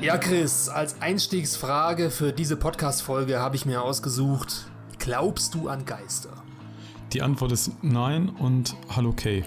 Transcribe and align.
Ja, 0.00 0.16
Chris, 0.16 0.68
als 0.68 1.02
Einstiegsfrage 1.02 2.10
für 2.10 2.32
diese 2.32 2.56
Podcast-Folge 2.56 3.40
habe 3.40 3.56
ich 3.56 3.66
mir 3.66 3.82
ausgesucht: 3.82 4.66
Glaubst 5.00 5.56
du 5.56 5.68
an 5.68 5.84
Geister? 5.84 6.30
Die 7.12 7.20
Antwort 7.20 7.50
ist 7.50 7.72
nein 7.82 8.28
und 8.28 8.76
hallo 8.94 9.12
Kay. 9.12 9.42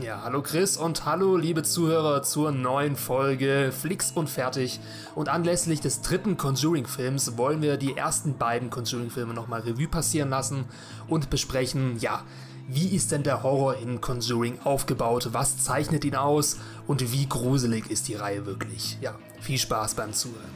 Ja, 0.00 0.22
hallo 0.22 0.40
Chris 0.40 0.78
und 0.78 1.04
hallo 1.04 1.36
liebe 1.36 1.62
Zuhörer 1.62 2.22
zur 2.22 2.52
neuen 2.52 2.96
Folge 2.96 3.70
Flix 3.70 4.12
und 4.12 4.30
Fertig. 4.30 4.80
Und 5.14 5.28
anlässlich 5.28 5.80
des 5.80 6.00
dritten 6.00 6.38
Conjuring-Films 6.38 7.36
wollen 7.36 7.60
wir 7.60 7.76
die 7.76 7.98
ersten 7.98 8.38
beiden 8.38 8.70
Conjuring-Filme 8.70 9.34
nochmal 9.34 9.60
Revue 9.60 9.88
passieren 9.88 10.30
lassen 10.30 10.64
und 11.06 11.28
besprechen, 11.28 11.98
ja, 11.98 12.22
wie 12.70 12.94
ist 12.94 13.12
denn 13.12 13.22
der 13.22 13.42
Horror 13.42 13.76
in 13.78 14.02
Conjuring 14.02 14.58
aufgebaut? 14.62 15.30
Was 15.32 15.56
zeichnet 15.56 16.04
ihn 16.04 16.14
aus? 16.14 16.58
Und 16.86 17.12
wie 17.12 17.26
gruselig 17.26 17.90
ist 17.90 18.08
die 18.08 18.14
Reihe 18.14 18.44
wirklich? 18.44 18.98
Ja, 19.00 19.14
viel 19.40 19.58
Spaß 19.58 19.94
beim 19.94 20.12
Zuhören. 20.12 20.50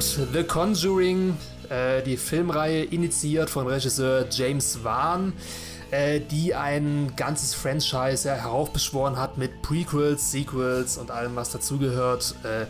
Gut, 0.00 0.18
The 0.32 0.44
Conjuring, 0.44 1.36
äh, 1.68 2.02
die 2.02 2.16
Filmreihe 2.16 2.84
initiiert 2.84 3.50
von 3.50 3.66
Regisseur 3.66 4.26
James 4.30 4.82
Wan, 4.82 5.34
äh, 5.90 6.20
die 6.20 6.54
ein 6.54 7.12
ganzes 7.16 7.54
Franchise 7.54 8.28
ja, 8.28 8.34
heraufbeschworen 8.34 9.18
hat 9.18 9.38
mit 9.38 9.62
Prequels, 9.62 10.30
Sequels 10.30 10.98
und 10.98 11.10
allem, 11.10 11.36
was 11.36 11.50
dazugehört. 11.50 12.34
Äh, 12.44 12.66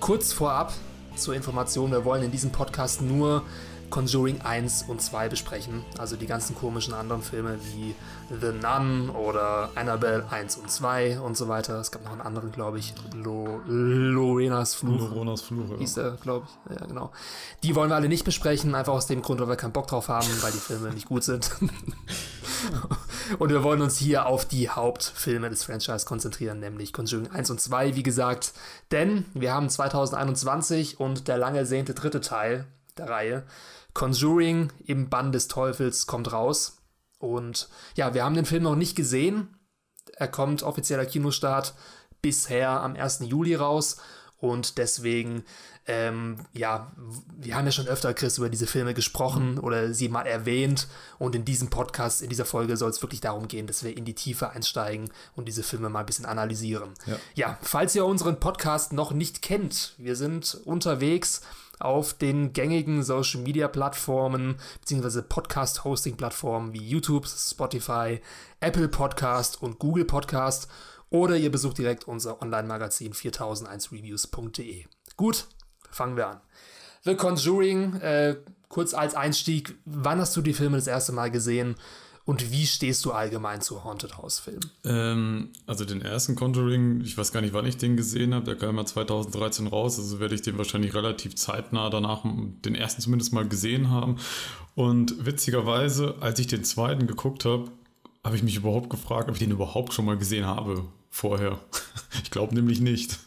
kurz 0.00 0.32
vorab 0.32 0.72
zur 1.16 1.34
Information, 1.34 1.92
wir 1.92 2.04
wollen 2.04 2.24
in 2.24 2.30
diesem 2.30 2.50
Podcast 2.50 3.00
nur 3.00 3.42
Conjuring 3.90 4.40
1 4.40 4.84
und 4.88 5.00
2 5.00 5.28
besprechen. 5.28 5.84
Also 5.98 6.16
die 6.16 6.26
ganzen 6.26 6.54
komischen 6.54 6.94
anderen 6.94 7.22
Filme 7.22 7.58
wie 7.74 7.94
The 8.30 8.52
Nun 8.52 9.10
oder 9.10 9.70
Annabelle 9.74 10.24
1 10.30 10.56
und 10.56 10.70
2 10.70 11.20
und 11.20 11.36
so 11.36 11.48
weiter. 11.48 11.78
Es 11.80 11.90
gab 11.90 12.04
noch 12.04 12.12
einen 12.12 12.20
anderen, 12.20 12.52
glaube 12.52 12.78
ich. 12.78 12.94
Lo 13.14 13.60
Lorenas 13.66 14.74
Fluch. 14.74 14.98
Lorenas 14.98 15.42
Fluch, 15.42 15.70
ja. 15.70 15.76
Hieß 15.76 15.94
der, 15.94 16.10
glaube 16.22 16.46
ich. 16.46 16.76
Ja, 16.76 16.86
genau. 16.86 17.12
Die 17.62 17.74
wollen 17.74 17.90
wir 17.90 17.96
alle 17.96 18.08
nicht 18.08 18.24
besprechen, 18.24 18.74
einfach 18.74 18.92
aus 18.92 19.06
dem 19.06 19.22
Grund, 19.22 19.40
weil 19.40 19.48
wir 19.48 19.56
keinen 19.56 19.72
Bock 19.72 19.86
drauf 19.86 20.08
haben, 20.08 20.28
weil 20.40 20.52
die 20.52 20.58
Filme 20.58 20.90
nicht 20.90 21.06
gut 21.06 21.24
sind. 21.24 21.50
und 23.38 23.50
wir 23.50 23.62
wollen 23.62 23.82
uns 23.82 23.96
hier 23.96 24.26
auf 24.26 24.44
die 24.44 24.68
Hauptfilme 24.68 25.50
des 25.50 25.64
Franchise 25.64 26.06
konzentrieren, 26.06 26.60
nämlich 26.60 26.92
Conjuring 26.92 27.30
1 27.30 27.50
und 27.50 27.60
2, 27.60 27.96
wie 27.96 28.02
gesagt. 28.02 28.52
Denn 28.90 29.26
wir 29.34 29.52
haben 29.52 29.68
2021 29.68 31.00
und 31.00 31.28
der 31.28 31.38
lange 31.38 31.58
ersehnte 31.58 31.94
dritte 31.94 32.20
Teil 32.20 32.66
der 32.96 33.08
Reihe 33.08 33.46
Conjuring 33.92 34.72
im 34.84 35.08
Bann 35.08 35.32
des 35.32 35.48
Teufels 35.48 36.06
kommt 36.06 36.32
raus. 36.32 36.78
Und 37.18 37.68
ja, 37.96 38.12
wir 38.12 38.24
haben 38.24 38.34
den 38.34 38.44
Film 38.44 38.64
noch 38.64 38.76
nicht 38.76 38.96
gesehen. 38.96 39.56
Er 40.16 40.28
kommt 40.28 40.62
offizieller 40.62 41.06
Kinostart 41.06 41.74
bisher 42.20 42.82
am 42.82 42.96
1. 42.96 43.20
Juli 43.20 43.54
raus. 43.54 43.98
Und 44.38 44.76
deswegen, 44.76 45.44
ähm, 45.86 46.44
ja, 46.52 46.92
wir 47.38 47.54
haben 47.54 47.64
ja 47.64 47.72
schon 47.72 47.86
öfter, 47.86 48.12
Chris, 48.12 48.36
über 48.36 48.50
diese 48.50 48.66
Filme 48.66 48.92
gesprochen 48.92 49.58
oder 49.58 49.94
sie 49.94 50.08
mal 50.08 50.26
erwähnt. 50.26 50.88
Und 51.18 51.34
in 51.34 51.44
diesem 51.44 51.70
Podcast, 51.70 52.20
in 52.20 52.28
dieser 52.28 52.44
Folge 52.44 52.76
soll 52.76 52.90
es 52.90 53.00
wirklich 53.00 53.22
darum 53.22 53.48
gehen, 53.48 53.66
dass 53.66 53.84
wir 53.84 53.96
in 53.96 54.04
die 54.04 54.14
Tiefe 54.14 54.50
einsteigen 54.50 55.10
und 55.34 55.46
diese 55.46 55.62
Filme 55.62 55.88
mal 55.88 56.00
ein 56.00 56.06
bisschen 56.06 56.26
analysieren. 56.26 56.90
Ja. 57.06 57.16
ja 57.34 57.58
falls 57.62 57.94
ihr 57.94 58.04
unseren 58.04 58.38
Podcast 58.38 58.92
noch 58.92 59.12
nicht 59.12 59.40
kennt, 59.40 59.94
wir 59.96 60.16
sind 60.16 60.60
unterwegs 60.64 61.40
auf 61.80 62.14
den 62.14 62.52
gängigen 62.52 63.02
Social 63.02 63.40
Media 63.40 63.68
Plattformen 63.68 64.56
bzw. 64.80 65.22
Podcast 65.22 65.84
Hosting 65.84 66.16
Plattformen 66.16 66.72
wie 66.72 66.86
YouTube, 66.86 67.26
Spotify, 67.26 68.20
Apple 68.60 68.88
Podcast 68.88 69.62
und 69.62 69.78
Google 69.78 70.04
Podcast 70.04 70.68
oder 71.10 71.36
ihr 71.36 71.50
besucht 71.50 71.78
direkt 71.78 72.08
unser 72.08 72.42
Online-Magazin 72.42 73.12
4001reviews.de. 73.12 74.84
Gut, 75.16 75.46
fangen 75.90 76.16
wir 76.16 76.28
an. 76.28 76.40
The 77.02 77.14
Conjuring, 77.14 77.94
äh, 78.00 78.36
kurz 78.68 78.94
als 78.94 79.14
Einstieg, 79.14 79.76
wann 79.84 80.18
hast 80.18 80.36
du 80.36 80.42
die 80.42 80.54
Filme 80.54 80.76
das 80.76 80.86
erste 80.86 81.12
Mal 81.12 81.30
gesehen 81.30 81.76
und 82.26 82.50
wie 82.50 82.66
stehst 82.66 83.04
du 83.04 83.12
allgemein 83.12 83.60
zu 83.60 83.84
Haunted 83.84 84.16
House 84.16 84.38
Filmen? 84.38 84.70
Ähm, 84.84 85.50
also 85.66 85.84
den 85.84 86.00
ersten 86.00 86.36
Conjuring, 86.36 87.02
ich 87.02 87.18
weiß 87.18 87.32
gar 87.32 87.42
nicht, 87.42 87.52
wann 87.52 87.66
ich 87.66 87.76
den 87.76 87.98
gesehen 87.98 88.32
habe, 88.34 88.46
der 88.46 88.56
kam 88.56 88.78
ja 88.78 88.86
2013 88.86 89.66
raus, 89.66 89.98
also 89.98 90.20
werde 90.20 90.34
ich 90.34 90.40
den 90.40 90.56
wahrscheinlich 90.56 90.94
relativ 90.94 91.36
zeitnah 91.36 91.90
danach 91.90 92.22
den 92.24 92.74
ersten 92.74 93.02
zumindest 93.02 93.34
mal 93.34 93.46
gesehen 93.46 93.90
haben. 93.90 94.16
Und 94.74 95.26
witzigerweise, 95.26 96.14
als 96.20 96.38
ich 96.38 96.46
den 96.46 96.64
zweiten 96.64 97.06
geguckt 97.06 97.44
habe, 97.44 97.70
habe 98.24 98.36
ich 98.36 98.42
mich 98.42 98.56
überhaupt 98.56 98.88
gefragt, 98.88 99.28
ob 99.28 99.34
ich 99.34 99.40
den 99.40 99.50
überhaupt 99.50 99.92
schon 99.92 100.06
mal 100.06 100.16
gesehen 100.16 100.46
habe 100.46 100.86
vorher. 101.10 101.60
ich 102.22 102.30
glaube 102.30 102.54
nämlich 102.54 102.80
nicht. 102.80 103.18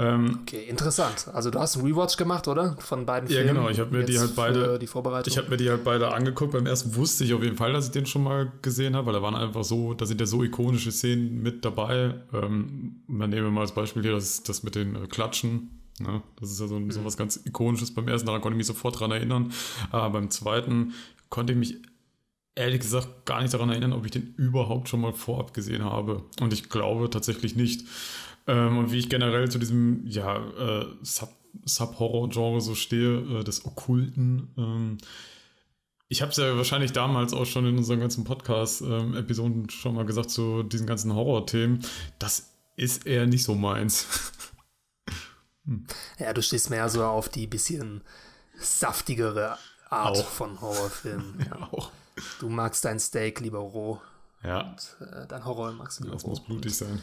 Ähm, 0.00 0.40
okay, 0.42 0.64
interessant. 0.68 1.28
Also 1.32 1.50
du 1.50 1.58
hast 1.58 1.76
einen 1.76 1.84
Rewatch 1.86 2.16
gemacht, 2.16 2.46
oder? 2.46 2.76
Von 2.78 3.04
beiden 3.04 3.28
Filmen. 3.28 3.46
Ja, 3.46 3.52
genau. 3.52 3.68
Ich 3.68 3.80
habe 3.80 3.96
mir 3.96 4.04
die 4.04 4.18
halt 4.18 4.36
beide. 4.36 4.78
Die 4.78 4.86
Vorbereitung. 4.86 5.32
Ich 5.32 5.38
habe 5.38 5.50
mir 5.50 5.56
die 5.56 5.68
halt 5.68 5.82
beide 5.82 6.12
angeguckt. 6.14 6.52
Beim 6.52 6.66
ersten 6.66 6.94
wusste 6.94 7.24
ich 7.24 7.34
auf 7.34 7.42
jeden 7.42 7.56
Fall, 7.56 7.72
dass 7.72 7.86
ich 7.86 7.90
den 7.90 8.06
schon 8.06 8.22
mal 8.22 8.52
gesehen 8.62 8.94
habe, 8.94 9.06
weil 9.06 9.14
da 9.14 9.22
waren 9.22 9.34
einfach 9.34 9.64
so, 9.64 9.94
da 9.94 10.06
sind 10.06 10.20
ja 10.20 10.26
so 10.26 10.44
ikonische 10.44 10.92
Szenen 10.92 11.42
mit 11.42 11.64
dabei. 11.64 12.14
Ähm, 12.32 13.02
man 13.08 13.30
nehme 13.30 13.50
mal 13.50 13.62
als 13.62 13.72
Beispiel 13.72 14.02
hier 14.02 14.12
das, 14.12 14.44
das 14.44 14.62
mit 14.62 14.76
den 14.76 14.94
äh, 14.94 15.06
Klatschen. 15.08 15.80
Ne? 15.98 16.22
Das 16.40 16.52
ist 16.52 16.60
ja 16.60 16.68
so, 16.68 16.80
so 16.90 17.04
was 17.04 17.16
ganz 17.16 17.40
Ikonisches 17.44 17.92
beim 17.92 18.06
ersten, 18.06 18.26
daran 18.26 18.40
konnte 18.40 18.54
ich 18.54 18.58
mich 18.58 18.66
sofort 18.68 19.00
dran 19.00 19.10
erinnern. 19.10 19.52
Aber 19.90 20.10
beim 20.10 20.30
zweiten 20.30 20.94
konnte 21.28 21.54
ich 21.54 21.58
mich 21.58 21.76
ehrlich 22.54 22.80
gesagt 22.80 23.24
gar 23.24 23.42
nicht 23.42 23.52
daran 23.54 23.70
erinnern, 23.70 23.92
ob 23.92 24.04
ich 24.04 24.10
den 24.10 24.34
überhaupt 24.36 24.88
schon 24.88 25.00
mal 25.00 25.12
vorab 25.12 25.54
gesehen 25.54 25.84
habe. 25.84 26.24
Und 26.40 26.52
ich 26.52 26.68
glaube 26.68 27.10
tatsächlich 27.10 27.56
nicht. 27.56 27.84
Ähm, 28.48 28.78
und 28.78 28.90
wie 28.90 28.98
ich 28.98 29.08
generell 29.08 29.50
zu 29.50 29.58
diesem 29.58 30.06
ja, 30.06 30.36
äh, 30.36 30.86
Sub, 31.02 31.30
Sub-Horror-Genre 31.64 32.60
so 32.60 32.74
stehe, 32.74 33.40
äh, 33.40 33.44
des 33.44 33.64
Okkulten. 33.66 34.48
Ähm, 34.56 34.98
ich 36.08 36.22
habe 36.22 36.30
es 36.30 36.38
ja 36.38 36.56
wahrscheinlich 36.56 36.92
damals 36.92 37.34
auch 37.34 37.44
schon 37.44 37.66
in 37.66 37.76
unseren 37.76 38.00
ganzen 38.00 38.24
Podcast-Episoden 38.24 39.62
ähm, 39.64 39.70
schon 39.70 39.94
mal 39.94 40.06
gesagt 40.06 40.30
zu 40.30 40.62
diesen 40.62 40.86
ganzen 40.86 41.14
Horror-Themen. 41.14 41.84
Das 42.18 42.48
ist 42.76 43.06
eher 43.06 43.26
nicht 43.26 43.44
so 43.44 43.54
meins. 43.54 44.06
hm. 45.66 45.86
Ja, 46.18 46.32
du 46.32 46.40
stehst 46.42 46.70
mehr 46.70 46.88
so 46.88 47.04
auf 47.04 47.28
die 47.28 47.46
bisschen 47.46 48.02
saftigere 48.58 49.58
Art 49.90 50.16
auch. 50.16 50.26
von 50.26 50.60
Horrorfilmen. 50.60 51.34
Ja. 51.50 51.58
ja, 51.60 51.68
auch. 51.72 51.90
Du 52.40 52.48
magst 52.48 52.84
dein 52.84 52.98
Steak 52.98 53.40
lieber 53.40 53.58
roh. 53.58 54.00
Ja. 54.42 54.62
Und 54.70 54.96
äh, 55.06 55.26
dein 55.26 55.44
Horror 55.44 55.72
magst 55.72 56.00
du 56.00 56.04
lieber 56.04 56.16
Das 56.16 56.24
roh. 56.24 56.30
muss 56.30 56.40
blutig 56.40 56.74
sein. 56.74 57.02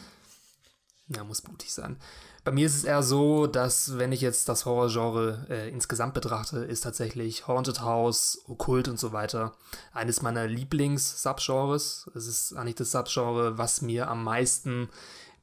Ja, 1.08 1.24
muss 1.24 1.42
blutig 1.42 1.72
sein. 1.72 1.98
Bei 2.44 2.52
mir 2.52 2.66
ist 2.66 2.76
es 2.76 2.84
eher 2.84 3.04
so, 3.04 3.46
dass 3.48 3.98
wenn 3.98 4.12
ich 4.12 4.22
jetzt 4.22 4.50
das 4.50 4.66
Horrorgenre 4.66 5.46
äh, 5.50 5.70
insgesamt 5.70 6.16
betrachte, 6.16 6.60
ist 6.60 6.82
tatsächlich 6.82 7.48
Haunted 7.48 7.82
House, 7.82 8.42
Okkult 8.48 8.88
und 8.88 9.00
so 9.00 9.14
weiter 9.14 9.54
eines 9.94 10.22
meiner 10.22 10.48
Lieblings-Subgenres. 10.48 12.10
Es 12.16 12.28
ist 12.28 12.54
eigentlich 12.54 12.76
das 12.76 12.92
Subgenre, 12.92 13.58
was 13.58 13.82
mir 13.82 14.10
am 14.10 14.24
meisten 14.24 14.90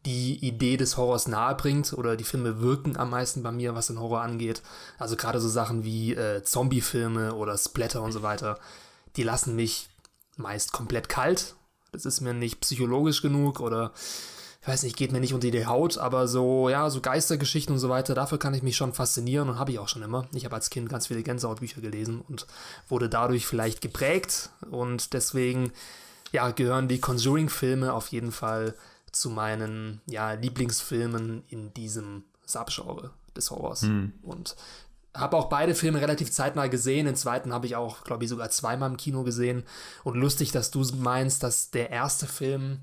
die 0.05 0.45
Idee 0.45 0.77
des 0.77 0.97
Horrors 0.97 1.29
nahe 1.29 1.55
bringt 1.55 1.93
oder 1.93 2.17
die 2.17 2.25
Filme 2.25 2.61
wirken 2.61 2.97
am 2.97 3.11
meisten 3.11 3.43
bei 3.45 3.53
mir, 3.53 3.75
was 3.75 3.87
den 3.87 4.01
Horror 4.01 4.21
angeht. 4.21 4.63
Also 4.99 5.17
gerade 5.17 5.41
so 5.41 5.49
Sachen 5.49 5.85
wie 5.85 6.15
äh, 6.15 6.43
Zombie-Filme 6.43 7.35
oder 7.35 7.57
Splatter 7.57 8.03
und 8.03 8.11
so 8.11 8.23
weiter, 8.23 8.59
die 9.17 9.23
lassen 9.23 9.55
mich 9.55 9.89
meist 10.37 10.73
komplett 10.73 11.09
kalt. 11.09 11.55
Das 11.93 12.05
ist 12.05 12.21
mir 12.21 12.35
nicht 12.35 12.61
psychologisch 12.61 13.23
genug 13.23 13.61
oder 13.61 13.93
weiß 14.65 14.85
nicht, 14.85 14.97
geht 14.97 15.11
mir 15.13 15.21
nicht 15.21 15.35
unter 15.35 15.51
die 15.51 15.67
Haut, 15.67 15.99
aber 15.99 16.29
so, 16.29 16.69
ja, 16.69 16.89
so 16.89 17.01
Geistergeschichten 17.01 17.75
und 17.75 17.81
so 17.81 17.89
weiter, 17.89 18.15
dafür 18.15 18.39
kann 18.39 18.55
ich 18.55 18.63
mich 18.63 18.77
schon 18.77 18.93
faszinieren 18.93 19.49
und 19.49 19.59
habe 19.59 19.73
ich 19.73 19.79
auch 19.79 19.89
schon 19.89 20.03
immer. 20.03 20.29
Ich 20.33 20.45
habe 20.45 20.55
als 20.55 20.71
Kind 20.71 20.89
ganz 20.89 21.09
viele 21.09 21.23
Gänsehautbücher 21.23 21.81
gelesen 21.81 22.23
und 22.29 22.47
wurde 22.89 23.09
dadurch 23.09 23.47
vielleicht 23.47 23.81
geprägt 23.81 24.51
und 24.71 25.13
deswegen, 25.15 25.73
ja, 26.31 26.51
gehören 26.51 26.89
die 26.89 27.01
Conjuring-Filme 27.01 27.93
auf 27.93 28.09
jeden 28.09 28.31
Fall 28.31 28.75
zu 29.11 29.31
meinen, 29.31 30.01
ja, 30.07 30.33
Lieblingsfilmen 30.33 31.43
in 31.49 31.75
diesem 31.75 32.25
Subgenre 32.47 33.11
des 33.37 33.51
Horrors. 33.51 33.83
Hm. 33.83 34.13
Und 34.23 34.57
habe 35.15 35.37
auch 35.37 35.49
beide 35.49 35.75
Filme 35.75 36.01
relativ 36.01 36.31
zeitnah 36.31 36.69
gesehen. 36.69 37.07
Den 37.07 37.17
zweiten 37.17 37.53
habe 37.53 37.67
ich 37.67 37.77
auch, 37.77 38.05
glaube 38.05 38.25
ich, 38.25 38.31
sogar 38.31 38.49
zweimal 38.51 38.91
im 38.91 38.97
Kino 38.97 39.25
gesehen. 39.25 39.65
Und 40.05 40.17
lustig, 40.17 40.53
dass 40.53 40.71
du 40.71 40.83
meinst, 40.97 41.43
dass 41.43 41.71
der 41.71 41.91
erste 41.91 42.27
Film 42.27 42.81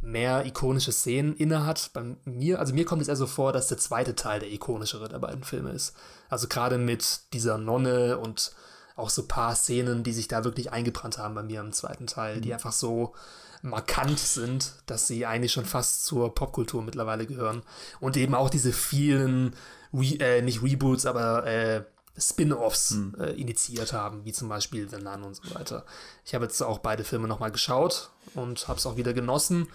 mehr 0.00 0.44
ikonische 0.46 0.92
Szenen 0.92 1.36
innehat. 1.36 1.90
Bei 1.92 2.02
mir, 2.24 2.60
also 2.60 2.74
mir 2.74 2.84
kommt 2.84 3.02
es 3.02 3.08
eher 3.08 3.16
so 3.16 3.26
vor, 3.26 3.52
dass 3.52 3.68
der 3.68 3.78
zweite 3.78 4.14
Teil 4.14 4.40
der 4.40 4.52
ikonischere 4.52 5.08
der 5.08 5.18
beiden 5.18 5.44
Filme 5.44 5.70
ist. 5.70 5.94
Also 6.28 6.48
gerade 6.48 6.78
mit 6.78 7.32
dieser 7.32 7.58
Nonne 7.58 8.18
und 8.18 8.52
auch 8.96 9.10
so 9.10 9.22
ein 9.22 9.28
paar 9.28 9.54
Szenen, 9.54 10.02
die 10.02 10.12
sich 10.12 10.28
da 10.28 10.44
wirklich 10.44 10.72
eingebrannt 10.72 11.18
haben 11.18 11.34
bei 11.34 11.42
mir 11.42 11.60
im 11.60 11.72
zweiten 11.72 12.06
Teil, 12.06 12.40
die 12.40 12.48
mhm. 12.48 12.54
einfach 12.54 12.72
so 12.72 13.14
markant 13.62 14.18
sind, 14.18 14.72
dass 14.86 15.06
sie 15.06 15.26
eigentlich 15.26 15.52
schon 15.52 15.64
fast 15.64 16.06
zur 16.06 16.34
Popkultur 16.34 16.82
mittlerweile 16.82 17.26
gehören. 17.26 17.62
Und 18.00 18.16
eben 18.16 18.34
auch 18.34 18.50
diese 18.50 18.72
vielen, 18.72 19.54
Re 19.92 20.18
äh, 20.20 20.42
nicht 20.42 20.62
Reboots, 20.62 21.06
aber 21.06 21.46
äh, 21.46 21.82
Spin-offs 22.18 22.90
hm. 22.90 23.14
äh, 23.18 23.32
initiiert 23.32 23.92
haben, 23.92 24.24
wie 24.24 24.32
zum 24.32 24.48
Beispiel 24.48 24.88
The 24.88 24.96
Nun 24.96 25.22
und 25.22 25.36
so 25.36 25.54
weiter. 25.54 25.84
Ich 26.24 26.34
habe 26.34 26.44
jetzt 26.44 26.60
auch 26.62 26.78
beide 26.78 27.04
Filme 27.04 27.28
nochmal 27.28 27.50
geschaut 27.50 28.10
und 28.34 28.68
habe 28.68 28.78
es 28.78 28.86
auch 28.86 28.96
wieder 28.96 29.12
genossen, 29.12 29.68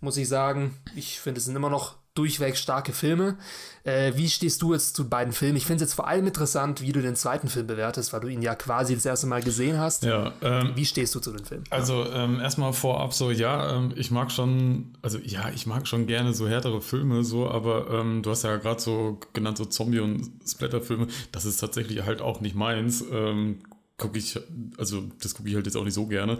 muss 0.00 0.16
ich 0.16 0.28
sagen. 0.28 0.76
Ich 0.94 1.20
finde, 1.20 1.38
es 1.38 1.46
sind 1.46 1.56
immer 1.56 1.70
noch 1.70 1.96
durchweg 2.16 2.56
starke 2.56 2.92
Filme. 2.92 3.36
Äh, 3.84 4.12
wie 4.16 4.28
stehst 4.28 4.62
du 4.62 4.72
jetzt 4.72 4.96
zu 4.96 5.08
beiden 5.08 5.32
Filmen? 5.32 5.56
Ich 5.56 5.64
finde 5.64 5.84
es 5.84 5.90
jetzt 5.90 5.94
vor 5.94 6.08
allem 6.08 6.26
interessant, 6.26 6.80
wie 6.80 6.90
du 6.90 7.00
den 7.00 7.14
zweiten 7.14 7.48
Film 7.48 7.68
bewertest, 7.68 8.12
weil 8.12 8.20
du 8.20 8.28
ihn 8.28 8.42
ja 8.42 8.54
quasi 8.54 8.94
das 8.94 9.06
erste 9.06 9.26
Mal 9.28 9.42
gesehen 9.42 9.78
hast. 9.78 10.04
Ja, 10.04 10.32
ähm, 10.42 10.72
wie 10.74 10.84
stehst 10.84 11.14
du 11.14 11.20
zu 11.20 11.32
dem 11.32 11.44
Film? 11.44 11.62
Also 11.70 12.04
ähm, 12.12 12.40
erstmal 12.40 12.72
vorab 12.72 13.14
so, 13.14 13.30
ja, 13.30 13.76
ähm, 13.76 13.92
ich 13.94 14.10
mag 14.10 14.32
schon, 14.32 14.96
also 15.02 15.18
ja, 15.18 15.50
ich 15.54 15.66
mag 15.66 15.86
schon 15.86 16.06
gerne 16.06 16.34
so 16.34 16.48
härtere 16.48 16.80
Filme, 16.80 17.22
so, 17.22 17.48
aber 17.48 17.88
ähm, 17.90 18.22
du 18.22 18.30
hast 18.30 18.42
ja 18.42 18.56
gerade 18.56 18.80
so 18.80 19.20
genannt, 19.32 19.58
so 19.58 19.64
Zombie- 19.66 20.00
und 20.00 20.30
Splatter-Filme, 20.46 21.06
das 21.30 21.44
ist 21.44 21.58
tatsächlich 21.58 22.02
halt 22.04 22.20
auch 22.20 22.40
nicht 22.40 22.56
meins 22.56 23.04
ähm, 23.12 23.60
gucke 23.98 24.18
ich, 24.18 24.38
also 24.76 25.04
das 25.22 25.34
gucke 25.34 25.48
ich 25.48 25.54
halt 25.54 25.66
jetzt 25.66 25.76
auch 25.76 25.84
nicht 25.84 25.94
so 25.94 26.06
gerne. 26.06 26.38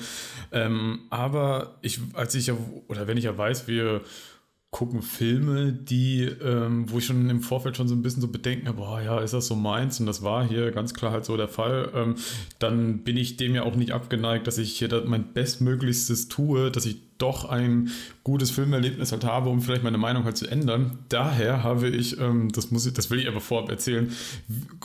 Ähm, 0.53 1.01
aber 1.11 1.79
ich, 1.81 2.01
als 2.13 2.35
ich 2.35 2.49
ja, 2.49 2.57
oder 2.89 3.07
wenn 3.07 3.17
ich 3.17 3.25
ja 3.25 3.37
weiß, 3.37 3.67
wir 3.67 4.03
gucken 4.77 5.01
Filme, 5.01 5.73
die, 5.73 6.25
ähm, 6.25 6.85
wo 6.91 6.99
ich 6.99 7.07
schon 7.07 7.31
im 7.31 7.41
Vorfeld 7.41 7.79
schon 7.79 7.89
so 7.89 7.95
ein 7.95 8.03
bisschen 8.03 8.21
so 8.21 8.29
bedenken 8.29 8.69
habe, 8.69 8.77
boah, 8.77 9.01
ja, 9.01 9.21
ist 9.21 9.33
das 9.33 9.47
so 9.47 9.57
meins? 9.57 9.99
Und 10.01 10.05
das 10.05 10.23
war 10.23 10.47
hier 10.47 10.71
ganz 10.71 10.93
klar 10.93 11.13
halt 11.13 11.25
so 11.25 11.35
der 11.39 11.49
Fall. 11.49 11.91
Ähm, 11.95 12.17
dann 12.59 12.99
bin 12.99 13.17
ich 13.17 13.39
dem 13.39 13.55
ja 13.55 13.63
auch 13.63 13.75
nicht 13.75 13.93
abgeneigt, 13.93 14.47
dass 14.47 14.59
ich 14.59 14.77
hier 14.77 15.03
mein 15.07 15.33
Bestmöglichstes 15.33 16.29
tue, 16.29 16.71
dass 16.71 16.85
ich 16.85 17.06
doch 17.19 17.49
ein 17.49 17.91
gutes 18.25 18.51
Filmerlebnis 18.51 19.13
halt 19.13 19.25
habe, 19.25 19.49
um 19.49 19.61
vielleicht 19.61 19.83
meine 19.83 19.99
Meinung 19.99 20.25
halt 20.25 20.37
zu 20.37 20.47
ändern. 20.47 20.99
Daher 21.09 21.63
habe 21.63 21.89
ich, 21.89 22.19
ähm, 22.21 22.51
das 22.53 22.71
muss 22.71 22.87
ich, 22.87 22.93
das 22.93 23.11
will 23.11 23.19
ich 23.19 23.29
aber 23.29 23.41
vorab 23.41 23.71
erzählen, 23.71 24.13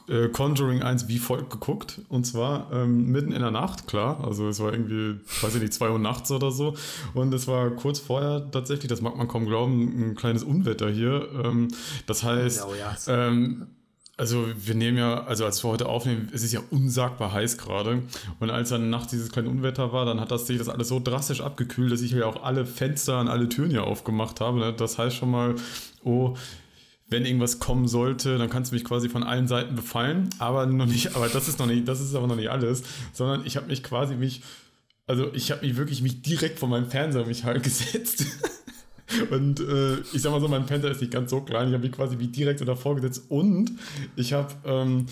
äh, 0.07 0.27
Conjuring 0.29 0.81
1 0.81 1.07
wie 1.07 1.17
folgt 1.17 1.49
geguckt. 1.49 2.01
Und 2.09 2.25
zwar 2.25 2.71
ähm, 2.71 3.07
mitten 3.07 3.31
in 3.31 3.41
der 3.41 3.51
Nacht, 3.51 3.87
klar. 3.87 4.23
Also 4.23 4.47
es 4.47 4.59
war 4.59 4.71
irgendwie, 4.71 5.19
weiß 5.41 5.55
ich 5.55 5.61
nicht, 5.61 5.73
2 5.73 5.89
Uhr 5.89 5.99
nachts 5.99 6.31
oder 6.31 6.51
so. 6.51 6.75
Und 7.13 7.33
es 7.33 7.47
war 7.47 7.71
kurz 7.71 7.99
vorher 7.99 8.49
tatsächlich, 8.51 8.87
das 8.89 9.01
mag 9.01 9.17
man 9.17 9.27
kaum 9.27 9.45
glauben, 9.45 10.11
ein 10.11 10.15
kleines 10.15 10.43
Unwetter 10.43 10.89
hier. 10.89 11.27
Ähm, 11.43 11.69
das 12.05 12.23
heißt, 12.23 12.65
oh 12.67 12.73
ja, 12.75 12.95
ähm, 13.07 13.67
also 14.21 14.45
wir 14.55 14.75
nehmen 14.75 14.99
ja, 14.99 15.23
also 15.23 15.45
als 15.45 15.63
wir 15.63 15.71
heute 15.71 15.89
aufnehmen, 15.89 16.29
es 16.31 16.43
ist 16.43 16.51
ja 16.51 16.59
unsagbar 16.69 17.33
heiß 17.33 17.57
gerade. 17.57 18.03
Und 18.39 18.51
als 18.51 18.69
dann 18.69 18.91
nachts 18.91 19.09
dieses 19.09 19.31
kleine 19.31 19.49
Unwetter 19.49 19.93
war, 19.93 20.05
dann 20.05 20.21
hat 20.21 20.29
das 20.29 20.45
sich 20.45 20.59
das 20.59 20.69
alles 20.69 20.89
so 20.89 20.99
drastisch 20.99 21.41
abgekühlt, 21.41 21.91
dass 21.91 22.01
ich 22.01 22.11
ja 22.11 22.27
auch 22.27 22.43
alle 22.43 22.67
Fenster 22.67 23.19
und 23.19 23.29
alle 23.29 23.49
Türen 23.49 23.71
ja 23.71 23.81
aufgemacht 23.81 24.39
habe. 24.39 24.59
Ne? 24.59 24.73
Das 24.73 24.99
heißt 24.99 25.15
schon 25.15 25.31
mal, 25.31 25.55
oh, 26.03 26.35
wenn 27.07 27.25
irgendwas 27.25 27.57
kommen 27.57 27.87
sollte, 27.87 28.37
dann 28.37 28.47
kannst 28.47 28.71
du 28.71 28.75
mich 28.75 28.85
quasi 28.85 29.09
von 29.09 29.23
allen 29.23 29.47
Seiten 29.47 29.73
befallen. 29.73 30.29
Aber 30.37 30.67
noch 30.67 30.85
nicht, 30.85 31.15
aber 31.15 31.27
das 31.27 31.47
ist 31.47 31.57
noch 31.57 31.65
nicht, 31.65 31.87
das 31.87 31.99
ist 31.99 32.13
aber 32.13 32.27
noch 32.27 32.35
nicht 32.35 32.51
alles, 32.51 32.83
sondern 33.13 33.43
ich 33.47 33.57
habe 33.57 33.65
mich 33.65 33.81
quasi 33.81 34.13
mich, 34.13 34.43
also 35.07 35.33
ich 35.33 35.49
habe 35.49 35.65
mich 35.65 35.77
wirklich 35.77 36.03
mich 36.03 36.21
direkt 36.21 36.59
von 36.59 36.69
meinem 36.69 36.91
Fernseher 36.91 37.25
mich 37.25 37.43
halt 37.43 37.63
gesetzt. 37.63 38.23
Und 39.29 39.59
äh, 39.59 39.99
ich 40.13 40.21
sag 40.21 40.31
mal 40.31 40.41
so, 40.41 40.47
mein 40.47 40.65
Panther 40.65 40.91
ist 40.91 41.01
nicht 41.01 41.13
ganz 41.13 41.31
so 41.31 41.41
klein. 41.41 41.67
Ich 41.67 41.73
habe 41.73 41.83
mich 41.83 41.91
quasi 41.91 42.19
wie 42.19 42.27
direkt 42.27 42.61
davor 42.67 42.95
gesetzt 42.95 43.23
und 43.29 43.71
ich 44.15 44.33
habe 44.33 44.53
ähm, 44.65 45.07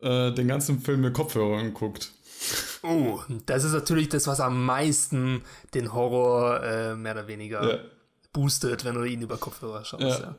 äh, 0.00 0.32
den 0.32 0.48
ganzen 0.48 0.80
Film 0.80 1.02
mit 1.02 1.14
Kopfhörern 1.14 1.66
geguckt. 1.66 2.12
Oh, 2.82 3.20
das 3.46 3.64
ist 3.64 3.72
natürlich 3.72 4.08
das, 4.08 4.26
was 4.26 4.40
am 4.40 4.64
meisten 4.64 5.42
den 5.74 5.92
Horror 5.92 6.62
äh, 6.62 6.96
mehr 6.96 7.12
oder 7.12 7.28
weniger 7.28 7.70
ja. 7.70 7.78
boostet, 8.32 8.84
wenn 8.84 8.94
du 8.94 9.04
ihn 9.04 9.22
über 9.22 9.36
Kopfhörer 9.36 9.84
schaust. 9.84 10.02
Ja. 10.02 10.20
Ja. 10.20 10.34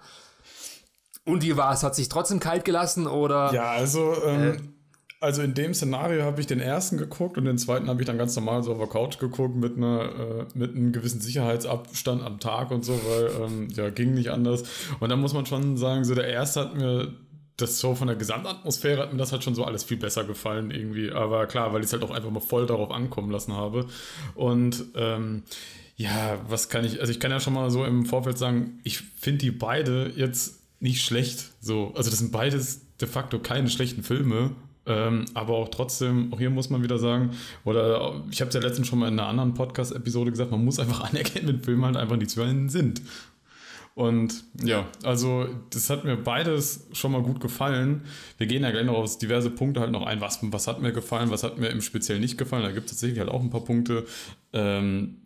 Und 1.24 1.44
wie 1.44 1.56
war 1.56 1.74
es? 1.74 1.84
Hat 1.84 1.96
sich 1.96 2.10
trotzdem 2.10 2.40
kalt 2.40 2.66
gelassen 2.66 3.06
oder? 3.06 3.54
Ja, 3.54 3.72
also 3.72 4.16
ähm, 4.26 4.54
äh, 4.54 4.58
also 5.22 5.44
in 5.44 5.54
dem 5.54 5.74
Szenario 5.74 6.24
habe 6.24 6.42
ich 6.42 6.48
den 6.48 6.60
ersten 6.60 6.98
geguckt 6.98 7.38
und 7.38 7.46
den 7.46 7.60
zweiten 7.60 7.88
habe 7.88 8.02
ich 8.02 8.08
dann 8.08 8.18
ganz 8.18 8.36
normal 8.36 8.64
so 8.64 8.72
auf 8.72 8.80
der 8.80 8.88
Couch 8.88 9.20
geguckt 9.20 9.56
mit 9.56 9.78
einer 9.78 10.02
äh, 10.02 10.46
mit 10.56 10.76
einem 10.76 10.92
gewissen 10.92 11.22
Sicherheitsabstand 11.22 12.24
am 12.24 12.40
Tag 12.40 12.72
und 12.72 12.84
so, 12.84 12.94
weil 12.94 13.46
ähm, 13.46 13.68
ja 13.70 13.92
ging 13.92 14.16
nicht 14.16 14.32
anders. 14.32 14.64
Und 15.00 15.10
da 15.10 15.16
muss 15.16 15.34
man 15.34 15.46
schon 15.46 15.78
sagen, 15.78 16.04
so 16.04 16.16
der 16.16 16.28
erste 16.28 16.62
hat 16.62 16.76
mir 16.76 17.14
das 17.56 17.80
so 17.80 17.94
von 17.94 18.08
der 18.08 18.16
Gesamtatmosphäre 18.16 19.04
hat 19.04 19.12
mir 19.12 19.20
das 19.20 19.32
halt 19.32 19.44
schon 19.44 19.54
so 19.54 19.64
alles 19.64 19.84
viel 19.84 19.98
besser 19.98 20.24
gefallen 20.24 20.72
irgendwie. 20.72 21.12
Aber 21.12 21.46
klar, 21.46 21.72
weil 21.72 21.82
ich 21.82 21.88
es 21.88 21.94
halt 21.94 22.04
auch 22.04 22.10
einfach 22.10 22.32
mal 22.32 22.40
voll 22.40 22.66
darauf 22.66 22.90
ankommen 22.90 23.30
lassen 23.30 23.54
habe. 23.54 23.86
Und 24.34 24.86
ähm, 24.96 25.44
ja, 25.98 26.40
was 26.48 26.70
kann 26.70 26.84
ich, 26.84 27.00
also 27.00 27.12
ich 27.12 27.20
kann 27.20 27.30
ja 27.30 27.40
schon 27.40 27.54
mal 27.54 27.70
so 27.70 27.86
im 27.86 28.08
Vorfeld 28.08 28.40
sagen, 28.40 28.80
ich 28.84 28.98
finde 28.98 29.40
die 29.40 29.52
beide 29.52 30.12
jetzt 30.16 30.62
nicht 30.80 31.04
schlecht. 31.04 31.52
So, 31.60 31.94
also 31.96 32.10
das 32.10 32.18
sind 32.18 32.32
beides 32.32 32.82
de 33.00 33.08
facto 33.08 33.38
keine 33.38 33.70
schlechten 33.70 34.02
Filme. 34.02 34.56
Ähm, 34.86 35.26
aber 35.36 35.54
auch 35.54 35.70
trotzdem, 35.70 36.34
auch 36.34 36.40
hier 36.40 36.50
muss 36.50 36.70
man 36.70 36.84
wieder 36.84 36.98
sagen, 36.98 37.32
oder 37.66 38.24
ich 38.32 38.42
habe 38.42 38.50
es 38.50 38.56
ja 38.56 38.62
letztens 38.62 38.88
schon 38.88 39.00
mal 39.00 39.08
in 39.08 39.20
einer 39.20 39.28
anderen 39.28 39.54
Podcast-Episode 39.54 40.32
gesagt, 40.32 40.52
man 40.52 40.66
muss 40.66 40.80
einfach 40.80 41.02
anerkennen, 41.10 41.48
wenn 41.48 41.64
Filme 41.64 41.86
halt 41.86 41.98
einfach 41.98 42.18
nichts 42.18 42.34
für 42.34 42.44
einen 42.44 42.70
sind. 42.70 43.02
Und 43.94 44.46
ja, 44.64 44.88
also 45.04 45.48
das 45.70 45.90
hat 45.90 46.06
mir 46.06 46.16
beides 46.16 46.88
schon 46.94 47.12
mal 47.12 47.22
gut 47.22 47.42
gefallen. 47.42 48.06
Wir 48.38 48.48
gehen 48.48 48.64
ja 48.64 48.72
gleich 48.72 48.86
noch 48.86 48.96
auf 48.96 49.18
diverse 49.18 49.50
Punkte 49.50 49.82
halt 49.82 49.92
noch 49.92 50.06
ein, 50.06 50.22
was, 50.22 50.40
was 50.42 50.68
hat 50.68 50.82
mir 50.82 50.94
gefallen, 50.94 51.30
was 51.30 51.44
hat 51.44 51.58
mir 51.58 51.68
im 51.68 51.82
Speziellen 51.82 52.22
nicht 52.22 52.38
gefallen. 52.38 52.64
Da 52.64 52.72
gibt 52.72 52.86
es 52.86 52.94
tatsächlich 52.94 53.20
halt 53.20 53.30
auch 53.30 53.42
ein 53.42 53.50
paar 53.50 53.66
Punkte. 53.66 54.06
Ähm, 54.54 55.18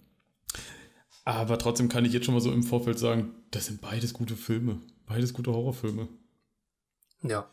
aber 1.26 1.58
trotzdem 1.60 1.90
kann 1.90 2.06
ich 2.06 2.14
jetzt 2.14 2.26
schon 2.26 2.34
mal 2.34 2.42
so 2.42 2.52
im 2.52 2.64
Vorfeld 2.64 2.98
sagen, 3.00 3.36
das 3.52 3.68
sind 3.68 3.82
beides 3.82 4.14
gute 4.14 4.36
Filme. 4.36 4.80
Beides 5.06 5.34
gute 5.34 5.52
Horrorfilme. 5.52 6.08
Ja, 7.22 7.48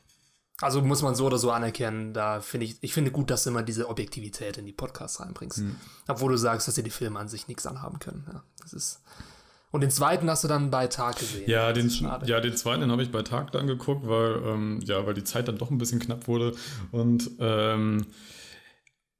also 0.62 0.80
muss 0.80 1.02
man 1.02 1.14
so 1.14 1.26
oder 1.26 1.38
so 1.38 1.50
anerkennen, 1.50 2.14
da 2.14 2.40
finde 2.40 2.66
ich, 2.66 2.76
ich 2.80 2.94
finde 2.94 3.10
gut, 3.10 3.30
dass 3.30 3.44
du 3.44 3.50
immer 3.50 3.62
diese 3.62 3.88
Objektivität 3.88 4.58
in 4.58 4.66
die 4.66 4.72
Podcasts 4.72 5.20
reinbringst. 5.20 5.58
Mhm. 5.58 5.76
Obwohl 6.08 6.32
du 6.32 6.38
sagst, 6.38 6.68
dass 6.68 6.76
dir 6.76 6.84
die 6.84 6.90
Filme 6.90 7.18
an 7.18 7.28
sich 7.28 7.48
nichts 7.48 7.66
anhaben 7.66 7.98
können. 7.98 8.24
Ja, 8.32 8.42
das 8.60 8.72
ist. 8.72 9.02
Und 9.72 9.80
den 9.80 9.90
zweiten 9.90 10.28
hast 10.30 10.44
du 10.44 10.48
dann 10.48 10.70
bei 10.70 10.86
Tag 10.86 11.18
gesehen. 11.18 11.48
Ja, 11.48 11.72
den, 11.72 11.88
ja, 11.88 12.40
den 12.40 12.56
zweiten 12.56 12.90
habe 12.92 13.02
ich 13.02 13.10
bei 13.10 13.22
Tag 13.22 13.52
dann 13.52 13.66
geguckt, 13.66 14.06
weil, 14.06 14.42
ähm, 14.44 14.80
ja, 14.84 15.06
weil 15.06 15.14
die 15.14 15.24
Zeit 15.24 15.48
dann 15.48 15.58
doch 15.58 15.70
ein 15.70 15.78
bisschen 15.78 15.98
knapp 15.98 16.28
wurde. 16.28 16.54
Und 16.90 17.30
ähm, 17.40 18.06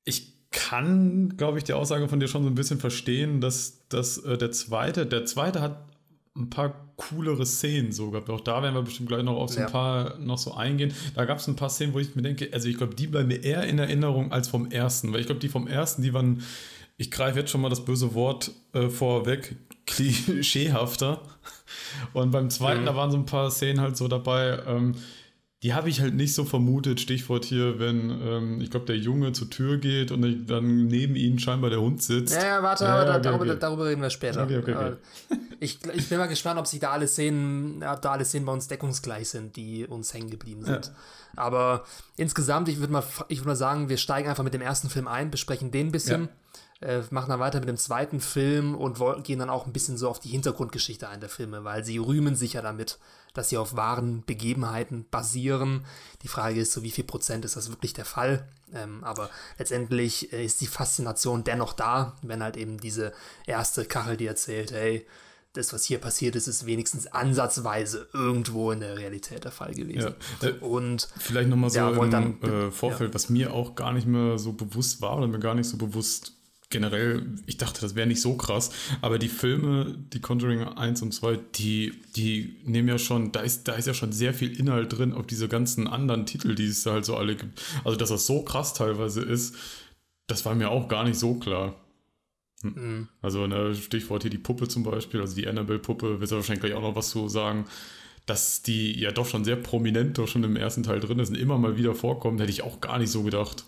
ich 0.05 0.51
kann, 0.51 1.37
glaube 1.39 1.57
ich, 1.57 1.65
die 1.65 1.73
Aussage 1.73 2.07
von 2.09 2.21
dir 2.21 2.29
schon 2.29 2.43
so 2.43 2.51
ein 2.51 2.55
bisschen 2.55 2.79
verstehen, 2.79 3.41
dass, 3.41 3.89
dass 3.89 4.19
äh, 4.19 4.37
der 4.37 4.53
zweite, 4.53 5.07
der 5.07 5.25
zweite 5.25 5.63
hat 5.63 5.92
ein 6.35 6.49
paar 6.49 6.95
coolere 6.97 7.45
Szenen 7.45 7.93
sogar. 7.93 8.29
Auch 8.31 8.41
da 8.41 8.63
werden 8.63 8.75
wir 8.75 8.83
bestimmt 8.83 9.09
gleich 9.09 9.23
noch 9.23 9.37
auf 9.37 9.51
so 9.51 9.61
ein 9.61 9.67
ja. 9.67 9.71
paar 9.71 10.19
noch 10.19 10.39
so 10.39 10.55
eingehen. 10.55 10.95
Da 11.15 11.25
gab 11.25 11.39
es 11.39 11.47
ein 11.47 11.57
paar 11.57 11.69
Szenen, 11.69 11.93
wo 11.93 11.99
ich 11.99 12.15
mir 12.15 12.23
denke, 12.23 12.49
also 12.53 12.69
ich 12.69 12.79
glaube, 12.79 12.95
die 12.95 13.07
bleiben 13.07 13.29
mir 13.29 13.43
eher 13.43 13.65
in 13.65 13.79
Erinnerung 13.79 14.33
als 14.33 14.49
vom 14.49 14.71
ersten, 14.71 15.13
weil 15.13 15.21
ich 15.21 15.27
glaube, 15.27 15.41
die 15.41 15.49
vom 15.49 15.67
ersten, 15.67 16.03
die 16.03 16.15
waren, 16.15 16.43
ich 16.97 17.11
greife 17.11 17.41
jetzt 17.41 17.51
schon 17.51 17.61
mal 17.61 17.69
das 17.69 17.85
böse 17.85 18.15
Wort 18.15 18.51
äh, 18.73 18.89
vorweg, 18.89 19.57
klischeehafter. 19.87 21.23
Und 22.15 22.31
beim 22.31 22.49
zweiten, 22.49 22.83
mhm. 22.83 22.87
da 22.87 22.97
waren 22.97 23.11
so 23.11 23.19
ein 23.19 23.27
paar 23.27 23.51
Szenen 23.51 23.81
halt 23.81 23.97
so 23.97 24.09
dabei, 24.09 24.59
ähm, 24.67 24.95
die 25.63 25.75
habe 25.75 25.89
ich 25.89 26.01
halt 26.01 26.15
nicht 26.15 26.35
so 26.35 26.45
vermutet. 26.45 27.01
Stichwort 27.01 27.45
hier, 27.45 27.79
wenn, 27.79 28.11
ähm, 28.11 28.61
ich 28.61 28.71
glaube, 28.71 28.87
der 28.87 28.97
Junge 28.97 29.33
zur 29.33 29.49
Tür 29.49 29.79
geht 29.79 30.11
und 30.11 30.47
dann 30.47 30.87
neben 30.87 31.15
ihm 31.15 31.39
scheinbar 31.39 31.71
der 31.71 31.81
Hund 31.81 32.03
sitzt. 32.03 32.35
Ja, 32.35 32.45
ja 32.45 32.63
warte, 32.63 32.85
ja, 32.85 33.05
ja, 33.05 33.11
okay, 33.13 33.23
darüber, 33.23 33.45
okay. 33.45 33.57
darüber, 33.61 33.87
reden 33.87 34.03
wir 34.03 34.11
später. 34.11 34.43
Okay, 34.43 34.59
okay, 34.59 34.75
okay. 34.75 35.39
Ich, 35.61 35.79
ich 35.95 36.09
bin 36.09 36.19
mal 36.19 36.27
gespannt, 36.27 36.59
ob 36.59 36.67
sich 36.67 36.81
da 36.81 36.91
alle 36.91 37.07
Szenen, 37.07 37.85
ob 37.85 38.03
da 38.03 38.11
alle 38.11 38.25
Szenen 38.25 38.47
bei 38.47 38.53
uns 38.53 38.67
deckungsgleich 38.67 39.29
sind, 39.29 39.55
die 39.55 39.87
uns 39.87 40.13
hängen 40.13 40.29
geblieben 40.29 40.65
sind. 40.65 40.91
Aber 41.37 41.85
insgesamt, 42.17 42.69
ich 42.69 42.81
würde 42.81 42.93
mal, 42.93 43.05
würd 43.29 43.45
mal 43.47 43.55
sagen, 43.55 43.89
wir 43.89 43.97
steigen 43.97 44.29
einfach 44.29 44.43
mit 44.43 44.55
dem 44.55 44.61
ersten 44.61 44.91
Film 44.91 45.07
ein, 45.07 45.31
besprechen 45.31 45.71
den 45.71 45.87
ein 45.89 45.93
bisschen. 45.93 46.29
Äh, 46.83 47.03
machen 47.11 47.31
dann 47.31 47.39
weiter 47.39 47.61
mit 47.61 47.69
dem 47.69 47.77
zweiten 47.77 48.21
Film 48.21 48.75
und 48.75 48.99
gehen 49.23 49.39
dann 49.39 49.51
auch 49.51 49.67
ein 49.67 49.73
bisschen 49.73 49.97
so 49.97 50.09
auf 50.09 50.19
die 50.19 50.31
Hintergrundgeschichte 50.31 51.09
ein 51.09 51.21
der 51.21 51.29
Filme, 51.29 51.63
weil 51.63 51.85
sie 51.85 51.99
rühmen 51.99 52.35
sich 52.35 52.55
ja 52.55 52.63
damit, 52.63 52.99
dass 53.35 53.51
sie 53.51 53.57
auf 53.57 53.77
wahren 53.77 54.25
Begebenheiten 54.27 55.07
basieren. 55.09 55.85
Die 56.23 56.29
Frage 56.29 56.61
ist 56.61 56.73
so, 56.73 56.83
wie 56.83 56.91
viel 56.91 57.05
Prozent 57.05 57.45
ist 57.45 57.55
das 57.55 57.71
wirklich 57.71 57.93
der 57.93 58.05
Fall? 58.05 58.49
Ähm, 58.75 59.05
aber 59.05 59.31
letztendlich 59.59 60.33
äh, 60.33 60.45
ist 60.45 60.61
die 60.61 60.67
Faszination 60.67 61.45
dennoch 61.45 61.73
da, 61.73 62.17
wenn 62.23 62.43
halt 62.43 62.57
eben 62.57 62.81
diese 62.81 63.13
erste 63.47 63.85
Kachel, 63.85 64.17
die 64.17 64.27
erzählt, 64.27 64.73
hey, 64.73 65.07
das, 65.53 65.73
was 65.73 65.85
hier 65.85 65.99
passiert 65.99 66.35
ist, 66.35 66.49
ist 66.49 66.67
wenigstens 66.67 67.07
ansatzweise 67.07 68.09
irgendwo 68.13 68.73
in 68.73 68.81
der 68.81 68.97
Realität 68.97 69.45
der 69.45 69.53
Fall 69.53 69.73
gewesen. 69.75 70.15
Ja. 70.41 70.49
Äh, 70.49 70.53
und 70.55 71.09
vielleicht 71.19 71.49
nochmal 71.49 71.71
so 71.71 71.79
ja, 71.79 71.91
im 71.91 72.11
dann, 72.11 72.43
äh, 72.43 72.71
Vorfeld, 72.73 73.11
ja. 73.11 73.15
was 73.15 73.29
mir 73.29 73.53
auch 73.53 73.77
gar 73.77 73.93
nicht 73.93 74.07
mehr 74.09 74.39
so 74.39 74.53
bewusst 74.53 75.01
war 75.01 75.19
oder 75.19 75.29
mir 75.29 75.39
gar 75.39 75.55
nicht 75.55 75.69
so 75.69 75.77
bewusst 75.77 76.33
generell, 76.73 77.25
ich 77.47 77.57
dachte, 77.57 77.81
das 77.81 77.95
wäre 77.95 78.09
nicht 78.09 78.21
so 78.21 78.37
krass, 78.37 78.73
aber 79.01 79.21
die 79.21 79.29
Filme, 79.29 79.95
die 80.13 80.21
Conjuring 80.21 80.65
1 80.65 81.03
und 81.03 81.13
2, 81.13 81.39
die, 81.55 81.93
die 82.17 82.57
nehmen 82.65 82.89
ja 82.89 82.99
schon, 82.99 83.31
da 83.31 83.41
ist, 83.41 83.69
da 83.69 83.75
ist 83.75 83.87
ja 83.87 83.95
schon 83.95 84.11
sehr 84.11 84.35
viel 84.35 84.59
Inhalt 84.59 84.93
drin 84.93 85.13
auf 85.13 85.27
diese 85.27 85.47
ganzen 85.47 85.87
anderen 85.87 86.27
Titel, 86.27 86.57
die 86.57 86.67
es 86.67 86.83
da 86.83 86.95
halt 86.95 87.05
so 87.05 87.17
alle 87.17 87.37
gibt. 87.37 87.63
Also, 87.85 87.97
dass 87.97 88.09
das 88.09 88.27
so 88.27 88.43
krass 88.43 88.75
teilweise 88.75 89.23
ist, 89.23 89.55
das 90.27 90.45
war 90.45 90.57
mir 90.57 90.71
auch 90.71 90.89
gar 90.89 91.05
nicht 91.05 91.19
so 91.19 91.35
klar. 91.35 91.77
Hm. 92.63 92.75
Mhm. 92.75 93.09
Also, 93.21 93.47
ne, 93.47 93.75
Stichwort 93.77 94.23
hier 94.23 94.31
die 94.31 94.39
Puppe 94.39 94.67
zum 94.67 94.83
Beispiel, 94.83 95.21
also 95.21 95.37
die 95.37 95.47
Annabelle-Puppe, 95.47 96.21
wird 96.21 96.31
ja 96.31 96.37
wahrscheinlich 96.37 96.65
gleich 96.65 96.75
auch 96.75 96.83
noch 96.83 96.97
was 96.97 97.11
zu 97.11 97.29
sagen 97.29 97.67
dass 98.27 98.63
die 98.63 98.99
ja 98.99 99.11
doch 99.11 99.27
schon 99.27 99.45
sehr 99.45 99.57
prominent 99.57 100.19
doch 100.19 100.29
schon 100.29 100.45
im 100.45 100.57
ersten 100.57 100.83
Teil 100.83 101.01
drin 101.01 101.19
ist 101.19 101.31
und 101.31 101.37
immer 101.37 101.59
mal 101.59 101.77
wieder 101.77 101.95
vorkommt, 101.95 102.41
hätte 102.41 102.53
ich 102.53 102.63
auch 102.63 102.81
gar 102.81 102.99
nicht 102.99 103.11
so 103.11 103.23
gedacht. 103.23 103.65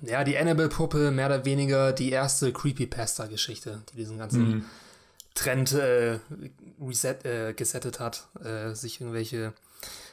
Ja, 0.00 0.24
die 0.24 0.36
Annabelle-Puppe, 0.36 1.10
mehr 1.10 1.26
oder 1.26 1.44
weniger 1.44 1.92
die 1.92 2.10
erste 2.10 2.52
Creepypasta-Geschichte, 2.52 3.82
die 3.92 3.96
diesen 3.96 4.18
ganzen 4.18 4.48
mhm. 4.48 4.64
Trend 5.34 5.72
äh, 5.72 6.18
reset, 6.80 7.24
äh, 7.24 7.54
gesettet 7.54 8.00
hat, 8.00 8.26
äh, 8.44 8.74
sich 8.74 9.00
irgendwelche 9.00 9.52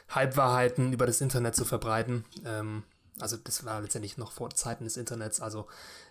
Halbwahrheiten 0.08 0.92
über 0.92 1.06
das 1.06 1.20
Internet 1.20 1.56
zu 1.56 1.64
verbreiten. 1.64 2.24
Ähm, 2.44 2.84
also 3.18 3.36
das 3.36 3.64
war 3.64 3.80
letztendlich 3.80 4.16
noch 4.16 4.32
vor 4.32 4.50
Zeiten 4.50 4.84
des 4.84 4.96
Internets. 4.96 5.40
Also 5.40 5.66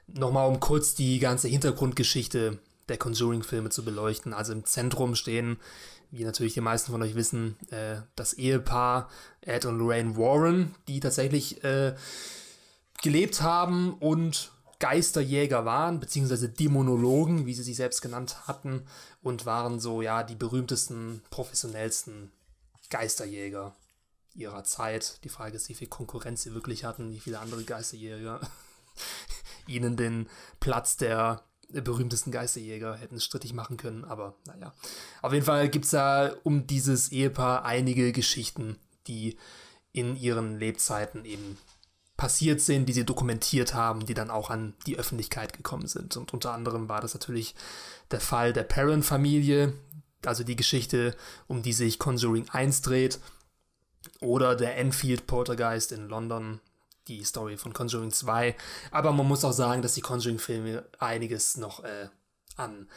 nochmal, 0.07 0.47
um 0.47 0.59
kurz 0.59 0.95
die 0.95 1.19
ganze 1.19 1.47
Hintergrundgeschichte 1.47 2.59
der 2.87 2.97
Conjuring-Filme 2.97 3.69
zu 3.69 3.83
beleuchten. 3.83 4.33
Also 4.33 4.53
im 4.53 4.65
Zentrum 4.65 5.15
stehen, 5.15 5.57
wie 6.11 6.23
natürlich 6.23 6.53
die 6.53 6.61
meisten 6.61 6.91
von 6.91 7.01
euch 7.01 7.15
wissen, 7.15 7.55
äh, 7.71 7.97
das 8.15 8.33
Ehepaar 8.33 9.09
Ed 9.41 9.65
und 9.65 9.77
Lorraine 9.77 10.17
Warren, 10.17 10.75
die 10.87 10.99
tatsächlich 10.99 11.63
äh, 11.63 11.95
gelebt 13.01 13.41
haben 13.41 13.93
und 13.93 14.51
Geisterjäger 14.79 15.65
waren, 15.65 15.99
beziehungsweise 15.99 16.49
Dämonologen, 16.49 17.45
wie 17.45 17.53
sie 17.53 17.63
sich 17.63 17.75
selbst 17.75 18.01
genannt 18.01 18.47
hatten, 18.47 18.85
und 19.21 19.45
waren 19.45 19.79
so, 19.79 20.01
ja, 20.01 20.23
die 20.23 20.35
berühmtesten, 20.35 21.21
professionellsten 21.29 22.31
Geisterjäger 22.89 23.75
ihrer 24.33 24.63
Zeit. 24.63 25.19
Die 25.23 25.29
Frage 25.29 25.57
ist, 25.57 25.67
wie 25.67 25.73
viel 25.73 25.89
Konkurrenz 25.89 26.43
sie 26.43 26.53
wirklich 26.53 26.85
hatten, 26.85 27.11
wie 27.11 27.19
viele 27.19 27.39
andere 27.39 27.63
Geisterjäger 27.63 28.39
ihnen 29.67 29.97
den 29.97 30.29
Platz 30.59 30.95
der 30.95 31.43
berühmtesten 31.71 32.31
Geisterjäger 32.31 32.95
hätten 32.95 33.19
strittig 33.19 33.53
machen 33.53 33.77
können, 33.77 34.03
aber 34.05 34.35
naja. 34.47 34.73
Auf 35.21 35.33
jeden 35.33 35.45
Fall 35.45 35.69
gibt 35.69 35.85
es 35.85 35.91
da 35.91 36.33
um 36.43 36.65
dieses 36.65 37.11
Ehepaar 37.11 37.63
einige 37.63 38.11
Geschichten, 38.11 38.77
die 39.07 39.37
in 39.91 40.15
ihren 40.15 40.57
Lebzeiten 40.57 41.25
eben 41.25 41.57
passiert 42.19 42.59
sind, 42.59 42.87
die 42.87 42.93
sie 42.93 43.05
dokumentiert 43.05 43.73
haben, 43.73 44.05
die 44.05 44.13
dann 44.13 44.29
auch 44.29 44.49
an 44.49 44.73
die 44.85 44.99
Öffentlichkeit 44.99 45.53
gekommen 45.53 45.87
sind. 45.87 46.17
Und 46.17 46.33
unter 46.33 46.51
anderem 46.51 46.89
war 46.89 46.99
das 46.99 47.13
natürlich 47.13 47.55
der 48.11 48.19
Fall 48.19 48.51
der 48.51 48.63
Perrin-Familie, 48.63 49.71
also 50.25 50.43
die 50.43 50.57
Geschichte, 50.57 51.15
um 51.47 51.61
die 51.61 51.71
sich 51.71 51.97
Conjuring 51.97 52.49
1 52.49 52.81
dreht, 52.81 53.19
oder 54.19 54.57
der 54.57 54.77
Enfield 54.77 55.27
Poltergeist 55.27 55.93
in 55.93 56.09
London, 56.09 56.59
die 57.07 57.23
Story 57.23 57.55
von 57.55 57.71
Conjuring 57.71 58.11
2. 58.11 58.53
Aber 58.91 59.13
man 59.13 59.25
muss 59.25 59.45
auch 59.45 59.53
sagen, 59.53 59.81
dass 59.81 59.93
die 59.93 60.01
Conjuring-Filme 60.01 60.83
einiges 60.99 61.55
noch 61.55 61.85
äh, 61.85 62.09
an 62.57 62.89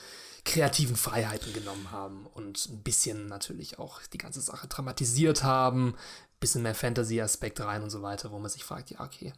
kreativen 0.45 0.97
Freiheiten 0.97 1.53
genommen 1.53 1.93
haben 1.93 2.27
und 2.27 2.69
ein 2.69 2.83
bisschen 2.83 3.27
natürlich 3.27 3.79
auch 3.79 4.01
die 4.13 4.19
ganze 4.19 4.41
Sache 4.41 4.67
dramatisiert 4.67 5.45
haben, 5.45 5.95
bisschen 6.43 6.63
mehr 6.63 6.75
Fantasy-Aspekt 6.75 7.61
rein 7.61 7.83
und 7.83 7.89
so 7.89 8.03
weiter, 8.03 8.31
wo 8.31 8.39
man 8.39 8.51
sich 8.51 8.65
fragt, 8.65 8.91
ja, 8.91 9.01
okay, 9.01 9.33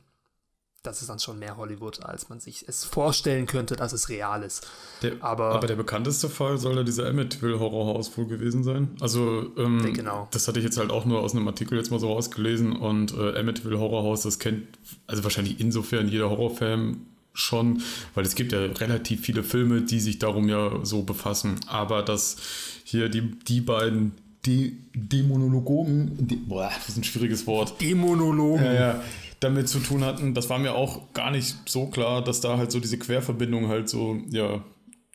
das 0.85 1.01
ist 1.01 1.09
dann 1.09 1.19
schon 1.19 1.39
mehr 1.39 1.57
Hollywood, 1.57 2.05
als 2.05 2.29
man 2.29 2.41
sich 2.41 2.65
es 2.69 2.85
vorstellen 2.85 3.47
könnte, 3.47 3.75
dass 3.75 3.93
es 3.93 4.11
real 4.11 4.43
ist. 4.43 4.67
Der, 5.03 5.13
aber, 5.21 5.53
aber, 5.55 5.67
der 5.67 5.77
bekannteste 5.77 6.29
Fall 6.29 6.59
soll 6.59 6.77
ja 6.77 6.83
dieser 6.83 7.09
Amityville 7.09 7.59
Horrorhaus 7.59 8.17
wohl 8.19 8.27
gewesen 8.27 8.65
sein. 8.65 8.91
Also, 9.01 9.51
ähm, 9.57 9.95
genau. 9.95 10.29
das 10.31 10.47
hatte 10.47 10.59
ich 10.59 10.65
jetzt 10.65 10.77
halt 10.77 10.91
auch 10.91 11.07
nur 11.07 11.21
aus 11.21 11.35
einem 11.35 11.49
Artikel 11.49 11.79
jetzt 11.79 11.91
mal 11.91 12.01
so 12.01 12.13
rausgelesen 12.13 12.77
und 12.77 13.17
äh, 13.17 13.39
Amityville 13.39 13.79
Horrorhaus, 13.79 14.23
das 14.23 14.39
kennt 14.39 14.79
also 15.07 15.25
wahrscheinlich 15.25 15.59
insofern 15.59 16.09
jeder 16.09 16.29
Horrorfan 16.29 17.07
schon, 17.33 17.83
weil 18.15 18.25
es 18.25 18.35
gibt 18.35 18.53
ja 18.53 18.61
relativ 18.61 19.23
viele 19.23 19.43
Filme, 19.43 19.83
die 19.83 20.01
sich 20.01 20.19
darum 20.19 20.49
ja 20.49 20.85
so 20.85 21.03
befassen. 21.03 21.61
Aber 21.67 22.03
dass 22.03 22.37
hier 22.85 23.09
die, 23.09 23.23
die 23.23 23.61
beiden 23.61 24.13
die 24.47 24.79
Dämonologen, 24.95 26.27
die, 26.27 26.37
boah, 26.37 26.71
das 26.75 26.91
ist 26.91 26.97
ein 26.99 27.05
schwieriges 27.05 27.47
Wort. 27.47 27.81
Dämonologen. 27.81 28.65
Ja, 28.65 28.73
ja, 28.73 29.03
damit 29.41 29.69
zu 29.69 29.79
tun 29.79 30.05
hatten, 30.05 30.35
das 30.35 30.49
war 30.49 30.59
mir 30.59 30.75
auch 30.75 31.13
gar 31.13 31.31
nicht 31.31 31.69
so 31.69 31.87
klar, 31.87 32.25
dass 32.25 32.41
da 32.41 32.57
halt 32.57 32.73
so 32.73 32.81
diese 32.81 32.99
Querverbindung 32.99 33.69
halt 33.69 33.89
so, 33.89 34.19
ja, 34.31 34.65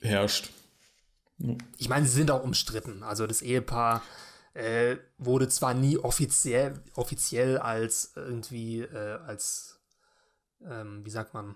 herrscht. 0.01 0.51
Ja. 1.39 1.55
Ich 1.77 1.89
meine, 1.89 2.05
sie 2.05 2.13
sind 2.13 2.31
auch 2.31 2.43
umstritten. 2.43 3.01
Also 3.01 3.25
das 3.25 3.41
Ehepaar 3.41 4.03
äh, 4.53 4.97
wurde 5.17 5.47
zwar 5.47 5.73
nie 5.73 5.97
offiziell, 5.97 6.73
offiziell 6.95 7.57
als 7.57 8.11
irgendwie, 8.15 8.81
äh, 8.81 9.19
als, 9.25 9.79
ähm, 10.63 11.03
wie 11.05 11.09
sagt 11.09 11.33
man, 11.33 11.55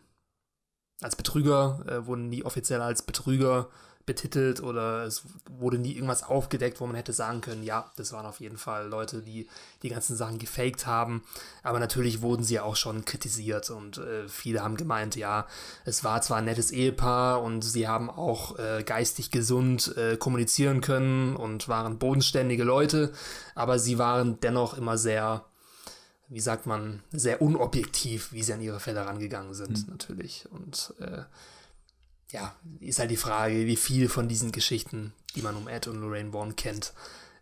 als 1.01 1.15
Betrüger, 1.15 1.83
äh, 1.87 2.05
wurden 2.07 2.29
nie 2.29 2.43
offiziell 2.43 2.81
als 2.81 3.01
Betrüger 3.03 3.69
betitelt 4.05 4.61
oder 4.61 5.03
es 5.03 5.23
wurde 5.49 5.77
nie 5.77 5.93
irgendwas 5.93 6.23
aufgedeckt, 6.23 6.81
wo 6.81 6.85
man 6.85 6.95
hätte 6.95 7.13
sagen 7.13 7.41
können, 7.41 7.63
ja, 7.63 7.91
das 7.95 8.11
waren 8.11 8.25
auf 8.25 8.39
jeden 8.39 8.57
Fall 8.57 8.87
Leute, 8.87 9.21
die 9.21 9.47
die 9.81 9.89
ganzen 9.89 10.17
Sachen 10.17 10.39
gefaked 10.39 10.85
haben. 10.85 11.23
Aber 11.63 11.79
natürlich 11.79 12.21
wurden 12.21 12.43
sie 12.43 12.59
auch 12.59 12.75
schon 12.75 13.05
kritisiert 13.05 13.69
und 13.69 13.97
äh, 13.99 14.27
viele 14.27 14.61
haben 14.61 14.75
gemeint, 14.75 15.15
ja, 15.15 15.47
es 15.85 16.03
war 16.03 16.21
zwar 16.21 16.37
ein 16.37 16.45
nettes 16.45 16.71
Ehepaar 16.71 17.41
und 17.41 17.61
sie 17.61 17.87
haben 17.87 18.09
auch 18.09 18.59
äh, 18.59 18.83
geistig 18.83 19.31
gesund 19.31 19.95
äh, 19.95 20.17
kommunizieren 20.17 20.81
können 20.81 21.35
und 21.35 21.69
waren 21.69 21.97
bodenständige 21.97 22.63
Leute, 22.63 23.13
aber 23.55 23.79
sie 23.79 23.97
waren 23.97 24.39
dennoch 24.41 24.77
immer 24.77 24.97
sehr 24.97 25.45
wie 26.29 26.39
sagt 26.39 26.65
man, 26.65 27.03
sehr 27.11 27.43
unobjektiv, 27.43 28.31
wie 28.31 28.41
sie 28.41 28.53
an 28.53 28.61
ihre 28.61 28.79
Fälle 28.79 29.05
rangegangen 29.05 29.53
sind, 29.53 29.85
mhm. 29.85 29.91
natürlich. 29.91 30.47
Und 30.49 30.95
äh, 30.99 31.23
ja, 32.33 32.55
ist 32.81 32.99
halt 32.99 33.11
die 33.11 33.17
Frage, 33.17 33.67
wie 33.67 33.75
viel 33.75 34.09
von 34.09 34.27
diesen 34.27 34.51
Geschichten, 34.51 35.13
die 35.35 35.41
man 35.41 35.55
um 35.55 35.67
Ed 35.67 35.87
und 35.87 36.01
Lorraine 36.01 36.31
Vaughn 36.31 36.55
kennt, 36.55 36.93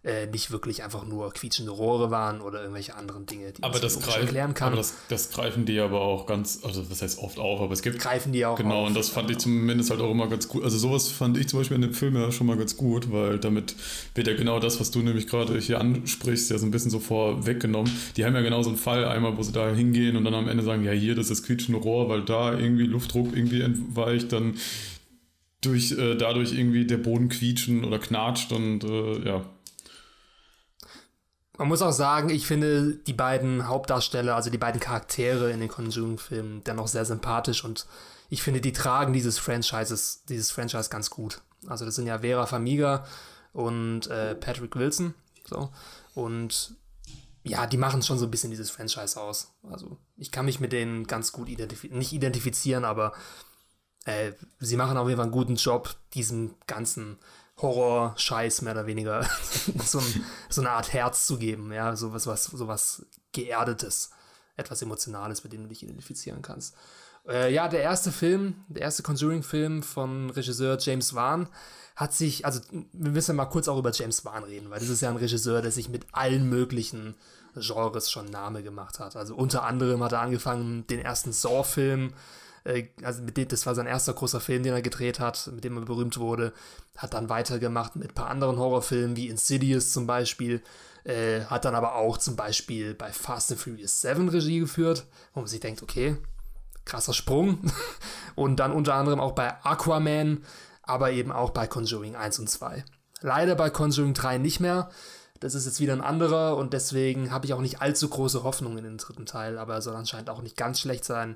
äh, 0.04 0.26
nicht 0.26 0.50
wirklich 0.50 0.84
einfach 0.84 1.06
nur 1.06 1.32
quietschende 1.32 1.72
Rohre 1.72 2.10
waren 2.10 2.42
oder 2.42 2.62
irgendwelche 2.62 2.96
anderen 2.96 3.28
Dinge, 3.28 3.52
die 3.52 3.62
aber 3.62 3.74
man 3.74 3.82
das 3.84 4.00
greifen, 4.00 4.22
erklären 4.22 4.54
kann. 4.56 4.70
Aber 4.70 4.78
das, 4.78 4.96
das, 5.10 5.30
greifen 5.30 5.66
die 5.66 5.80
aber 5.80 6.02
auch 6.02 6.26
ganz, 6.26 6.62
also 6.64 6.90
was 6.90 7.04
heißt 7.04 7.20
oft 7.20 7.38
auf, 7.38 7.62
aber 7.62 7.72
es 7.74 7.84
gibt. 7.84 8.00
Greifen 8.00 8.34
die 8.34 8.44
auch 8.46 8.58
Genau, 8.58 8.82
auf, 8.82 8.88
und 8.88 8.96
das 8.96 9.10
fand 9.10 9.30
ich 9.30 9.38
zumindest 9.38 9.92
halt 9.92 10.02
auch 10.02 10.10
immer 10.10 10.28
ganz 10.28 10.48
gut. 10.48 10.64
Also 10.64 10.80
sowas 10.80 11.10
fand 11.10 11.38
ich 11.38 11.48
zum 11.50 11.60
Beispiel 11.60 11.76
in 11.76 11.84
dem 11.84 11.94
Film 11.94 12.16
ja 12.16 12.32
schon 12.32 12.48
mal 12.48 12.58
ganz 12.58 12.78
gut, 12.78 13.12
weil 13.12 13.38
damit 13.38 13.76
wird 14.16 14.26
ja 14.26 14.36
genau 14.36 14.60
das, 14.60 14.80
was 14.80 14.90
du 14.90 15.02
nämlich 15.02 15.28
gerade 15.28 15.60
hier 15.60 15.80
ansprichst, 15.80 16.50
ja 16.50 16.58
so 16.58 16.66
ein 16.66 16.72
bisschen 16.72 16.90
so 16.90 17.00
vorweggenommen. 17.00 17.92
Die 18.18 18.26
haben 18.26 18.34
ja 18.34 18.42
genau 18.42 18.64
so 18.64 18.70
einen 18.70 18.80
Fall 18.80 19.06
einmal, 19.06 19.38
wo 19.38 19.44
sie 19.44 19.52
da 19.52 19.70
hingehen 19.70 20.16
und 20.16 20.26
dann 20.26 20.34
am 20.34 20.48
Ende 20.48 20.64
sagen, 20.64 20.84
ja 20.84 20.94
hier, 20.94 21.14
das 21.14 21.30
ist 21.30 21.44
quietschende 21.44 21.80
Rohr, 21.80 22.10
weil 22.10 22.24
da 22.24 22.58
irgendwie 22.58 22.86
Luftdruck 22.86 23.36
irgendwie 23.36 23.62
entweicht, 23.62 24.32
dann 24.32 24.56
durch, 25.62 25.92
äh, 25.92 26.16
dadurch 26.16 26.54
irgendwie 26.54 26.86
der 26.86 26.98
Boden 26.98 27.30
quietschen 27.30 27.86
oder 27.86 28.00
knatscht 28.00 28.52
und 28.52 28.84
äh, 28.84 29.28
ja, 29.28 29.46
man 31.62 31.68
muss 31.68 31.84
auch 31.84 31.92
sagen, 31.92 32.32
ich 32.32 32.48
finde 32.48 32.96
die 32.96 33.14
beiden 33.14 33.68
Hauptdarsteller, 33.68 34.36
also 34.36 34.50
die 34.50 34.58
beiden 34.58 34.82
Charaktere 34.82 35.52
in 35.52 35.60
den 35.60 35.70
Conjuring-Filmen, 35.70 36.64
dennoch 36.64 36.88
sehr 36.88 37.06
sympathisch 37.06 37.64
und 37.64 37.86
ich 38.32 38.42
finde, 38.42 38.62
die 38.62 38.74
tragen 38.74 39.14
dieses 39.14 39.38
Franchises, 39.38 40.24
dieses 40.28 40.50
Franchise 40.50 40.90
ganz 40.90 41.12
gut. 41.12 41.44
Also 41.68 41.86
das 41.86 41.94
sind 41.94 42.08
ja 42.08 42.18
Vera 42.18 42.48
Famiga 42.48 43.06
und 43.54 44.08
äh, 44.08 44.34
Patrick 44.34 44.76
Wilson. 44.76 45.14
So. 45.46 45.70
Und 46.16 46.74
ja, 47.44 47.68
die 47.68 47.78
machen 47.78 48.02
schon 48.02 48.18
so 48.18 48.26
ein 48.26 48.32
bisschen 48.32 48.50
dieses 48.50 48.72
Franchise 48.72 49.22
aus. 49.22 49.54
Also 49.70 50.00
ich 50.18 50.32
kann 50.32 50.46
mich 50.46 50.60
mit 50.60 50.72
denen 50.72 51.06
ganz 51.06 51.32
gut 51.32 51.48
identifizieren, 51.48 52.00
nicht 52.00 52.12
identifizieren, 52.12 52.86
aber 52.86 53.14
äh, 54.06 54.32
sie 54.60 54.78
machen 54.78 54.98
auf 54.98 55.08
jeden 55.08 55.18
Fall 55.18 55.26
einen 55.26 55.32
guten 55.32 55.58
Job, 55.58 55.96
diesem 56.16 56.56
ganzen 56.66 57.20
Horror-Scheiß 57.58 58.62
mehr 58.62 58.74
oder 58.74 58.86
weniger 58.86 59.24
so, 59.86 60.00
ein, 60.00 60.26
so, 60.50 60.62
eine 60.62 60.72
Art 60.72 60.94
Herz 60.94 61.28
zu 61.28 61.38
geben, 61.38 61.72
ja, 61.72 61.96
sowas, 61.96 62.28
was, 62.28 62.46
sowas 62.46 63.06
Geerdetes, 63.32 64.12
etwas 64.56 64.82
Emotionales, 64.82 65.44
mit 65.44 65.54
dem 65.54 65.64
du 65.64 65.70
dich 65.70 65.84
identifizieren 65.84 66.42
kannst. 66.42 66.76
Äh, 67.28 67.54
ja, 67.54 67.68
der 67.68 67.82
erste 67.82 68.12
Film, 68.12 68.64
der 68.68 68.84
erste 68.84 69.04
Conjuring-Film 69.04 69.84
von 69.84 70.30
Regisseur 70.32 70.78
James 70.80 71.14
Wan 71.14 71.48
hat 71.96 72.14
sich, 72.14 72.46
also 72.46 72.62
wir 72.72 73.12
müssen 73.12 73.36
mal 73.36 73.46
kurz 73.46 73.68
auch 73.68 73.78
über 73.78 73.92
James 73.92 74.26
Wan 74.26 74.44
reden, 74.44 74.70
weil 74.72 74.80
das 74.80 74.90
ist 74.90 75.02
ja 75.02 75.10
ein 75.10 75.18
Regisseur, 75.18 75.62
der 75.62 75.72
sich 75.72 75.90
mit 75.90 76.08
allen 76.14 76.50
möglichen 76.50 77.16
Genres 77.54 78.10
schon 78.10 78.26
Name 78.26 78.64
gemacht 78.64 79.00
hat. 79.00 79.16
Also 79.16 79.36
unter 79.36 79.64
anderem 79.64 80.02
hat 80.04 80.14
er 80.14 80.22
angefangen, 80.22 80.88
den 80.88 81.00
ersten 81.00 81.32
Saw-Film 81.32 82.08
äh, 82.08 82.14
also 83.04 83.24
mit 83.24 83.38
dem, 83.38 83.48
das 83.48 83.66
war 83.66 83.76
sein 83.76 83.88
erster 83.88 84.14
großer 84.14 84.40
Film, 84.40 84.64
den 84.64 84.74
er 84.74 84.82
gedreht 84.82 85.20
hat, 85.20 85.50
mit 85.54 85.64
dem 85.64 85.78
er 85.78 85.86
berühmt 85.86 86.18
wurde, 86.18 86.54
hat 86.96 87.14
dann 87.14 87.30
weitergemacht 87.30 87.96
mit 87.96 88.10
ein 88.10 88.16
paar 88.16 88.30
anderen 88.30 88.58
Horrorfilmen, 88.58 89.16
wie 89.16 89.30
Insidious 89.30 89.92
zum 89.92 90.06
Beispiel, 90.06 90.62
äh, 91.04 91.42
hat 91.46 91.66
dann 91.66 91.76
aber 91.76 91.96
auch 91.96 92.18
zum 92.18 92.36
Beispiel 92.36 92.94
bei 92.94 93.12
Fast 93.12 93.52
and 93.52 93.60
Furious 93.60 94.02
7 94.02 94.30
Regie 94.30 94.60
geführt, 94.60 95.06
wo 95.34 95.40
man 95.40 95.48
sich 95.48 95.60
denkt, 95.60 95.82
okay, 95.82 96.18
krasser 96.86 97.14
Sprung. 97.14 97.60
und 98.36 98.60
dann 98.60 98.72
unter 98.72 98.94
anderem 98.94 99.20
auch 99.20 99.34
bei 99.34 99.54
Aquaman, 99.64 100.44
aber 100.84 101.12
eben 101.12 101.32
auch 101.32 101.52
bei 101.52 101.68
Conjuring 101.68 102.16
1 102.16 102.40
und 102.40 102.50
2. 102.50 102.84
Leider 103.22 103.56
bei 103.56 103.70
Conjuring 103.70 104.14
3 104.14 104.38
nicht 104.38 104.60
mehr. 104.60 104.90
Das 105.40 105.56
ist 105.56 105.66
jetzt 105.66 105.80
wieder 105.80 105.94
ein 105.94 106.02
anderer 106.02 106.56
und 106.56 106.74
deswegen 106.74 107.32
habe 107.32 107.48
ich 107.48 107.54
auch 107.54 107.62
nicht 107.62 107.82
allzu 107.82 108.08
große 108.08 108.44
Hoffnung 108.44 108.78
in 108.78 108.84
den 108.84 108.98
dritten 108.98 109.26
Teil, 109.26 109.58
aber 109.58 109.74
er 109.74 109.82
soll 109.82 109.96
anscheinend 109.96 110.30
auch 110.30 110.44
nicht 110.44 110.56
ganz 110.56 110.80
schlecht 110.80 111.04
sein. 111.04 111.36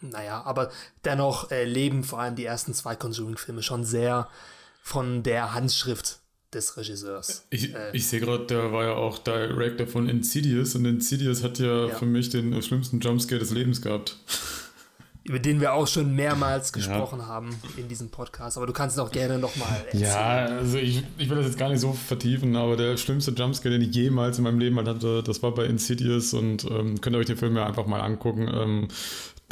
Naja, 0.00 0.42
aber 0.44 0.70
dennoch 1.04 1.50
äh, 1.50 1.64
leben 1.64 2.04
vor 2.04 2.20
allem 2.20 2.36
die 2.36 2.44
ersten 2.44 2.74
zwei 2.74 2.94
Conjuring-Filme 2.94 3.62
schon 3.62 3.84
sehr 3.84 4.28
von 4.82 5.22
der 5.22 5.54
Handschrift 5.54 6.20
des 6.52 6.76
Regisseurs. 6.76 7.44
Ich, 7.50 7.74
äh, 7.74 7.90
ich 7.92 8.06
sehe 8.06 8.20
gerade, 8.20 8.46
der 8.46 8.72
war 8.72 8.84
ja 8.84 8.94
auch 8.94 9.18
Director 9.18 9.86
von 9.86 10.08
Insidious 10.08 10.74
und 10.74 10.84
Insidious 10.84 11.42
hat 11.42 11.58
ja, 11.58 11.86
ja. 11.86 11.94
für 11.94 12.06
mich 12.06 12.30
den 12.30 12.60
schlimmsten 12.62 13.00
Jumpscare 13.00 13.38
des 13.38 13.50
Lebens 13.50 13.82
gehabt. 13.82 14.16
Über 15.24 15.38
den 15.38 15.60
wir 15.60 15.74
auch 15.74 15.86
schon 15.86 16.14
mehrmals 16.14 16.72
gesprochen 16.72 17.18
ja. 17.18 17.26
haben 17.26 17.54
in 17.76 17.86
diesem 17.86 18.08
Podcast. 18.08 18.56
Aber 18.56 18.66
du 18.66 18.72
kannst 18.72 18.96
es 18.96 19.02
auch 19.02 19.10
gerne 19.10 19.38
nochmal 19.38 19.84
erzählen. 19.84 20.04
Ja, 20.04 20.46
also 20.46 20.78
ich, 20.78 21.02
ich 21.18 21.28
will 21.28 21.36
das 21.36 21.44
jetzt 21.44 21.58
gar 21.58 21.68
nicht 21.68 21.80
so 21.80 21.92
vertiefen, 21.92 22.56
aber 22.56 22.78
der 22.78 22.96
schlimmste 22.96 23.32
Jumpscare, 23.32 23.78
den 23.78 23.82
ich 23.82 23.94
jemals 23.94 24.38
in 24.38 24.44
meinem 24.44 24.58
Leben 24.58 24.78
hatte, 24.78 25.22
das 25.22 25.42
war 25.42 25.52
bei 25.52 25.66
Insidious 25.66 26.32
und 26.32 26.64
ähm, 26.64 26.98
könnt 27.02 27.14
ihr 27.14 27.20
euch 27.20 27.26
den 27.26 27.36
Film 27.36 27.56
ja 27.56 27.66
einfach 27.66 27.84
mal 27.84 28.00
angucken. 28.00 28.48
Ähm, 28.50 28.88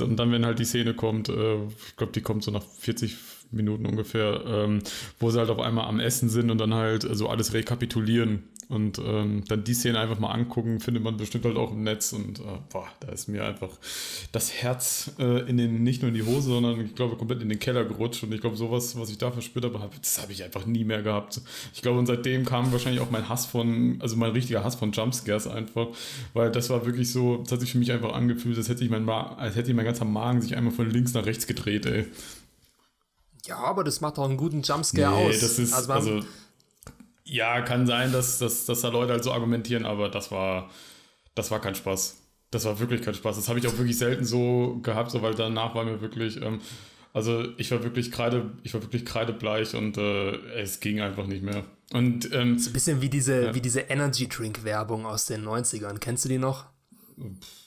und 0.00 0.16
dann, 0.16 0.32
wenn 0.32 0.44
halt 0.44 0.58
die 0.58 0.64
Szene 0.64 0.94
kommt, 0.94 1.28
äh, 1.28 1.56
ich 1.64 1.96
glaube, 1.96 2.12
die 2.12 2.20
kommt 2.20 2.44
so 2.44 2.50
nach 2.50 2.62
40 2.62 3.16
Minuten 3.50 3.86
ungefähr, 3.86 4.42
ähm, 4.46 4.80
wo 5.18 5.30
sie 5.30 5.38
halt 5.38 5.50
auf 5.50 5.60
einmal 5.60 5.86
am 5.86 6.00
Essen 6.00 6.28
sind 6.28 6.50
und 6.50 6.58
dann 6.58 6.74
halt 6.74 7.06
so 7.10 7.28
alles 7.28 7.54
rekapitulieren 7.54 8.44
und 8.68 8.98
ähm, 8.98 9.44
dann 9.46 9.62
die 9.62 9.74
Szene 9.74 10.00
einfach 10.00 10.18
mal 10.18 10.32
angucken, 10.32 10.80
findet 10.80 11.04
man 11.04 11.16
bestimmt 11.16 11.44
halt 11.44 11.56
auch 11.56 11.72
im 11.72 11.84
Netz 11.84 12.12
und 12.12 12.40
äh, 12.40 12.42
boah, 12.70 12.88
da 13.00 13.08
ist 13.12 13.28
mir 13.28 13.44
einfach 13.44 13.70
das 14.32 14.52
Herz 14.52 15.12
äh, 15.18 15.48
in 15.48 15.56
den, 15.56 15.84
nicht 15.84 16.02
nur 16.02 16.08
in 16.08 16.14
die 16.14 16.24
Hose, 16.24 16.48
sondern 16.48 16.80
ich 16.84 16.94
glaube 16.94 17.16
komplett 17.16 17.42
in 17.42 17.48
den 17.48 17.60
Keller 17.60 17.84
gerutscht 17.84 18.24
und 18.24 18.32
ich 18.32 18.40
glaube 18.40 18.56
sowas, 18.56 18.98
was 18.98 19.10
ich 19.10 19.18
da 19.18 19.30
verspürt 19.30 19.64
habe, 19.64 19.90
das 20.00 20.20
habe 20.20 20.32
ich 20.32 20.42
einfach 20.42 20.66
nie 20.66 20.84
mehr 20.84 21.02
gehabt. 21.02 21.40
Ich 21.74 21.82
glaube 21.82 21.98
und 21.98 22.06
seitdem 22.06 22.44
kam 22.44 22.72
wahrscheinlich 22.72 23.00
auch 23.00 23.10
mein 23.10 23.28
Hass 23.28 23.46
von, 23.46 23.98
also 24.00 24.16
mein 24.16 24.32
richtiger 24.32 24.64
Hass 24.64 24.74
von 24.74 24.90
Jumpscares 24.90 25.46
einfach, 25.46 25.88
weil 26.34 26.50
das 26.50 26.68
war 26.68 26.84
wirklich 26.86 27.12
so, 27.12 27.36
das 27.38 27.52
hat 27.52 27.60
sich 27.60 27.72
für 27.72 27.78
mich 27.78 27.92
einfach 27.92 28.14
angefühlt, 28.14 28.56
als 28.58 28.68
hätte 28.68 28.82
ich 28.82 28.90
mein, 28.90 29.08
als 29.08 29.54
hätte 29.54 29.70
ich 29.70 29.76
mein 29.76 29.84
ganzer 29.84 30.04
Magen 30.04 30.42
sich 30.42 30.56
einmal 30.56 30.72
von 30.72 30.90
links 30.90 31.14
nach 31.14 31.24
rechts 31.24 31.46
gedreht, 31.46 31.86
ey. 31.86 32.06
Ja, 33.46 33.58
aber 33.58 33.84
das 33.84 34.00
macht 34.00 34.18
doch 34.18 34.24
einen 34.24 34.36
guten 34.36 34.62
Jumpscare 34.62 35.14
nee, 35.14 35.28
aus. 35.28 35.40
Das 35.40 35.58
ist, 35.58 35.72
also, 35.72 35.92
also 35.92 36.22
ja, 37.26 37.60
kann 37.62 37.86
sein, 37.86 38.12
dass, 38.12 38.38
dass, 38.38 38.66
dass 38.66 38.80
da 38.80 38.88
Leute 38.88 39.12
halt 39.12 39.24
so 39.24 39.32
argumentieren, 39.32 39.84
aber 39.84 40.08
das 40.08 40.30
war, 40.30 40.70
das 41.34 41.50
war 41.50 41.60
kein 41.60 41.74
Spaß. 41.74 42.22
Das 42.50 42.64
war 42.64 42.78
wirklich 42.78 43.02
kein 43.02 43.14
Spaß. 43.14 43.36
Das 43.36 43.48
habe 43.48 43.58
ich 43.58 43.66
auch 43.66 43.76
wirklich 43.76 43.98
selten 43.98 44.24
so 44.24 44.78
gehabt, 44.82 45.10
so, 45.10 45.20
weil 45.22 45.34
danach 45.34 45.74
war 45.74 45.84
mir 45.84 46.00
wirklich, 46.00 46.40
ähm, 46.40 46.60
also 47.12 47.44
ich 47.58 47.70
war 47.72 47.82
wirklich 47.82 48.12
kreide, 48.12 48.52
ich 48.62 48.72
war 48.72 48.82
wirklich 48.82 49.04
kreidebleich 49.04 49.74
und 49.74 49.98
äh, 49.98 50.36
es 50.54 50.80
ging 50.80 51.00
einfach 51.00 51.26
nicht 51.26 51.42
mehr. 51.42 51.64
Und 51.92 52.32
ähm, 52.32 52.58
so 52.58 52.70
ein 52.70 52.72
bisschen 52.72 53.02
wie 53.02 53.08
diese, 53.08 53.46
ja. 53.46 53.54
wie 53.54 53.60
diese 53.60 53.80
Energy 53.80 54.28
Drink 54.28 54.64
Werbung 54.64 55.04
aus 55.04 55.26
den 55.26 55.44
90ern. 55.44 55.98
Kennst 55.98 56.24
du 56.24 56.28
die 56.28 56.38
noch? 56.38 56.66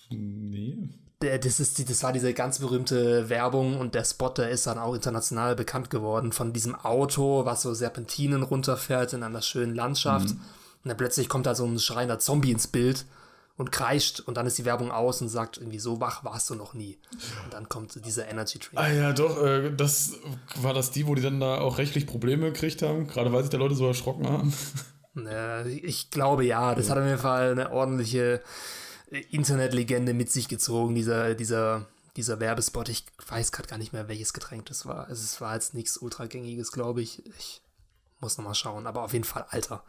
Nee 0.10 0.90
das, 1.20 1.60
ist, 1.60 1.90
das 1.90 2.04
war 2.04 2.14
diese 2.14 2.34
ganz 2.34 2.60
berühmte 2.60 3.30
Werbung 3.30 3.78
und 3.78 3.94
der 3.94 4.06
Spot, 4.06 4.30
der 4.30 4.50
ist 4.50 4.68
dann 4.68 4.78
auch 4.78 4.94
international 4.94 5.56
bekannt 5.56 5.90
geworden 5.90 6.32
von 6.32 6.54
diesem 6.54 6.76
Auto, 6.76 7.46
was 7.46 7.62
so 7.62 7.74
Serpentinen 7.74 8.44
runterfährt 8.44 9.14
in 9.14 9.24
einer 9.24 9.42
schönen 9.42 9.76
Landschaft. 9.76 10.30
Mhm. 10.30 10.42
Und 10.84 10.90
dann 10.90 10.98
plötzlich 10.98 11.28
kommt 11.28 11.46
da 11.46 11.56
so 11.56 11.66
ein 11.66 11.78
schreiender 11.78 12.20
Zombie 12.20 12.52
ins 12.52 12.68
Bild 12.68 13.06
und 13.58 13.74
kreischt 13.74 14.22
und 14.22 14.38
dann 14.38 14.48
ist 14.48 14.58
die 14.58 14.64
Werbung 14.64 14.90
aus 14.90 15.22
und 15.22 15.28
sagt 15.28 15.58
irgendwie 15.58 15.80
so 15.80 16.00
wach 16.00 16.24
warst 16.24 16.50
du 16.50 16.56
noch 16.56 16.74
nie. 16.74 16.98
Und 17.44 17.54
dann 17.54 17.68
kommt 17.68 18.06
dieser 18.06 18.30
Energy 18.30 18.60
Drink. 18.60 18.80
Ah 18.80 18.88
ja, 18.88 19.12
doch, 19.12 19.44
äh, 19.44 19.72
das 19.76 20.14
war 20.56 20.74
das 20.74 20.92
die, 20.92 21.06
wo 21.06 21.16
die 21.16 21.22
dann 21.22 21.42
da 21.42 21.60
auch 21.60 21.78
rechtlich 21.78 22.08
Probleme 22.08 22.54
gekriegt 22.54 22.82
haben, 22.82 23.08
gerade 23.08 23.34
weil 23.34 23.42
sich 23.42 23.50
da 23.50 23.58
Leute 23.58 23.76
so 23.76 23.86
erschrocken 23.86 24.28
haben. 24.28 24.54
Äh, 25.18 25.68
ich 25.70 26.12
glaube 26.12 26.46
ja, 26.46 26.76
das 26.76 26.86
ja. 26.86 26.92
hat 26.92 27.00
auf 27.00 27.06
jeden 27.06 27.20
Fall 27.20 27.52
eine 27.52 27.72
ordentliche 27.72 28.42
Internetlegende 29.10 30.14
mit 30.14 30.32
sich 30.32 30.48
gezogen, 30.48 30.96
dieser, 30.96 31.36
dieser, 31.36 31.88
dieser 32.16 32.40
Werbespot. 32.40 32.90
Ich 32.90 33.06
weiß 33.28 33.52
gerade 33.52 33.68
gar 33.68 33.78
nicht 33.78 33.94
mehr, 33.94 34.08
welches 34.08 34.34
Getränk 34.34 34.66
das 34.68 34.86
war. 34.86 35.08
Also 35.08 35.24
es 35.24 35.42
war 35.42 35.56
jetzt 35.56 35.74
nichts 35.74 35.98
ultragängiges, 35.98 36.72
glaube 36.72 37.02
ich. 37.02 37.26
Ich 37.38 37.62
muss 38.20 38.38
nochmal 38.38 38.56
schauen, 38.56 38.88
aber 38.88 39.04
auf 39.04 39.14
jeden 39.14 39.26
Fall 39.26 39.46
Alter. 39.50 39.84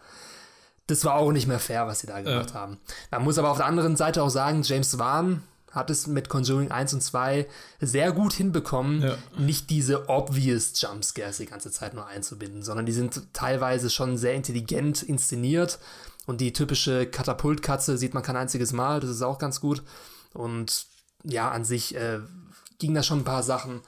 Das 0.86 1.04
war 1.04 1.14
auch 1.14 1.32
nicht 1.32 1.46
mehr 1.46 1.60
fair, 1.60 1.86
was 1.86 2.00
sie 2.00 2.06
da 2.06 2.20
gemacht 2.20 2.50
ja. 2.50 2.54
haben. 2.54 2.78
Man 3.10 3.22
muss 3.24 3.38
aber 3.38 3.50
auf 3.50 3.58
der 3.58 3.66
anderen 3.66 3.96
Seite 3.96 4.22
auch 4.22 4.30
sagen, 4.30 4.62
James 4.62 4.98
Wan 4.98 5.42
hat 5.70 5.88
es 5.88 6.06
mit 6.06 6.28
Conjuring 6.28 6.72
1 6.72 6.94
und 6.94 7.00
2 7.00 7.46
sehr 7.80 8.10
gut 8.12 8.32
hinbekommen, 8.32 9.02
ja. 9.02 9.16
nicht 9.38 9.70
diese 9.70 10.08
obvious 10.08 10.72
Jumpscares 10.80 11.36
die 11.36 11.46
ganze 11.46 11.70
Zeit 11.70 11.94
nur 11.94 12.06
einzubinden, 12.06 12.62
sondern 12.62 12.86
die 12.86 12.92
sind 12.92 13.32
teilweise 13.32 13.88
schon 13.88 14.18
sehr 14.18 14.34
intelligent 14.34 15.02
inszeniert 15.02 15.78
und 16.30 16.40
die 16.40 16.52
typische 16.52 17.06
Katapultkatze 17.06 17.98
sieht 17.98 18.14
man 18.14 18.22
kein 18.22 18.36
einziges 18.36 18.72
Mal, 18.72 19.00
das 19.00 19.10
ist 19.10 19.22
auch 19.22 19.38
ganz 19.38 19.60
gut. 19.60 19.82
Und 20.32 20.86
ja, 21.24 21.50
an 21.50 21.64
sich 21.64 21.96
äh, 21.96 22.20
ging 22.78 22.94
da 22.94 23.02
schon 23.02 23.18
ein 23.18 23.24
paar 23.24 23.42
Sachen 23.42 23.82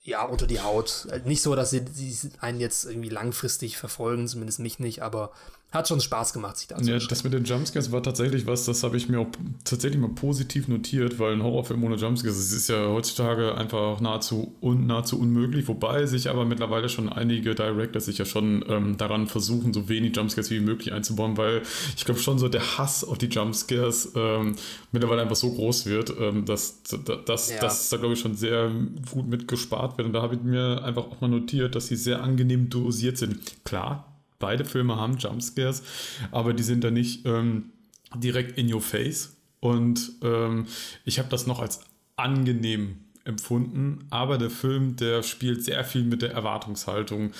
ja, 0.00 0.22
unter 0.24 0.46
die 0.46 0.60
Haut. 0.60 1.08
Nicht 1.24 1.42
so, 1.42 1.56
dass 1.56 1.70
sie, 1.70 1.84
sie 1.92 2.30
einen 2.38 2.60
jetzt 2.60 2.84
irgendwie 2.84 3.08
langfristig 3.08 3.78
verfolgen, 3.78 4.28
zumindest 4.28 4.60
mich 4.60 4.78
nicht, 4.78 5.02
aber 5.02 5.32
hat 5.72 5.88
schon 5.88 6.00
Spaß 6.00 6.32
gemacht, 6.32 6.56
sich 6.56 6.68
da 6.68 6.78
Ja, 6.78 6.98
das 6.98 7.24
mit 7.24 7.32
den 7.32 7.44
Jumpscares 7.44 7.90
war 7.90 8.02
tatsächlich 8.02 8.46
was, 8.46 8.64
das 8.64 8.82
habe 8.82 8.96
ich 8.96 9.08
mir 9.08 9.20
auch 9.20 9.26
tatsächlich 9.64 10.00
mal 10.00 10.10
positiv 10.10 10.68
notiert, 10.68 11.18
weil 11.18 11.32
ein 11.32 11.42
Horrorfilm 11.42 11.82
ohne 11.82 11.96
Jumpscares, 11.96 12.52
ist 12.52 12.68
ja 12.68 12.88
heutzutage 12.88 13.56
einfach 13.56 14.00
nahezu, 14.00 14.54
un, 14.62 14.86
nahezu 14.86 15.18
unmöglich, 15.18 15.66
wobei 15.68 16.06
sich 16.06 16.30
aber 16.30 16.44
mittlerweile 16.44 16.88
schon 16.88 17.08
einige 17.08 17.54
Directors 17.54 18.06
sich 18.06 18.18
ja 18.18 18.24
schon 18.24 18.64
ähm, 18.68 18.96
daran 18.96 19.26
versuchen, 19.26 19.72
so 19.72 19.88
wenig 19.88 20.16
Jumpscares 20.16 20.50
wie 20.50 20.60
möglich 20.60 20.92
einzubauen, 20.92 21.36
weil 21.36 21.62
ich 21.96 22.04
glaube 22.04 22.20
schon 22.20 22.38
so 22.38 22.48
der 22.48 22.78
Hass 22.78 23.02
auf 23.04 23.18
die 23.18 23.26
Jumpscares 23.26 24.12
ähm, 24.14 24.54
mittlerweile 24.92 25.22
einfach 25.22 25.36
so 25.36 25.52
groß 25.52 25.86
wird, 25.86 26.14
ähm, 26.18 26.44
dass, 26.44 26.82
dass, 26.84 27.24
dass, 27.24 27.50
ja. 27.50 27.60
dass 27.60 27.88
da 27.88 27.96
glaube 27.96 28.14
ich 28.14 28.20
schon 28.20 28.36
sehr 28.36 28.70
gut 29.10 29.26
mitgespart 29.26 29.98
wird 29.98 30.06
und 30.06 30.12
da 30.12 30.22
habe 30.22 30.36
ich 30.36 30.42
mir 30.42 30.82
einfach 30.84 31.04
auch 31.04 31.20
mal 31.20 31.28
notiert, 31.28 31.74
dass 31.74 31.88
sie 31.88 31.96
sehr 31.96 32.22
angenehm 32.22 32.70
dosiert 32.70 33.18
sind. 33.18 33.40
Klar, 33.64 34.15
beide 34.38 34.64
Filme 34.64 34.96
haben 34.96 35.16
Jumpscares, 35.18 35.82
aber 36.30 36.52
die 36.52 36.62
sind 36.62 36.84
da 36.84 36.90
nicht 36.90 37.26
ähm, 37.26 37.72
direkt 38.14 38.58
in 38.58 38.72
your 38.72 38.80
face. 38.80 39.36
Und 39.60 40.12
ähm, 40.22 40.66
ich 41.04 41.18
habe 41.18 41.28
das 41.28 41.46
noch 41.46 41.60
als 41.60 41.80
angenehm 42.16 42.98
empfunden, 43.24 44.06
aber 44.10 44.38
der 44.38 44.50
Film, 44.50 44.96
der 44.96 45.22
spielt 45.22 45.64
sehr 45.64 45.84
viel 45.84 46.04
mit 46.04 46.22
der 46.22 46.32
Erwartungshaltung. 46.32 47.32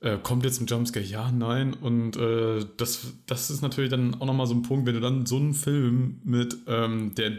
Äh, 0.00 0.18
kommt 0.22 0.44
jetzt 0.44 0.60
ein 0.60 0.66
Jumpscare? 0.66 1.04
Ja, 1.04 1.30
nein. 1.30 1.74
Und 1.74 2.16
äh, 2.16 2.64
das, 2.76 3.12
das 3.26 3.50
ist 3.50 3.62
natürlich 3.62 3.90
dann 3.90 4.14
auch 4.14 4.26
nochmal 4.26 4.46
so 4.46 4.54
ein 4.54 4.62
Punkt, 4.62 4.86
wenn 4.86 4.94
du 4.94 5.00
dann 5.00 5.26
so 5.26 5.36
einen 5.36 5.54
Film 5.54 6.20
mit, 6.24 6.56
ähm, 6.66 7.14
der, 7.16 7.32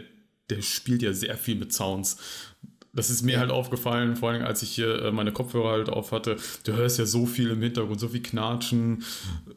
der 0.50 0.62
spielt 0.62 1.02
ja 1.02 1.12
sehr 1.12 1.36
viel 1.36 1.56
mit 1.56 1.72
Sounds 1.72 2.18
das 2.92 3.10
ist 3.10 3.22
mir 3.22 3.38
halt 3.38 3.50
aufgefallen, 3.50 4.16
vor 4.16 4.30
allem 4.30 4.44
als 4.44 4.62
ich 4.62 4.70
hier 4.70 5.02
äh, 5.02 5.12
meine 5.12 5.32
Kopfhörer 5.32 5.70
halt 5.70 5.88
auf 5.88 6.12
hatte. 6.12 6.36
Du 6.64 6.72
hörst 6.72 6.98
ja 6.98 7.06
so 7.06 7.26
viel 7.26 7.50
im 7.50 7.62
Hintergrund, 7.62 8.00
so 8.00 8.08
viel 8.08 8.22
Knatschen, 8.22 9.04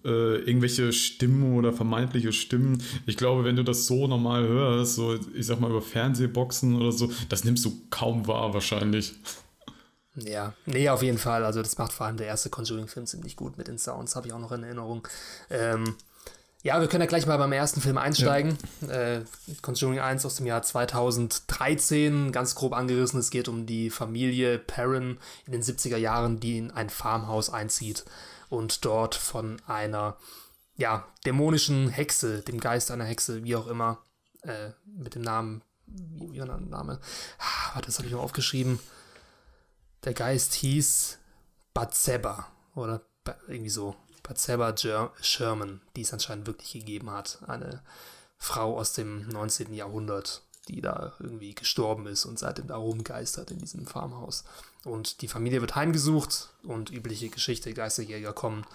äh, 0.05 0.37
irgendwelche 0.37 0.93
Stimmen 0.93 1.57
oder 1.57 1.73
vermeintliche 1.73 2.31
Stimmen. 2.31 2.83
Ich 3.05 3.17
glaube, 3.17 3.43
wenn 3.43 3.55
du 3.55 3.63
das 3.63 3.87
so 3.87 4.07
normal 4.07 4.47
hörst, 4.47 4.95
so 4.95 5.17
ich 5.33 5.45
sag 5.45 5.59
mal 5.59 5.69
über 5.69 5.81
Fernsehboxen 5.81 6.75
oder 6.75 6.91
so, 6.91 7.11
das 7.29 7.43
nimmst 7.43 7.65
du 7.65 7.71
kaum 7.89 8.27
wahr 8.27 8.53
wahrscheinlich. 8.53 9.13
Ja, 10.15 10.53
nee, 10.67 10.89
auf 10.89 11.01
jeden 11.01 11.17
Fall. 11.17 11.43
Also 11.43 11.61
das 11.63 11.77
macht 11.77 11.91
vor 11.91 12.05
allem 12.05 12.17
der 12.17 12.27
erste 12.27 12.49
Conjuring-Film 12.49 13.07
ziemlich 13.07 13.35
gut 13.35 13.57
mit 13.57 13.67
den 13.67 13.79
Sounds, 13.79 14.15
habe 14.15 14.27
ich 14.27 14.33
auch 14.33 14.39
noch 14.39 14.51
in 14.51 14.63
Erinnerung. 14.63 15.07
Ähm, 15.49 15.95
ja, 16.63 16.79
wir 16.79 16.87
können 16.87 17.01
ja 17.01 17.07
gleich 17.07 17.25
mal 17.25 17.37
beim 17.37 17.51
ersten 17.51 17.81
Film 17.81 17.97
einsteigen. 17.97 18.57
Ja. 18.81 19.17
Äh, 19.17 19.25
Conjuring 19.61 19.99
1 19.99 20.25
aus 20.25 20.35
dem 20.35 20.45
Jahr 20.45 20.63
2013, 20.63 22.31
ganz 22.31 22.55
grob 22.55 22.71
angerissen. 22.71 23.19
Es 23.19 23.31
geht 23.31 23.49
um 23.49 23.65
die 23.65 23.89
Familie 23.89 24.59
Perrin 24.59 25.19
in 25.45 25.51
den 25.51 25.61
70er 25.61 25.97
Jahren, 25.97 26.39
die 26.39 26.57
in 26.57 26.71
ein 26.71 26.89
Farmhaus 26.89 27.49
einzieht 27.49 28.05
und 28.47 28.85
dort 28.85 29.13
von 29.13 29.61
einer, 29.67 30.15
ja, 30.77 31.05
dämonischen 31.25 31.89
Hexe, 31.89 32.41
dem 32.41 32.61
Geist 32.61 32.91
einer 32.91 33.05
Hexe, 33.05 33.43
wie 33.43 33.57
auch 33.57 33.67
immer, 33.67 34.01
äh, 34.43 34.69
mit 34.85 35.15
dem 35.15 35.21
Namen, 35.21 35.63
wie 35.85 36.39
war 36.39 36.45
der 36.45 36.57
Name? 36.61 37.01
Ah, 37.39 37.73
warte, 37.73 37.87
das 37.87 37.97
habe 37.97 38.07
ich 38.07 38.13
noch 38.13 38.23
aufgeschrieben. 38.23 38.79
Der 40.05 40.13
Geist 40.13 40.53
hieß 40.53 41.19
Batseba 41.73 42.47
oder 42.73 43.01
irgendwie 43.47 43.69
so. 43.69 43.97
Batseba 44.23 44.73
Sherman, 45.21 45.81
die 45.95 46.01
es 46.01 46.13
anscheinend 46.13 46.47
wirklich 46.47 46.71
gegeben 46.71 47.11
hat. 47.11 47.39
Eine 47.45 47.81
Frau 48.37 48.79
aus 48.79 48.93
dem 48.93 49.27
19. 49.27 49.73
Jahrhundert, 49.73 50.41
die 50.67 50.81
da 50.81 51.13
irgendwie 51.19 51.53
gestorben 51.53 52.07
ist 52.07 52.25
und 52.25 52.39
seitdem 52.39 52.67
da 52.67 52.77
rumgeistert 52.77 53.51
in 53.51 53.59
diesem 53.59 53.85
Farmhaus. 53.85 54.45
Und 54.85 55.21
die 55.21 55.27
Familie 55.27 55.61
wird 55.61 55.75
heimgesucht 55.75 56.49
und 56.63 56.89
übliche 56.89 57.29
Geschichte, 57.29 57.73
Geisterjäger 57.73 58.33
kommen 58.33 58.65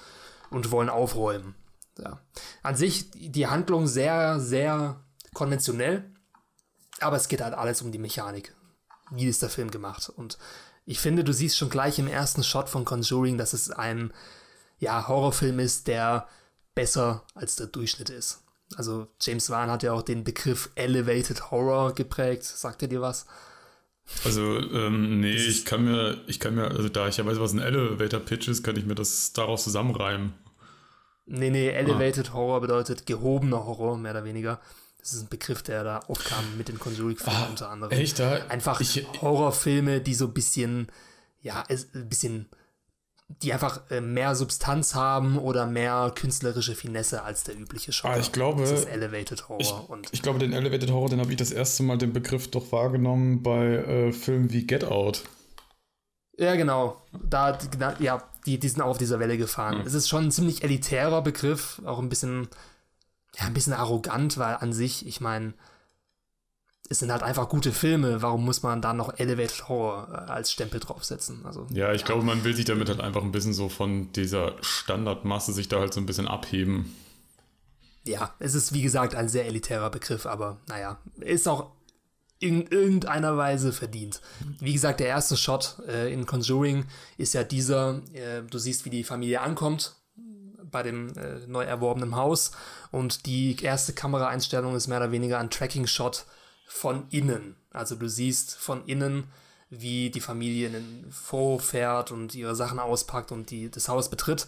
und 0.50 0.70
wollen 0.70 0.90
aufräumen. 0.90 1.54
Ja. 1.98 2.20
An 2.62 2.76
sich 2.76 3.10
die 3.10 3.46
Handlung 3.46 3.86
sehr, 3.86 4.40
sehr 4.40 5.00
konventionell, 5.34 6.10
aber 7.00 7.16
es 7.16 7.28
geht 7.28 7.40
halt 7.40 7.54
alles 7.54 7.82
um 7.82 7.92
die 7.92 7.98
Mechanik. 7.98 8.54
wie 9.10 9.26
ist 9.26 9.40
der 9.40 9.48
Film 9.48 9.70
gemacht. 9.70 10.10
Und 10.10 10.36
ich 10.84 11.00
finde, 11.00 11.24
du 11.24 11.32
siehst 11.32 11.56
schon 11.56 11.70
gleich 11.70 11.98
im 11.98 12.08
ersten 12.08 12.44
Shot 12.44 12.68
von 12.68 12.84
Conjuring, 12.84 13.38
dass 13.38 13.54
es 13.54 13.70
ein 13.70 14.12
ja, 14.78 15.08
Horrorfilm 15.08 15.58
ist, 15.58 15.88
der 15.88 16.28
besser 16.74 17.24
als 17.34 17.56
der 17.56 17.66
Durchschnitt 17.66 18.10
ist. 18.10 18.42
Also 18.76 19.08
James 19.20 19.50
Wan 19.50 19.70
hat 19.70 19.82
ja 19.82 19.92
auch 19.92 20.02
den 20.02 20.24
Begriff 20.24 20.70
Elevated 20.74 21.50
Horror 21.50 21.94
geprägt. 21.94 22.44
Sagt 22.44 22.82
er 22.82 22.88
dir 22.88 23.00
was? 23.00 23.26
Also, 24.24 24.58
ähm, 24.58 25.20
nee, 25.20 25.34
ich 25.34 25.64
kann 25.64 25.84
mir, 25.84 26.18
ich 26.26 26.40
kann 26.40 26.54
mir, 26.54 26.70
also 26.70 26.88
da 26.88 27.08
ich 27.08 27.18
ja 27.18 27.26
weiß, 27.26 27.40
was 27.40 27.52
ein 27.52 27.58
Elevator 27.58 28.20
Pitch 28.20 28.48
ist, 28.48 28.62
kann 28.62 28.76
ich 28.76 28.86
mir 28.86 28.94
das 28.94 29.32
daraus 29.32 29.64
zusammenreimen. 29.64 30.32
Nee, 31.26 31.50
nee, 31.50 31.68
Elevated 31.68 32.30
ah. 32.30 32.34
Horror 32.34 32.60
bedeutet 32.62 33.04
gehobener 33.04 33.64
Horror, 33.66 33.98
mehr 33.98 34.12
oder 34.12 34.24
weniger. 34.24 34.60
Das 34.98 35.12
ist 35.12 35.22
ein 35.22 35.28
Begriff, 35.28 35.62
der 35.62 35.84
da 35.84 35.98
aufkam 36.08 36.56
mit 36.56 36.68
den 36.68 36.78
Conjuring-Filmen 36.78 37.38
ah, 37.38 37.46
unter 37.50 37.68
anderem. 37.68 37.92
Echt? 37.92 38.18
Da? 38.18 38.46
Einfach 38.48 38.80
ich, 38.80 39.06
Horrorfilme, 39.20 40.00
die 40.00 40.14
so 40.14 40.26
ein 40.26 40.32
bisschen, 40.32 40.88
ja, 41.42 41.64
ein 41.68 42.08
bisschen 42.08 42.48
die 43.28 43.52
einfach 43.52 43.82
äh, 43.90 44.00
mehr 44.00 44.34
Substanz 44.34 44.94
haben 44.94 45.38
oder 45.38 45.66
mehr 45.66 46.12
künstlerische 46.14 46.74
Finesse 46.74 47.22
als 47.22 47.44
der 47.44 47.58
übliche 47.58 47.92
Genre. 47.92 48.14
Ah, 48.14 48.18
ich 48.18 48.32
glaube, 48.32 48.62
das 48.62 48.72
ist 48.72 48.84
Elevated 48.86 49.48
Horror. 49.48 49.60
Ich, 49.60 49.72
und 49.72 50.08
ich 50.12 50.22
glaube, 50.22 50.38
den 50.38 50.52
Elevated 50.52 50.90
Horror, 50.90 51.10
den 51.10 51.20
habe 51.20 51.30
ich 51.30 51.36
das 51.36 51.50
erste 51.50 51.82
Mal 51.82 51.98
den 51.98 52.12
Begriff 52.12 52.50
doch 52.50 52.72
wahrgenommen 52.72 53.42
bei 53.42 53.66
äh, 53.66 54.12
Filmen 54.12 54.50
wie 54.50 54.66
Get 54.66 54.84
Out. 54.84 55.24
Ja, 56.38 56.54
genau. 56.56 57.02
Da, 57.12 57.58
ja, 57.98 58.22
die, 58.46 58.58
die 58.58 58.68
sind 58.68 58.80
auch 58.80 58.90
auf 58.90 58.98
dieser 58.98 59.20
Welle 59.20 59.36
gefahren. 59.36 59.78
Mhm. 59.78 59.86
Es 59.86 59.94
ist 59.94 60.08
schon 60.08 60.24
ein 60.24 60.30
ziemlich 60.30 60.64
elitärer 60.64 61.20
Begriff, 61.20 61.82
auch 61.84 61.98
ein 61.98 62.08
bisschen, 62.08 62.48
ja, 63.36 63.46
ein 63.46 63.54
bisschen 63.54 63.74
arrogant, 63.74 64.38
weil 64.38 64.54
an 64.54 64.72
sich, 64.72 65.06
ich 65.06 65.20
meine, 65.20 65.52
es 66.88 67.00
sind 67.00 67.12
halt 67.12 67.22
einfach 67.22 67.48
gute 67.48 67.72
Filme. 67.72 68.22
Warum 68.22 68.44
muss 68.44 68.62
man 68.62 68.80
da 68.80 68.92
noch 68.92 69.18
Elevated 69.18 69.68
Horror 69.68 70.08
äh, 70.10 70.30
als 70.30 70.52
Stempel 70.52 70.80
draufsetzen? 70.80 71.44
Also, 71.44 71.66
ja, 71.70 71.92
ich 71.92 72.00
ja. 72.02 72.06
glaube, 72.06 72.24
man 72.24 72.44
will 72.44 72.54
sich 72.54 72.64
damit 72.64 72.88
halt 72.88 73.00
einfach 73.00 73.22
ein 73.22 73.32
bisschen 73.32 73.52
so 73.52 73.68
von 73.68 74.12
dieser 74.12 74.56
Standardmasse 74.62 75.52
sich 75.52 75.68
da 75.68 75.80
halt 75.80 75.92
so 75.92 76.00
ein 76.00 76.06
bisschen 76.06 76.28
abheben. 76.28 76.94
Ja, 78.04 78.34
es 78.38 78.54
ist 78.54 78.72
wie 78.72 78.82
gesagt 78.82 79.14
ein 79.14 79.28
sehr 79.28 79.46
elitärer 79.46 79.90
Begriff, 79.90 80.24
aber 80.24 80.58
naja, 80.66 80.98
ist 81.20 81.46
auch 81.46 81.72
in 82.38 82.66
irgendeiner 82.68 83.36
Weise 83.36 83.72
verdient. 83.72 84.22
Wie 84.60 84.72
gesagt, 84.72 85.00
der 85.00 85.08
erste 85.08 85.36
Shot 85.36 85.76
äh, 85.86 86.12
in 86.12 86.24
Conjuring 86.24 86.86
ist 87.18 87.34
ja 87.34 87.42
dieser, 87.44 88.00
äh, 88.14 88.42
du 88.48 88.58
siehst, 88.58 88.84
wie 88.84 88.90
die 88.90 89.04
Familie 89.04 89.40
ankommt 89.40 89.94
bei 90.70 90.82
dem 90.82 91.08
äh, 91.16 91.46
neu 91.46 91.64
erworbenen 91.64 92.14
Haus 92.14 92.52
und 92.90 93.26
die 93.26 93.56
erste 93.62 93.92
Kameraeinstellung 93.92 94.76
ist 94.76 94.86
mehr 94.86 94.98
oder 94.98 95.12
weniger 95.12 95.38
ein 95.38 95.50
Tracking-Shot 95.50 96.26
von 96.68 97.06
innen. 97.10 97.56
Also 97.72 97.96
du 97.96 98.08
siehst 98.08 98.54
von 98.54 98.84
innen, 98.86 99.24
wie 99.70 100.10
die 100.10 100.20
Familie 100.20 100.68
in 100.68 100.72
den 100.74 101.06
Vorhof 101.10 101.64
fährt 101.64 102.12
und 102.12 102.34
ihre 102.34 102.54
Sachen 102.54 102.78
auspackt 102.78 103.32
und 103.32 103.50
die, 103.50 103.70
das 103.70 103.88
Haus 103.88 104.08
betritt. 104.10 104.46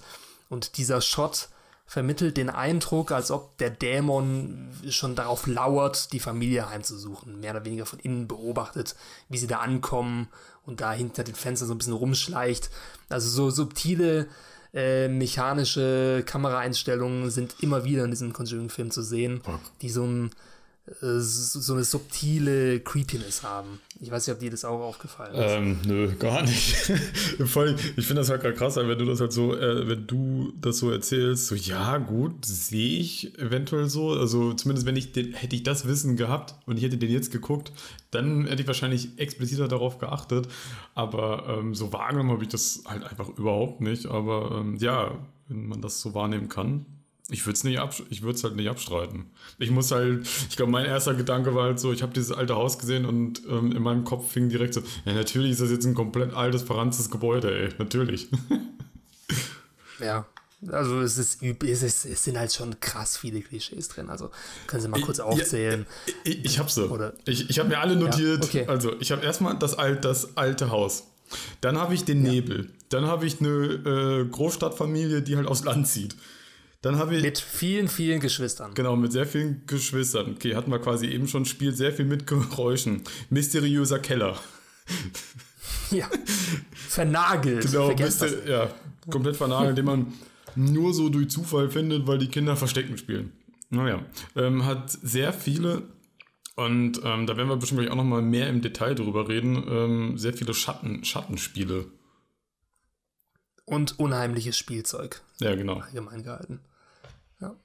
Und 0.49 0.77
dieser 0.77 1.01
Shot 1.01 1.49
vermittelt 1.87 2.37
den 2.37 2.51
Eindruck, 2.51 3.11
als 3.11 3.31
ob 3.31 3.59
der 3.59 3.71
Dämon 3.71 4.71
schon 4.89 5.17
darauf 5.17 5.47
lauert, 5.47 6.13
die 6.13 6.21
Familie 6.21 6.71
heimzusuchen. 6.71 7.41
Mehr 7.41 7.51
oder 7.51 7.65
weniger 7.65 7.87
von 7.87 7.99
innen 7.99 8.29
beobachtet, 8.29 8.95
wie 9.29 9.39
sie 9.39 9.49
da 9.49 9.59
ankommen 9.59 10.29
und 10.65 10.81
da 10.81 10.93
hinter 10.93 11.25
den 11.25 11.35
Fenstern 11.35 11.69
so 11.69 11.75
ein 11.75 11.79
bisschen 11.79 11.95
rumschleicht. 11.95 12.71
Also 13.09 13.29
so 13.29 13.51
subtile 13.51 14.29
äh, 14.73 15.09
mechanische 15.09 16.23
Kameraeinstellungen 16.25 17.31
sind 17.31 17.57
immer 17.61 17.85
wieder 17.85 18.05
in 18.05 18.11
diesem 18.11 18.33
Conjuring-Film 18.33 18.91
zu 18.91 19.03
sehen, 19.03 19.41
die 19.83 19.91
so 19.91 20.05
ein 20.05 20.31
so 21.01 21.75
eine 21.75 21.85
subtile 21.85 22.81
Creepiness 22.81 23.43
haben. 23.43 23.81
Ich 24.01 24.11
weiß 24.11 24.27
nicht, 24.27 24.35
ob 24.35 24.41
dir 24.41 24.51
das 24.51 24.65
auch 24.65 24.81
aufgefallen 24.81 25.35
ist. 25.35 25.53
Ähm, 25.53 25.79
nö, 25.87 26.15
gar 26.17 26.43
nicht. 26.43 26.75
Voll, 27.45 27.77
ich 27.97 28.07
finde 28.07 28.23
das 28.23 28.31
halt 28.31 28.43
gerade 28.43 28.55
krass, 28.55 28.77
wenn 28.77 28.99
du 28.99 29.05
das 29.05 29.21
halt 29.21 29.33
so, 29.33 29.57
äh, 29.57 29.89
wenn 29.89 30.07
du 30.07 30.53
das 30.61 30.79
so 30.79 30.91
erzählst, 30.91 31.47
so 31.47 31.55
ja, 31.55 31.99
gut, 31.99 32.45
sehe 32.45 32.99
ich 32.99 33.39
eventuell 33.39 33.89
so. 33.89 34.11
Also 34.11 34.53
zumindest 34.55 34.87
wenn 34.87 34.97
ich 34.97 35.13
den, 35.13 35.33
hätte 35.35 35.55
ich 35.55 35.63
das 35.63 35.87
Wissen 35.87 36.17
gehabt 36.17 36.55
und 36.67 36.77
ich 36.77 36.83
hätte 36.83 36.99
den 36.99 37.11
jetzt 37.11 37.31
geguckt, 37.31 37.73
dann 38.11 38.47
hätte 38.47 38.63
ich 38.63 38.67
wahrscheinlich 38.67 39.19
expliziter 39.19 39.69
darauf 39.69 39.99
geachtet. 39.99 40.49
Aber 40.95 41.59
ähm, 41.59 41.75
so 41.75 41.93
wahrgenommen 41.93 42.31
habe 42.31 42.43
ich 42.43 42.49
das 42.49 42.83
halt 42.87 43.05
einfach 43.05 43.29
überhaupt 43.29 43.81
nicht. 43.81 44.07
Aber 44.07 44.59
ähm, 44.61 44.77
ja, 44.77 45.19
wenn 45.49 45.69
man 45.69 45.83
das 45.83 46.01
so 46.01 46.15
wahrnehmen 46.15 46.49
kann, 46.49 46.87
ich 47.31 47.47
würde 47.47 47.57
es 47.57 47.65
nicht 47.65 47.81
ich 48.11 48.23
würde 48.23 48.37
es 48.37 48.45
halt 48.45 48.57
nicht 48.57 48.69
abstreiten. 48.69 49.27
Ich 49.59 49.71
muss 49.71 49.91
halt, 49.91 50.29
ich 50.49 50.57
glaube, 50.57 50.73
mein 50.73 50.85
erster 50.85 51.15
Gedanke 51.15 51.55
war 51.55 51.65
halt 51.65 51.81
so, 51.81 51.93
ich 51.93 52.03
habe 52.03 52.13
dieses 52.13 52.33
alte 52.33 52.55
Haus 52.55 52.79
gesehen 52.79 53.05
und 53.05 53.43
ähm, 53.49 53.73
in 53.73 53.83
meinem 53.83 54.05
Kopf 54.05 54.33
fing 54.33 54.49
direkt 54.49 54.75
so, 54.75 54.83
ja, 55.05 55.15
natürlich 55.15 55.53
ist 55.53 55.61
das 55.61 55.71
jetzt 55.71 55.87
ein 55.87 55.95
komplett 55.95 56.35
altes, 56.35 56.63
verranztes 56.63 57.11
Gebäude, 57.11 57.57
ey, 57.57 57.69
natürlich. 57.79 58.29
ja, 60.01 60.27
also 60.69 61.01
es 61.01 61.17
ist, 61.17 61.43
es 61.43 61.83
ist, 61.83 62.05
es 62.05 62.25
sind 62.25 62.39
halt 62.39 62.53
schon 62.53 62.79
krass 62.81 63.17
viele 63.17 63.41
Klischees 63.41 63.89
drin. 63.89 64.11
Also 64.11 64.31
können 64.67 64.83
Sie 64.83 64.89
mal 64.89 65.01
kurz 65.01 65.19
aufzählen. 65.19 65.87
Ich, 66.25 66.39
ich, 66.39 66.45
ich 66.45 66.59
habe 66.59 66.71
sie. 66.71 66.89
Oder, 66.89 67.15
ich 67.25 67.49
ich 67.49 67.59
habe 67.59 67.71
mir 67.71 67.79
alle 67.79 67.97
notiert. 67.97 68.45
Ja, 68.53 68.63
okay. 68.63 68.67
Also 68.67 68.93
ich 69.01 69.11
habe 69.11 69.25
erstmal 69.25 69.59
das, 69.59 69.79
alt, 69.79 70.05
das 70.05 70.37
alte 70.37 70.71
Haus. 70.71 71.05
Dann 71.61 71.79
habe 71.79 71.95
ich 71.95 72.05
den 72.05 72.25
ja. 72.25 72.33
Nebel. 72.33 72.71
Dann 72.91 73.07
habe 73.07 73.25
ich 73.25 73.41
eine 73.41 73.49
äh, 73.49 74.25
Großstadtfamilie, 74.27 75.23
die 75.23 75.37
halt 75.37 75.47
aufs 75.47 75.65
Land 75.65 75.89
zieht. 75.89 76.17
Dann 76.83 76.97
habe 76.97 77.17
ich. 77.17 77.23
Mit 77.23 77.39
vielen, 77.39 77.89
vielen 77.89 78.21
Geschwistern. 78.21 78.73
Genau, 78.75 78.97
mit 78.97 79.13
sehr 79.13 79.27
vielen 79.27 79.67
Geschwistern. 79.67 80.35
Okay, 80.37 80.55
hatten 80.55 80.71
wir 80.71 80.79
quasi 80.79 81.07
eben 81.07 81.29
schon, 81.29 81.45
spielt 81.45 81.77
sehr 81.77 81.93
viel 81.93 82.07
mit 82.07 82.27
Geräuschen. 82.27 83.03
Mysteriöser 83.31 83.99
Keller. 83.99 84.39
Ja. 85.91 86.09
Vernagelt. 86.73 87.63
Genau, 87.63 87.93
Mister 87.93 88.47
ja, 88.47 88.73
komplett 89.11 89.37
vernagelt, 89.37 89.77
den 89.77 89.85
man 89.85 90.13
nur 90.55 90.95
so 90.95 91.09
durch 91.09 91.31
Zufall 91.31 91.69
findet, 91.69 92.07
weil 92.07 92.19
die 92.19 92.29
Kinder 92.29 92.55
Verstecken 92.57 92.97
spielen. 92.97 93.33
Naja, 93.71 94.05
ähm, 94.37 94.65
hat 94.65 94.91
sehr 94.91 95.33
viele 95.33 95.83
und 96.57 97.01
ähm, 97.05 97.27
da 97.27 97.37
werden 97.37 97.49
wir 97.49 97.57
bestimmt 97.57 97.89
auch 97.91 97.97
noch 97.97 98.05
mal 98.05 98.23
mehr 98.23 98.49
im 98.49 98.61
Detail 98.61 98.95
drüber 98.95 99.29
reden. 99.29 99.65
Ähm, 99.69 100.19
sehr 100.19 100.35
viele 100.35 100.55
Schatten, 100.55 101.05
Schattenspiele. 101.05 101.87
Und 103.65 103.99
unheimliches 103.99 104.59
Spielzeug. 104.59 105.23
Ja, 105.41 105.55
genau. 105.55 105.79
Allgemein 105.79 106.23
gehalten. 106.23 106.61
Ja. 107.41 107.57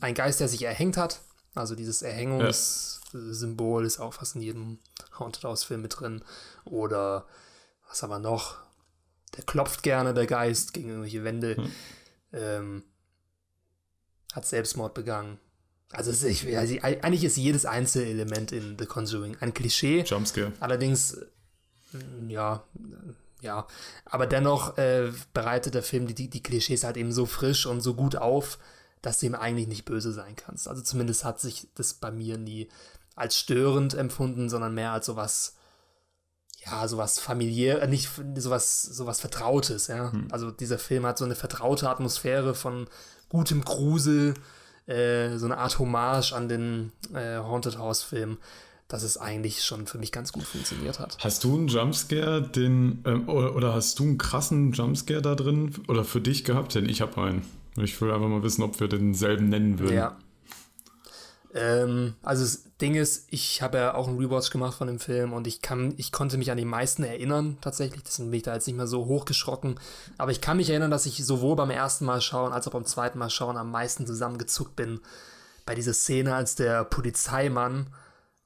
Ein 0.00 0.14
Geist, 0.14 0.40
der 0.40 0.48
sich 0.48 0.62
erhängt 0.62 0.96
hat. 0.96 1.20
Also 1.54 1.74
dieses 1.74 2.02
Erhängungssymbol 2.02 3.82
ja. 3.82 3.86
ist 3.86 4.00
auch 4.00 4.14
fast 4.14 4.34
in 4.34 4.42
jedem 4.42 4.78
Haunted 5.18 5.44
House-Film 5.44 5.82
mit 5.82 6.00
drin. 6.00 6.24
Oder 6.64 7.26
was 7.88 8.02
haben 8.02 8.10
wir 8.10 8.18
noch? 8.18 8.58
Der 9.36 9.44
klopft 9.44 9.82
gerne, 9.82 10.14
der 10.14 10.26
Geist, 10.26 10.72
gegen 10.72 10.88
irgendwelche 10.88 11.24
Wände. 11.24 11.56
Hm. 11.56 11.72
Ähm, 12.32 12.82
hat 14.32 14.46
Selbstmord 14.46 14.94
begangen. 14.94 15.38
Also, 15.90 16.10
ist, 16.10 16.24
ich, 16.24 16.56
also, 16.58 16.76
eigentlich 16.82 17.22
ist 17.22 17.36
jedes 17.36 17.66
einzelne 17.66 18.06
Element 18.06 18.50
in 18.50 18.76
The 18.78 18.86
Conjuring 18.86 19.36
ein 19.40 19.54
Klischee. 19.54 20.02
Jumpscare. 20.02 20.52
Allerdings, 20.58 21.18
ja, 22.26 22.64
ja. 23.44 23.66
Aber 24.04 24.26
dennoch 24.26 24.76
äh, 24.78 25.12
bereitet 25.32 25.74
der 25.74 25.82
Film 25.82 26.12
die, 26.12 26.28
die 26.28 26.42
Klischees 26.42 26.82
halt 26.82 26.96
eben 26.96 27.12
so 27.12 27.26
frisch 27.26 27.66
und 27.66 27.80
so 27.80 27.94
gut 27.94 28.16
auf, 28.16 28.58
dass 29.02 29.20
du 29.20 29.26
ihm 29.26 29.34
eigentlich 29.34 29.68
nicht 29.68 29.84
böse 29.84 30.12
sein 30.12 30.34
kannst. 30.34 30.66
Also 30.66 30.82
zumindest 30.82 31.24
hat 31.24 31.40
sich 31.40 31.68
das 31.74 31.94
bei 31.94 32.10
mir 32.10 32.38
nie 32.38 32.68
als 33.14 33.38
störend 33.38 33.94
empfunden, 33.94 34.48
sondern 34.48 34.74
mehr 34.74 34.92
als 34.92 35.06
sowas, 35.06 35.56
ja, 36.64 36.88
sowas 36.88 37.20
familiär, 37.20 37.82
äh, 37.82 37.86
nicht 37.86 38.10
sowas, 38.36 38.82
sowas 38.82 39.20
Vertrautes, 39.20 39.86
ja. 39.86 40.10
Hm. 40.10 40.28
Also 40.32 40.50
dieser 40.50 40.78
Film 40.78 41.06
hat 41.06 41.18
so 41.18 41.24
eine 41.24 41.36
vertraute 41.36 41.88
Atmosphäre 41.88 42.54
von 42.54 42.88
gutem 43.28 43.64
Grusel, 43.64 44.34
äh, 44.86 45.36
so 45.36 45.46
eine 45.46 45.58
Art 45.58 45.78
Hommage 45.78 46.32
an 46.32 46.48
den 46.48 46.92
äh, 47.12 47.36
Haunted 47.36 47.78
House 47.78 48.02
Film 48.02 48.38
dass 48.88 49.02
es 49.02 49.16
eigentlich 49.16 49.64
schon 49.64 49.86
für 49.86 49.98
mich 49.98 50.12
ganz 50.12 50.32
gut 50.32 50.44
funktioniert 50.44 50.98
hat. 50.98 51.16
Hast 51.20 51.44
du 51.44 51.56
einen 51.56 51.68
Jumpscare, 51.68 52.42
den, 52.42 53.02
ähm, 53.06 53.28
oder, 53.28 53.56
oder, 53.56 53.74
hast 53.74 53.98
du 53.98 54.04
einen 54.04 54.18
krassen 54.18 54.72
Jumpscare 54.72 55.22
da 55.22 55.34
drin 55.34 55.74
oder 55.88 56.04
für 56.04 56.20
dich 56.20 56.44
gehabt? 56.44 56.74
Denn 56.74 56.88
ich 56.88 57.00
habe 57.00 57.20
einen. 57.20 57.42
Ich 57.76 58.00
will 58.00 58.12
einfach 58.12 58.28
mal 58.28 58.42
wissen, 58.42 58.62
ob 58.62 58.78
wir 58.78 58.88
denselben 58.88 59.48
nennen 59.48 59.78
würden. 59.78 59.96
Ja. 59.96 60.16
Ähm, 61.54 62.14
also 62.22 62.42
das 62.42 62.64
Ding 62.80 62.96
ist, 62.96 63.26
ich 63.30 63.62
habe 63.62 63.78
ja 63.78 63.94
auch 63.94 64.08
einen 64.08 64.18
Rewatch 64.18 64.50
gemacht 64.50 64.76
von 64.76 64.88
dem 64.88 64.98
Film 64.98 65.32
und 65.32 65.46
ich 65.46 65.62
kann, 65.62 65.94
ich 65.96 66.12
konnte 66.12 66.36
mich 66.36 66.50
an 66.50 66.58
die 66.58 66.64
meisten 66.64 67.04
erinnern 67.04 67.58
tatsächlich, 67.60 68.02
deswegen 68.02 68.30
bin 68.30 68.38
ich 68.38 68.42
da 68.42 68.54
jetzt 68.54 68.66
nicht 68.66 68.76
mehr 68.76 68.88
so 68.88 69.06
hochgeschrocken. 69.06 69.78
Aber 70.18 70.32
ich 70.32 70.40
kann 70.40 70.56
mich 70.56 70.70
erinnern, 70.70 70.90
dass 70.90 71.06
ich 71.06 71.24
sowohl 71.24 71.54
beim 71.56 71.70
ersten 71.70 72.04
Mal 72.04 72.20
schauen 72.20 72.52
als 72.52 72.66
auch 72.66 72.72
beim 72.72 72.84
zweiten 72.84 73.18
Mal 73.18 73.30
schauen 73.30 73.56
am 73.56 73.70
meisten 73.70 74.06
zusammengezuckt 74.06 74.74
bin 74.76 75.00
bei 75.64 75.74
dieser 75.74 75.94
Szene, 75.94 76.34
als 76.34 76.56
der 76.56 76.84
Polizeimann 76.84 77.86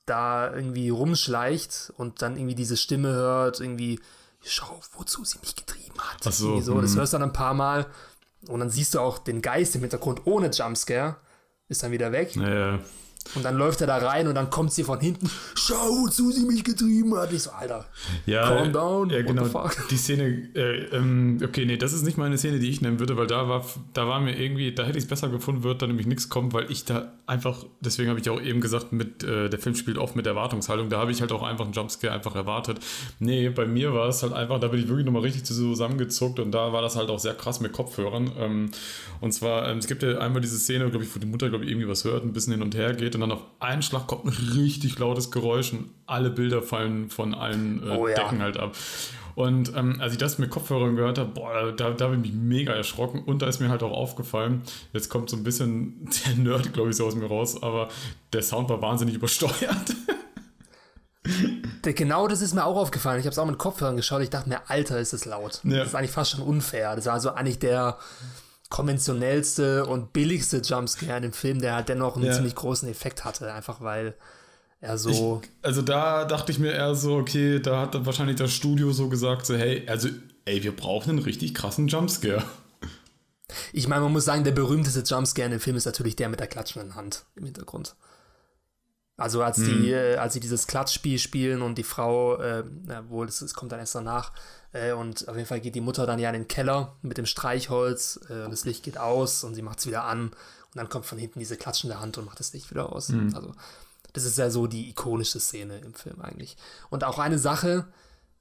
da 0.09 0.55
irgendwie 0.55 0.88
rumschleicht 0.88 1.92
und 1.97 2.23
dann 2.23 2.37
irgendwie 2.37 2.55
diese 2.55 2.77
Stimme 2.77 3.09
hört, 3.09 3.61
irgendwie, 3.61 4.01
schau, 4.42 4.81
wozu 4.97 5.25
sie 5.25 5.38
mich 5.40 5.55
getrieben 5.55 5.99
hat. 5.99 6.27
Ach 6.27 6.33
so, 6.33 6.61
so 6.61 6.81
das 6.81 6.92
mhm. 6.92 6.99
hörst 6.99 7.12
du 7.12 7.18
dann 7.18 7.29
ein 7.29 7.33
paar 7.33 7.55
Mal 7.55 7.87
und 8.47 8.61
dann 8.61 8.71
siehst 8.71 8.94
du 8.94 9.01
auch 9.01 9.18
den 9.18 9.42
Geist 9.42 9.75
im 9.75 9.83
Hintergrund 9.83 10.27
ohne 10.27 10.51
Jumpscare, 10.51 11.16
ist 11.68 11.83
dann 11.83 11.92
wieder 11.92 12.12
weg. 12.12 12.35
Ja, 12.37 12.79
Und 13.34 13.44
dann 13.44 13.56
läuft 13.56 13.80
er 13.80 13.86
da 13.86 13.98
rein 13.98 14.28
und 14.28 14.34
dann 14.34 14.50
kommt 14.50 14.72
sie 14.72 14.84
von 14.84 15.00
hinten. 15.00 15.30
Schau, 15.54 15.74
wozu 15.74 16.30
sie 16.30 16.46
mich 16.46 16.64
getrieben 16.64 17.14
hat. 17.16 17.32
Ich 17.32 17.42
so, 17.42 17.50
Alter, 17.50 17.84
ja, 18.26 18.48
calm 18.48 18.72
down. 18.72 19.10
Ja, 19.10 19.22
genau. 19.22 19.70
Die 19.90 19.96
Szene, 19.96 20.48
äh, 20.54 20.84
ähm, 20.96 21.38
okay, 21.44 21.64
nee, 21.64 21.76
das 21.76 21.92
ist 21.92 22.02
nicht 22.02 22.18
meine 22.18 22.38
Szene, 22.38 22.58
die 22.58 22.68
ich 22.68 22.80
nennen 22.80 23.00
würde, 23.00 23.16
weil 23.16 23.26
da 23.26 23.48
war, 23.48 23.64
da 23.92 24.06
war 24.06 24.20
mir 24.20 24.38
irgendwie, 24.38 24.74
da 24.74 24.84
hätte 24.84 24.98
ich 24.98 25.04
es 25.04 25.08
besser 25.08 25.28
gefunden, 25.28 25.62
wird 25.62 25.82
da 25.82 25.86
nämlich 25.86 26.06
nichts 26.06 26.28
kommen, 26.28 26.52
weil 26.52 26.70
ich 26.70 26.84
da 26.84 27.12
einfach, 27.26 27.64
deswegen 27.80 28.08
habe 28.08 28.20
ich 28.20 28.28
auch 28.30 28.40
eben 28.40 28.60
gesagt, 28.60 28.92
mit, 28.92 29.22
äh, 29.22 29.48
der 29.48 29.58
Film 29.58 29.74
spielt 29.74 29.98
oft 29.98 30.16
mit 30.16 30.26
Erwartungshaltung. 30.26 30.88
Da 30.88 30.98
habe 30.98 31.12
ich 31.12 31.20
halt 31.20 31.32
auch 31.32 31.42
einfach 31.42 31.64
einen 31.64 31.74
Jumpscare 31.74 32.12
einfach 32.12 32.34
erwartet. 32.34 32.78
Nee, 33.18 33.50
bei 33.50 33.66
mir 33.66 33.92
war 33.92 34.08
es 34.08 34.22
halt 34.22 34.32
einfach, 34.32 34.58
da 34.60 34.68
bin 34.68 34.80
ich 34.80 34.88
wirklich 34.88 35.04
nochmal 35.04 35.22
richtig 35.22 35.44
zusammengezuckt 35.44 36.40
und 36.40 36.52
da 36.52 36.72
war 36.72 36.82
das 36.82 36.96
halt 36.96 37.10
auch 37.10 37.18
sehr 37.18 37.34
krass 37.34 37.60
mit 37.60 37.72
Kopfhörern. 37.72 38.32
Ähm, 38.38 38.70
und 39.20 39.32
zwar, 39.32 39.68
ähm, 39.68 39.78
es 39.78 39.86
gibt 39.86 40.02
ja 40.02 40.18
einmal 40.18 40.40
diese 40.40 40.58
Szene, 40.58 40.88
glaube 40.90 41.04
ich, 41.04 41.14
wo 41.14 41.18
die 41.18 41.26
Mutter, 41.26 41.48
glaube 41.48 41.64
ich, 41.64 41.70
irgendwie 41.70 41.88
was 41.88 42.04
hört, 42.04 42.24
ein 42.24 42.32
bisschen 42.32 42.52
hin 42.54 42.62
und 42.62 42.74
her 42.74 42.94
geht 42.94 43.14
und 43.18 43.28
dann 43.28 43.33
auf 43.37 43.44
einen 43.59 43.83
Schlag 43.83 44.07
kommt 44.07 44.26
ein 44.26 44.28
richtig 44.28 44.96
lautes 45.00 45.33
Geräusch 45.33 45.72
und 45.72 45.90
alle 46.07 46.31
Bilder 46.31 46.62
fallen 46.62 47.11
von 47.11 47.35
allen 47.35 47.83
äh, 47.83 47.90
oh, 47.90 48.07
ja. 48.07 48.14
Decken 48.14 48.40
halt 48.40 48.57
ab. 48.59 48.76
Und 49.35 49.74
ähm, 49.76 50.00
als 50.00 50.12
ich 50.12 50.18
das 50.18 50.38
mit 50.38 50.50
Kopfhörern 50.50 50.94
gehört 50.94 51.18
habe, 51.18 51.31
boah, 51.31 51.72
da, 51.72 51.90
da 51.90 52.04
habe 52.04 52.18
ich 52.22 52.33
mega 52.33 52.72
erschrocken. 52.72 53.24
Und 53.24 53.42
da 53.42 53.48
ist 53.48 53.59
mir 53.59 53.70
halt 53.70 53.83
auch 53.83 53.90
aufgefallen, 53.90 54.62
jetzt 54.92 55.09
kommt 55.09 55.31
so 55.31 55.37
ein 55.37 55.42
bisschen 55.42 56.09
der 56.26 56.37
Nerd, 56.37 56.72
glaube 56.72 56.90
ich, 56.90 56.96
so 56.96 57.07
aus 57.07 57.16
mir 57.16 57.26
raus, 57.26 57.61
aber 57.61 57.88
der 58.33 58.42
Sound 58.42 58.68
war 58.68 58.81
wahnsinnig 58.81 59.16
übersteuert. 59.16 59.96
genau 61.83 62.28
das 62.28 62.40
ist 62.40 62.54
mir 62.54 62.64
auch 62.64 62.76
aufgefallen. 62.76 63.18
Ich 63.18 63.26
habe 63.26 63.33
es 63.33 63.38
auch 63.38 63.46
mit 63.46 63.59
Kopfhörern 63.59 63.96
geschaut. 63.96 64.22
Ich 64.22 64.31
dachte 64.31 64.48
mir, 64.48 64.61
Alter, 64.70 65.00
ist 65.00 65.12
es 65.12 65.24
laut. 65.24 65.61
Ja. 65.64 65.78
Das 65.78 65.88
ist 65.88 65.94
eigentlich 65.96 66.12
fast 66.12 66.31
schon 66.31 66.42
unfair. 66.42 66.94
Das 66.94 67.07
war 67.07 67.18
so 67.18 67.31
eigentlich 67.33 67.59
der 67.59 67.98
konventionellste 68.68 69.87
und 69.87 70.12
billigste 70.12 70.59
Jumpscare 70.59 71.16
in 71.16 71.22
dem 71.22 71.33
Film, 71.33 71.61
der 71.61 71.74
halt 71.74 71.88
dennoch 71.88 72.16
einen 72.16 72.26
ja. 72.26 72.33
ziemlich 72.33 72.54
großen 72.54 72.88
Effekt 72.88 73.24
hatte, 73.24 73.52
einfach 73.52 73.81
weil 73.81 74.14
er 74.81 74.98
so. 74.98 75.40
Ich, 75.42 75.50
also 75.62 75.83
da 75.83 76.24
dachte 76.24 76.52
ich 76.52 76.59
mir 76.59 76.72
eher 76.72 76.94
so, 76.94 77.16
okay, 77.16 77.61
da 77.61 77.81
hat 77.81 78.07
wahrscheinlich 78.07 78.37
das 78.37 78.52
Studio 78.52 78.92
so 78.92 79.09
gesagt, 79.09 79.46
so, 79.46 79.57
hey, 79.57 79.87
also, 79.88 80.09
ey, 80.44 80.62
wir 80.62 80.74
brauchen 80.74 81.11
einen 81.11 81.18
richtig 81.20 81.54
krassen 81.54 81.88
Jumpscare. 81.88 82.44
Ich 83.72 83.88
meine, 83.88 84.02
man 84.02 84.12
muss 84.12 84.26
sagen, 84.26 84.44
der 84.44 84.52
berühmteste 84.52 85.00
Jumpscare 85.00 85.46
in 85.46 85.52
dem 85.52 85.61
Film 85.61 85.76
ist 85.76 85.87
natürlich 85.87 86.16
der 86.16 86.28
mit 86.28 86.40
der 86.40 86.46
klatschenden 86.46 86.94
Hand 86.94 87.24
im 87.35 87.44
Hintergrund. 87.44 87.96
Also 89.16 89.42
als 89.42 89.57
die, 89.57 89.64
hm. 89.64 89.85
äh, 89.87 90.14
als 90.16 90.35
sie 90.35 90.40
dieses 90.40 90.68
Klatschspiel 90.68 91.18
spielen 91.18 91.61
und 91.62 91.76
die 91.76 91.83
Frau, 91.83 92.37
äh, 92.40 92.62
wohl, 93.09 93.26
das, 93.26 93.52
kommt 93.52 93.72
dann 93.72 93.81
erst 93.81 93.96
danach, 93.96 94.33
äh, 94.72 94.92
und 94.92 95.28
auf 95.28 95.37
jeden 95.37 95.48
Fall 95.48 95.61
geht 95.61 95.74
die 95.74 95.81
Mutter 95.81 96.07
dann 96.07 96.18
ja 96.18 96.28
in 96.31 96.35
den 96.35 96.48
Keller 96.48 96.96
mit 97.02 97.18
dem 97.18 97.26
Streichholz 97.26 98.20
äh, 98.28 98.44
und 98.44 98.50
das 98.50 98.64
Licht 98.64 98.83
geht 98.83 98.98
aus 98.98 99.44
und 99.44 99.54
sie 99.54 99.62
macht 99.62 99.78
es 99.81 99.87
wieder 99.87 100.04
an 100.04 100.28
und 100.28 100.76
dann 100.76 100.88
kommt 100.88 101.07
von 101.07 101.18
hinten 101.18 101.38
diese 101.38 101.57
klatschende 101.57 102.00
Hand 102.00 102.18
und 102.18 102.26
macht 102.26 102.40
das 102.40 102.52
Licht 102.52 102.70
wieder 102.70 102.92
aus. 102.92 103.09
Mhm. 103.09 103.35
Also 103.35 103.54
das 104.12 104.24
ist 104.24 104.38
ja 104.38 104.50
so 104.50 104.66
die 104.66 104.90
ikonische 104.90 105.40
Szene 105.40 105.78
im 105.78 105.94
Film 105.94 106.20
eigentlich. 106.20 106.57
Und 106.90 107.04
auch 107.04 107.18
eine 107.18 107.38
Sache, 107.38 107.87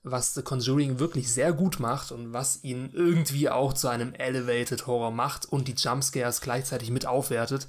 was 0.03 0.33
The 0.33 0.41
Conjuring 0.41 0.99
wirklich 0.99 1.31
sehr 1.31 1.53
gut 1.53 1.79
macht 1.79 2.11
und 2.11 2.33
was 2.33 2.63
ihn 2.63 2.89
irgendwie 2.93 3.49
auch 3.49 3.73
zu 3.73 3.87
einem 3.87 4.13
Elevated 4.13 4.87
Horror 4.87 5.11
macht 5.11 5.45
und 5.45 5.67
die 5.67 5.75
Jumpscares 5.75 6.41
gleichzeitig 6.41 6.91
mit 6.91 7.05
aufwertet, 7.05 7.67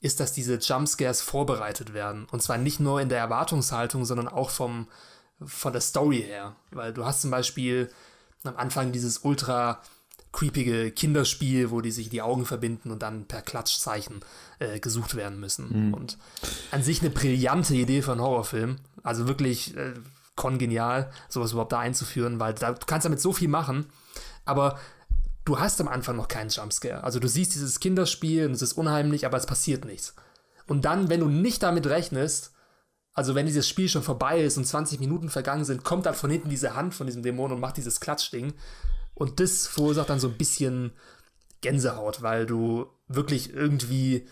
ist, 0.00 0.20
dass 0.20 0.32
diese 0.32 0.56
Jumpscares 0.56 1.22
vorbereitet 1.22 1.94
werden. 1.94 2.26
Und 2.30 2.42
zwar 2.42 2.58
nicht 2.58 2.80
nur 2.80 3.00
in 3.00 3.08
der 3.08 3.18
Erwartungshaltung, 3.18 4.04
sondern 4.04 4.28
auch 4.28 4.50
vom, 4.50 4.88
von 5.44 5.72
der 5.72 5.82
Story 5.82 6.22
her. 6.22 6.56
Weil 6.70 6.92
du 6.92 7.04
hast 7.04 7.22
zum 7.22 7.30
Beispiel 7.30 7.90
am 8.44 8.56
Anfang 8.56 8.92
dieses 8.92 9.18
ultra 9.18 9.80
creepige 10.32 10.90
Kinderspiel, 10.90 11.70
wo 11.70 11.80
die 11.80 11.90
sich 11.90 12.10
die 12.10 12.20
Augen 12.20 12.44
verbinden 12.44 12.90
und 12.90 13.02
dann 13.02 13.26
per 13.26 13.42
Klatschzeichen 13.42 14.20
äh, 14.58 14.78
gesucht 14.80 15.14
werden 15.14 15.40
müssen. 15.40 15.88
Mhm. 15.88 15.94
Und 15.94 16.18
an 16.70 16.82
sich 16.82 17.00
eine 17.00 17.10
brillante 17.10 17.74
Idee 17.74 18.02
für 18.02 18.12
einen 18.12 18.20
Horrorfilm. 18.20 18.76
Also 19.02 19.28
wirklich 19.28 19.76
äh, 19.76 19.94
kongenial, 20.36 21.10
sowas 21.28 21.52
überhaupt 21.52 21.72
da 21.72 21.80
einzuführen, 21.80 22.38
weil 22.38 22.54
da, 22.54 22.72
du 22.72 22.86
kannst 22.86 23.06
damit 23.06 23.20
so 23.20 23.32
viel 23.32 23.48
machen, 23.48 23.86
aber 24.44 24.78
du 25.44 25.58
hast 25.58 25.80
am 25.80 25.88
Anfang 25.88 26.16
noch 26.16 26.28
keinen 26.28 26.50
Jumpscare. 26.50 27.02
Also 27.02 27.18
du 27.18 27.28
siehst 27.28 27.54
dieses 27.54 27.80
Kinderspiel 27.80 28.46
und 28.46 28.52
es 28.52 28.62
ist 28.62 28.74
unheimlich, 28.74 29.26
aber 29.26 29.38
es 29.38 29.46
passiert 29.46 29.84
nichts. 29.84 30.14
Und 30.66 30.84
dann, 30.84 31.08
wenn 31.08 31.20
du 31.20 31.28
nicht 31.28 31.62
damit 31.62 31.86
rechnest, 31.86 32.52
also 33.16 33.34
wenn 33.34 33.46
dieses 33.46 33.66
Spiel 33.66 33.88
schon 33.88 34.02
vorbei 34.02 34.42
ist 34.42 34.58
und 34.58 34.66
20 34.66 35.00
Minuten 35.00 35.30
vergangen 35.30 35.64
sind, 35.64 35.84
kommt 35.84 36.04
dann 36.04 36.14
von 36.14 36.30
hinten 36.30 36.50
diese 36.50 36.76
Hand 36.76 36.94
von 36.94 37.06
diesem 37.06 37.22
Dämon 37.22 37.50
und 37.50 37.60
macht 37.60 37.78
dieses 37.78 37.98
Klatschding. 37.98 38.52
Und 39.14 39.40
das 39.40 39.66
verursacht 39.66 40.10
dann 40.10 40.20
so 40.20 40.28
ein 40.28 40.36
bisschen 40.36 40.92
Gänsehaut, 41.62 42.20
weil 42.20 42.44
du 42.44 42.86
wirklich 43.08 43.54
irgendwie 43.54 44.28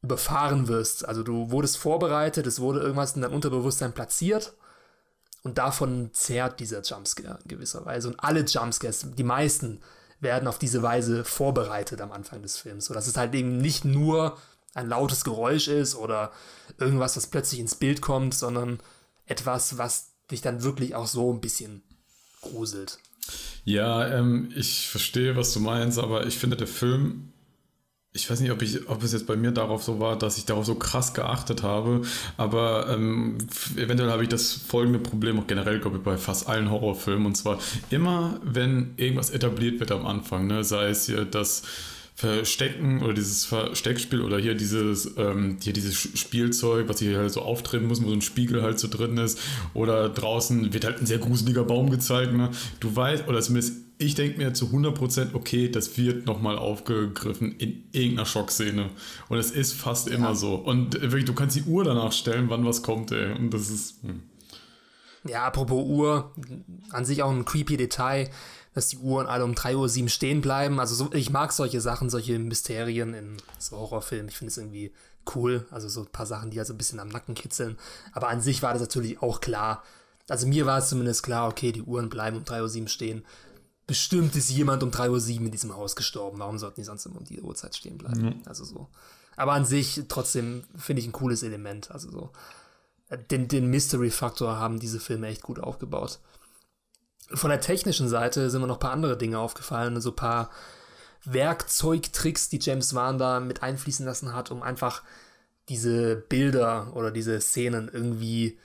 überfahren 0.00 0.66
wirst. 0.66 1.06
Also 1.06 1.22
du 1.22 1.50
wurdest 1.50 1.76
vorbereitet, 1.76 2.46
es 2.46 2.58
wurde 2.58 2.80
irgendwas 2.80 3.16
in 3.16 3.20
deinem 3.20 3.34
Unterbewusstsein 3.34 3.92
platziert 3.92 4.54
und 5.42 5.58
davon 5.58 6.08
zehrt 6.14 6.58
dieser 6.58 6.80
Jumpscare 6.80 7.38
in 7.42 7.48
gewisser 7.48 7.84
Weise. 7.84 8.08
Und 8.08 8.18
alle 8.18 8.46
Jumpscares, 8.46 9.08
die 9.14 9.24
meisten, 9.24 9.82
werden 10.20 10.48
auf 10.48 10.58
diese 10.58 10.82
Weise 10.82 11.22
vorbereitet 11.22 12.00
am 12.00 12.12
Anfang 12.12 12.40
des 12.40 12.56
Films. 12.56 12.86
Sodass 12.86 13.08
es 13.08 13.18
halt 13.18 13.34
eben 13.34 13.58
nicht 13.58 13.84
nur 13.84 14.38
ein 14.76 14.88
lautes 14.88 15.24
Geräusch 15.24 15.68
ist 15.68 15.94
oder 15.94 16.32
irgendwas, 16.78 17.16
was 17.16 17.26
plötzlich 17.26 17.60
ins 17.60 17.74
Bild 17.74 18.00
kommt, 18.00 18.34
sondern 18.34 18.80
etwas, 19.26 19.78
was 19.78 20.12
dich 20.30 20.42
dann 20.42 20.62
wirklich 20.62 20.94
auch 20.94 21.06
so 21.06 21.32
ein 21.32 21.40
bisschen 21.40 21.82
gruselt. 22.40 22.98
Ja, 23.64 24.06
ähm, 24.06 24.52
ich 24.54 24.88
verstehe, 24.88 25.36
was 25.36 25.52
du 25.52 25.60
meinst, 25.60 25.98
aber 25.98 26.26
ich 26.26 26.38
finde, 26.38 26.56
der 26.56 26.68
Film 26.68 27.32
ich 28.16 28.30
weiß 28.30 28.40
nicht, 28.40 28.50
ob, 28.50 28.62
ich, 28.62 28.88
ob 28.88 29.02
es 29.02 29.12
jetzt 29.12 29.26
bei 29.26 29.36
mir 29.36 29.52
darauf 29.52 29.82
so 29.82 30.00
war, 30.00 30.18
dass 30.18 30.38
ich 30.38 30.46
darauf 30.46 30.64
so 30.64 30.74
krass 30.74 31.12
geachtet 31.14 31.62
habe, 31.62 32.00
aber 32.36 32.88
ähm, 32.88 33.36
eventuell 33.76 34.10
habe 34.10 34.22
ich 34.22 34.28
das 34.28 34.52
folgende 34.52 34.98
Problem 34.98 35.38
auch 35.38 35.46
generell, 35.46 35.78
glaube 35.80 35.98
ich, 35.98 36.02
bei 36.02 36.16
fast 36.16 36.48
allen 36.48 36.70
Horrorfilmen. 36.70 37.26
Und 37.26 37.36
zwar 37.36 37.58
immer, 37.90 38.40
wenn 38.42 38.94
irgendwas 38.96 39.30
etabliert 39.30 39.80
wird 39.80 39.92
am 39.92 40.06
Anfang, 40.06 40.46
ne, 40.46 40.64
sei 40.64 40.88
es 40.88 41.06
hier 41.06 41.24
das 41.24 41.62
Verstecken 42.16 43.02
oder 43.02 43.12
dieses 43.12 43.44
Versteckspiel 43.44 44.22
oder 44.22 44.38
hier 44.38 44.54
dieses, 44.54 45.18
ähm, 45.18 45.58
hier 45.62 45.74
dieses 45.74 45.94
Spielzeug, 45.94 46.88
was 46.88 46.98
hier 46.98 47.18
halt 47.18 47.30
so 47.30 47.42
auftreten 47.42 47.86
muss, 47.86 48.02
wo 48.02 48.08
so 48.08 48.14
ein 48.14 48.22
Spiegel 48.22 48.62
halt 48.62 48.78
so 48.78 48.88
drin 48.88 49.18
ist. 49.18 49.38
Oder 49.74 50.08
draußen 50.08 50.72
wird 50.72 50.86
halt 50.86 50.98
ein 50.98 51.04
sehr 51.04 51.18
gruseliger 51.18 51.64
Baum 51.64 51.90
gezeigt. 51.90 52.32
Ne? 52.32 52.50
Du 52.80 52.96
weißt, 52.96 53.28
oder 53.28 53.42
zumindest 53.42 53.74
ich 53.98 54.14
denke 54.14 54.38
mir 54.38 54.54
zu 54.54 54.66
100%, 54.66 55.34
okay, 55.34 55.70
das 55.70 55.96
wird 55.98 56.26
nochmal 56.26 56.56
aufgegriffen 56.58 57.56
in 57.58 57.84
irgendeiner 57.92 58.26
Schockszene. 58.26 58.90
Und 59.28 59.38
es 59.38 59.50
ist 59.50 59.74
fast 59.74 60.08
ja. 60.08 60.16
immer 60.16 60.34
so. 60.34 60.54
Und 60.54 61.00
wirklich, 61.00 61.26
du 61.26 61.34
kannst 61.34 61.56
die 61.56 61.62
Uhr 61.64 61.84
danach 61.84 62.12
stellen, 62.12 62.48
wann 62.48 62.64
was 62.64 62.82
kommt, 62.82 63.12
ey. 63.12 63.32
Und 63.32 63.52
das 63.52 63.70
ist. 63.70 64.02
Hm. 64.02 64.22
Ja, 65.28 65.46
apropos 65.46 65.84
Uhr, 65.86 66.32
an 66.90 67.04
sich 67.04 67.22
auch 67.22 67.30
ein 67.30 67.44
creepy 67.44 67.76
Detail 67.76 68.30
dass 68.76 68.88
die 68.88 68.98
Uhren 68.98 69.26
alle 69.26 69.42
um 69.42 69.54
3.07 69.54 70.02
Uhr 70.02 70.08
stehen 70.10 70.42
bleiben. 70.42 70.78
Also 70.80 70.94
so, 70.94 71.10
ich 71.14 71.30
mag 71.30 71.50
solche 71.50 71.80
Sachen, 71.80 72.10
solche 72.10 72.38
Mysterien 72.38 73.14
in 73.14 73.38
so 73.58 73.78
Horrorfilmen. 73.78 74.28
Ich 74.28 74.36
finde 74.36 74.50
es 74.50 74.58
irgendwie 74.58 74.92
cool. 75.34 75.66
Also 75.70 75.88
so 75.88 76.02
ein 76.02 76.12
paar 76.12 76.26
Sachen, 76.26 76.50
die 76.50 76.58
halt 76.58 76.66
so 76.66 76.74
ein 76.74 76.76
bisschen 76.76 77.00
am 77.00 77.08
Nacken 77.08 77.34
kitzeln. 77.34 77.78
Aber 78.12 78.28
an 78.28 78.42
sich 78.42 78.62
war 78.62 78.74
das 78.74 78.82
natürlich 78.82 79.22
auch 79.22 79.40
klar. 79.40 79.82
Also 80.28 80.46
mir 80.46 80.66
war 80.66 80.76
es 80.76 80.90
zumindest 80.90 81.22
klar, 81.22 81.48
okay, 81.48 81.72
die 81.72 81.80
Uhren 81.80 82.10
bleiben 82.10 82.36
um 82.36 82.44
3.07 82.44 82.82
Uhr 82.82 82.88
stehen. 82.88 83.24
Bestimmt 83.86 84.36
ist 84.36 84.50
jemand 84.50 84.82
um 84.82 84.90
3.07 84.90 85.38
Uhr 85.38 85.46
in 85.46 85.50
diesem 85.52 85.74
Haus 85.74 85.96
gestorben. 85.96 86.38
Warum 86.38 86.58
sollten 86.58 86.82
die 86.82 86.84
sonst 86.84 87.06
immer 87.06 87.16
um 87.16 87.24
die 87.24 87.40
Uhrzeit 87.40 87.74
stehen 87.74 87.96
bleiben? 87.96 88.20
Mhm. 88.20 88.42
Also 88.44 88.64
so. 88.64 88.88
Aber 89.36 89.52
an 89.52 89.64
sich 89.64 90.02
trotzdem 90.08 90.64
finde 90.76 91.00
ich 91.00 91.08
ein 91.08 91.12
cooles 91.12 91.42
Element. 91.42 91.90
Also 91.92 92.10
so. 92.10 92.30
Den, 93.30 93.48
den 93.48 93.70
Mystery-Faktor 93.70 94.58
haben 94.58 94.80
diese 94.80 95.00
Filme 95.00 95.28
echt 95.28 95.40
gut 95.40 95.60
aufgebaut 95.60 96.18
von 97.34 97.50
der 97.50 97.60
technischen 97.60 98.08
Seite 98.08 98.50
sind 98.50 98.60
mir 98.60 98.66
noch 98.66 98.76
ein 98.76 98.80
paar 98.80 98.92
andere 98.92 99.16
Dinge 99.16 99.38
aufgefallen, 99.38 100.00
so 100.00 100.10
ein 100.10 100.16
paar 100.16 100.50
Werkzeugtricks, 101.24 102.48
die 102.48 102.60
James 102.60 102.94
Wan 102.94 103.18
da 103.18 103.40
mit 103.40 103.62
einfließen 103.62 104.06
lassen 104.06 104.32
hat, 104.32 104.50
um 104.50 104.62
einfach 104.62 105.02
diese 105.68 106.16
Bilder 106.16 106.92
oder 106.94 107.10
diese 107.10 107.40
Szenen 107.40 107.90
irgendwie 107.92 108.58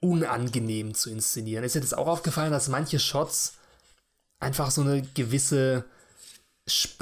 unangenehm 0.00 0.94
zu 0.94 1.10
inszenieren. 1.10 1.64
Ist 1.64 1.74
dir 1.74 1.80
das 1.80 1.94
auch 1.94 2.06
aufgefallen, 2.06 2.52
dass 2.52 2.68
manche 2.68 2.98
Shots 2.98 3.54
einfach 4.38 4.70
so 4.70 4.82
eine 4.82 5.02
gewisse 5.02 5.84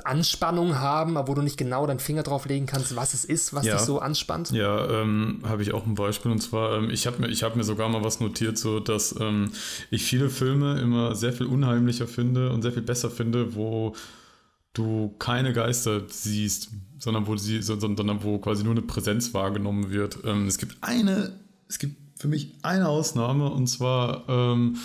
Anspannung 0.05 0.79
haben, 0.79 1.17
aber 1.17 1.29
wo 1.29 1.35
du 1.35 1.43
nicht 1.43 1.57
genau 1.57 1.87
deinen 1.87 1.99
Finger 1.99 2.23
drauf 2.23 2.47
legen 2.47 2.67
kannst, 2.67 2.97
was 2.97 3.15
es 3.15 3.25
ist, 3.25 3.55
was 3.55 3.67
ja. 3.67 3.75
dich 3.77 3.83
so 3.83 3.99
anspannt? 3.99 4.51
Ja, 4.51 5.03
ähm, 5.03 5.41
habe 5.45 5.63
ich 5.63 5.73
auch 5.73 5.87
ein 5.87 5.95
Beispiel 5.95 6.31
und 6.31 6.41
zwar, 6.41 6.79
ähm, 6.79 6.91
ich 6.91 7.07
habe 7.07 7.21
mir, 7.21 7.29
hab 7.29 7.57
mir 7.57 7.65
sogar 7.65 7.89
mal 7.89 8.05
was 8.05 8.21
notiert, 8.21 8.59
so 8.59 8.81
dass 8.81 9.15
ähm, 9.21 9.53
ich 9.91 10.05
viele 10.05 10.31
Filme 10.31 10.81
immer 10.81 11.15
sehr 11.15 11.33
viel 11.33 11.47
unheimlicher 11.47 12.07
finde 12.07 12.51
und 12.51 12.63
sehr 12.63 12.73
viel 12.73 12.83
besser 12.83 13.11
finde, 13.11 13.55
wo 13.55 13.95
du 14.73 15.15
keine 15.19 15.53
Geister 15.53 16.03
siehst, 16.09 16.71
sondern 16.99 17.27
wo 17.27 17.37
sie, 17.37 17.63
sondern 17.63 18.23
wo 18.23 18.39
quasi 18.39 18.65
nur 18.65 18.73
eine 18.73 18.83
Präsenz 18.83 19.35
wahrgenommen 19.35 19.91
wird. 19.91 20.19
Ähm, 20.25 20.47
es 20.47 20.59
gibt 20.59 20.77
eine, 20.81 21.33
es 21.69 21.79
gibt 21.79 21.97
für 22.19 22.29
mich 22.29 22.55
eine 22.63 22.89
Ausnahme 22.89 23.51
und 23.51 23.67
zwar 23.69 24.25
ähm, 24.29 24.77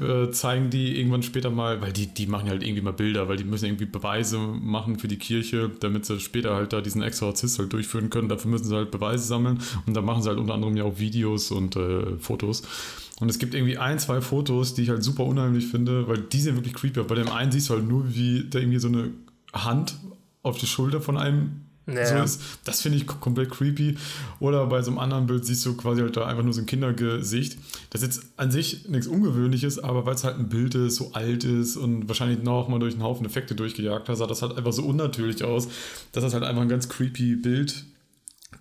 äh, 0.00 0.30
zeigen 0.30 0.70
die 0.70 0.98
irgendwann 0.98 1.22
später 1.22 1.50
mal, 1.50 1.80
weil 1.80 1.92
die, 1.92 2.06
die 2.06 2.26
machen 2.26 2.48
halt 2.48 2.62
irgendwie 2.62 2.82
mal 2.82 2.92
Bilder, 2.92 3.28
weil 3.28 3.36
die 3.36 3.44
müssen 3.44 3.66
irgendwie 3.66 3.86
Beweise 3.86 4.38
machen 4.38 4.98
für 4.98 5.08
die 5.08 5.18
Kirche, 5.18 5.70
damit 5.80 6.06
sie 6.06 6.20
später 6.20 6.54
halt 6.54 6.72
da 6.72 6.80
diesen 6.80 7.02
Exorzist 7.02 7.58
halt 7.58 7.72
durchführen 7.72 8.10
können. 8.10 8.28
Dafür 8.28 8.50
müssen 8.50 8.64
sie 8.64 8.74
halt 8.74 8.90
Beweise 8.90 9.24
sammeln 9.24 9.60
und 9.86 9.94
da 9.94 10.00
machen 10.00 10.22
sie 10.22 10.28
halt 10.28 10.38
unter 10.38 10.54
anderem 10.54 10.76
ja 10.76 10.84
auch 10.84 10.98
Videos 10.98 11.50
und 11.50 11.76
äh, 11.76 12.18
Fotos. 12.18 12.62
Und 13.20 13.28
es 13.28 13.38
gibt 13.38 13.54
irgendwie 13.54 13.78
ein, 13.78 13.98
zwei 13.98 14.20
Fotos, 14.20 14.74
die 14.74 14.82
ich 14.82 14.88
halt 14.88 15.04
super 15.04 15.24
unheimlich 15.24 15.66
finde, 15.66 16.08
weil 16.08 16.18
die 16.18 16.40
sind 16.40 16.56
wirklich 16.56 16.74
creepy. 16.74 17.02
Bei 17.02 17.14
dem 17.14 17.28
einen 17.28 17.52
siehst 17.52 17.68
du 17.68 17.74
halt 17.74 17.86
nur, 17.86 18.14
wie 18.14 18.48
da 18.48 18.58
irgendwie 18.58 18.80
so 18.80 18.88
eine 18.88 19.10
Hand 19.52 19.94
auf 20.42 20.58
die 20.58 20.66
Schulter 20.66 21.00
von 21.00 21.16
einem 21.16 21.62
ja. 21.86 22.06
so 22.06 22.24
ist. 22.24 22.40
Das 22.64 22.80
finde 22.80 22.98
ich 22.98 23.06
komplett 23.06 23.50
creepy. 23.50 23.96
Oder 24.40 24.66
bei 24.66 24.82
so 24.82 24.90
einem 24.90 24.98
anderen 24.98 25.26
Bild 25.26 25.44
siehst 25.44 25.64
du 25.66 25.76
quasi 25.76 26.00
halt 26.00 26.16
da 26.16 26.26
einfach 26.26 26.44
nur 26.44 26.52
so 26.52 26.60
ein 26.60 26.66
Kindergesicht. 26.66 27.58
Das 27.90 28.02
ist 28.02 28.16
jetzt 28.16 28.26
an 28.36 28.50
sich 28.50 28.88
nichts 28.88 29.06
Ungewöhnliches, 29.06 29.78
aber 29.78 30.06
weil 30.06 30.14
es 30.14 30.24
halt 30.24 30.38
ein 30.38 30.48
Bild 30.48 30.74
ist, 30.74 30.96
so 30.96 31.12
alt 31.12 31.44
ist 31.44 31.76
und 31.76 32.08
wahrscheinlich 32.08 32.42
noch 32.42 32.68
mal 32.68 32.78
durch 32.78 32.94
einen 32.94 33.02
Haufen 33.02 33.26
Effekte 33.26 33.54
durchgejagt 33.54 34.08
hat, 34.08 34.16
sah 34.16 34.26
das 34.26 34.42
halt 34.42 34.56
einfach 34.56 34.72
so 34.72 34.84
unnatürlich 34.84 35.44
aus, 35.44 35.68
dass 36.12 36.22
das 36.22 36.34
halt 36.34 36.44
einfach 36.44 36.62
ein 36.62 36.68
ganz 36.68 36.88
creepy 36.88 37.36
Bild 37.36 37.84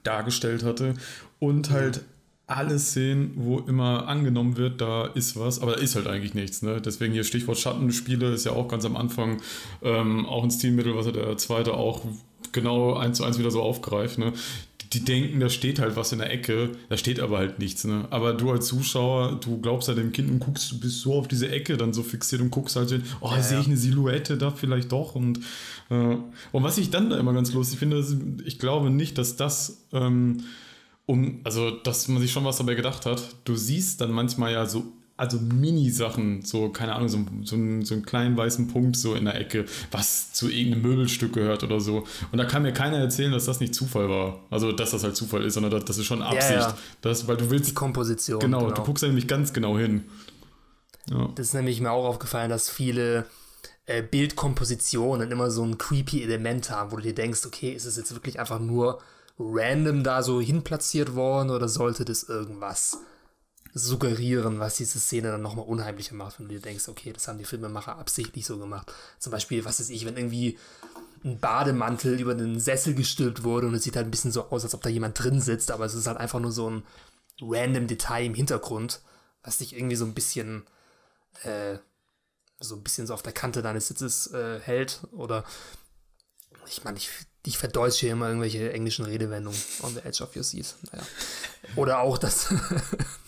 dargestellt 0.03 0.63
hatte. 0.63 0.95
Und 1.39 1.71
halt 1.71 2.01
alle 2.47 2.77
Szenen, 2.79 3.31
wo 3.35 3.59
immer 3.59 4.07
angenommen 4.07 4.57
wird, 4.57 4.81
da 4.81 5.05
ist 5.05 5.39
was, 5.39 5.61
aber 5.61 5.73
da 5.73 5.79
ist 5.79 5.95
halt 5.95 6.07
eigentlich 6.07 6.33
nichts. 6.33 6.61
Ne? 6.61 6.81
Deswegen 6.81 7.13
hier 7.13 7.23
Stichwort 7.23 7.57
Schattenspiele 7.57 8.33
ist 8.33 8.45
ja 8.45 8.51
auch 8.51 8.67
ganz 8.67 8.83
am 8.85 8.97
Anfang 8.97 9.41
ähm, 9.81 10.25
auch 10.25 10.43
ein 10.43 10.51
Stilmittel, 10.51 10.95
was 10.95 11.05
ja 11.05 11.13
der 11.13 11.37
zweite 11.37 11.73
auch 11.73 12.05
genau 12.51 12.93
eins 12.95 13.17
zu 13.17 13.23
eins 13.23 13.39
wieder 13.39 13.51
so 13.51 13.61
aufgreift. 13.61 14.17
Ne? 14.17 14.33
Die 14.93 15.05
denken, 15.05 15.39
da 15.39 15.47
steht 15.49 15.79
halt 15.79 15.95
was 15.95 16.11
in 16.11 16.19
der 16.19 16.31
Ecke, 16.31 16.71
da 16.89 16.97
steht 16.97 17.21
aber 17.21 17.37
halt 17.37 17.59
nichts. 17.59 17.85
Ne? 17.85 18.07
Aber 18.09 18.33
du 18.33 18.51
als 18.51 18.67
Zuschauer, 18.67 19.39
du 19.39 19.61
glaubst 19.61 19.87
halt 19.87 19.97
dem 19.97 20.11
Kind 20.11 20.29
und 20.29 20.39
guckst, 20.39 20.71
du 20.71 20.79
bist 20.79 20.99
so 21.01 21.13
auf 21.13 21.27
diese 21.27 21.49
Ecke 21.49 21.77
dann 21.77 21.93
so 21.93 22.03
fixiert 22.03 22.41
und 22.41 22.51
guckst 22.51 22.75
halt, 22.75 23.01
oh, 23.21 23.31
ja, 23.31 23.41
sehe 23.41 23.59
ich 23.61 23.67
eine 23.67 23.77
Silhouette 23.77 24.37
da 24.37 24.51
vielleicht 24.51 24.91
doch. 24.91 25.15
Und, 25.15 25.39
äh, 25.89 26.17
und 26.51 26.63
was 26.63 26.77
ich 26.77 26.89
dann 26.89 27.09
da 27.09 27.17
immer 27.17 27.33
ganz 27.33 27.53
lustig 27.53 27.79
finde, 27.79 27.99
ist, 27.99 28.17
ich 28.43 28.59
glaube 28.59 28.89
nicht, 28.89 29.17
dass 29.17 29.35
das. 29.37 29.85
Ähm, 29.93 30.43
um, 31.07 31.41
also, 31.43 31.71
dass 31.71 32.07
man 32.07 32.21
sich 32.21 32.31
schon 32.31 32.45
was 32.45 32.57
dabei 32.57 32.75
gedacht 32.75 33.05
hat. 33.05 33.35
Du 33.43 33.55
siehst 33.55 33.99
dann 33.99 34.11
manchmal 34.11 34.53
ja 34.53 34.65
so, 34.65 34.85
also 35.21 35.37
Mini-Sachen, 35.37 36.41
so, 36.41 36.69
keine 36.69 36.95
Ahnung, 36.95 37.07
so, 37.07 37.19
so, 37.43 37.55
so 37.83 37.93
einen 37.93 38.03
kleinen 38.03 38.35
weißen 38.35 38.67
Punkt 38.69 38.97
so 38.97 39.13
in 39.13 39.25
der 39.25 39.39
Ecke, 39.39 39.65
was 39.91 40.33
zu 40.33 40.49
irgendeinem 40.49 40.81
Möbelstück 40.81 41.33
gehört 41.33 41.63
oder 41.63 41.79
so. 41.79 42.07
Und 42.31 42.39
da 42.39 42.45
kann 42.45 42.63
mir 42.63 42.73
keiner 42.73 42.97
erzählen, 42.97 43.31
dass 43.31 43.45
das 43.45 43.59
nicht 43.59 43.75
Zufall 43.75 44.09
war. 44.09 44.39
Also, 44.49 44.71
dass 44.71 44.89
das 44.89 45.03
halt 45.03 45.15
Zufall 45.15 45.43
ist, 45.43 45.53
sondern 45.53 45.71
das, 45.71 45.85
das 45.85 45.99
ist 45.99 46.07
schon 46.07 46.23
Absicht. 46.23 46.49
Ja, 46.49 46.69
ja. 46.69 46.77
Das, 47.01 47.27
weil 47.27 47.37
du 47.37 47.51
willst. 47.51 47.69
Die 47.69 47.75
Komposition. 47.75 48.39
Genau, 48.39 48.61
genau, 48.61 48.71
du 48.71 48.81
guckst 48.81 49.03
ja 49.03 49.09
nämlich 49.09 49.27
ganz 49.27 49.53
genau 49.53 49.77
hin. 49.77 50.05
Ja. 51.07 51.29
Das 51.35 51.49
ist 51.49 51.53
nämlich 51.53 51.79
mir 51.81 51.91
auch 51.91 52.05
aufgefallen, 52.05 52.49
dass 52.49 52.71
viele 52.71 53.27
äh, 53.85 54.01
Bildkompositionen 54.01 55.29
immer 55.29 55.51
so 55.51 55.63
ein 55.63 55.77
creepy 55.77 56.23
Element 56.23 56.71
haben, 56.71 56.91
wo 56.91 56.95
du 56.95 57.03
dir 57.03 57.13
denkst, 57.13 57.45
okay, 57.45 57.69
ist 57.73 57.85
es 57.85 57.95
jetzt 57.95 58.11
wirklich 58.11 58.39
einfach 58.39 58.59
nur 58.59 58.99
random 59.37 60.03
da 60.03 60.23
so 60.23 60.41
hinplatziert 60.41 61.13
worden 61.13 61.51
oder 61.51 61.67
sollte 61.67 62.05
das 62.05 62.23
irgendwas 62.23 62.97
suggerieren, 63.73 64.59
was 64.59 64.75
diese 64.75 64.99
Szene 64.99 65.31
dann 65.31 65.41
nochmal 65.41 65.65
unheimlicher 65.65 66.15
macht, 66.15 66.39
wenn 66.39 66.47
du 66.47 66.55
dir 66.55 66.61
denkst, 66.61 66.87
okay, 66.89 67.13
das 67.13 67.27
haben 67.27 67.37
die 67.37 67.45
Filmemacher 67.45 67.97
absichtlich 67.97 68.45
so 68.45 68.57
gemacht. 68.57 68.91
Zum 69.19 69.31
Beispiel, 69.31 69.63
was 69.65 69.79
weiß 69.79 69.89
ich, 69.89 70.05
wenn 70.05 70.17
irgendwie 70.17 70.57
ein 71.23 71.39
Bademantel 71.39 72.19
über 72.19 72.33
den 72.33 72.59
Sessel 72.59 72.95
gestülpt 72.95 73.43
wurde 73.43 73.67
und 73.67 73.75
es 73.75 73.83
sieht 73.83 73.95
halt 73.95 74.07
ein 74.07 74.11
bisschen 74.11 74.31
so 74.31 74.49
aus, 74.49 74.63
als 74.63 74.73
ob 74.73 74.81
da 74.81 74.89
jemand 74.89 75.21
drin 75.21 75.39
sitzt, 75.39 75.71
aber 75.71 75.85
es 75.85 75.93
ist 75.93 76.07
halt 76.07 76.17
einfach 76.17 76.39
nur 76.39 76.51
so 76.51 76.69
ein 76.69 76.83
random 77.39 77.87
Detail 77.87 78.25
im 78.25 78.33
Hintergrund, 78.33 79.01
was 79.43 79.59
dich 79.59 79.75
irgendwie 79.75 79.95
so 79.95 80.05
ein 80.05 80.13
bisschen, 80.13 80.65
äh, 81.43 81.77
so 82.59 82.75
ein 82.75 82.83
bisschen 82.83 83.07
so 83.07 83.13
auf 83.13 83.23
der 83.23 83.33
Kante 83.33 83.61
deines 83.61 83.87
Sitzes 83.87 84.27
äh, 84.33 84.59
hält 84.59 85.01
oder 85.11 85.45
ich 86.67 86.83
meine, 86.83 86.97
ich 86.97 87.09
ich 87.43 87.57
verdeutsche 87.57 88.01
hier 88.01 88.11
immer 88.11 88.27
irgendwelche 88.27 88.71
englischen 88.71 89.05
Redewendungen 89.05 89.59
on 89.81 89.93
the 89.93 90.01
edge 90.01 90.23
of 90.23 90.35
your 90.35 90.43
seat. 90.43 90.75
Naja. 90.91 91.03
Oder 91.75 91.99
auch, 91.99 92.17
dass 92.17 92.53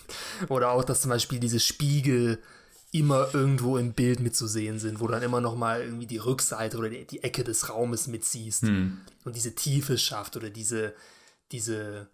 oder 0.50 0.72
auch, 0.72 0.84
dass 0.84 1.02
zum 1.02 1.10
Beispiel 1.10 1.40
diese 1.40 1.60
Spiegel 1.60 2.40
immer 2.92 3.34
irgendwo 3.34 3.78
im 3.78 3.94
Bild 3.94 4.20
mitzusehen 4.20 4.78
sind, 4.78 5.00
wo 5.00 5.08
dann 5.08 5.24
immer 5.24 5.42
noch 5.42 5.56
mal 5.56 5.82
irgendwie 5.82 6.06
die 6.06 6.20
Rückseite 6.20 6.78
oder 6.78 6.90
die, 6.90 7.06
die 7.06 7.24
Ecke 7.24 7.44
des 7.44 7.70
Raumes 7.70 8.08
mitsiehst 8.08 8.64
hm. 8.64 9.00
und 9.26 9.36
diese 9.36 9.56
Tiefe 9.56 9.98
schafft 9.98 10.38
oder 10.38 10.50
diese 10.50 10.94
diese 11.52 12.08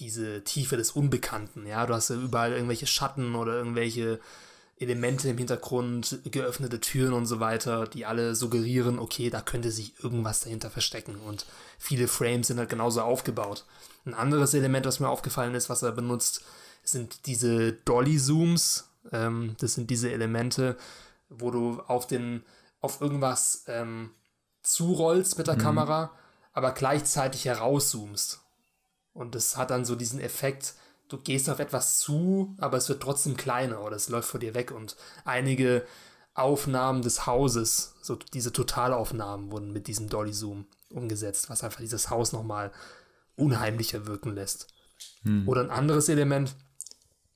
diese 0.00 0.42
Tiefe 0.42 0.76
des 0.76 0.92
Unbekannten. 0.92 1.66
Ja, 1.66 1.86
du 1.86 1.94
hast 1.94 2.10
ja 2.10 2.16
überall 2.16 2.52
irgendwelche 2.52 2.86
Schatten 2.86 3.34
oder 3.34 3.54
irgendwelche 3.54 4.20
Elemente 4.76 5.28
im 5.28 5.38
Hintergrund, 5.38 6.18
geöffnete 6.24 6.80
Türen 6.80 7.12
und 7.12 7.26
so 7.26 7.38
weiter, 7.38 7.86
die 7.86 8.06
alle 8.06 8.34
suggerieren, 8.34 8.98
okay, 8.98 9.30
da 9.30 9.40
könnte 9.40 9.70
sich 9.70 9.94
irgendwas 10.02 10.40
dahinter 10.40 10.68
verstecken. 10.68 11.16
Und 11.16 11.46
viele 11.78 12.08
Frames 12.08 12.48
sind 12.48 12.58
halt 12.58 12.70
genauso 12.70 13.02
aufgebaut. 13.02 13.64
Ein 14.04 14.14
anderes 14.14 14.52
Element, 14.52 14.84
was 14.84 14.98
mir 14.98 15.08
aufgefallen 15.08 15.54
ist, 15.54 15.70
was 15.70 15.82
er 15.82 15.92
benutzt, 15.92 16.44
sind 16.84 17.26
diese 17.26 17.72
Dolly-Zooms. 17.72 18.88
Ähm, 19.12 19.56
das 19.58 19.74
sind 19.74 19.90
diese 19.90 20.10
Elemente, 20.10 20.76
wo 21.28 21.50
du 21.50 21.80
auf 21.86 22.06
den, 22.06 22.44
auf 22.80 23.00
irgendwas 23.00 23.64
ähm, 23.66 24.10
zurollst 24.62 25.38
mit 25.38 25.46
der 25.46 25.56
mhm. 25.56 25.60
Kamera, 25.60 26.10
aber 26.52 26.72
gleichzeitig 26.72 27.44
herauszoomst. 27.44 28.40
Und 29.12 29.34
das 29.34 29.56
hat 29.56 29.70
dann 29.70 29.84
so 29.84 29.94
diesen 29.94 30.20
Effekt, 30.20 30.74
du 31.08 31.18
gehst 31.18 31.48
auf 31.48 31.60
etwas 31.60 31.98
zu, 31.98 32.54
aber 32.58 32.76
es 32.78 32.88
wird 32.88 33.02
trotzdem 33.02 33.36
kleiner 33.36 33.80
oder 33.82 33.96
es 33.96 34.08
läuft 34.08 34.28
vor 34.28 34.40
dir 34.40 34.54
weg. 34.54 34.72
Und 34.72 34.96
einige 35.24 35.86
Aufnahmen 36.34 37.02
des 37.02 37.26
Hauses, 37.26 37.94
so 38.02 38.16
diese 38.16 38.52
Totalaufnahmen, 38.52 39.52
wurden 39.52 39.72
mit 39.72 39.86
diesem 39.86 40.08
Dolly-Zoom 40.08 40.66
umgesetzt, 40.90 41.48
was 41.48 41.62
einfach 41.62 41.80
dieses 41.80 42.10
Haus 42.10 42.32
nochmal 42.32 42.72
unheimlicher 43.36 44.06
wirken 44.06 44.34
lässt. 44.34 44.68
Hm. 45.22 45.48
Oder 45.48 45.62
ein 45.62 45.70
anderes 45.70 46.08
Element, 46.08 46.56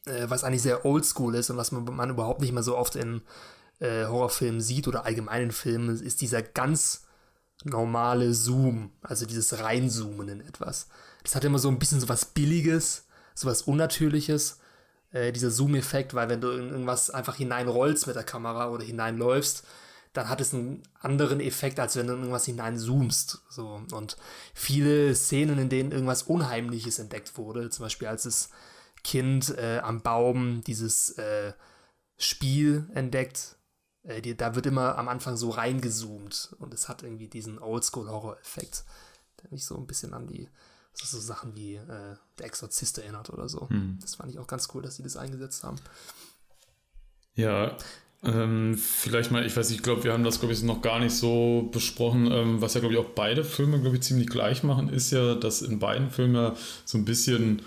äh, 0.09 0.29
was 0.29 0.45
eigentlich 0.45 0.63
sehr 0.63 0.85
oldschool 0.85 1.35
ist 1.35 1.51
und 1.51 1.57
was 1.57 1.73
man, 1.73 1.85
man 1.85 2.11
überhaupt 2.11 2.41
nicht 2.41 2.53
mehr 2.53 2.63
so 2.63 2.77
oft 2.77 2.97
in 2.97 3.23
äh, 3.81 4.07
Horrorfilmen 4.07 4.61
sieht 4.61 4.89
oder 4.89 5.05
allgemeinen 5.05 5.53
Filmen, 5.53 5.91
ist 6.01 6.21
dieser 6.21 6.43
ganz 6.43 7.07
normale 7.65 8.35
Zoom, 8.35 8.91
also 9.03 9.27
dieses 9.27 9.61
Reinzoomen 9.61 10.29
in 10.29 10.41
etwas. 10.41 10.89
Das 11.23 11.35
hat 11.35 11.45
immer 11.45 11.59
so 11.59 11.69
ein 11.69 11.79
bisschen 11.79 12.01
so 12.01 12.09
was 12.09 12.25
Billiges, 12.25 13.07
sowas 13.35 13.63
Unnatürliches, 13.63 14.59
äh, 15.13 15.33
dieser 15.33 15.51
Zoom-Effekt, 15.51 16.15
weil 16.15 16.29
wenn 16.29 16.41
du 16.41 16.51
in 16.51 16.71
irgendwas 16.71 17.11
einfach 17.11 17.37
hineinrollst 17.37 18.07
mit 18.07 18.17
der 18.17 18.25
Kamera 18.25 18.69
oder 18.71 18.85
hineinläufst, 18.85 19.65
dann 20.13 20.29
hat 20.29 20.41
es 20.41 20.55
einen 20.55 20.83
anderen 21.01 21.41
Effekt, 21.41 21.79
als 21.79 21.97
wenn 21.97 22.07
du 22.07 22.15
in 22.15 22.21
irgendwas 22.21 22.47
hineinzoomst. 22.47 23.43
So. 23.51 23.83
Und 23.93 24.17
viele 24.55 25.15
Szenen, 25.15 25.59
in 25.59 25.69
denen 25.69 25.93
irgendwas 25.93 26.23
Unheimliches 26.25 26.99
entdeckt 26.99 27.37
wurde, 27.37 27.71
zum 27.71 27.85
Beispiel 27.85 28.09
als 28.09 28.23
das 28.25 28.51
Kind 29.05 29.57
äh, 29.57 29.79
am 29.79 30.03
Baum 30.03 30.63
dieses 30.65 31.11
äh, 31.19 31.53
Spiel 32.17 32.89
entdeckt, 32.95 33.57
äh, 34.03 34.21
die, 34.21 34.37
da 34.37 34.55
wird 34.55 34.67
immer 34.67 34.99
am 34.99 35.09
Anfang 35.09 35.37
so 35.37 35.51
reingezoomt 35.51 36.57
und 36.59 36.75
es 36.75 36.89
hat 36.89 37.03
irgendwie 37.03 37.29
diesen 37.29 37.59
Oldschool-Horror-Effekt, 37.59 38.85
der 39.43 39.51
mich 39.51 39.65
so 39.65 39.77
ein 39.77 39.87
bisschen 39.87 40.15
an 40.15 40.27
die 40.27 40.49
so 40.93 41.21
Sachen 41.21 41.55
wie 41.55 41.77
äh, 41.77 42.17
Der 42.39 42.47
Exorzist 42.47 42.99
erinnert 42.99 43.31
oder 43.31 43.49
so. 43.49 43.69
Hm. 43.69 43.99
Das 44.01 44.17
fand 44.17 44.33
ich 44.33 44.39
auch 44.39 44.49
ganz 44.49 44.69
cool, 44.75 44.83
dass 44.83 44.97
sie 44.97 45.05
das 45.05 45.17
eingesetzt 45.17 45.63
haben. 45.63 45.77
Ja, 47.37 47.77
ähm, 48.25 48.77
vielleicht 48.77 49.31
mal, 49.31 49.47
ich 49.47 49.57
weiß, 49.57 49.71
ich 49.71 49.83
glaube, 49.83 50.03
wir 50.03 50.13
haben 50.13 50.25
das, 50.25 50.41
glaube 50.41 50.53
ich, 50.53 50.63
noch 50.65 50.83
gar 50.83 50.99
nicht 50.99 51.15
so 51.15 51.69
besprochen. 51.73 52.29
Ähm, 52.31 52.61
was 52.61 52.75
ja, 52.75 52.81
glaube 52.81 52.95
ich, 52.95 53.01
auch 53.01 53.11
beide 53.11 53.45
Filme, 53.45 53.81
glaube 53.81 53.97
ich, 53.97 54.03
ziemlich 54.03 54.29
gleich 54.29 54.65
machen, 54.65 54.89
ist 54.89 55.13
ja, 55.13 55.37
dass 55.37 55.63
in 55.63 55.79
beiden 55.79 56.11
Filmen 56.11 56.57
so 56.85 56.99
ein 56.99 57.05
bisschen 57.05 57.63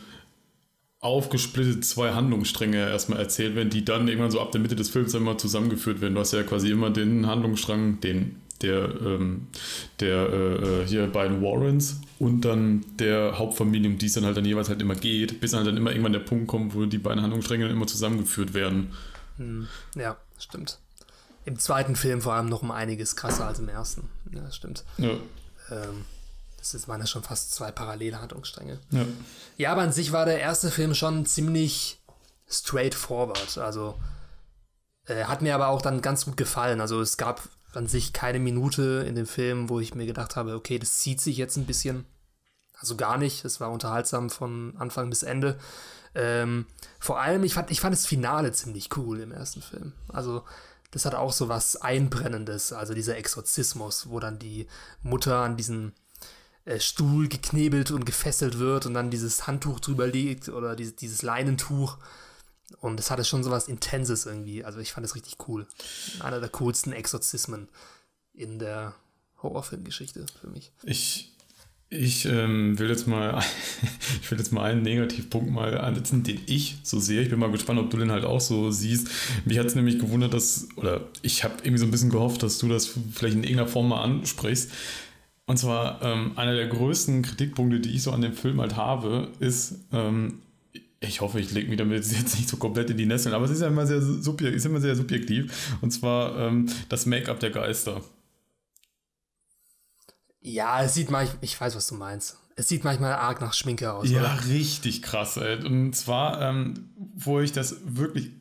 aufgesplittet 1.02 1.84
zwei 1.84 2.14
Handlungsstränge 2.14 2.78
erstmal 2.78 3.20
erzählt 3.20 3.56
werden, 3.56 3.72
die 3.72 3.84
dann 3.84 4.08
irgendwann 4.08 4.32
so 4.32 4.40
ab 4.40 4.52
der 4.52 4.62
Mitte 4.62 4.76
des 4.76 4.90
Films 4.90 5.14
immer 5.16 5.38
zusammengeführt 5.38 6.00
werden. 6.00 6.14
Du 6.14 6.22
hast 6.22 6.32
ja 6.32 6.44
quasi 6.44 6.70
immer 6.70 6.92
den 6.92 7.26
Handlungsstrang, 7.26 8.00
den 8.02 8.40
der, 8.62 9.02
ähm, 9.02 9.48
der 10.00 10.30
äh, 10.30 10.84
äh, 10.84 10.88
hier 10.88 11.08
beiden 11.08 11.42
Warrens 11.42 12.00
und 12.20 12.42
dann 12.42 12.86
der 13.00 13.40
Hauptfamilie, 13.40 13.90
um 13.90 13.98
die 13.98 14.06
es 14.06 14.14
dann 14.14 14.26
halt 14.26 14.38
dann 14.38 14.46
jeweils 14.46 14.70
halt 14.70 14.80
immer 14.80 14.94
geht, 14.94 15.42
bis 15.42 15.54
halt 15.54 15.66
dann 15.66 15.78
immer 15.78 15.90
irgendwann 15.90 16.14
der 16.14 16.20
Punkt 16.20 16.48
kommt, 16.48 16.76
wo 16.76 16.86
die 16.86 17.00
beiden 17.00 17.24
Handlungsstränge 17.24 17.66
dann 17.66 17.76
immer 17.76 17.88
zusammengeführt 17.88 18.54
werden. 18.54 18.94
Hm, 19.38 19.68
ja, 19.96 20.18
stimmt. 20.38 20.78
Im 21.46 21.58
zweiten 21.58 21.96
Film 21.96 22.22
vor 22.22 22.34
allem 22.34 22.50
noch 22.50 22.62
um 22.62 22.70
einiges 22.70 23.16
krasser 23.16 23.48
als 23.48 23.58
im 23.58 23.70
ersten. 23.70 24.10
Ja, 24.32 24.52
stimmt. 24.52 24.84
Ja. 25.00 25.10
Ähm, 25.72 26.06
das 26.62 26.76
ist, 26.76 26.88
waren 26.88 27.02
ja 27.02 27.08
schon 27.08 27.24
fast 27.24 27.54
zwei 27.54 27.72
parallele 27.72 28.22
Handlungsstränge. 28.22 28.78
Ja. 28.92 29.06
ja, 29.58 29.72
aber 29.72 29.82
an 29.82 29.92
sich 29.92 30.12
war 30.12 30.26
der 30.26 30.40
erste 30.40 30.70
Film 30.70 30.94
schon 30.94 31.26
ziemlich 31.26 32.00
straightforward. 32.48 33.58
Also 33.58 34.00
äh, 35.08 35.24
hat 35.24 35.42
mir 35.42 35.56
aber 35.56 35.70
auch 35.70 35.82
dann 35.82 36.02
ganz 36.02 36.26
gut 36.26 36.38
gefallen. 36.38 36.80
Also 36.80 37.02
es 37.02 37.18
gab 37.18 37.50
an 37.74 37.88
sich 37.88 38.14
keine 38.14 38.38
Minute 38.38 39.04
in 39.08 39.16
dem 39.16 39.26
Film, 39.26 39.70
wo 39.70 39.80
ich 39.80 39.96
mir 39.96 40.06
gedacht 40.06 40.36
habe, 40.36 40.54
okay, 40.54 40.78
das 40.78 41.00
zieht 41.00 41.20
sich 41.20 41.38
jetzt 41.38 41.58
ein 41.58 41.66
bisschen. 41.66 42.06
Also 42.78 42.96
gar 42.96 43.18
nicht. 43.18 43.44
Es 43.44 43.60
war 43.60 43.72
unterhaltsam 43.72 44.30
von 44.30 44.76
Anfang 44.78 45.10
bis 45.10 45.24
Ende. 45.24 45.58
Ähm, 46.14 46.68
vor 47.00 47.20
allem, 47.20 47.44
ich 47.44 47.56
fand, 47.56 47.72
ich 47.72 47.82
fand 47.82 47.96
das 47.96 48.06
Finale 48.06 48.52
ziemlich 48.52 48.96
cool 48.98 49.20
im 49.20 49.32
ersten 49.32 49.64
Film. 49.64 49.94
Also, 50.10 50.44
das 50.92 51.06
hat 51.06 51.16
auch 51.16 51.32
so 51.32 51.48
was 51.48 51.78
Einbrennendes, 51.78 52.74
also 52.74 52.94
dieser 52.94 53.18
Exorzismus, 53.18 54.10
wo 54.10 54.20
dann 54.20 54.38
die 54.38 54.68
Mutter 55.02 55.38
an 55.38 55.56
diesen 55.56 55.94
Stuhl 56.78 57.28
geknebelt 57.28 57.92
und 57.92 58.06
gefesselt 58.06 58.60
wird 58.60 58.86
und 58.86 58.94
dann 58.94 59.10
dieses 59.10 59.48
Handtuch 59.48 59.80
drüber 59.80 60.08
liegt 60.08 60.50
oder 60.50 60.76
dieses, 60.76 60.96
dieses 60.96 61.22
Leinentuch. 61.22 61.98
Und 62.80 63.00
es 63.00 63.12
hatte 63.12 63.26
schon 63.26 63.44
so 63.44 63.52
was 63.52 63.68
Intenses 63.68 64.26
irgendwie. 64.26 64.64
Also 64.64 64.80
ich 64.80 64.94
fand 64.94 65.06
es 65.06 65.16
richtig 65.16 65.38
cool. 65.48 65.68
Einer 66.20 66.40
der 66.40 66.50
coolsten 66.50 66.94
Exorzismen 66.94 67.68
in 68.34 68.60
der 68.60 68.96
Horrorfilmgeschichte 69.42 70.26
für 70.40 70.48
mich. 70.48 70.72
Ich, 70.84 71.34
ich 71.90 72.26
ähm, 72.26 72.78
will 72.80 72.90
jetzt 72.90 73.08
mal, 73.08 73.44
ich 74.22 74.32
will 74.32 74.38
jetzt 74.38 74.54
mal 74.54 74.72
einen 74.72 74.84
Negativpunkt 74.84 75.52
mal 75.52 75.78
ansetzen, 75.80 76.24
den 76.24 76.40
ich 76.46 76.78
so 76.84 77.00
sehe. 77.00 77.22
Ich 77.22 77.30
bin 77.30 77.40
mal 77.40 77.52
gespannt, 77.52 77.80
ob 77.80 77.90
du 77.90 77.98
den 77.98 78.12
halt 78.12 78.24
auch 78.24 78.40
so 78.40 78.72
siehst. 78.72 79.10
Mich 79.46 79.58
hat 79.58 79.66
es 79.66 79.76
nämlich 79.76 80.00
gewundert, 80.00 80.34
dass, 80.34 80.70
oder 80.76 81.10
ich 81.24 81.44
habe 81.44 81.56
irgendwie 81.64 81.80
so 81.80 81.86
ein 81.86 81.92
bisschen 81.92 82.12
gehofft, 82.12 82.44
dass 82.44 82.60
du 82.60 82.70
das 82.70 82.88
vielleicht 82.88 83.36
in 83.36 83.44
irgendeiner 83.44 83.68
Form 83.70 83.90
mal 83.90 84.04
ansprichst. 84.04 84.72
Und 85.52 85.58
zwar 85.58 86.02
ähm, 86.02 86.32
einer 86.38 86.56
der 86.56 86.70
größten 86.70 87.24
Kritikpunkte, 87.24 87.82
die 87.82 87.94
ich 87.94 88.04
so 88.04 88.14
an 88.14 88.22
dem 88.22 88.32
Film 88.32 88.62
halt 88.62 88.78
habe, 88.78 89.34
ist, 89.42 89.80
ähm, 89.92 90.40
ich 91.02 91.20
hoffe, 91.20 91.42
ich 91.42 91.52
lege 91.52 91.68
mich 91.68 91.78
damit 91.78 92.06
jetzt 92.10 92.38
nicht 92.38 92.48
so 92.48 92.56
komplett 92.56 92.90
in 92.90 92.96
die 92.96 93.06
Nesseln, 93.06 93.36
aber 93.36 93.44
es 93.44 93.52
ist 93.52 93.60
ja 93.60 93.68
immer 93.68 93.86
sehr, 93.86 94.02
subjektiv, 94.02 94.56
ist 94.56 94.66
immer 94.66 94.80
sehr 94.80 94.96
subjektiv. 94.96 95.76
Und 95.82 95.92
zwar 95.92 96.38
ähm, 96.38 96.70
das 96.88 97.06
Make-up 97.06 97.42
der 97.42 97.50
Geister. 97.50 98.02
Ja, 100.40 100.82
es 100.82 100.94
sieht 100.94 101.12
manchmal, 101.12 101.40
ich 101.42 101.60
weiß, 101.60 101.76
was 101.76 101.86
du 101.86 101.96
meinst. 101.96 102.38
Es 102.56 102.70
sieht 102.70 102.86
manchmal 102.86 103.12
arg 103.12 103.42
nach 103.42 103.54
Schminke 103.54 103.92
aus. 103.92 104.10
Ja, 104.10 104.22
oder? 104.22 104.46
richtig 104.48 105.02
krass, 105.02 105.36
ey. 105.36 105.66
Und 105.66 105.94
zwar, 105.98 106.40
ähm, 106.42 106.92
wo 107.14 107.42
ich 107.42 107.52
das 107.52 107.76
wirklich 107.84 108.32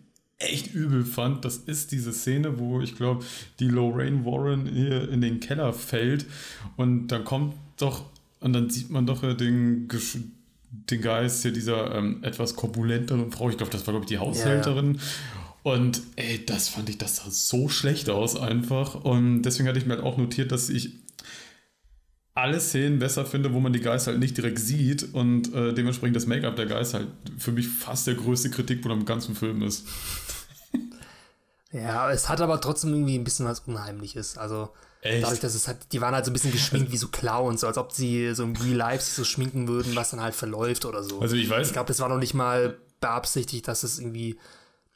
echt 0.41 0.74
übel 0.74 1.05
fand, 1.05 1.45
das 1.45 1.59
ist 1.59 1.93
diese 1.93 2.12
Szene, 2.12 2.59
wo 2.59 2.80
ich 2.80 2.97
glaube, 2.97 3.24
die 3.61 3.68
Lorraine 3.68 4.24
Warren 4.24 4.66
hier 4.66 5.09
in 5.11 5.20
den 5.20 5.38
Keller 5.38 5.72
fällt 5.72 6.26
und 6.76 7.09
dann 7.09 7.24
kommt 7.24 7.55
doch, 7.76 8.05
und 8.41 8.53
dann 8.53 8.70
sieht 8.70 8.91
man 8.91 9.07
doch 9.07 9.20
den, 9.36 9.86
den 10.72 11.01
Geist 11.01 11.43
hier 11.43 11.53
dieser 11.53 11.95
ähm, 11.95 12.20
etwas 12.22 12.57
korpulenteren 12.57 13.30
Frau, 13.30 13.51
ich 13.51 13.59
glaube, 13.59 13.70
das 13.70 13.86
war 13.86 13.93
glaube 13.93 14.05
ich 14.05 14.09
die 14.09 14.18
Haushälterin. 14.18 14.95
Ja, 14.95 15.01
ja. 15.01 15.07
Und 15.62 16.01
ey, 16.16 16.45
das 16.45 16.68
fand 16.68 16.88
ich, 16.88 16.97
das 16.97 17.16
sah 17.16 17.30
so 17.30 17.68
schlecht 17.68 18.09
aus 18.09 18.34
einfach. 18.34 18.95
Und 18.95 19.43
deswegen 19.43 19.68
hatte 19.68 19.78
ich 19.78 19.84
mir 19.84 19.97
halt 19.97 20.05
auch 20.05 20.16
notiert, 20.16 20.53
dass 20.53 20.70
ich 20.70 20.95
alle 22.35 22.61
Szenen 22.61 22.99
besser 22.99 23.26
finde, 23.26 23.53
wo 23.53 23.61
man 23.61 23.72
die 23.72 23.81
Geister 23.81 24.12
halt 24.12 24.20
nicht 24.20 24.37
direkt 24.37 24.59
sieht 24.59 25.14
und 25.14 25.53
äh, 25.53 25.72
dementsprechend 25.72 26.16
das 26.16 26.26
Make-up 26.26 26.57
der 26.57 26.66
Geister 26.66 26.99
halt 26.99 27.09
für 27.39 27.53
mich 27.53 27.68
fast 27.68 28.07
der 28.07 28.14
größte 28.14 28.51
Kritikpunkt 28.51 28.97
am 28.97 29.05
ganzen 29.05 29.35
Film 29.35 29.62
ist. 29.62 29.87
ja, 31.72 32.11
es 32.11 32.28
hat 32.28 32.41
aber 32.41 32.61
trotzdem 32.61 32.93
irgendwie 32.93 33.18
ein 33.18 33.24
bisschen 33.24 33.47
was 33.47 33.61
Unheimliches. 33.61 34.39
Also 34.39 34.70
Echt? 35.03 35.24
dadurch, 35.24 35.41
dass 35.41 35.55
es 35.55 35.66
halt, 35.66 35.78
die 35.93 36.01
waren 36.01 36.14
halt 36.14 36.24
so 36.24 36.31
ein 36.31 36.35
bisschen 36.35 36.53
geschminkt 36.53 36.93
wie 36.93 36.97
so 36.97 37.09
Clowns, 37.09 37.62
so 37.62 37.66
als 37.66 37.78
ob 37.78 37.93
sie 37.93 38.33
so 38.35 38.45
im 38.45 38.55
Real 38.57 38.76
Life 38.76 39.05
sich 39.05 39.14
so 39.14 39.24
schminken 39.24 39.66
würden, 39.66 39.97
was 39.97 40.11
dann 40.11 40.20
halt 40.20 40.35
verläuft 40.35 40.85
oder 40.85 41.03
so. 41.03 41.20
Also 41.20 41.35
ich 41.35 41.51
weiß. 41.51 41.66
Ich 41.66 41.72
glaube, 41.72 41.89
das 41.89 41.99
war 41.99 42.09
noch 42.09 42.18
nicht 42.18 42.35
mal 42.35 42.76
beabsichtigt, 43.01 43.66
dass 43.66 43.83
es 43.83 43.99
irgendwie 43.99 44.39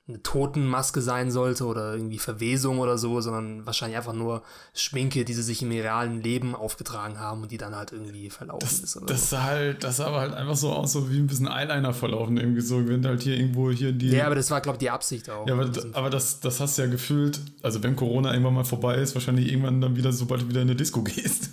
eine 0.07 0.23
Totenmaske 0.23 1.01
sein 1.01 1.31
sollte 1.31 1.65
oder 1.65 1.95
irgendwie 1.95 2.19
Verwesung 2.19 2.79
oder 2.79 2.99
so, 2.99 3.23
sondern 3.23 3.65
wahrscheinlich 3.65 3.97
einfach 3.97 4.13
nur 4.13 4.43
Schminke, 4.75 5.25
die 5.25 5.33
sie 5.33 5.43
sich 5.43 5.63
im 5.63 5.71
realen 5.71 6.21
Leben 6.21 6.55
aufgetragen 6.55 7.19
haben 7.19 7.43
und 7.43 7.51
die 7.51 7.57
dann 7.57 7.75
halt 7.75 7.93
irgendwie 7.93 8.29
verlaufen 8.29 8.61
das, 8.61 8.81
ist. 8.81 8.97
Oder 8.99 9.07
das 9.07 9.31
so. 9.31 9.37
sah 9.37 9.43
halt, 9.45 9.83
das 9.83 9.97
sah 9.97 10.09
aber 10.09 10.21
halt 10.21 10.35
einfach 10.35 10.57
so 10.57 10.73
aus, 10.73 10.93
so 10.93 11.11
wie 11.11 11.17
ein 11.17 11.27
bisschen 11.27 11.49
Eyeliner 11.49 11.95
verlaufen, 11.95 12.37
irgendwie 12.37 12.61
so, 12.61 12.87
wenn 12.87 13.07
halt 13.07 13.23
hier 13.23 13.39
irgendwo 13.39 13.71
hier 13.71 13.93
die. 13.93 14.11
Ja, 14.11 14.27
aber 14.27 14.35
das 14.35 14.51
war, 14.51 14.61
glaube 14.61 14.77
ich, 14.77 14.81
die 14.81 14.91
Absicht 14.91 15.31
auch. 15.31 15.49
Ja, 15.49 15.55
aber, 15.55 15.71
aber 15.95 16.11
das, 16.11 16.39
das 16.41 16.61
hast 16.61 16.77
du 16.77 16.83
ja 16.83 16.89
gefühlt, 16.89 17.41
also 17.63 17.83
wenn 17.83 17.97
Corona 17.97 18.33
irgendwann 18.33 18.55
mal 18.55 18.65
vorbei 18.65 18.97
ist, 18.97 19.15
wahrscheinlich 19.15 19.51
irgendwann 19.51 19.81
dann 19.81 19.97
wieder, 19.97 20.13
sobald 20.13 20.43
du 20.43 20.49
wieder 20.51 20.61
in 20.61 20.69
eine 20.69 20.77
Disco 20.77 21.03
gehst. 21.03 21.49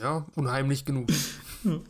ja, 0.00 0.26
unheimlich 0.34 0.84
genug. 0.84 1.08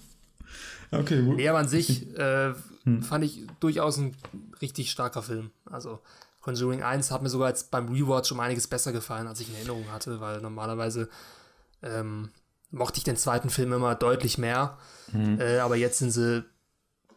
Okay, 0.93 1.23
gut. 1.23 1.37
Nee, 1.37 1.49
aber 1.49 1.59
an 1.61 1.69
sich 1.69 2.13
äh, 2.19 2.53
hm. 2.85 3.03
fand 3.03 3.25
ich 3.25 3.47
durchaus 3.61 3.99
ein 3.99 4.17
richtig 4.61 4.91
starker 4.91 5.23
Film. 5.23 5.51
Also 5.67 6.01
Conjuring 6.41 6.83
1 6.83 7.11
hat 7.11 7.23
mir 7.23 7.29
sogar 7.29 7.49
jetzt 7.49 7.71
beim 7.71 7.89
Rewatch 7.89 8.33
um 8.33 8.41
einiges 8.41 8.67
besser 8.67 8.93
gefallen, 8.93 9.27
als 9.27 9.41
ich 9.41 9.49
in 9.49 9.57
Erinnerung 9.57 9.91
hatte, 9.93 10.21
weil 10.21 10.41
normalerweise 10.41 11.09
ähm, 11.83 12.31
mochte 12.71 12.99
ich 12.99 13.05
den 13.05 13.17
zweiten 13.17 13.51
Film 13.51 13.73
immer 13.73 13.95
deutlich 13.95 14.39
mehr. 14.39 14.79
Hm. 15.13 15.41
Äh, 15.41 15.59
aber 15.59 15.77
jetzt 15.77 15.99
sind 15.99 16.11
sie 16.11 16.45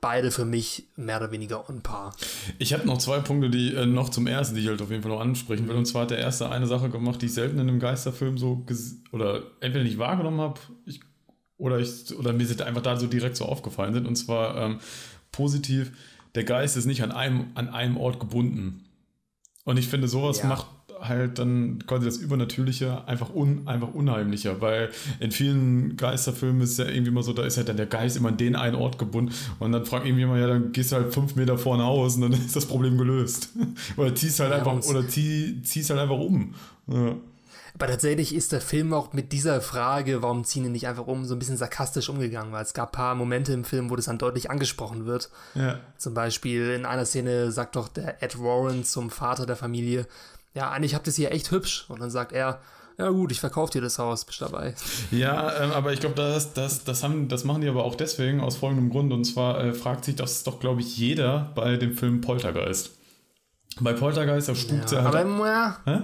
beide 0.04 0.32
für 0.32 0.44
mich 0.44 0.90
mehr 0.98 1.16
oder 1.16 1.32
weniger 1.32 1.70
on 1.70 1.82
par. 1.82 2.14
Ich 2.60 2.74
habe 2.74 2.86
noch 2.86 2.98
zwei 2.98 3.20
Punkte, 3.20 3.50
die 3.50 3.74
äh, 3.74 3.86
noch 3.86 4.10
zum 4.10 4.28
ersten, 4.28 4.56
die 4.56 4.62
ich 4.62 4.68
halt 4.68 4.82
auf 4.82 4.92
jeden 4.92 5.02
Fall 5.02 5.12
noch 5.12 5.22
ansprechen 5.22 5.70
will. 5.70 5.78
Und 5.78 5.86
zwar 5.86 6.02
hat 6.02 6.12
der 6.12 6.18
erste 6.18 6.50
eine 6.50 6.68
Sache 6.68 6.90
gemacht, 6.90 7.22
die 7.22 7.28
ich 7.28 7.34
selten 7.34 7.58
in 7.58 7.70
einem 7.70 7.80
Geisterfilm 7.80 8.38
so 8.38 8.66
oder 9.14 9.44
entweder 9.62 9.86
nicht 9.86 9.98
wahrgenommen 9.98 10.42
habe, 10.42 10.60
oder, 11.58 11.80
ich, 11.80 12.14
oder 12.18 12.34
mir 12.34 12.46
sind 12.46 12.62
einfach 12.62 12.82
da 12.82 12.98
so 12.98 13.08
direkt 13.08 13.38
so 13.38 13.46
aufgefallen 13.46 13.94
sind. 13.94 14.06
Und 14.06 14.18
zwar 14.18 14.58
ähm, 14.58 14.80
positiv, 15.34 15.92
der 16.36 16.46
Geist 16.46 16.78
ist 16.78 16.86
nicht 16.86 17.04
an 17.04 17.12
einem, 17.12 17.48
an 17.56 17.68
einem 17.68 17.98
Ort 17.98 18.22
gebunden. 18.22 18.86
Und 19.66 19.78
ich 19.78 19.88
finde, 19.88 20.08
sowas 20.08 20.40
ja. 20.40 20.48
macht 20.48 20.68
halt 21.02 21.40
dann 21.40 21.84
quasi 21.86 22.06
das 22.06 22.18
Übernatürliche 22.18 23.08
einfach, 23.08 23.34
un, 23.34 23.68
einfach 23.68 23.94
unheimlicher, 23.94 24.62
weil 24.62 24.90
in 25.20 25.32
vielen 25.32 25.98
Geisterfilmen 25.98 26.62
ist 26.62 26.72
es 26.72 26.78
ja 26.78 26.86
irgendwie 26.86 27.10
immer 27.10 27.24
so, 27.24 27.34
da 27.34 27.44
ist 27.44 27.58
halt 27.58 27.70
dann 27.70 27.78
der 27.78 27.88
Geist 27.88 28.16
immer 28.16 28.30
an 28.30 28.38
den 28.38 28.56
einen 28.56 28.76
Ort 28.76 28.98
gebunden 28.98 29.34
und 29.60 29.72
dann 29.72 29.86
fragt 29.86 30.06
irgendwie 30.06 30.26
mal, 30.26 30.40
ja, 30.40 30.48
dann 30.48 30.72
gehst 30.72 30.92
du 30.92 30.96
halt 30.96 31.14
fünf 31.14 31.36
Meter 31.36 31.58
vorne 31.58 31.84
aus 31.84 32.16
und 32.16 32.22
dann 32.22 32.34
ist 32.34 32.56
das 32.56 32.66
Problem 32.66 32.98
gelöst. 32.98 33.50
oder 33.98 34.16
ziehst 34.16 34.40
halt 34.40 34.52
ja, 34.52 34.58
einfach, 34.60 34.90
oder 34.90 35.08
zieh, 35.08 35.62
ziehst 35.64 35.90
halt 35.90 36.00
einfach 36.00 36.20
um. 36.20 36.54
Ja. 36.88 37.16
Aber 37.76 37.88
tatsächlich 37.88 38.36
ist 38.36 38.52
der 38.52 38.62
Film 38.62 38.94
auch 38.94 39.14
mit 39.14 39.32
dieser 39.32 39.60
Frage, 39.60 40.22
warum 40.22 40.44
ziehen 40.44 40.64
die 40.64 40.70
nicht 40.70 40.88
einfach 40.88 41.08
um, 41.08 41.26
so 41.26 41.34
ein 41.34 41.40
bisschen 41.40 41.58
sarkastisch 41.58 42.08
umgegangen, 42.08 42.54
weil 42.54 42.64
es 42.64 42.74
gab 42.74 42.90
ein 42.90 42.98
paar 42.98 43.16
Momente 43.16 43.52
im 43.52 43.64
Film, 43.64 43.90
wo 43.90 43.96
das 43.96 44.06
dann 44.06 44.20
deutlich 44.20 44.52
angesprochen 44.52 45.06
wird. 45.06 45.32
Ja. 45.56 45.80
Zum 45.98 46.14
Beispiel 46.14 46.70
in 46.70 46.86
einer 46.86 47.06
Szene 47.06 47.52
sagt 47.52 47.76
doch 47.76 47.88
der 47.88 48.22
Ed 48.22 48.40
Warren 48.40 48.84
zum 48.84 49.10
Vater 49.10 49.48
der 49.48 49.56
Familie, 49.56 50.08
ja, 50.54 50.70
eigentlich 50.70 50.94
habt 50.94 51.08
ihr 51.08 51.12
es 51.12 51.16
hier 51.16 51.32
echt 51.32 51.50
hübsch. 51.50 51.86
Und 51.90 52.00
dann 52.00 52.12
sagt 52.12 52.32
er, 52.32 52.62
ja 52.98 53.10
gut, 53.10 53.32
ich 53.32 53.40
verkaufe 53.40 53.72
dir 53.72 53.82
das 53.82 53.98
Haus, 53.98 54.24
bist 54.24 54.42
dabei. 54.42 54.76
Ja, 55.10 55.64
ähm, 55.64 55.72
aber 55.72 55.94
ich 55.94 56.00
glaube, 56.00 56.16
das, 56.16 56.54
das, 56.54 56.84
das, 56.84 57.04
das 57.28 57.44
machen 57.44 57.62
die 57.62 57.68
aber 57.68 57.84
auch 57.84 57.96
deswegen, 57.96 58.40
aus 58.40 58.58
folgendem 58.58 58.92
Grund. 58.92 59.12
Und 59.12 59.26
zwar 59.26 59.64
äh, 59.64 59.74
fragt 59.74 60.06
sich 60.06 60.16
das 60.16 60.44
doch, 60.44 60.60
glaube 60.60 60.82
ich, 60.82 60.96
jeder 60.98 61.52
bei 61.56 61.78
dem 61.78 61.98
Film 61.98 62.22
Poltergeist. 62.22 62.92
Bei 63.80 63.94
Poltergeist, 63.94 64.50
da 64.50 64.54
spukt 64.54 64.92
ja, 64.92 65.00
er 65.00 65.04
halt. 65.06 65.16
Aber, 65.16 65.48
ja, 65.48 66.04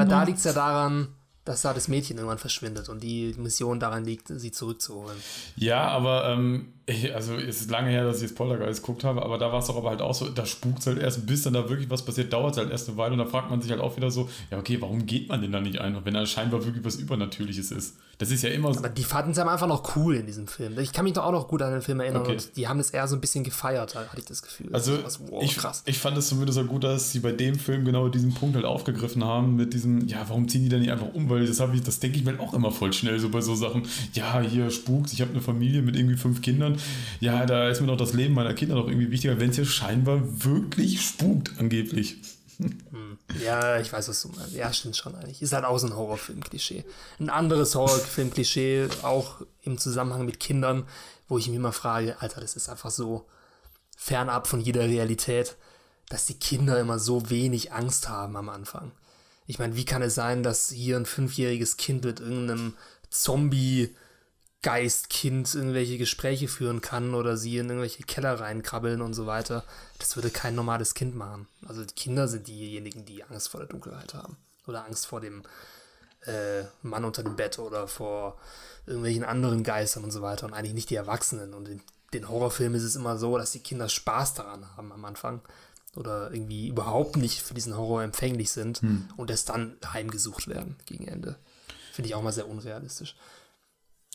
aber 0.00 0.08
da 0.08 0.22
liegt 0.22 0.38
es 0.38 0.44
ja 0.44 0.52
daran, 0.52 1.08
dass 1.44 1.62
da 1.62 1.72
das 1.72 1.88
Mädchen 1.88 2.16
irgendwann 2.16 2.38
verschwindet 2.38 2.88
und 2.88 3.02
die 3.02 3.34
Mission 3.38 3.78
daran 3.80 4.04
liegt, 4.04 4.28
sie 4.28 4.50
zurückzuholen. 4.50 5.16
Ja, 5.56 5.88
aber 5.88 6.28
ähm, 6.30 6.72
ich, 6.88 7.12
also 7.12 7.34
es 7.34 7.62
ist 7.62 7.70
lange 7.70 7.90
her, 7.90 8.04
dass 8.04 8.18
ich 8.18 8.22
jetzt 8.22 8.36
Poltergeist 8.36 8.80
geguckt 8.80 9.02
habe, 9.02 9.20
aber 9.22 9.38
da 9.38 9.50
war 9.50 9.58
es 9.58 9.66
doch 9.66 9.76
aber 9.76 9.90
halt 9.90 10.00
auch 10.00 10.14
so, 10.14 10.28
da 10.28 10.46
spukt 10.46 10.78
es 10.78 10.86
halt 10.86 10.98
erst, 10.98 11.26
bis 11.26 11.42
dann 11.42 11.54
da 11.54 11.68
wirklich 11.68 11.90
was 11.90 12.04
passiert, 12.04 12.32
dauert 12.32 12.52
es 12.52 12.58
halt 12.58 12.70
erst 12.70 12.88
eine 12.88 12.96
Weile 12.96 13.12
und 13.14 13.18
da 13.18 13.26
fragt 13.26 13.50
man 13.50 13.60
sich 13.60 13.72
halt 13.72 13.80
auch 13.80 13.96
wieder 13.96 14.12
so, 14.12 14.30
ja 14.52 14.58
okay, 14.58 14.80
warum 14.80 15.04
geht 15.04 15.28
man 15.28 15.42
denn 15.42 15.50
da 15.50 15.60
nicht 15.60 15.80
einfach, 15.80 16.04
wenn 16.04 16.14
da 16.14 16.24
scheinbar 16.26 16.64
wirklich 16.64 16.84
was 16.84 16.94
Übernatürliches 16.96 17.72
ist? 17.72 17.96
Das 18.18 18.30
ist 18.30 18.42
ja 18.42 18.50
immer 18.50 18.72
so. 18.72 18.78
Aber 18.78 18.88
die 18.88 19.04
fanden 19.04 19.32
es 19.32 19.38
einfach 19.38 19.66
noch 19.66 19.96
cool 19.96 20.14
in 20.14 20.26
diesem 20.26 20.46
Film. 20.46 20.78
Ich 20.78 20.92
kann 20.92 21.04
mich 21.04 21.12
doch 21.12 21.24
auch 21.24 21.32
noch 21.32 21.48
gut 21.48 21.60
an 21.60 21.72
den 21.72 21.82
Film 21.82 22.00
erinnern 22.00 22.22
okay. 22.22 22.32
und 22.32 22.56
die 22.56 22.66
haben 22.66 22.80
es 22.80 22.90
eher 22.90 23.06
so 23.08 23.14
ein 23.14 23.20
bisschen 23.20 23.44
gefeiert, 23.44 23.94
hatte 23.94 24.18
ich 24.18 24.24
das 24.24 24.40
Gefühl. 24.40 24.68
Also 24.72 24.96
das 24.96 25.20
wow, 25.28 25.42
ich, 25.42 25.56
krass. 25.56 25.82
ich 25.84 25.98
fand 25.98 26.16
es 26.16 26.28
zumindest 26.28 26.58
auch 26.58 26.66
gut, 26.66 26.84
dass 26.84 27.12
sie 27.12 27.18
bei 27.18 27.32
dem 27.32 27.58
Film 27.58 27.84
genau 27.84 28.08
diesen 28.08 28.32
Punkt 28.32 28.54
halt 28.54 28.64
aufgegriffen 28.64 29.22
haben 29.22 29.56
mit 29.56 29.74
diesem, 29.74 30.06
ja, 30.06 30.24
warum 30.28 30.48
ziehen 30.48 30.62
die 30.62 30.68
da 30.68 30.78
nicht 30.78 30.90
einfach 30.90 31.12
um? 31.12 31.28
Weil 31.28 31.46
das 31.46 31.60
habe 31.60 31.76
ich, 31.76 31.82
das 31.82 32.00
denke 32.00 32.18
ich 32.18 32.24
mir 32.24 32.40
auch 32.40 32.54
immer 32.54 32.70
voll 32.70 32.92
schnell 32.92 33.18
so 33.18 33.28
bei 33.28 33.42
so 33.42 33.54
Sachen. 33.54 33.82
Ja, 34.14 34.40
hier 34.40 34.70
spukt, 34.70 35.12
ich 35.12 35.20
habe 35.20 35.32
eine 35.32 35.42
Familie 35.42 35.82
mit 35.82 35.96
irgendwie 35.96 36.16
fünf 36.16 36.40
Kindern. 36.40 36.75
Ja, 37.20 37.46
da 37.46 37.68
ist 37.68 37.80
mir 37.80 37.86
doch 37.86 37.96
das 37.96 38.12
Leben 38.12 38.34
meiner 38.34 38.54
Kinder 38.54 38.74
noch 38.74 38.88
irgendwie 38.88 39.10
wichtiger, 39.10 39.38
wenn 39.40 39.50
es 39.50 39.56
hier 39.56 39.66
scheinbar 39.66 40.20
wirklich 40.22 41.00
spukt, 41.00 41.52
angeblich. 41.58 42.16
Hm. 42.58 43.18
Ja, 43.44 43.78
ich 43.80 43.92
weiß, 43.92 44.08
was 44.08 44.22
du 44.22 44.28
meinst. 44.28 44.54
Ja, 44.54 44.72
stimmt 44.72 44.96
schon 44.96 45.14
eigentlich. 45.14 45.42
Ist 45.42 45.52
halt 45.52 45.64
auch 45.64 45.78
so 45.78 45.86
ein 45.88 45.96
Horrorfilm-Klischee. 45.96 46.84
Ein 47.18 47.28
anderes 47.28 47.74
Horrorfilm-Klischee, 47.74 48.88
auch 49.02 49.42
im 49.62 49.78
Zusammenhang 49.78 50.24
mit 50.24 50.40
Kindern, 50.40 50.84
wo 51.28 51.38
ich 51.38 51.48
mich 51.48 51.56
immer 51.56 51.72
frage, 51.72 52.16
Alter, 52.20 52.40
das 52.40 52.56
ist 52.56 52.68
einfach 52.68 52.90
so 52.90 53.26
fernab 53.96 54.46
von 54.46 54.60
jeder 54.60 54.82
Realität, 54.82 55.56
dass 56.08 56.26
die 56.26 56.38
Kinder 56.38 56.78
immer 56.78 56.98
so 56.98 57.30
wenig 57.30 57.72
Angst 57.72 58.08
haben 58.08 58.36
am 58.36 58.48
Anfang. 58.48 58.92
Ich 59.46 59.58
meine, 59.58 59.76
wie 59.76 59.84
kann 59.84 60.02
es 60.02 60.14
sein, 60.14 60.42
dass 60.42 60.70
hier 60.70 60.96
ein 60.96 61.06
fünfjähriges 61.06 61.76
Kind 61.76 62.04
mit 62.04 62.20
irgendeinem 62.20 62.74
Zombie 63.10 63.94
Geistkind 64.66 65.54
irgendwelche 65.54 65.96
Gespräche 65.96 66.48
führen 66.48 66.80
kann 66.80 67.14
oder 67.14 67.36
sie 67.36 67.56
in 67.58 67.68
irgendwelche 67.68 68.02
Keller 68.02 68.40
reinkrabbeln 68.40 69.00
und 69.00 69.14
so 69.14 69.24
weiter. 69.24 69.62
Das 70.00 70.16
würde 70.16 70.28
kein 70.28 70.56
normales 70.56 70.94
Kind 70.94 71.14
machen. 71.14 71.46
Also 71.68 71.84
die 71.84 71.94
Kinder 71.94 72.26
sind 72.26 72.48
diejenigen, 72.48 73.04
die 73.04 73.22
Angst 73.22 73.48
vor 73.48 73.60
der 73.60 73.68
Dunkelheit 73.68 74.14
haben. 74.14 74.36
Oder 74.66 74.84
Angst 74.84 75.06
vor 75.06 75.20
dem 75.20 75.44
äh, 76.22 76.64
Mann 76.82 77.04
unter 77.04 77.22
dem 77.22 77.36
Bett 77.36 77.60
oder 77.60 77.86
vor 77.86 78.38
irgendwelchen 78.86 79.22
anderen 79.22 79.62
Geistern 79.62 80.02
und 80.02 80.10
so 80.10 80.20
weiter 80.20 80.46
und 80.46 80.52
eigentlich 80.52 80.74
nicht 80.74 80.90
die 80.90 80.96
Erwachsenen. 80.96 81.54
Und 81.54 81.70
den 82.12 82.28
Horrorfilmen 82.28 82.76
ist 82.76 82.82
es 82.82 82.96
immer 82.96 83.18
so, 83.18 83.38
dass 83.38 83.52
die 83.52 83.60
Kinder 83.60 83.88
Spaß 83.88 84.34
daran 84.34 84.76
haben 84.76 84.90
am 84.90 85.04
Anfang 85.04 85.42
oder 85.94 86.32
irgendwie 86.32 86.66
überhaupt 86.66 87.16
nicht 87.16 87.40
für 87.40 87.54
diesen 87.54 87.76
Horror 87.76 88.02
empfänglich 88.02 88.50
sind 88.50 88.80
hm. 88.80 89.10
und 89.16 89.30
es 89.30 89.44
dann 89.44 89.76
heimgesucht 89.92 90.48
werden 90.48 90.74
gegen 90.86 91.06
Ende. 91.06 91.36
Finde 91.92 92.08
ich 92.08 92.16
auch 92.16 92.22
mal 92.22 92.32
sehr 92.32 92.48
unrealistisch. 92.48 93.14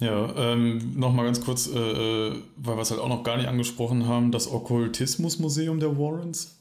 Ja, 0.01 0.33
ähm, 0.35 0.99
nochmal 0.99 1.25
ganz 1.25 1.41
kurz, 1.41 1.67
äh, 1.67 1.77
äh, 1.77 2.35
weil 2.57 2.75
wir 2.75 2.81
es 2.81 2.89
halt 2.89 2.99
auch 2.99 3.07
noch 3.07 3.23
gar 3.23 3.37
nicht 3.37 3.47
angesprochen 3.47 4.07
haben, 4.07 4.31
das 4.31 4.51
Okkultismusmuseum 4.51 5.79
der 5.79 5.95
Warrens. 5.95 6.57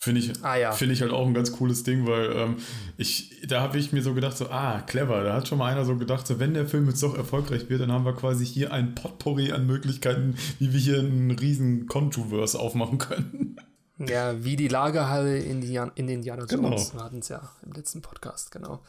Finde 0.00 0.22
ich, 0.22 0.32
ah, 0.42 0.56
ja. 0.56 0.72
Find 0.72 0.92
ich 0.92 1.02
halt 1.02 1.12
auch 1.12 1.26
ein 1.26 1.34
ganz 1.34 1.52
cooles 1.52 1.82
Ding, 1.82 2.06
weil 2.06 2.32
ähm, 2.32 2.56
ich, 2.96 3.42
da 3.46 3.60
habe 3.60 3.78
ich 3.78 3.92
mir 3.92 4.02
so 4.02 4.14
gedacht, 4.14 4.34
so, 4.36 4.48
ah, 4.48 4.80
clever, 4.80 5.24
da 5.24 5.34
hat 5.34 5.46
schon 5.46 5.58
mal 5.58 5.70
einer 5.70 5.84
so 5.84 5.96
gedacht, 5.96 6.26
so, 6.26 6.38
wenn 6.40 6.54
der 6.54 6.66
Film 6.66 6.88
jetzt 6.88 7.02
doch 7.02 7.16
erfolgreich 7.16 7.68
wird, 7.68 7.82
dann 7.82 7.92
haben 7.92 8.06
wir 8.06 8.14
quasi 8.14 8.46
hier 8.46 8.72
ein 8.72 8.94
Potpourri 8.94 9.52
an 9.52 9.66
Möglichkeiten, 9.66 10.36
wie 10.58 10.72
wir 10.72 10.80
hier 10.80 10.98
einen 11.00 11.32
riesen 11.32 11.86
Controverse 11.86 12.58
aufmachen 12.58 12.96
können. 12.96 13.56
Ja, 13.98 14.42
wie 14.42 14.56
die 14.56 14.68
Lagerhalle 14.68 15.38
in, 15.38 15.60
die, 15.60 15.78
in 15.96 16.08
Indiana 16.08 16.46
Jones. 16.46 16.90
Genau. 16.90 17.00
Wir 17.00 17.04
hatten 17.04 17.18
es 17.18 17.28
ja 17.28 17.52
im 17.62 17.72
letzten 17.72 18.00
Podcast, 18.00 18.50
genau. 18.50 18.80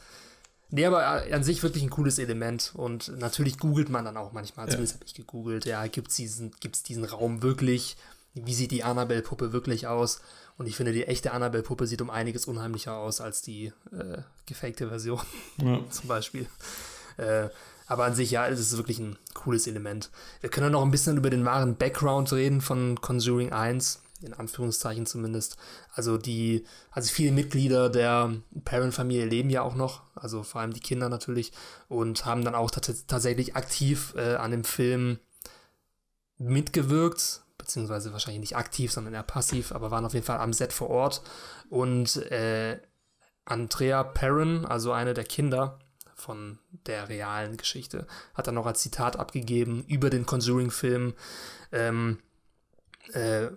Nee, 0.70 0.84
aber 0.84 1.24
an 1.32 1.44
sich 1.44 1.62
wirklich 1.62 1.84
ein 1.84 1.90
cooles 1.90 2.18
Element 2.18 2.72
und 2.74 3.16
natürlich 3.18 3.58
googelt 3.58 3.88
man 3.88 4.04
dann 4.04 4.16
auch 4.16 4.32
manchmal, 4.32 4.68
zumindest 4.68 4.94
habe 4.94 5.04
ich 5.04 5.14
gegoogelt, 5.14 5.64
ja, 5.64 5.86
gibt 5.86 6.08
es 6.08 6.16
diesen, 6.16 6.50
gibt's 6.60 6.82
diesen 6.82 7.04
Raum 7.04 7.42
wirklich? 7.42 7.96
Wie 8.34 8.52
sieht 8.52 8.72
die 8.72 8.82
Annabelle-Puppe 8.82 9.52
wirklich 9.52 9.86
aus? 9.86 10.20
Und 10.58 10.66
ich 10.66 10.76
finde, 10.76 10.92
die 10.92 11.06
echte 11.06 11.32
Annabelle-Puppe 11.32 11.86
sieht 11.86 12.02
um 12.02 12.10
einiges 12.10 12.46
unheimlicher 12.46 12.96
aus 12.96 13.20
als 13.20 13.42
die 13.42 13.72
äh, 13.92 14.18
gefakte 14.46 14.88
Version. 14.88 15.20
Ja. 15.58 15.80
Zum 15.90 16.08
Beispiel. 16.08 16.46
Äh, 17.16 17.48
aber 17.86 18.04
an 18.04 18.14
sich, 18.14 18.32
ja, 18.32 18.48
es 18.48 18.58
ist 18.58 18.76
wirklich 18.76 18.98
ein 18.98 19.16
cooles 19.34 19.66
Element. 19.66 20.10
Wir 20.40 20.50
können 20.50 20.72
noch 20.72 20.82
ein 20.82 20.90
bisschen 20.90 21.16
über 21.16 21.30
den 21.30 21.44
wahren 21.44 21.76
Background 21.76 22.32
reden 22.32 22.60
von 22.60 23.00
Conjuring 23.00 23.52
1, 23.52 24.02
in 24.26 24.34
Anführungszeichen 24.34 25.06
zumindest. 25.06 25.56
Also 25.92 26.18
die, 26.18 26.64
also 26.90 27.12
viele 27.12 27.32
Mitglieder 27.32 27.88
der 27.88 28.34
Parent-Familie 28.64 29.26
leben 29.26 29.50
ja 29.50 29.62
auch 29.62 29.74
noch, 29.74 30.02
also 30.14 30.42
vor 30.42 30.60
allem 30.60 30.72
die 30.72 30.80
Kinder 30.80 31.08
natürlich, 31.08 31.52
und 31.88 32.24
haben 32.24 32.44
dann 32.44 32.54
auch 32.54 32.70
tatsächlich 32.70 33.56
aktiv 33.56 34.14
äh, 34.16 34.34
an 34.34 34.50
dem 34.50 34.64
Film 34.64 35.18
mitgewirkt, 36.38 37.42
beziehungsweise 37.58 38.12
wahrscheinlich 38.12 38.40
nicht 38.40 38.56
aktiv, 38.56 38.92
sondern 38.92 39.14
eher 39.14 39.22
passiv, 39.22 39.72
aber 39.72 39.90
waren 39.90 40.04
auf 40.04 40.14
jeden 40.14 40.26
Fall 40.26 40.38
am 40.38 40.52
Set 40.52 40.72
vor 40.72 40.90
Ort. 40.90 41.22
Und 41.70 42.16
äh, 42.30 42.78
Andrea 43.44 44.02
Perrin, 44.02 44.66
also 44.66 44.92
eine 44.92 45.14
der 45.14 45.24
Kinder 45.24 45.78
von 46.14 46.58
der 46.86 47.08
realen 47.08 47.56
Geschichte, 47.56 48.06
hat 48.34 48.46
dann 48.46 48.54
noch 48.54 48.66
als 48.66 48.82
Zitat 48.82 49.18
abgegeben 49.18 49.84
über 49.86 50.10
den 50.10 50.26
Conjuring-Film. 50.26 51.14
Ähm, 51.72 52.18
äh, 53.12 53.48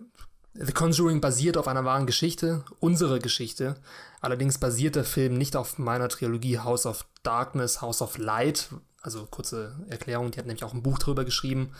The 0.54 0.74
Conjuring 0.74 1.22
basiert 1.22 1.58
auf 1.58 1.68
einer 1.68 1.86
wahren 1.86 2.08
Geschichte, 2.08 2.66
unsere 2.80 3.20
Geschichte. 3.20 3.76
Allerdings 4.20 4.58
basiert 4.58 4.96
der 4.96 5.06
Film 5.06 5.38
nicht 5.38 5.56
auf 5.56 5.78
meiner 5.78 6.10
Trilogie 6.10 6.60
House 6.60 6.86
of 6.86 7.06
Darkness, 7.24 7.82
House 7.82 8.02
of 8.02 8.18
Light. 8.18 8.70
Also 9.02 9.26
kurze 9.26 9.76
Erklärung, 9.90 10.32
die 10.32 10.40
hat 10.40 10.48
nämlich 10.48 10.64
auch 10.64 10.74
ein 10.74 10.84
Buch 10.84 11.00
drüber 11.00 11.24
geschrieben. 11.24 11.72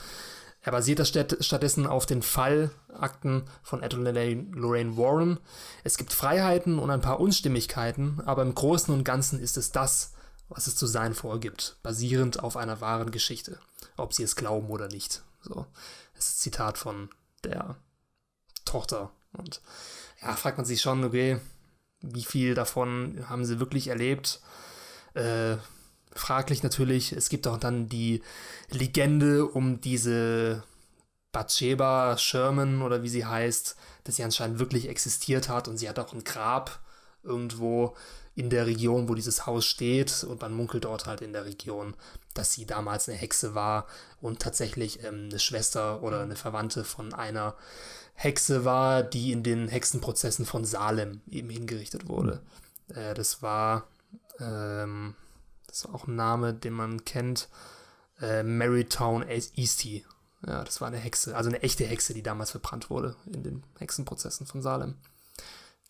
Er 0.62 0.72
basiert 0.72 1.00
das 1.00 1.10
stattdessen 1.10 1.88
auf 1.88 2.06
den 2.06 2.22
Fallakten 2.22 3.44
von 3.64 3.82
und 3.82 4.54
Lorraine 4.54 4.98
Warren. 4.98 5.40
Es 5.84 5.98
gibt 5.98 6.14
Freiheiten 6.14 6.80
und 6.80 6.90
ein 6.90 7.02
paar 7.02 7.20
Unstimmigkeiten, 7.20 8.22
aber 8.26 8.42
im 8.42 8.54
Großen 8.54 8.94
und 8.94 9.06
Ganzen 9.06 9.40
ist 9.40 9.58
es 9.58 9.72
das, 9.72 10.14
was 10.50 10.68
es 10.68 10.76
zu 10.76 10.86
sein 10.86 11.14
vorgibt, 11.14 11.78
basierend 11.82 12.44
auf 12.44 12.58
einer 12.58 12.82
wahren 12.82 13.12
Geschichte, 13.12 13.60
ob 13.96 14.14
sie 14.14 14.24
es 14.24 14.36
glauben 14.36 14.70
oder 14.70 14.90
nicht. 14.90 15.24
So, 15.42 15.66
das 16.16 16.30
ist 16.30 16.42
Zitat 16.42 16.78
von 16.78 17.10
der 17.44 17.78
Tochter. 18.70 19.12
Und 19.34 19.62
ja, 20.22 20.36
fragt 20.36 20.58
man 20.58 20.66
sich 20.66 20.82
schon, 20.82 21.04
okay, 21.04 21.40
wie 22.02 22.24
viel 22.24 22.54
davon 22.56 23.26
haben 23.28 23.46
sie 23.46 23.60
wirklich 23.60 23.88
erlebt? 23.88 24.40
Äh, 25.14 25.58
fraglich 26.14 26.64
natürlich. 26.64 27.12
Es 27.12 27.30
gibt 27.30 27.48
auch 27.48 27.58
dann 27.58 27.90
die 27.90 28.22
Legende 28.70 29.46
um 29.46 29.82
diese 29.82 30.64
Bathsheba 31.32 32.18
Sherman 32.18 32.82
oder 32.82 33.04
wie 33.04 33.10
sie 33.10 33.26
heißt, 33.26 33.76
dass 34.04 34.16
sie 34.16 34.24
anscheinend 34.24 34.60
wirklich 34.60 34.88
existiert 34.88 35.50
hat 35.50 35.68
und 35.68 35.78
sie 35.78 35.88
hat 35.88 36.00
auch 36.00 36.14
ein 36.14 36.24
Grab 36.24 36.80
irgendwo 37.24 37.96
in 38.36 38.50
der 38.50 38.66
Region, 38.66 39.10
wo 39.10 39.16
dieses 39.16 39.46
Haus 39.46 39.66
steht 39.66 40.24
und 40.24 40.42
man 40.42 40.54
munkelt 40.54 40.86
dort 40.86 41.06
halt 41.06 41.22
in 41.22 41.34
der 41.34 41.46
Region, 41.46 41.94
dass 42.34 42.54
sie 42.54 42.66
damals 42.66 43.10
eine 43.10 43.18
Hexe 43.18 43.54
war 43.54 43.86
und 44.22 44.40
tatsächlich 44.40 45.04
ähm, 45.04 45.28
eine 45.30 45.40
Schwester 45.40 46.02
oder 46.04 46.22
eine 46.22 46.38
Verwandte 46.38 46.84
von 46.84 47.14
einer 47.14 47.56
Hexe 48.22 48.66
war, 48.66 49.02
die 49.02 49.32
in 49.32 49.44
den 49.44 49.68
Hexenprozessen 49.68 50.46
von 50.46 50.66
Salem 50.66 51.22
eben 51.30 51.50
hingerichtet 51.50 52.08
wurde. 52.08 52.42
Äh, 52.90 53.14
das 53.14 53.42
war 53.42 53.88
ähm, 54.40 55.16
das 55.68 55.86
ist 55.86 55.94
auch 55.94 56.08
ein 56.08 56.16
Name, 56.16 56.54
den 56.54 56.74
man 56.74 57.06
kennt. 57.06 57.48
Äh, 58.22 58.44
Marytown 58.44 59.24
Eastie. 59.56 60.04
Ja, 60.46 60.64
das 60.64 60.82
war 60.82 60.88
eine 60.88 60.98
Hexe, 60.98 61.36
also 61.36 61.50
eine 61.50 61.62
echte 61.62 61.86
Hexe, 61.86 62.14
die 62.14 62.24
damals 62.24 62.52
verbrannt 62.52 62.90
wurde 62.90 63.16
in 63.32 63.44
den 63.44 63.64
Hexenprozessen 63.78 64.48
von 64.48 64.62
Salem. 64.62 64.96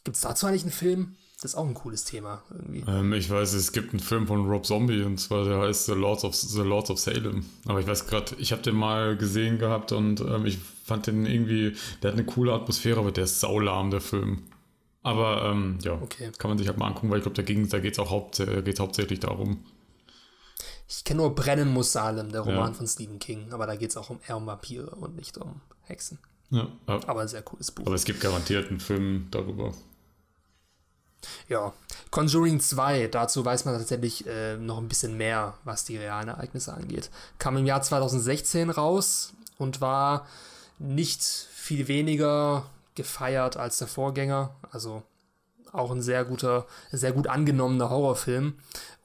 Gibt 0.04 0.16
es 0.16 0.22
dazu 0.22 0.48
eigentlich 0.48 0.64
einen 0.64 0.72
Film? 0.72 1.16
Das 1.36 1.52
ist 1.52 1.56
auch 1.56 1.68
ein 1.68 1.74
cooles 1.74 2.04
Thema 2.04 2.44
irgendwie. 2.52 2.84
Ähm, 2.88 3.14
ich 3.14 3.30
weiß, 3.30 3.54
es 3.54 3.72
gibt 3.72 3.92
einen 3.92 4.02
Film 4.02 4.28
von 4.28 4.46
Rob 4.46 4.66
Zombie 4.66 5.04
und 5.04 5.20
zwar 5.20 5.46
der 5.46 5.60
heißt 5.60 5.86
The 5.86 5.94
Lords 5.94 6.26
of, 6.26 6.36
The 6.36 6.62
Lords 6.62 6.90
of 6.90 7.00
Salem. 7.00 7.46
Aber 7.66 7.80
ich 7.80 7.88
weiß 7.88 8.08
gerade, 8.08 8.36
ich 8.36 8.52
habe 8.52 8.62
den 8.62 8.76
mal 8.76 9.16
gesehen 9.16 9.60
gehabt 9.60 9.92
und 9.92 10.20
ähm, 10.20 10.46
ich 10.46 10.60
fand 10.90 11.08
den 11.08 11.26
irgendwie, 11.26 11.76
der 12.04 12.12
hat 12.12 12.18
eine 12.18 12.26
coole 12.26 12.54
Atmosphäre, 12.54 13.00
aber 13.00 13.12
der 13.12 13.24
ist 13.24 13.40
saulahm, 13.40 13.92
der 13.92 14.02
Film. 14.02 14.44
Aber 15.02 15.46
ähm, 15.46 15.80
ja, 15.82 15.94
okay. 15.94 16.32
kann 16.38 16.50
man 16.50 16.58
sich 16.58 16.68
halt 16.68 16.78
mal 16.78 16.88
angucken, 16.88 17.10
weil 17.10 17.20
ich 17.20 17.24
glaube, 17.24 17.42
da, 17.42 17.54
da 17.54 17.80
geht 17.80 17.94
es 17.94 18.00
auch 18.00 18.10
haupt, 18.10 18.44
geht's 18.66 18.82
hauptsächlich 18.82 19.22
darum. 19.22 19.64
Ich 20.90 21.04
kenne 21.04 21.22
nur 21.22 21.36
Brennen 21.36 21.72
muss 21.72 21.92
Salem, 21.92 22.32
der 22.32 22.42
Roman 22.42 22.72
ja. 22.72 22.74
von 22.74 22.88
Stephen 22.88 23.20
King, 23.20 23.54
aber 23.54 23.68
da 23.68 23.76
geht 23.76 23.92
es 23.92 23.98
auch 23.98 24.10
um 24.10 24.20
eher 24.28 24.36
um 24.36 24.48
Vampire 24.48 24.90
und 24.96 25.16
nicht 25.16 25.38
um 25.38 25.62
Hexen. 25.84 26.18
Ja, 26.50 26.68
aber 26.88 27.22
ein 27.22 27.28
sehr 27.28 27.44
cooles 27.44 27.70
Buch. 27.72 27.86
Aber 27.86 27.96
es 27.96 28.06
gibt 28.06 28.22
garantiert 28.22 28.70
einen 28.70 28.80
Film 28.80 29.28
darüber. 29.30 29.74
Ja, 31.48 31.74
Conjuring 32.10 32.60
2, 32.60 33.08
dazu 33.08 33.46
weiß 33.46 33.66
man 33.66 33.78
tatsächlich 33.78 34.26
äh, 34.26 34.58
noch 34.58 34.80
ein 34.80 34.88
bisschen 34.88 35.16
mehr, 35.16 35.54
was 35.64 35.86
die 35.86 35.98
realen 35.98 36.30
Ereignisse 36.30 36.74
angeht. 36.74 37.12
Kam 37.38 37.58
im 37.58 37.66
Jahr 37.66 37.82
2016 37.82 38.70
raus 38.72 39.34
und 39.58 39.82
war 39.82 40.26
nicht 40.80 41.24
viel 41.24 41.88
weniger 41.88 42.66
gefeiert 42.96 43.58
als 43.58 43.78
der 43.78 43.88
Vorgänger. 43.88 44.56
Also 44.72 45.04
auch 45.72 45.92
ein 45.92 46.02
sehr 46.02 46.26
guter, 46.26 46.66
sehr 46.92 47.12
gut 47.12 47.28
angenommener 47.28 47.90
Horrorfilm. 47.90 48.56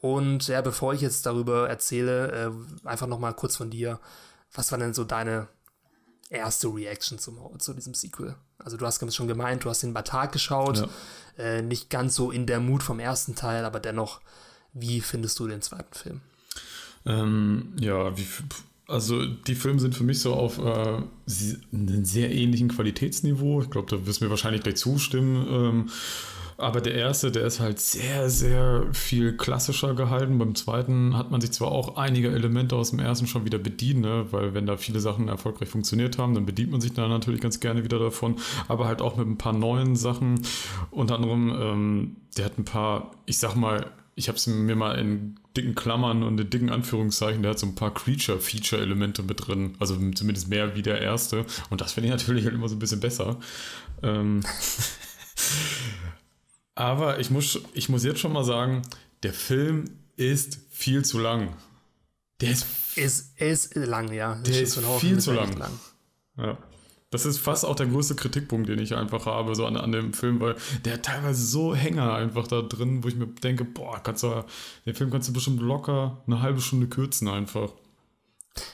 Und 0.00 0.48
ja, 0.48 0.60
bevor 0.60 0.94
ich 0.94 1.00
jetzt 1.00 1.26
darüber 1.26 1.68
erzähle, 1.68 2.52
äh, 2.84 2.88
einfach 2.88 3.06
nochmal 3.06 3.34
kurz 3.34 3.56
von 3.56 3.70
dir. 3.70 4.00
Was 4.52 4.70
war 4.70 4.78
denn 4.78 4.94
so 4.94 5.04
deine 5.04 5.48
erste 6.30 6.68
Reaction 6.68 7.18
zum, 7.18 7.38
zu 7.58 7.74
diesem 7.74 7.94
Sequel? 7.94 8.34
Also 8.58 8.76
du 8.76 8.86
hast 8.86 9.14
schon 9.14 9.28
gemeint, 9.28 9.64
du 9.64 9.70
hast 9.70 9.82
den 9.82 9.94
bei 9.94 10.02
Tag 10.02 10.32
geschaut. 10.32 10.78
Ja. 10.78 10.88
Äh, 11.36 11.62
nicht 11.62 11.90
ganz 11.90 12.14
so 12.14 12.30
in 12.30 12.46
der 12.46 12.60
Mut 12.60 12.82
vom 12.82 13.00
ersten 13.00 13.34
Teil, 13.34 13.64
aber 13.64 13.80
dennoch, 13.80 14.20
wie 14.72 15.00
findest 15.00 15.38
du 15.38 15.48
den 15.48 15.62
zweiten 15.62 15.94
Film? 15.94 16.20
Ähm, 17.06 17.74
ja, 17.78 18.16
wie, 18.16 18.26
also 18.86 19.24
die 19.24 19.54
Filme 19.54 19.80
sind 19.80 19.94
für 19.94 20.04
mich 20.04 20.20
so 20.20 20.34
auf 20.34 20.58
äh, 20.58 20.62
einem 20.62 22.04
sehr 22.04 22.32
ähnlichen 22.32 22.68
Qualitätsniveau. 22.68 23.62
Ich 23.62 23.70
glaube, 23.70 23.88
da 23.90 24.06
wirst 24.06 24.20
du 24.20 24.24
mir 24.24 24.30
wahrscheinlich 24.30 24.62
gleich 24.62 24.76
zustimmen. 24.76 25.46
Ähm, 25.48 25.90
aber 26.56 26.80
der 26.80 26.94
erste, 26.94 27.32
der 27.32 27.46
ist 27.46 27.58
halt 27.58 27.80
sehr, 27.80 28.30
sehr 28.30 28.86
viel 28.92 29.36
klassischer 29.36 29.94
gehalten. 29.94 30.38
Beim 30.38 30.54
zweiten 30.54 31.16
hat 31.16 31.30
man 31.30 31.40
sich 31.40 31.50
zwar 31.50 31.72
auch 31.72 31.96
einige 31.96 32.30
Elemente 32.30 32.76
aus 32.76 32.90
dem 32.90 33.00
ersten 33.00 33.26
schon 33.26 33.44
wieder 33.44 33.58
bedient, 33.58 34.02
ne? 34.02 34.26
weil 34.30 34.54
wenn 34.54 34.66
da 34.66 34.76
viele 34.76 35.00
Sachen 35.00 35.26
erfolgreich 35.28 35.68
funktioniert 35.68 36.16
haben, 36.18 36.34
dann 36.34 36.46
bedient 36.46 36.70
man 36.70 36.80
sich 36.80 36.92
da 36.92 37.08
natürlich 37.08 37.40
ganz 37.40 37.58
gerne 37.58 37.82
wieder 37.82 37.98
davon. 37.98 38.36
Aber 38.68 38.86
halt 38.86 39.02
auch 39.02 39.16
mit 39.16 39.26
ein 39.26 39.38
paar 39.38 39.52
neuen 39.52 39.96
Sachen. 39.96 40.42
Unter 40.90 41.16
anderem, 41.16 41.56
ähm, 41.58 42.16
der 42.36 42.44
hat 42.44 42.58
ein 42.58 42.64
paar, 42.64 43.10
ich 43.26 43.38
sag 43.38 43.56
mal, 43.56 43.90
ich 44.16 44.28
habe 44.28 44.36
es 44.36 44.46
mir 44.46 44.76
mal 44.76 44.98
in 44.98 45.38
dicken 45.56 45.74
Klammern 45.74 46.22
und 46.22 46.38
in 46.40 46.50
dicken 46.50 46.70
Anführungszeichen, 46.70 47.42
der 47.42 47.52
hat 47.52 47.58
so 47.58 47.66
ein 47.66 47.74
paar 47.74 47.92
Creature-Feature-Elemente 47.92 49.22
mit 49.22 49.46
drin. 49.46 49.76
Also 49.80 49.96
zumindest 50.12 50.48
mehr 50.48 50.76
wie 50.76 50.82
der 50.82 51.00
erste. 51.00 51.44
Und 51.70 51.80
das 51.80 51.92
finde 51.92 52.08
ich 52.08 52.12
natürlich 52.12 52.44
halt 52.44 52.54
immer 52.54 52.68
so 52.68 52.76
ein 52.76 52.78
bisschen 52.78 53.00
besser. 53.00 53.38
Ähm 54.02 54.42
Aber 56.74 57.20
ich 57.20 57.30
muss, 57.30 57.60
ich 57.72 57.88
muss 57.88 58.04
jetzt 58.04 58.20
schon 58.20 58.32
mal 58.32 58.44
sagen, 58.44 58.82
der 59.22 59.32
Film 59.32 59.84
ist 60.16 60.58
viel 60.70 61.04
zu 61.04 61.18
lang. 61.18 61.56
Der 62.40 62.50
ist, 62.50 62.66
ist, 62.96 63.40
ist 63.40 63.74
lang, 63.74 64.12
ja. 64.12 64.34
Der 64.36 64.62
ist, 64.62 64.76
ist 64.76 65.00
viel 65.00 65.20
zu 65.20 65.32
lang. 65.32 65.56
lang. 65.56 65.72
Ja. 66.36 66.58
Das 67.14 67.26
ist 67.26 67.38
fast 67.38 67.64
auch 67.64 67.76
der 67.76 67.86
größte 67.86 68.16
Kritikpunkt, 68.16 68.68
den 68.68 68.80
ich 68.80 68.96
einfach 68.96 69.24
habe, 69.26 69.54
so 69.54 69.66
an, 69.66 69.76
an 69.76 69.92
dem 69.92 70.12
Film, 70.12 70.40
weil 70.40 70.56
der 70.84 70.94
hat 70.94 71.04
teilweise 71.04 71.46
so 71.46 71.72
Hänger 71.72 72.12
einfach 72.12 72.48
da 72.48 72.60
drin, 72.60 73.04
wo 73.04 73.08
ich 73.08 73.14
mir 73.14 73.28
denke, 73.28 73.64
boah, 73.64 74.02
kannst 74.02 74.24
du, 74.24 74.44
den 74.84 74.96
Film 74.96 75.12
kannst 75.12 75.28
du 75.28 75.32
bestimmt 75.32 75.60
locker 75.60 76.18
eine 76.26 76.42
halbe 76.42 76.60
Stunde 76.60 76.88
kürzen 76.88 77.28
einfach. 77.28 77.70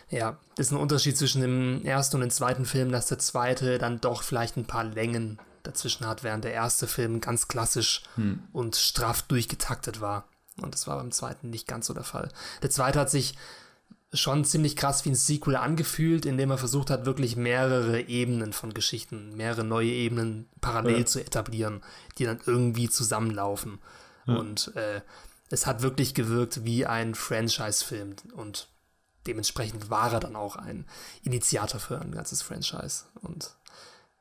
Ja, 0.08 0.38
das 0.56 0.68
ist 0.68 0.72
ein 0.72 0.78
Unterschied 0.78 1.18
zwischen 1.18 1.42
dem 1.42 1.84
ersten 1.84 2.16
und 2.16 2.22
dem 2.22 2.30
zweiten 2.30 2.64
Film, 2.64 2.90
dass 2.90 3.08
der 3.08 3.18
zweite 3.18 3.76
dann 3.76 4.00
doch 4.00 4.22
vielleicht 4.22 4.56
ein 4.56 4.64
paar 4.64 4.84
Längen 4.84 5.38
dazwischen 5.62 6.06
hat, 6.06 6.24
während 6.24 6.44
der 6.44 6.54
erste 6.54 6.86
Film 6.86 7.20
ganz 7.20 7.46
klassisch 7.46 8.04
hm. 8.14 8.42
und 8.54 8.74
straff 8.74 9.20
durchgetaktet 9.20 10.00
war. 10.00 10.24
Und 10.62 10.72
das 10.72 10.86
war 10.86 10.96
beim 10.96 11.12
zweiten 11.12 11.50
nicht 11.50 11.68
ganz 11.68 11.88
so 11.88 11.92
der 11.92 12.04
Fall. 12.04 12.30
Der 12.62 12.70
zweite 12.70 13.00
hat 13.00 13.10
sich 13.10 13.34
schon 14.12 14.44
ziemlich 14.44 14.76
krass 14.76 15.04
wie 15.04 15.10
ein 15.10 15.14
Sequel 15.14 15.56
angefühlt, 15.56 16.26
indem 16.26 16.50
er 16.50 16.58
versucht 16.58 16.90
hat, 16.90 17.06
wirklich 17.06 17.36
mehrere 17.36 18.00
Ebenen 18.00 18.52
von 18.52 18.74
Geschichten, 18.74 19.36
mehrere 19.36 19.64
neue 19.64 19.90
Ebenen 19.90 20.48
parallel 20.60 21.00
ja. 21.00 21.06
zu 21.06 21.20
etablieren, 21.20 21.82
die 22.18 22.24
dann 22.24 22.40
irgendwie 22.44 22.88
zusammenlaufen. 22.88 23.78
Ja. 24.26 24.36
Und 24.36 24.74
äh, 24.76 25.00
es 25.50 25.66
hat 25.66 25.82
wirklich 25.82 26.14
gewirkt 26.14 26.64
wie 26.64 26.86
ein 26.86 27.14
Franchise-Film 27.14 28.16
und 28.34 28.68
dementsprechend 29.26 29.90
war 29.90 30.12
er 30.12 30.20
dann 30.20 30.36
auch 30.36 30.56
ein 30.56 30.86
Initiator 31.22 31.80
für 31.80 32.00
ein 32.00 32.12
ganzes 32.12 32.42
Franchise. 32.42 33.04
Und 33.22 33.54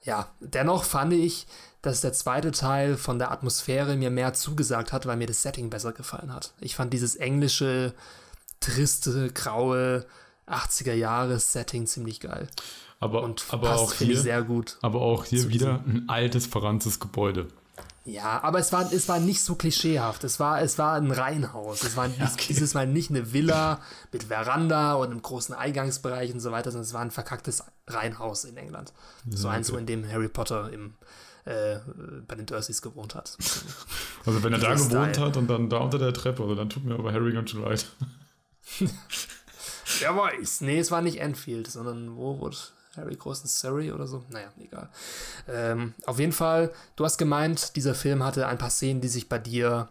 ja, 0.02 0.30
dennoch 0.40 0.84
fand 0.84 1.14
ich, 1.14 1.48
dass 1.82 2.02
der 2.02 2.14
zweite 2.14 2.52
Teil 2.52 2.98
von 2.98 3.20
der 3.20 3.32
Atmosphäre 3.32 3.96
mir 3.96 4.10
mehr 4.10 4.34
zugesagt 4.34 4.92
hat, 4.92 5.06
weil 5.06 5.18
mir 5.18 5.28
das 5.28 5.42
Setting 5.42 5.70
besser 5.70 5.94
gefallen 5.94 6.34
hat. 6.34 6.54
Ich 6.60 6.76
fand 6.76 6.94
dieses 6.94 7.16
englische, 7.16 7.94
triste, 8.60 9.32
graue 9.34 10.06
80er 10.48 10.94
Jahre 10.94 11.40
Setting 11.40 11.86
ziemlich 11.86 12.20
geil. 12.20 12.48
Aber, 13.00 13.24
und 13.24 13.46
aber 13.50 13.76
auch 13.76 13.94
hier 13.94 14.20
sehr 14.20 14.42
gut. 14.42 14.78
Aber 14.82 15.02
auch 15.02 15.26
hier 15.26 15.50
wieder 15.50 15.84
ein 15.86 16.06
altes, 16.08 16.48
verranntes 16.48 17.00
Gebäude. 17.00 17.48
Ja, 18.06 18.42
aber 18.44 18.60
es 18.60 18.74
war, 18.74 18.92
es 18.92 19.08
war 19.08 19.20
nicht 19.20 19.42
so 19.42 19.56
klischeehaft. 19.56 20.24
Es 20.24 20.40
war, 20.40 20.62
es 20.62 20.78
war 20.78 20.96
ein 20.96 21.12
Reihenhaus. 21.12 21.84
Es 21.84 21.96
war 21.96 22.08
ja, 22.20 22.26
okay. 22.26 22.48
dieses 22.50 22.74
Mal 22.74 22.88
nicht 22.88 23.10
eine 23.10 23.32
Villa 23.32 23.80
mit 24.12 24.24
Veranda 24.24 24.94
und 24.96 25.12
einem 25.12 25.22
großen 25.22 25.54
Eingangsbereich 25.54 26.34
und 26.34 26.40
so 26.40 26.52
weiter, 26.52 26.72
sondern 26.72 26.86
es 26.86 26.94
war 26.94 27.02
ein 27.02 27.12
verkacktes 27.12 27.64
Reihenhaus 27.88 28.46
in 28.46 28.58
England. 28.58 28.94
Ja, 29.30 29.38
so 29.38 29.48
eins, 29.48 29.70
okay. 29.70 29.76
so 29.76 29.80
in 29.80 29.86
dem 29.86 30.12
Harry 30.12 30.28
Potter 30.28 30.72
im, 30.74 30.96
äh, 31.46 31.78
bei 32.28 32.36
den 32.36 32.46
Dursleys 32.46 32.82
gewohnt 32.82 33.16
hat. 33.16 33.38
Also 34.26 34.44
wenn 34.44 34.52
er 34.52 34.60
da 34.60 34.74
gewohnt 34.74 35.16
Style. 35.16 35.28
hat 35.28 35.38
und 35.38 35.48
dann 35.48 35.70
da 35.70 35.78
unter 35.78 36.00
der 36.00 36.14
Treppe, 36.14 36.44
also 36.44 36.56
dann 36.56 36.70
tut 36.70 36.84
mir 36.84 36.96
aber 36.96 37.14
Harry 37.14 37.32
ganz 37.32 37.52
schön 37.52 37.62
leid. 37.62 37.86
Wer 40.00 40.16
weiß. 40.16 40.62
Nee, 40.62 40.80
es 40.80 40.92
war 40.92 41.02
nicht 41.02 41.20
Enfield, 41.20 41.68
sondern 41.68 42.16
wo 42.16 42.40
wurde 42.40 42.58
Harry 42.96 43.16
groß 43.16 43.42
in 43.42 43.48
Surrey 43.48 43.92
oder 43.92 44.08
so? 44.08 44.24
Naja, 44.30 44.52
egal. 44.60 44.90
Ähm, 45.48 45.94
auf 46.06 46.20
jeden 46.20 46.32
Fall, 46.32 46.72
du 46.96 47.06
hast 47.06 47.18
gemeint, 47.18 47.76
dieser 47.76 47.96
Film 47.96 48.24
hatte 48.24 48.48
ein 48.48 48.58
paar 48.58 48.70
Szenen, 48.70 49.02
die 49.02 49.08
sich 49.08 49.30
bei 49.30 49.40
dir 49.40 49.90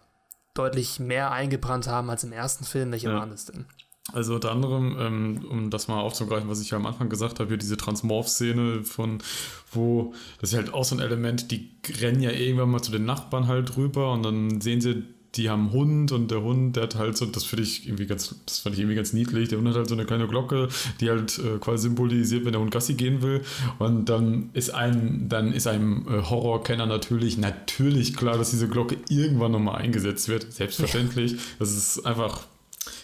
deutlich 0.54 0.98
mehr 0.98 1.30
eingebrannt 1.30 1.86
haben 1.86 2.10
als 2.10 2.24
im 2.24 2.32
ersten 2.32 2.64
Film. 2.64 2.90
Welche 2.92 3.08
ja. 3.08 3.14
waren 3.14 3.30
das 3.30 3.46
denn? 3.46 3.66
Also 4.12 4.36
unter 4.36 4.50
anderem, 4.50 4.96
ähm, 4.98 5.46
um 5.50 5.70
das 5.70 5.86
mal 5.86 6.00
aufzugreifen, 6.00 6.48
was 6.48 6.62
ich 6.62 6.70
ja 6.70 6.78
am 6.78 6.86
Anfang 6.86 7.10
gesagt 7.10 7.40
habe, 7.40 7.48
hier 7.48 7.58
diese 7.58 7.76
Transmorph-Szene 7.76 8.82
von, 8.82 9.22
wo, 9.70 10.14
das 10.40 10.50
ist 10.50 10.56
halt 10.56 10.72
auch 10.72 10.84
so 10.84 10.96
ein 10.96 11.00
Element, 11.00 11.50
die 11.50 11.76
rennen 12.00 12.22
ja 12.22 12.30
irgendwann 12.30 12.70
mal 12.70 12.80
zu 12.80 12.90
den 12.90 13.04
Nachbarn 13.04 13.48
halt 13.48 13.76
rüber 13.76 14.12
und 14.12 14.22
dann 14.22 14.62
sehen 14.62 14.80
sie 14.80 15.04
die 15.34 15.50
haben 15.50 15.66
einen 15.66 15.72
Hund 15.72 16.12
und 16.12 16.30
der 16.30 16.42
Hund, 16.42 16.76
der 16.76 16.84
hat 16.84 16.94
halt 16.94 17.16
so, 17.16 17.26
das 17.26 17.44
finde 17.44 17.62
ich 17.62 17.86
irgendwie 17.86 18.06
ganz, 18.06 18.34
das 18.46 18.60
fand 18.60 18.74
ich 18.74 18.80
irgendwie 18.80 18.96
ganz 18.96 19.12
niedlich. 19.12 19.48
Der 19.48 19.58
Hund 19.58 19.68
hat 19.68 19.76
halt 19.76 19.88
so 19.88 19.94
eine 19.94 20.06
kleine 20.06 20.26
Glocke, 20.26 20.68
die 21.00 21.10
halt 21.10 21.38
äh, 21.38 21.58
quasi 21.58 21.84
symbolisiert, 21.84 22.44
wenn 22.44 22.52
der 22.52 22.60
Hund 22.60 22.70
Gassi 22.70 22.94
gehen 22.94 23.22
will. 23.22 23.42
Und 23.78 24.06
dann 24.06 24.50
ist 24.54 24.70
einem, 24.70 25.28
dann 25.28 25.52
ist 25.52 25.66
einem 25.66 26.06
äh, 26.08 26.22
Horrorkenner 26.22 26.86
natürlich, 26.86 27.36
natürlich 27.38 28.16
klar, 28.16 28.38
dass 28.38 28.50
diese 28.50 28.68
Glocke 28.68 28.96
irgendwann 29.08 29.52
nochmal 29.52 29.82
eingesetzt 29.82 30.28
wird. 30.28 30.50
Selbstverständlich. 30.52 31.36
Das 31.58 31.72
ist 31.72 32.06
einfach 32.06 32.46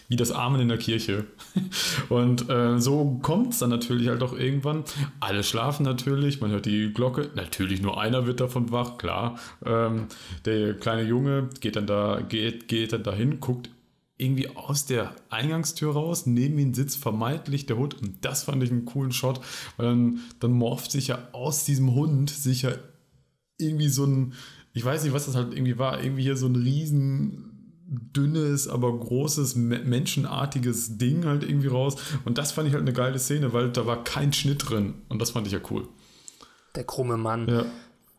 wie 0.07 0.15
das 0.15 0.31
Amen 0.31 0.61
in 0.61 0.67
der 0.67 0.77
Kirche. 0.77 1.25
Und 2.09 2.49
äh, 2.49 2.79
so 2.79 3.19
kommt 3.21 3.53
es 3.53 3.59
dann 3.59 3.69
natürlich 3.69 4.07
halt 4.07 4.23
auch 4.23 4.37
irgendwann. 4.37 4.83
Alle 5.19 5.43
schlafen 5.43 5.83
natürlich, 5.83 6.41
man 6.41 6.51
hört 6.51 6.65
die 6.65 6.93
Glocke. 6.93 7.29
Natürlich 7.35 7.81
nur 7.81 7.99
einer 7.99 8.25
wird 8.25 8.39
davon 8.39 8.71
wach, 8.71 8.97
klar. 8.97 9.39
Ähm, 9.65 10.07
der 10.45 10.75
kleine 10.75 11.03
Junge 11.03 11.49
geht 11.59 11.75
dann 11.75 11.87
da, 11.87 12.21
geht, 12.21 12.67
geht 12.67 12.93
dann 12.93 13.03
dahin, 13.03 13.39
guckt 13.39 13.69
irgendwie 14.17 14.55
aus 14.55 14.85
der 14.85 15.13
Eingangstür 15.29 15.93
raus, 15.93 16.25
neben 16.25 16.57
ihm 16.57 16.73
sitzt 16.73 16.97
vermeintlich 16.97 17.65
der 17.65 17.77
Hund 17.77 18.01
und 18.01 18.23
das 18.23 18.43
fand 18.43 18.63
ich 18.63 18.71
einen 18.71 18.85
coolen 18.85 19.11
Shot, 19.11 19.41
weil 19.75 19.87
dann, 19.87 20.19
dann 20.39 20.51
morpht 20.51 20.91
sich 20.91 21.07
ja 21.07 21.27
aus 21.33 21.65
diesem 21.65 21.93
Hund 21.93 22.29
sicher 22.29 22.79
irgendwie 23.57 23.89
so 23.89 24.05
ein, 24.05 24.33
ich 24.73 24.85
weiß 24.85 25.03
nicht, 25.03 25.13
was 25.13 25.25
das 25.25 25.35
halt 25.35 25.53
irgendwie 25.53 25.77
war, 25.77 26.01
irgendwie 26.01 26.23
hier 26.23 26.37
so 26.37 26.47
ein 26.47 26.55
riesen 26.55 27.54
dünnes, 27.87 28.67
aber 28.67 28.97
großes, 28.97 29.55
menschenartiges 29.55 30.97
Ding 30.97 31.25
halt 31.25 31.43
irgendwie 31.43 31.67
raus. 31.67 31.95
Und 32.25 32.37
das 32.37 32.51
fand 32.51 32.67
ich 32.67 32.73
halt 32.73 32.81
eine 32.81 32.93
geile 32.93 33.19
Szene, 33.19 33.53
weil 33.53 33.71
da 33.71 33.85
war 33.85 34.03
kein 34.03 34.33
Schnitt 34.33 34.69
drin. 34.69 34.95
Und 35.09 35.21
das 35.21 35.31
fand 35.31 35.47
ich 35.47 35.53
ja 35.53 35.59
cool. 35.69 35.87
Der 36.75 36.83
krumme 36.83 37.17
Mann. 37.17 37.47
Ja. 37.47 37.65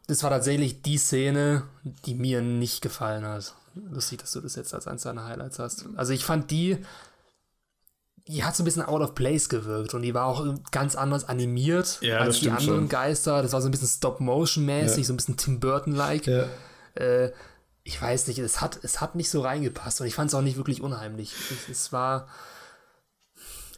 Das 0.06 0.22
war 0.22 0.30
tatsächlich 0.30 0.82
die 0.82 0.98
Szene, 0.98 1.64
die 2.04 2.14
mir 2.14 2.42
nicht 2.42 2.80
gefallen 2.80 3.24
hat. 3.24 3.54
Lustig, 3.90 4.20
dass 4.20 4.32
du 4.32 4.40
das 4.40 4.54
jetzt 4.54 4.72
als 4.72 4.86
eines 4.86 5.02
deiner 5.02 5.24
Highlights 5.24 5.58
hast. 5.58 5.86
Also 5.96 6.12
ich 6.12 6.24
fand 6.24 6.50
die, 6.50 6.78
die 8.28 8.44
hat 8.44 8.56
so 8.56 8.62
ein 8.62 8.64
bisschen 8.64 8.82
out 8.82 9.02
of 9.02 9.14
place 9.14 9.48
gewirkt 9.48 9.94
und 9.94 10.02
die 10.02 10.14
war 10.14 10.26
auch 10.26 10.46
ganz 10.70 10.94
anders 10.94 11.28
animiert 11.28 11.98
ja, 12.00 12.18
als 12.18 12.40
die 12.40 12.50
anderen 12.50 12.82
schon. 12.82 12.88
Geister. 12.88 13.42
Das 13.42 13.52
war 13.52 13.60
so 13.60 13.68
ein 13.68 13.72
bisschen 13.72 13.88
Stop-Motion-mäßig, 13.88 14.98
ja. 14.98 15.04
so 15.04 15.12
ein 15.12 15.16
bisschen 15.16 15.36
Tim 15.36 15.60
Burton-like. 15.60 16.26
Ja. 16.26 16.46
Äh, 16.94 17.32
ich 17.86 18.02
weiß 18.02 18.26
nicht, 18.26 18.38
es 18.40 18.60
hat, 18.60 18.80
es 18.82 19.00
hat 19.00 19.14
nicht 19.14 19.30
so 19.30 19.42
reingepasst 19.42 20.00
und 20.00 20.08
ich 20.08 20.14
fand 20.14 20.28
es 20.28 20.34
auch 20.34 20.42
nicht 20.42 20.56
wirklich 20.56 20.82
unheimlich. 20.82 21.32
Es, 21.50 21.68
es 21.68 21.92
war 21.92 22.26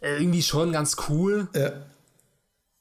äh, 0.01 0.17
irgendwie 0.19 0.43
schon 0.43 0.73
ganz 0.73 0.97
cool. 1.09 1.49
Ja. 1.55 1.73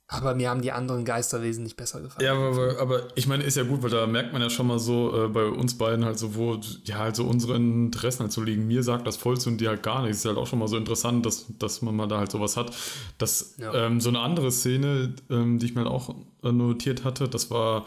Aber 0.09 0.35
mir 0.35 0.49
haben 0.49 0.61
die 0.61 0.71
anderen 0.71 1.03
Geister 1.03 1.43
wesentlich 1.43 1.75
besser 1.75 1.99
gefallen. 1.99 2.25
Ja, 2.25 2.33
aber, 2.33 2.79
aber 2.79 3.07
ich 3.15 3.27
meine, 3.27 3.43
ist 3.43 3.57
ja 3.57 3.63
gut, 3.63 3.83
weil 3.83 3.89
da 3.89 4.07
merkt 4.07 4.31
man 4.31 4.41
ja 4.41 4.49
schon 4.49 4.67
mal 4.67 4.79
so 4.79 5.25
äh, 5.25 5.27
bei 5.27 5.43
uns 5.43 5.77
beiden 5.77 6.05
halt 6.05 6.17
so, 6.17 6.33
wo 6.35 6.57
ja 6.85 6.97
halt 6.97 7.17
so 7.17 7.25
unsere 7.25 7.57
Interessen 7.57 8.21
halt 8.21 8.31
so 8.31 8.41
liegen. 8.41 8.65
Mir 8.67 8.83
sagt 8.83 9.05
das 9.05 9.17
voll 9.17 9.37
zu 9.37 9.49
und 9.49 9.59
dir 9.59 9.67
halt 9.67 9.83
gar 9.83 10.03
nichts. 10.03 10.19
Ist 10.19 10.25
halt 10.25 10.37
auch 10.37 10.47
schon 10.47 10.59
mal 10.59 10.69
so 10.69 10.77
interessant, 10.77 11.25
dass, 11.25 11.47
dass 11.59 11.81
man 11.81 11.93
mal 11.93 12.07
da 12.07 12.19
halt 12.19 12.31
sowas 12.31 12.55
hat. 12.55 12.73
Das, 13.17 13.55
ja. 13.57 13.73
ähm, 13.73 13.99
so 13.99 14.07
eine 14.07 14.21
andere 14.21 14.49
Szene, 14.49 15.13
ähm, 15.29 15.59
die 15.59 15.65
ich 15.65 15.75
mir 15.75 15.81
halt 15.81 15.91
auch 15.91 16.15
äh, 16.41 16.53
notiert 16.53 17.03
hatte, 17.03 17.27
das 17.27 17.51
war 17.51 17.85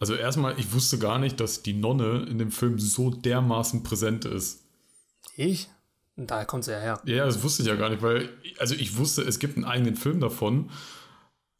also 0.00 0.14
erstmal, 0.14 0.58
ich 0.58 0.72
wusste 0.72 0.98
gar 0.98 1.18
nicht, 1.18 1.38
dass 1.38 1.62
die 1.62 1.74
Nonne 1.74 2.26
in 2.28 2.38
dem 2.38 2.50
Film 2.50 2.78
so 2.78 3.10
dermaßen 3.10 3.82
präsent 3.82 4.24
ist. 4.24 4.64
Ich? 5.36 5.68
Da 6.16 6.44
kommt 6.44 6.64
sie 6.64 6.72
ja 6.72 6.80
her. 6.80 7.00
Ja, 7.04 7.26
das 7.26 7.42
wusste 7.42 7.62
ich 7.62 7.68
ja 7.68 7.76
gar 7.76 7.90
nicht, 7.90 8.02
weil, 8.02 8.30
also 8.58 8.74
ich 8.74 8.96
wusste, 8.96 9.22
es 9.22 9.38
gibt 9.38 9.56
einen 9.56 9.66
eigenen 9.66 9.96
Film 9.96 10.20
davon, 10.20 10.70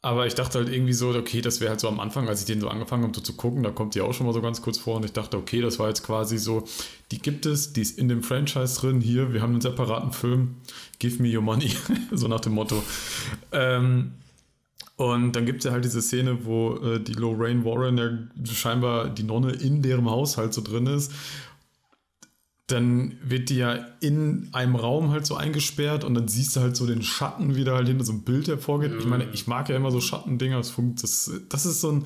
aber 0.01 0.25
ich 0.25 0.33
dachte 0.33 0.57
halt 0.57 0.69
irgendwie 0.69 0.93
so, 0.93 1.09
okay, 1.09 1.41
das 1.41 1.61
wäre 1.61 1.69
halt 1.69 1.79
so 1.79 1.87
am 1.87 1.99
Anfang, 1.99 2.27
als 2.27 2.39
ich 2.39 2.47
den 2.47 2.59
so 2.59 2.67
angefangen 2.67 3.03
habe 3.03 3.13
so 3.13 3.21
zu 3.21 3.33
gucken, 3.33 3.61
da 3.61 3.69
kommt 3.69 3.93
die 3.93 4.01
auch 4.01 4.13
schon 4.13 4.25
mal 4.25 4.33
so 4.33 4.41
ganz 4.41 4.63
kurz 4.63 4.79
vor 4.79 4.95
und 4.97 5.05
ich 5.05 5.13
dachte, 5.13 5.37
okay, 5.37 5.61
das 5.61 5.77
war 5.77 5.87
jetzt 5.89 6.03
quasi 6.03 6.39
so, 6.39 6.63
die 7.11 7.19
gibt 7.19 7.45
es, 7.45 7.73
die 7.73 7.81
ist 7.81 7.99
in 7.99 8.07
dem 8.07 8.23
Franchise 8.23 8.79
drin, 8.79 9.01
hier, 9.01 9.33
wir 9.33 9.43
haben 9.43 9.51
einen 9.51 9.61
separaten 9.61 10.11
Film, 10.13 10.55
give 10.97 11.21
me 11.21 11.35
your 11.35 11.43
money, 11.43 11.71
so 12.11 12.27
nach 12.27 12.39
dem 12.39 12.53
Motto. 12.53 12.81
Ähm, 13.51 14.13
und 14.97 15.35
dann 15.35 15.45
gibt 15.45 15.59
es 15.59 15.65
ja 15.65 15.71
halt 15.71 15.83
diese 15.83 16.01
Szene, 16.01 16.45
wo 16.45 16.75
äh, 16.77 16.99
die 16.99 17.13
Lorraine 17.13 17.65
Warren 17.65 17.97
ja 17.97 18.11
scheinbar 18.53 19.09
die 19.09 19.23
Nonne 19.23 19.51
in 19.53 19.81
deren 19.81 20.09
Haushalt 20.09 20.53
so 20.53 20.61
drin 20.61 20.85
ist. 20.85 21.11
Dann 22.67 23.17
wird 23.23 23.49
die 23.49 23.57
ja 23.57 23.73
in 23.99 24.49
einem 24.53 24.75
Raum 24.75 25.09
halt 25.09 25.25
so 25.25 25.35
eingesperrt 25.35 26.03
und 26.03 26.13
dann 26.13 26.27
siehst 26.27 26.55
du 26.55 26.61
halt 26.61 26.75
so 26.75 26.85
den 26.85 27.01
Schatten, 27.01 27.55
wie 27.55 27.63
da 27.63 27.75
halt 27.75 27.87
hinter 27.87 28.05
so 28.05 28.13
ein 28.13 28.21
Bild 28.21 28.47
hervorgeht. 28.47 28.91
Mhm. 28.91 28.99
Ich 28.99 29.05
meine, 29.05 29.27
ich 29.33 29.47
mag 29.47 29.69
ja 29.69 29.75
immer 29.75 29.91
so 29.91 29.99
Schattendinger. 29.99 30.57
Das, 30.57 30.73
das, 31.01 31.31
das 31.49 31.65
ist 31.65 31.81
so 31.81 31.91
ein 31.91 32.05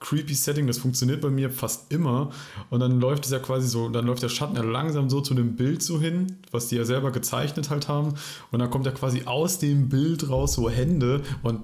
creepy 0.00 0.34
Setting, 0.34 0.66
das 0.66 0.78
funktioniert 0.78 1.20
bei 1.20 1.28
mir 1.28 1.50
fast 1.50 1.92
immer. 1.92 2.30
Und 2.70 2.80
dann 2.80 3.00
läuft 3.00 3.26
es 3.26 3.32
ja 3.32 3.38
quasi 3.38 3.68
so, 3.68 3.90
dann 3.90 4.06
läuft 4.06 4.22
der 4.22 4.30
Schatten 4.30 4.56
ja 4.56 4.62
langsam 4.62 5.10
so 5.10 5.20
zu 5.20 5.34
dem 5.34 5.56
Bild 5.56 5.82
so 5.82 6.00
hin, 6.00 6.38
was 6.50 6.68
die 6.68 6.76
ja 6.76 6.84
selber 6.84 7.12
gezeichnet 7.12 7.68
halt 7.68 7.86
haben. 7.88 8.14
Und 8.50 8.60
dann 8.60 8.70
kommt 8.70 8.86
ja 8.86 8.92
quasi 8.92 9.24
aus 9.26 9.58
dem 9.58 9.90
Bild 9.90 10.28
raus 10.30 10.54
so 10.54 10.70
Hände 10.70 11.20
und 11.42 11.60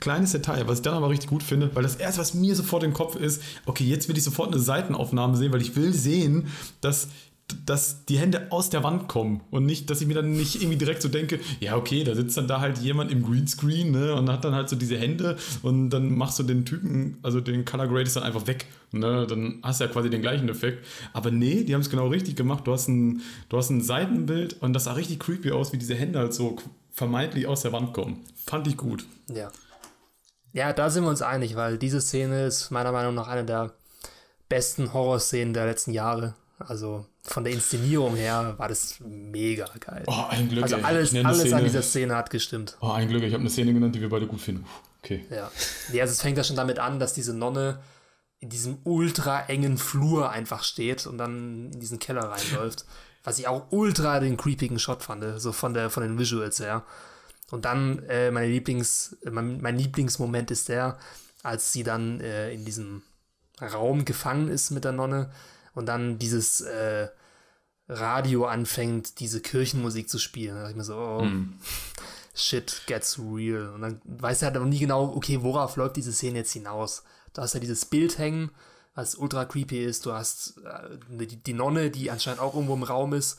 kleines 0.00 0.32
Detail, 0.32 0.66
was 0.66 0.78
ich 0.78 0.82
dann 0.82 0.94
aber 0.94 1.10
richtig 1.10 1.28
gut 1.28 1.42
finde, 1.42 1.70
weil 1.74 1.82
das 1.82 1.96
erste, 1.96 2.20
was 2.20 2.34
mir 2.34 2.54
sofort 2.54 2.82
im 2.82 2.94
Kopf 2.94 3.16
ist, 3.16 3.42
okay, 3.66 3.84
jetzt 3.84 4.08
will 4.08 4.16
ich 4.16 4.24
sofort 4.24 4.52
eine 4.52 4.60
Seitenaufnahme 4.60 5.36
sehen, 5.36 5.52
weil 5.52 5.62
ich 5.62 5.76
will 5.76 5.92
sehen, 5.92 6.48
dass 6.80 7.08
dass 7.66 8.04
die 8.04 8.18
Hände 8.18 8.46
aus 8.50 8.70
der 8.70 8.84
Wand 8.84 9.08
kommen 9.08 9.40
und 9.50 9.66
nicht, 9.66 9.90
dass 9.90 10.00
ich 10.00 10.06
mir 10.06 10.14
dann 10.14 10.32
nicht 10.32 10.56
irgendwie 10.56 10.76
direkt 10.76 11.02
so 11.02 11.08
denke, 11.08 11.40
ja, 11.60 11.76
okay, 11.76 12.04
da 12.04 12.14
sitzt 12.14 12.36
dann 12.36 12.46
da 12.46 12.60
halt 12.60 12.78
jemand 12.78 13.10
im 13.10 13.22
Greenscreen 13.22 13.90
ne, 13.90 14.14
und 14.14 14.30
hat 14.30 14.44
dann 14.44 14.54
halt 14.54 14.68
so 14.68 14.76
diese 14.76 14.96
Hände 14.96 15.36
und 15.62 15.90
dann 15.90 16.16
machst 16.16 16.38
du 16.38 16.42
den 16.42 16.64
Typen, 16.64 17.18
also 17.22 17.40
den 17.40 17.64
Color 17.64 17.88
Grade 17.88 18.02
ist 18.02 18.16
dann 18.16 18.22
einfach 18.22 18.46
weg. 18.46 18.66
Ne, 18.92 19.26
dann 19.28 19.60
hast 19.62 19.80
du 19.80 19.84
ja 19.84 19.90
quasi 19.90 20.10
den 20.10 20.20
gleichen 20.20 20.48
Effekt. 20.48 20.84
Aber 21.12 21.30
nee, 21.30 21.62
die 21.62 21.74
haben 21.74 21.80
es 21.80 21.90
genau 21.90 22.08
richtig 22.08 22.34
gemacht. 22.34 22.66
Du 22.66 22.72
hast, 22.72 22.88
ein, 22.88 23.22
du 23.48 23.56
hast 23.56 23.70
ein 23.70 23.80
Seitenbild 23.80 24.60
und 24.62 24.72
das 24.72 24.84
sah 24.84 24.94
richtig 24.94 25.20
creepy 25.20 25.52
aus, 25.52 25.72
wie 25.72 25.78
diese 25.78 25.94
Hände 25.94 26.18
halt 26.18 26.34
so 26.34 26.56
vermeintlich 26.92 27.46
aus 27.46 27.62
der 27.62 27.72
Wand 27.72 27.92
kommen. 27.92 28.24
Fand 28.46 28.66
ich 28.66 28.76
gut. 28.76 29.04
Ja. 29.28 29.50
Ja, 30.52 30.72
da 30.72 30.90
sind 30.90 31.04
wir 31.04 31.10
uns 31.10 31.22
einig, 31.22 31.54
weil 31.56 31.78
diese 31.78 32.00
Szene 32.00 32.46
ist 32.46 32.70
meiner 32.70 32.92
Meinung 32.92 33.14
nach 33.14 33.28
eine 33.28 33.44
der 33.44 33.72
besten 34.48 34.92
Horrorszenen 34.92 35.54
der 35.54 35.66
letzten 35.66 35.92
Jahre. 35.92 36.34
Also 36.58 37.06
von 37.22 37.44
der 37.44 37.52
Inszenierung 37.52 38.16
her 38.16 38.54
war 38.58 38.68
das 38.68 38.96
mega 39.00 39.66
geil. 39.78 40.02
Oh, 40.06 40.24
ein 40.28 40.48
Glück. 40.48 40.64
Also 40.64 40.76
alles, 40.76 41.14
alles 41.14 41.40
Szene- 41.40 41.56
an 41.56 41.64
dieser 41.64 41.82
Szene 41.82 42.16
hat 42.16 42.30
gestimmt. 42.30 42.76
Oh, 42.80 42.90
ein 42.90 43.08
Glück. 43.08 43.22
Ich 43.22 43.32
habe 43.32 43.40
eine 43.40 43.50
Szene 43.50 43.72
genannt, 43.72 43.94
die 43.94 44.00
wir 44.00 44.08
beide 44.08 44.26
gut 44.26 44.40
finden. 44.40 44.66
Okay. 45.02 45.24
Ja. 45.30 45.50
Nee, 45.92 46.00
also 46.02 46.12
es 46.12 46.20
fängt 46.20 46.36
ja 46.36 46.44
schon 46.44 46.56
damit 46.56 46.78
an, 46.78 46.98
dass 46.98 47.14
diese 47.14 47.32
Nonne 47.32 47.80
in 48.40 48.48
diesem 48.50 48.78
ultra 48.84 49.46
engen 49.46 49.78
Flur 49.78 50.30
einfach 50.30 50.64
steht 50.64 51.06
und 51.06 51.16
dann 51.18 51.70
in 51.72 51.80
diesen 51.80 51.98
Keller 51.98 52.24
reinläuft. 52.24 52.84
Was 53.22 53.38
ich 53.38 53.48
auch 53.48 53.70
ultra 53.70 54.20
den 54.20 54.36
creepigen 54.36 54.78
Shot 54.78 55.02
fand, 55.02 55.24
so 55.40 55.52
von, 55.52 55.74
der, 55.74 55.90
von 55.90 56.02
den 56.02 56.18
Visuals 56.18 56.58
her. 56.60 56.84
Und 57.50 57.64
dann 57.64 58.00
äh, 58.08 58.30
meine 58.30 58.48
Lieblings, 58.48 59.16
äh, 59.24 59.30
mein, 59.30 59.60
mein 59.60 59.76
Lieblingsmoment 59.76 60.50
ist 60.50 60.68
der, 60.68 60.98
als 61.42 61.72
sie 61.72 61.82
dann 61.82 62.20
äh, 62.20 62.52
in 62.52 62.64
diesem 62.64 63.02
Raum 63.60 64.04
gefangen 64.04 64.48
ist 64.48 64.70
mit 64.70 64.84
der 64.84 64.92
Nonne 64.92 65.30
und 65.74 65.86
dann 65.86 66.18
dieses 66.18 66.60
äh, 66.62 67.08
Radio 67.88 68.46
anfängt, 68.46 69.20
diese 69.20 69.40
Kirchenmusik 69.40 70.08
zu 70.08 70.18
spielen. 70.18 70.54
Da 70.54 70.60
dachte 70.60 70.70
ich 70.72 70.76
mir 70.76 70.84
so, 70.84 70.96
oh, 70.96 71.26
shit 72.34 72.82
gets 72.86 73.18
real. 73.18 73.70
Und 73.70 73.82
dann 73.82 74.00
weiß 74.04 74.42
er 74.42 74.46
halt 74.46 74.56
aber 74.56 74.66
nie 74.66 74.78
genau, 74.78 75.12
okay, 75.14 75.42
worauf 75.42 75.76
läuft 75.76 75.96
diese 75.96 76.12
Szene 76.12 76.38
jetzt 76.38 76.52
hinaus. 76.52 77.02
Du 77.32 77.42
hast 77.42 77.54
ja 77.54 77.60
dieses 77.60 77.84
Bild 77.84 78.18
hängen, 78.18 78.50
was 78.94 79.14
ultra 79.14 79.44
creepy 79.44 79.84
ist. 79.84 80.04
Du 80.06 80.12
hast 80.12 80.58
äh, 80.64 80.98
die, 81.26 81.36
die 81.36 81.52
Nonne, 81.52 81.90
die 81.90 82.10
anscheinend 82.10 82.40
auch 82.40 82.54
irgendwo 82.54 82.74
im 82.74 82.82
Raum 82.82 83.12
ist, 83.14 83.38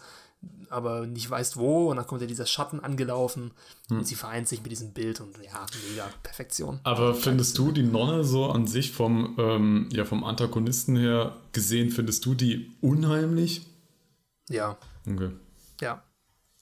aber 0.70 1.06
nicht 1.06 1.30
weißt 1.30 1.58
wo. 1.58 1.90
Und 1.92 1.98
dann 1.98 2.08
kommt 2.08 2.22
ja 2.22 2.28
dieser 2.28 2.46
Schatten 2.46 2.80
angelaufen 2.80 3.52
und 3.90 4.08
sie 4.08 4.16
vereint 4.16 4.48
sich 4.48 4.62
mit 4.64 4.72
diesem 4.72 4.94
Bild 4.94 5.20
und 5.22 5.36
ja, 5.44 5.66
mega 5.90 6.10
Perfektion. 6.24 6.80
Aber 6.84 7.14
findest 7.14 7.58
du 7.58 7.72
die 7.72 7.84
Nonne 7.84 8.24
so 8.24 8.46
an 8.50 8.66
sich 8.68 8.92
vom, 8.92 9.36
ähm, 9.38 9.90
ja, 9.92 10.06
vom 10.06 10.24
Antagonisten 10.24 10.96
her 10.96 11.36
gesehen, 11.52 11.90
findest 11.92 12.26
du 12.26 12.34
die 12.34 12.72
unheimlich? 12.82 13.68
Ja, 14.50 14.78
Okay. 15.08 15.32
ja. 15.82 16.04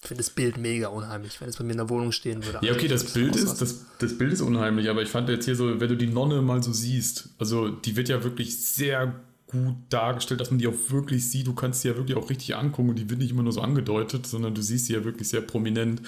Ich 0.02 0.08
finde 0.08 0.24
das 0.24 0.30
Bild 0.30 0.58
mega 0.58 0.88
unheimlich, 0.88 1.42
wenn 1.42 1.50
es 1.50 1.58
bei 1.58 1.64
mir 1.64 1.72
in 1.72 1.78
der 1.78 1.90
Wohnung 1.90 2.12
stehen 2.14 2.46
würde. 2.46 2.66
Ja, 2.66 2.74
okay, 2.74 2.88
das 2.88 3.14
Bild 3.14 3.36
ist, 3.36 3.62
das, 3.62 3.86
das 4.00 4.18
Bild 4.18 4.32
ist 4.32 4.42
unheimlich, 4.42 4.90
aber 4.90 5.02
ich 5.02 5.10
fand 5.10 5.28
jetzt 5.28 5.46
hier 5.46 5.56
so, 5.56 5.80
wenn 5.80 5.90
du 5.90 5.98
die 5.98 6.08
Nonne 6.08 6.42
mal 6.42 6.64
so 6.64 6.72
siehst, 6.72 7.30
also 7.38 7.68
die 7.68 7.98
wird 7.98 8.08
ja 8.08 8.24
wirklich 8.24 8.66
sehr 8.66 9.14
gut 9.48 9.76
dargestellt, 9.90 10.40
dass 10.40 10.52
man 10.52 10.60
die 10.60 10.68
auch 10.68 10.90
wirklich 10.90 11.30
sieht. 11.30 11.48
Du 11.48 11.54
kannst 11.54 11.82
sie 11.82 11.90
ja 11.90 11.98
wirklich 11.98 12.16
auch 12.16 12.30
richtig 12.30 12.56
angucken 12.56 12.90
und 12.90 13.00
die 13.00 13.10
wird 13.10 13.20
nicht 13.20 13.32
immer 13.32 13.44
nur 13.44 13.52
so 13.52 13.62
angedeutet, 13.62 14.26
sondern 14.26 14.54
du 14.54 14.62
siehst 14.62 14.86
sie 14.86 14.94
ja 14.94 15.04
wirklich 15.04 15.28
sehr 15.28 15.42
prominent. 15.42 16.02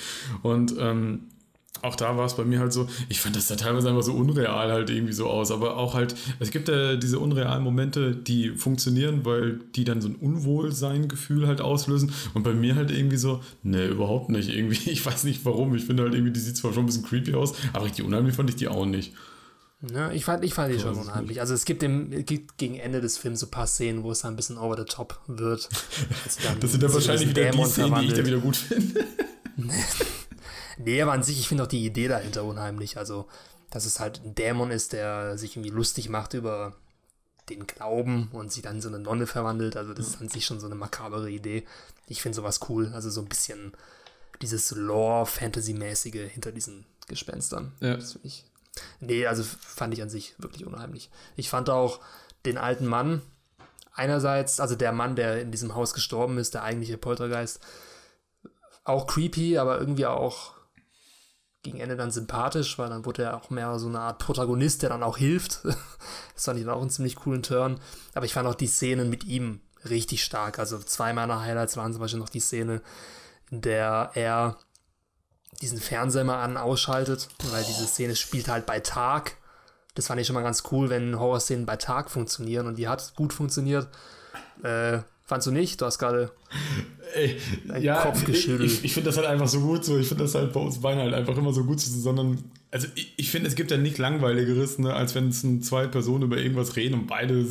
Und 0.43 0.75
ähm, 0.79 1.27
auch 1.81 1.95
da 1.95 2.17
war 2.17 2.25
es 2.25 2.35
bei 2.35 2.43
mir 2.43 2.59
halt 2.59 2.73
so, 2.73 2.87
ich 3.09 3.19
fand 3.19 3.35
das 3.35 3.47
da 3.47 3.55
teilweise 3.55 3.89
einfach 3.89 4.03
so 4.03 4.13
unreal 4.13 4.71
halt 4.71 4.89
irgendwie 4.89 5.13
so 5.13 5.27
aus, 5.27 5.51
aber 5.51 5.77
auch 5.77 5.93
halt, 5.93 6.15
es 6.39 6.51
gibt 6.51 6.67
ja 6.69 6.95
diese 6.95 7.19
unrealen 7.19 7.63
Momente, 7.63 8.15
die 8.15 8.49
funktionieren, 8.49 9.25
weil 9.25 9.59
die 9.75 9.83
dann 9.83 10.01
so 10.01 10.07
ein 10.09 10.15
Unwohlsein-Gefühl 10.15 11.47
halt 11.47 11.61
auslösen 11.61 12.13
und 12.33 12.43
bei 12.43 12.53
mir 12.53 12.75
halt 12.75 12.91
irgendwie 12.91 13.17
so, 13.17 13.41
ne, 13.63 13.87
überhaupt 13.87 14.29
nicht, 14.29 14.49
irgendwie, 14.49 14.89
ich 14.91 15.05
weiß 15.05 15.23
nicht 15.23 15.45
warum, 15.45 15.75
ich 15.75 15.85
finde 15.85 16.03
halt 16.03 16.13
irgendwie, 16.13 16.33
die 16.33 16.39
sieht 16.39 16.57
zwar 16.57 16.73
schon 16.73 16.83
ein 16.83 16.87
bisschen 16.87 17.03
creepy 17.03 17.33
aus, 17.35 17.53
aber 17.73 17.85
richtig 17.85 18.05
unheimlich 18.05 18.35
fand 18.35 18.49
ich 18.49 18.55
die 18.55 18.67
auch 18.67 18.85
nicht. 18.85 19.13
Ja, 19.91 20.11
ich 20.11 20.25
fand, 20.25 20.45
ich 20.45 20.53
fand 20.53 20.71
die 20.71 20.79
schon 20.79 20.93
unheimlich. 20.93 21.39
Also 21.41 21.55
es 21.55 21.65
gibt, 21.65 21.81
im, 21.81 22.11
es 22.11 22.25
gibt 22.27 22.59
gegen 22.59 22.75
Ende 22.75 23.01
des 23.01 23.17
Films 23.17 23.39
so 23.39 23.47
ein 23.47 23.49
paar 23.49 23.65
Szenen, 23.65 24.03
wo 24.03 24.11
es 24.11 24.19
dann 24.19 24.33
ein 24.33 24.35
bisschen 24.35 24.59
over 24.59 24.77
the 24.77 24.83
top 24.85 25.19
wird. 25.25 25.69
Dann 26.43 26.59
Das 26.59 26.71
sind 26.71 26.83
dann 26.83 26.93
wahrscheinlich 26.93 27.23
in 27.23 27.29
wieder 27.31 27.49
die 27.49 27.63
Szenen, 27.63 27.95
die 27.95 28.05
ich 28.05 28.13
da 28.13 28.23
verwandelt. 28.23 28.27
wieder 28.27 28.37
gut 28.37 28.55
finde. 28.57 29.03
Nee, 30.77 31.01
aber 31.01 31.13
an 31.13 31.23
sich, 31.23 31.39
ich 31.39 31.47
finde 31.47 31.63
auch 31.63 31.67
die 31.67 31.85
Idee 31.85 32.07
dahinter 32.07 32.43
unheimlich. 32.43 32.97
Also, 32.97 33.27
dass 33.69 33.85
es 33.85 33.99
halt 33.99 34.21
ein 34.23 34.35
Dämon 34.35 34.71
ist, 34.71 34.93
der 34.93 35.37
sich 35.37 35.55
irgendwie 35.55 35.71
lustig 35.71 36.09
macht 36.09 36.33
über 36.33 36.75
den 37.49 37.67
Glauben 37.67 38.29
und 38.31 38.51
sie 38.51 38.61
dann 38.61 38.75
in 38.75 38.81
so 38.81 38.89
eine 38.89 38.99
Nonne 38.99 39.27
verwandelt. 39.27 39.77
Also, 39.77 39.93
das 39.93 40.07
ist 40.07 40.21
an 40.21 40.29
sich 40.29 40.45
schon 40.45 40.59
so 40.59 40.65
eine 40.67 40.75
makabere 40.75 41.29
Idee. 41.29 41.65
Ich 42.07 42.21
finde 42.21 42.35
sowas 42.35 42.59
cool. 42.69 42.91
Also, 42.93 43.09
so 43.09 43.21
ein 43.21 43.29
bisschen 43.29 43.73
dieses 44.41 44.71
Lore-Fantasy-mäßige 44.71 46.31
hinter 46.31 46.51
diesen 46.51 46.85
Gespenstern. 47.07 47.73
Ja. 47.79 47.95
Das 47.95 48.13
finde 48.13 48.27
ich. 48.27 48.45
Nee, 48.99 49.27
also 49.27 49.43
fand 49.43 49.93
ich 49.93 50.01
an 50.01 50.09
sich 50.09 50.33
wirklich 50.37 50.65
unheimlich. 50.65 51.09
Ich 51.35 51.49
fand 51.49 51.69
auch 51.69 51.99
den 52.45 52.57
alten 52.57 52.85
Mann, 52.85 53.21
einerseits, 53.93 54.59
also 54.59 54.75
der 54.75 54.91
Mann, 54.91 55.15
der 55.15 55.41
in 55.41 55.51
diesem 55.51 55.75
Haus 55.75 55.93
gestorben 55.93 56.37
ist, 56.37 56.53
der 56.53 56.63
eigentliche 56.63 56.97
Poltergeist, 56.97 57.59
auch 58.83 59.07
creepy, 59.07 59.57
aber 59.57 59.79
irgendwie 59.79 60.05
auch 60.05 60.53
gegen 61.63 61.79
Ende 61.79 61.95
dann 61.95 62.11
sympathisch, 62.11 62.77
weil 62.79 62.89
dann 62.89 63.05
wurde 63.05 63.23
er 63.23 63.37
auch 63.37 63.49
mehr 63.49 63.77
so 63.77 63.87
eine 63.87 63.99
Art 63.99 64.19
Protagonist, 64.19 64.81
der 64.81 64.89
dann 64.89 65.03
auch 65.03 65.17
hilft. 65.17 65.61
Das 66.33 66.45
fand 66.45 66.57
ich 66.57 66.65
dann 66.65 66.73
auch 66.73 66.81
einen 66.81 66.89
ziemlich 66.89 67.17
coolen 67.17 67.43
Turn. 67.43 67.79
Aber 68.15 68.25
ich 68.25 68.33
fand 68.33 68.47
auch 68.47 68.55
die 68.55 68.65
Szenen 68.65 69.11
mit 69.11 69.25
ihm 69.25 69.61
richtig 69.87 70.23
stark. 70.23 70.57
Also 70.57 70.79
zwei 70.79 71.13
meiner 71.13 71.41
Highlights 71.41 71.77
waren 71.77 71.91
zum 71.91 72.01
Beispiel 72.01 72.19
noch 72.19 72.29
die 72.29 72.39
Szene, 72.39 72.81
in 73.51 73.61
der 73.61 74.09
er 74.15 74.57
diesen 75.61 75.79
Fernseher 75.79 76.23
mal 76.23 76.41
an 76.41 76.57
ausschaltet, 76.57 77.29
weil 77.51 77.63
diese 77.63 77.85
Szene 77.85 78.15
spielt 78.15 78.47
halt 78.47 78.65
bei 78.65 78.79
Tag. 78.79 79.37
Das 79.93 80.07
fand 80.07 80.19
ich 80.19 80.25
schon 80.25 80.33
mal 80.33 80.41
ganz 80.41 80.63
cool, 80.71 80.89
wenn 80.89 81.19
Horrorszenen 81.19 81.67
bei 81.67 81.75
Tag 81.75 82.09
funktionieren 82.09 82.65
und 82.65 82.77
die 82.77 82.87
hat 82.87 83.13
gut 83.15 83.33
funktioniert. 83.33 83.87
Äh, 84.63 84.99
fandst 85.31 85.47
du 85.47 85.51
nicht? 85.51 85.79
Du 85.79 85.85
hast 85.85 85.97
gerade 85.97 86.29
Ey, 87.13 87.37
Dein 87.65 88.01
Kopf 88.01 88.25
geschüttelt. 88.25 88.69
Ich, 88.69 88.83
ich 88.83 88.93
finde 88.93 89.09
das 89.09 89.17
halt 89.17 89.27
einfach 89.27 89.47
so 89.47 89.61
gut 89.61 89.85
so. 89.85 89.97
Ich 89.97 90.07
finde 90.07 90.25
das 90.25 90.35
halt 90.35 90.51
bei 90.51 90.59
uns 90.59 90.81
beiden 90.81 91.01
halt 91.01 91.13
einfach 91.13 91.37
immer 91.37 91.53
so 91.53 91.63
gut, 91.63 91.79
so, 91.79 91.97
sondern. 91.97 92.43
Also 92.69 92.87
ich, 92.95 93.13
ich 93.15 93.31
finde, 93.31 93.47
es 93.47 93.55
gibt 93.55 93.71
ja 93.71 93.77
nicht 93.77 93.97
langweiligeres, 93.97 94.77
ne, 94.77 94.93
als 94.93 95.15
wenn 95.15 95.29
es 95.29 95.41
zwei 95.61 95.87
Personen 95.87 96.23
über 96.23 96.37
irgendwas 96.37 96.75
reden 96.75 96.95
und 96.95 97.07
beide 97.07 97.45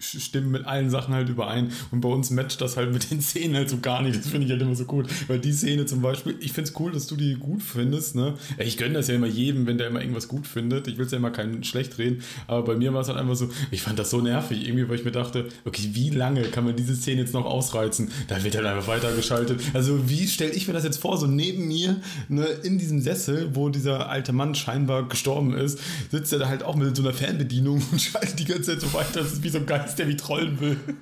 stimmen 0.00 0.50
mit 0.50 0.66
allen 0.66 0.90
Sachen 0.90 1.14
halt 1.14 1.28
überein. 1.28 1.72
Und 1.90 2.00
bei 2.00 2.08
uns 2.08 2.30
matcht 2.30 2.60
das 2.60 2.76
halt 2.76 2.92
mit 2.92 3.10
den 3.10 3.20
Szenen 3.22 3.54
halt 3.54 3.70
so 3.70 3.78
gar 3.78 4.02
nicht. 4.02 4.18
Das 4.18 4.28
finde 4.28 4.46
ich 4.46 4.50
halt 4.50 4.62
immer 4.62 4.74
so 4.74 4.84
gut. 4.84 5.08
Weil 5.28 5.38
die 5.38 5.52
Szene 5.52 5.86
zum 5.86 6.02
Beispiel, 6.02 6.36
ich 6.40 6.52
finde 6.52 6.70
es 6.70 6.80
cool, 6.80 6.92
dass 6.92 7.06
du 7.06 7.16
die 7.16 7.34
gut 7.34 7.62
findest. 7.62 8.16
Ne? 8.16 8.34
Ich 8.58 8.76
gönne 8.76 8.94
das 8.94 9.08
ja 9.08 9.14
immer 9.14 9.26
jedem, 9.26 9.66
wenn 9.66 9.78
der 9.78 9.88
immer 9.88 10.00
irgendwas 10.00 10.28
gut 10.28 10.46
findet. 10.46 10.88
Ich 10.88 10.98
will 10.98 11.06
es 11.06 11.12
ja 11.12 11.18
immer 11.18 11.30
keinen 11.30 11.64
schlecht 11.64 11.98
reden. 11.98 12.22
Aber 12.46 12.64
bei 12.64 12.76
mir 12.76 12.92
war 12.92 13.02
es 13.02 13.08
halt 13.08 13.18
einfach 13.18 13.36
so, 13.36 13.48
ich 13.70 13.82
fand 13.82 13.98
das 13.98 14.10
so 14.10 14.20
nervig. 14.20 14.66
Irgendwie, 14.66 14.88
weil 14.88 14.96
ich 14.96 15.04
mir 15.04 15.12
dachte, 15.12 15.48
okay, 15.64 15.90
wie 15.92 16.10
lange 16.10 16.42
kann 16.44 16.64
man 16.64 16.76
diese 16.76 16.96
Szene 16.96 17.20
jetzt 17.20 17.34
noch 17.34 17.44
ausreizen? 17.44 18.10
Da 18.28 18.42
wird 18.42 18.56
halt 18.56 18.66
einfach 18.66 18.88
weitergeschaltet. 18.88 19.60
Also 19.74 20.08
wie 20.08 20.26
stelle 20.26 20.52
ich 20.52 20.66
mir 20.66 20.74
das 20.74 20.84
jetzt 20.84 20.98
vor? 20.98 21.16
So 21.18 21.26
neben 21.26 21.68
mir, 21.68 21.96
ne, 22.28 22.44
in 22.62 22.78
diesem 22.78 23.00
Sessel, 23.00 23.50
wo 23.54 23.68
dieser 23.68 24.08
alte 24.08 24.32
Mann 24.32 24.54
scheinbar 24.54 25.08
gestorben 25.08 25.54
ist, 25.54 25.78
sitzt 26.10 26.32
er 26.32 26.40
da 26.40 26.48
halt 26.48 26.62
auch 26.62 26.74
mit 26.74 26.96
so 26.96 27.02
einer 27.02 27.12
Fernbedienung 27.12 27.82
und 27.92 28.00
schaltet 28.00 28.38
die 28.38 28.44
ganze 28.44 28.72
Zeit 28.72 28.80
so 28.80 28.92
weiter. 28.92 29.20
Das 29.20 29.32
ist 29.32 29.42
wie 29.42 29.48
so 29.48 29.58
ein 29.58 29.66
Geist, 29.84 29.98
der 29.98 30.08
wie 30.08 30.16
trollen 30.16 30.60
will. 30.60 30.78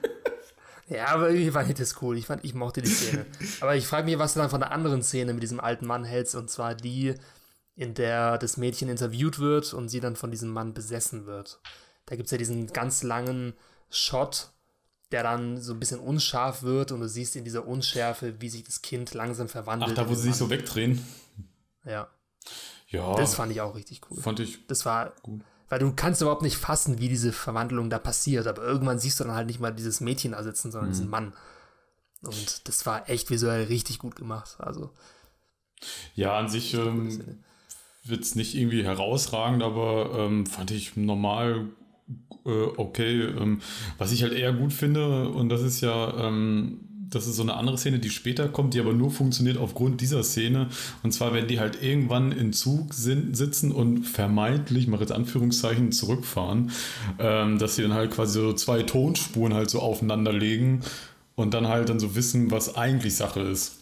Ja, 0.88 1.06
aber 1.06 1.30
irgendwie 1.30 1.50
fand 1.52 1.70
ich 1.70 1.76
das 1.76 2.02
cool. 2.02 2.18
Ich 2.18 2.26
fand, 2.26 2.44
ich 2.44 2.52
mochte 2.52 2.82
die 2.82 2.90
Szene. 2.90 3.24
aber 3.60 3.76
ich 3.76 3.86
frage 3.86 4.04
mich, 4.04 4.18
was 4.18 4.34
du 4.34 4.40
dann 4.40 4.50
von 4.50 4.60
der 4.60 4.72
anderen 4.72 5.02
Szene 5.02 5.32
mit 5.32 5.42
diesem 5.42 5.58
alten 5.58 5.86
Mann 5.86 6.04
hältst, 6.04 6.34
und 6.34 6.50
zwar 6.50 6.74
die, 6.74 7.14
in 7.76 7.94
der 7.94 8.36
das 8.36 8.58
Mädchen 8.58 8.90
interviewt 8.90 9.38
wird 9.38 9.72
und 9.72 9.88
sie 9.88 10.00
dann 10.00 10.16
von 10.16 10.30
diesem 10.30 10.50
Mann 10.50 10.74
besessen 10.74 11.24
wird. 11.24 11.60
Da 12.04 12.16
gibt 12.16 12.26
es 12.26 12.32
ja 12.32 12.36
diesen 12.36 12.66
ganz 12.74 13.02
langen 13.04 13.54
Shot, 13.88 14.50
der 15.12 15.22
dann 15.22 15.62
so 15.62 15.72
ein 15.72 15.80
bisschen 15.80 16.00
unscharf 16.00 16.62
wird 16.62 16.92
und 16.92 17.00
du 17.00 17.08
siehst 17.08 17.36
in 17.36 17.44
dieser 17.44 17.66
Unschärfe, 17.66 18.40
wie 18.40 18.50
sich 18.50 18.64
das 18.64 18.82
Kind 18.82 19.14
langsam 19.14 19.48
verwandelt. 19.48 19.92
Ach, 19.92 20.02
da 20.04 20.10
wo 20.10 20.14
sie 20.14 20.22
sich 20.22 20.34
so 20.34 20.50
wegdrehen. 20.50 21.02
Ja, 21.86 22.08
Ja, 22.88 23.14
das 23.14 23.34
fand 23.34 23.50
ich 23.52 23.62
auch 23.62 23.74
richtig 23.76 24.02
cool. 24.10 24.20
fand 24.20 24.40
ich 24.40 24.66
Das 24.66 24.84
war, 24.84 25.14
gut. 25.22 25.40
Weil 25.72 25.78
du 25.78 25.90
kannst 25.96 26.20
überhaupt 26.20 26.42
nicht 26.42 26.58
fassen, 26.58 26.98
wie 26.98 27.08
diese 27.08 27.32
Verwandlung 27.32 27.88
da 27.88 27.98
passiert, 27.98 28.46
aber 28.46 28.62
irgendwann 28.62 28.98
siehst 28.98 29.18
du 29.18 29.24
dann 29.24 29.32
halt 29.32 29.46
nicht 29.46 29.58
mal 29.58 29.70
dieses 29.70 30.02
Mädchen 30.02 30.32
da 30.32 30.42
sitzen, 30.42 30.70
sondern 30.70 30.90
diesen 30.90 31.08
Mann. 31.08 31.32
Und 32.20 32.68
das 32.68 32.84
war 32.84 33.08
echt 33.08 33.30
visuell 33.30 33.64
richtig 33.64 33.98
gut 33.98 34.14
gemacht. 34.14 34.56
Also, 34.58 34.90
Ja, 36.14 36.36
an 36.36 36.50
sich 36.50 36.74
ähm, 36.74 37.38
wird 38.04 38.20
es 38.20 38.34
nicht 38.34 38.54
irgendwie 38.54 38.84
herausragend, 38.84 39.62
aber 39.62 40.10
ähm, 40.14 40.44
fand 40.44 40.72
ich 40.72 40.94
normal 40.94 41.70
äh, 42.44 42.64
okay. 42.76 43.22
Ähm, 43.22 43.62
was 43.96 44.12
ich 44.12 44.22
halt 44.24 44.34
eher 44.34 44.52
gut 44.52 44.74
finde, 44.74 45.30
und 45.30 45.48
das 45.48 45.62
ist 45.62 45.80
ja, 45.80 46.28
ähm, 46.28 46.80
das 47.14 47.26
ist 47.26 47.36
so 47.36 47.42
eine 47.42 47.54
andere 47.54 47.78
Szene, 47.78 47.98
die 47.98 48.10
später 48.10 48.48
kommt, 48.48 48.74
die 48.74 48.80
aber 48.80 48.92
nur 48.92 49.10
funktioniert 49.10 49.58
aufgrund 49.58 50.00
dieser 50.00 50.22
Szene. 50.22 50.68
Und 51.02 51.12
zwar, 51.12 51.32
wenn 51.32 51.46
die 51.46 51.60
halt 51.60 51.82
irgendwann 51.82 52.32
in 52.32 52.52
Zug 52.52 52.94
sind, 52.94 53.36
sitzen 53.36 53.72
und 53.72 54.04
vermeintlich, 54.04 54.84
ich 54.84 54.88
mache 54.88 55.02
jetzt 55.02 55.12
Anführungszeichen, 55.12 55.92
zurückfahren, 55.92 56.70
ähm, 57.18 57.58
dass 57.58 57.76
sie 57.76 57.82
dann 57.82 57.94
halt 57.94 58.10
quasi 58.10 58.40
so 58.40 58.52
zwei 58.54 58.82
Tonspuren 58.82 59.54
halt 59.54 59.70
so 59.70 59.80
aufeinander 59.80 60.32
legen 60.32 60.80
und 61.34 61.54
dann 61.54 61.68
halt 61.68 61.88
dann 61.88 62.00
so 62.00 62.14
wissen, 62.14 62.50
was 62.50 62.76
eigentlich 62.76 63.14
Sache 63.16 63.40
ist. 63.40 63.81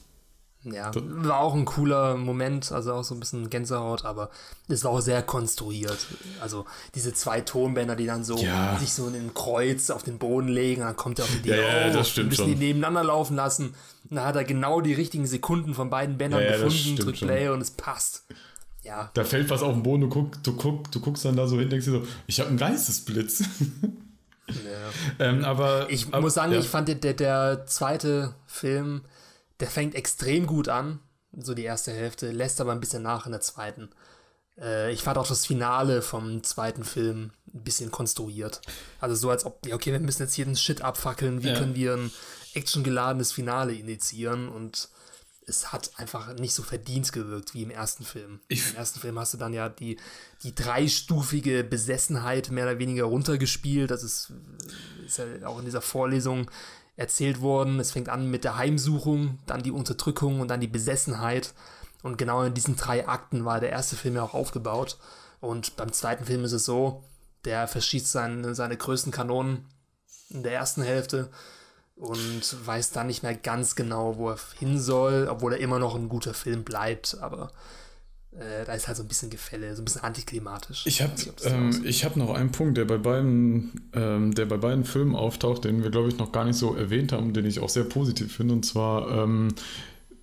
Ja, 0.65 0.91
war 0.95 1.41
auch 1.41 1.55
ein 1.55 1.65
cooler 1.65 2.17
Moment, 2.17 2.71
also 2.71 2.93
auch 2.93 3.03
so 3.05 3.15
ein 3.15 3.21
bisschen 3.21 3.49
Gänsehaut, 3.49 4.05
aber 4.05 4.31
es 4.69 4.85
war 4.85 4.91
auch 4.91 5.01
sehr 5.01 5.23
konstruiert. 5.23 6.07
Also 6.41 6.67
diese 6.95 7.15
zwei 7.15 7.41
Tonbänder, 7.41 7.97
die 7.97 8.07
dann 8.07 8.25
so 8.25 8.37
Ja. 8.37 8.77
sich 8.79 8.93
so 8.93 9.07
in 9.09 9.15
ein 9.15 9.35
Kreuz 9.35 9.89
auf 9.91 10.03
den 10.03 10.19
Boden 10.19 10.49
legen, 10.49 10.83
dann 10.83 10.97
kommt 10.97 11.19
er 11.19 11.25
auf 11.25 11.31
die 11.31 11.39
Idee, 11.39 11.63
Ja, 11.63 11.87
ja, 11.87 11.91
das 11.91 12.11
stimmt 12.11 12.29
müssen 12.31 12.43
schon. 12.43 12.51
die 12.51 12.67
nebeneinander 12.67 13.05
laufen 13.05 13.37
lassen. 13.37 13.75
Und 14.11 14.17
dann 14.17 14.25
hat 14.27 14.37
er 14.37 14.45
genau 14.45 14.81
die 14.83 14.93
richtigen 14.93 15.27
Sekunden 15.27 15.75
von 15.75 15.89
beiden 15.89 16.19
Bändern 16.19 16.43
Ja, 16.43 16.53
gefunden, 16.53 16.97
drückt. 16.97 17.21
Play 17.21 17.49
und 17.49 17.61
es 17.63 17.71
passt. 17.71 18.25
Ja, 18.83 19.11
Da 19.15 19.25
fällt 19.25 19.49
was 19.51 19.63
auf 19.63 19.73
den 19.75 19.83
Boden, 19.83 20.03
du, 20.03 20.09
guck, 20.09 20.43
du, 20.43 20.55
guck, 20.57 20.91
du 20.91 21.01
guckst 21.01 21.25
dann 21.25 21.37
da 21.37 21.47
so 21.47 21.59
hin, 21.59 21.69
denkst 21.71 21.85
dir 21.87 21.93
so, 21.93 22.07
ich 22.27 22.39
habe 22.41 22.49
einen 22.49 22.59
Geistesblitz. 22.59 23.45
Ja. 24.49 24.55
ähm, 25.19 25.45
aber 25.45 25.91
ich 25.91 26.07
aber, 26.09 26.23
muss 26.23 26.35
sagen, 26.35 26.53
ich 26.55 26.69
fand 26.69 26.89
der, 26.89 27.15
der 27.15 27.67
zweite 27.67 28.35
Film, 28.47 29.03
der 29.61 29.69
fängt 29.69 29.95
extrem 29.95 30.47
gut 30.47 30.69
an, 30.69 31.01
so 31.37 31.55
die 31.55 31.65
erste 31.65 31.93
Hälfte, 31.93 32.31
lässt 32.31 32.61
aber 32.61 32.73
ein 32.73 32.81
bisschen 32.81 33.03
nach 33.03 33.27
in 33.27 33.33
der 33.33 33.41
zweiten. 33.41 33.91
Äh, 34.59 34.93
ich 34.93 35.03
fand 35.03 35.19
auch 35.19 35.29
das 35.29 35.47
Finale 35.47 36.03
vom 36.03 36.43
zweiten 36.43 36.85
Film 36.85 37.31
ein 37.55 37.63
bisschen 37.63 37.91
konstruiert. 37.91 38.61
Also 39.01 39.15
so 39.15 39.31
als 39.31 39.45
ob, 39.45 39.67
ja, 39.67 39.75
okay, 39.75 39.93
wir 39.93 40.01
müssen 40.01 40.23
jetzt 40.23 40.35
hier 40.35 40.45
den 40.45 40.57
Shit 40.57 40.83
abfackeln, 40.83 41.43
wie 41.43 41.49
ja. 41.49 41.59
können 41.59 41.75
wir 41.75 41.95
ein 41.95 42.11
actiongeladenes 42.55 43.33
Finale 43.33 43.73
initiieren 43.75 44.49
und 44.49 44.89
es 45.47 45.73
hat 45.73 45.91
einfach 45.97 46.33
nicht 46.35 46.55
so 46.55 46.63
verdient 46.63 47.13
gewirkt 47.13 47.55
wie 47.55 47.63
im 47.63 47.71
ersten 47.71 48.05
Film. 48.05 48.41
Ich 48.49 48.71
Im 48.71 48.77
ersten 48.77 49.01
Film 49.01 49.19
hast 49.19 49.35
du 49.35 49.39
dann 49.39 49.53
ja 49.53 49.69
die, 49.69 49.99
die 50.43 50.55
dreistufige 50.55 51.65
Besessenheit 51.65 52.51
mehr 52.51 52.67
oder 52.67 52.79
weniger 52.79 53.05
runtergespielt. 53.05 53.91
Das 53.91 54.05
ist, 54.05 54.33
ist 55.05 55.19
ja 55.19 55.25
auch 55.47 55.59
in 55.59 55.65
dieser 55.65 55.81
Vorlesung 55.81 56.51
erzählt 57.01 57.41
worden. 57.41 57.81
Es 57.81 57.93
fängt 57.93 58.09
an 58.09 58.31
mit 58.31 58.45
der 58.45 58.57
Heimsuchung, 58.57 59.39
dann 59.47 59.63
die 59.63 59.73
Unterdrückung 59.73 60.41
und 60.41 60.49
dann 60.49 60.61
die 60.61 60.69
Besessenheit. 60.69 61.55
Und 62.03 62.19
genau 62.19 62.43
in 62.43 62.55
diesen 62.55 62.77
drei 62.77 63.09
Akten 63.09 63.45
war 63.45 63.59
der 63.59 63.71
erste 63.71 63.97
Film 63.97 64.17
ja 64.17 64.23
auch 64.23 64.35
aufgebaut. 64.35 64.99
Und 65.41 65.77
beim 65.77 65.93
zweiten 65.93 66.27
Film 66.27 66.45
ist 66.45 66.53
es 66.53 66.65
so, 66.65 67.03
der 67.45 67.67
verschießt 67.67 68.13
seine, 68.13 68.55
seine 68.55 68.77
größten 68.77 69.13
Kanonen 69.13 69.65
in 70.29 70.43
der 70.43 70.53
ersten 70.53 70.83
Hälfte 70.83 71.31
und 71.97 72.67
weiß 72.67 72.93
dann 72.93 73.07
nicht 73.07 73.23
mehr 73.23 73.35
ganz 73.35 73.75
genau, 73.75 74.17
wo 74.19 74.31
er 74.31 74.39
hin 74.59 74.79
soll, 74.79 75.27
obwohl 75.31 75.55
er 75.55 75.61
immer 75.61 75.79
noch 75.79 75.95
ein 75.95 76.09
guter 76.09 76.35
Film 76.35 76.65
bleibt, 76.65 77.17
aber 77.21 77.51
äh, 78.33 78.65
da 78.65 78.75
ist 78.75 78.87
halt 78.87 78.97
so 78.97 79.03
ein 79.03 79.09
bisschen 79.09 79.29
Gefälle, 79.29 79.75
so 79.75 79.83
ein 79.83 79.85
bisschen 79.85 80.03
antiklimatisch. 80.03 80.87
Ich 80.87 81.03
habe 81.03 81.13
ähm, 81.45 81.73
hab 81.85 82.17
noch 82.17 82.33
einen 82.33 82.53
Punkt, 82.53 82.79
der 82.79 82.85
bei 82.85 82.99
beiden, 82.99 83.89
ähm, 83.93 84.35
der 84.35 84.47
bei 84.47 84.57
beiden 84.57 84.85
Filmen 84.85 85.17
auftaucht, 85.17 85.65
den 85.65 85.83
wir 85.83 85.91
glaube 85.91 86.09
ich 86.09 86.19
noch 86.19 86.31
gar 86.31 86.45
nicht 86.45 86.57
so 86.57 86.75
erwähnt 86.75 87.13
haben, 87.13 87.33
den 87.33 87.45
ich 87.45 87.59
auch 87.59 87.69
sehr 87.69 87.85
positiv 87.85 88.37
finde, 88.37 88.55
und 88.55 88.65
zwar 88.65 89.25
ähm, 89.25 89.49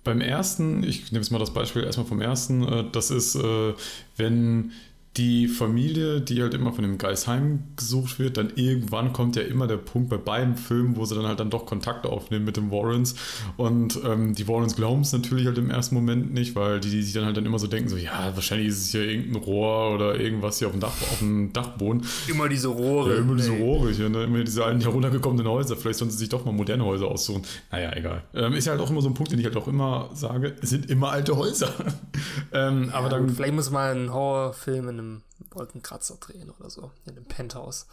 beim 0.04 0.22
ersten, 0.22 0.84
ich 0.84 1.12
nehme 1.12 1.22
jetzt 1.22 1.30
mal 1.30 1.38
das 1.38 1.52
Beispiel 1.52 1.84
erstmal 1.84 2.06
vom 2.06 2.22
ersten, 2.22 2.66
äh, 2.66 2.84
das 2.90 3.10
ist, 3.10 3.34
äh, 3.34 3.74
wenn 4.16 4.72
die 5.16 5.48
Familie, 5.48 6.20
die 6.20 6.42
halt 6.42 6.54
immer 6.54 6.72
von 6.72 6.82
dem 6.82 6.96
Geist 6.96 7.26
heimgesucht 7.26 8.20
wird, 8.20 8.36
dann 8.36 8.52
irgendwann 8.54 9.12
kommt 9.12 9.34
ja 9.34 9.42
immer 9.42 9.66
der 9.66 9.76
Punkt 9.76 10.10
bei 10.10 10.16
beiden 10.16 10.56
Filmen, 10.56 10.96
wo 10.96 11.04
sie 11.04 11.16
dann 11.16 11.26
halt 11.26 11.40
dann 11.40 11.50
doch 11.50 11.66
Kontakt 11.66 12.06
aufnehmen 12.06 12.44
mit 12.44 12.56
den 12.56 12.70
Warrens. 12.70 13.16
Und 13.56 13.98
ähm, 14.04 14.34
die 14.34 14.46
Warrens 14.46 14.76
glauben 14.76 15.00
es 15.00 15.12
natürlich 15.12 15.46
halt 15.46 15.58
im 15.58 15.70
ersten 15.70 15.96
Moment 15.96 16.32
nicht, 16.32 16.54
weil 16.54 16.78
die, 16.78 16.90
die 16.90 17.02
sich 17.02 17.14
dann 17.14 17.24
halt 17.24 17.36
dann 17.36 17.46
immer 17.46 17.58
so 17.58 17.66
denken, 17.66 17.88
so, 17.88 17.96
ja, 17.96 18.30
wahrscheinlich 18.34 18.68
ist 18.68 18.78
es 18.78 18.90
hier 18.92 19.04
irgendein 19.04 19.42
Rohr 19.42 19.94
oder 19.94 20.20
irgendwas 20.20 20.58
hier 20.58 20.68
auf 20.68 20.72
dem, 20.72 20.80
Dach, 20.80 20.92
auf 21.02 21.18
dem 21.18 21.52
Dachboden. 21.52 22.06
Immer 22.28 22.48
diese 22.48 22.68
Rohre. 22.68 23.14
Ja, 23.14 23.20
immer 23.20 23.34
diese 23.34 23.54
ey. 23.54 23.60
Rohre 23.60 23.90
hier, 23.90 24.08
ne? 24.08 24.24
immer 24.24 24.44
diese 24.44 24.64
alten 24.64 24.80
heruntergekommenen 24.80 25.48
Häuser. 25.48 25.76
Vielleicht 25.76 25.98
sollen 25.98 26.12
sie 26.12 26.18
sich 26.18 26.28
doch 26.28 26.44
mal 26.44 26.52
moderne 26.52 26.84
Häuser 26.84 27.08
aussuchen. 27.08 27.42
Naja, 27.72 27.90
egal. 27.96 28.22
Ähm, 28.34 28.52
ist 28.52 28.66
ja 28.66 28.72
halt 28.72 28.80
auch 28.80 28.90
immer 28.90 29.02
so 29.02 29.08
ein 29.08 29.14
Punkt, 29.14 29.32
den 29.32 29.40
ich 29.40 29.46
halt 29.46 29.56
auch 29.56 29.66
immer 29.66 30.10
sage, 30.14 30.54
es 30.62 30.70
sind 30.70 30.88
immer 30.88 31.10
alte 31.10 31.36
Häuser. 31.36 31.72
ähm, 32.52 32.84
ja, 32.84 32.94
aber 32.94 33.08
dann... 33.08 33.28
Vielleicht 33.30 33.54
muss 33.54 33.70
man 33.70 33.96
einen 33.96 34.12
Horrorfilm 34.12 34.88
in 34.88 34.98
einem 34.98 35.07
Wolkenkratzer 35.50 36.16
drehen 36.16 36.50
oder 36.58 36.70
so, 36.70 36.90
in 37.06 37.12
einem 37.12 37.24
Penthouse. 37.24 37.86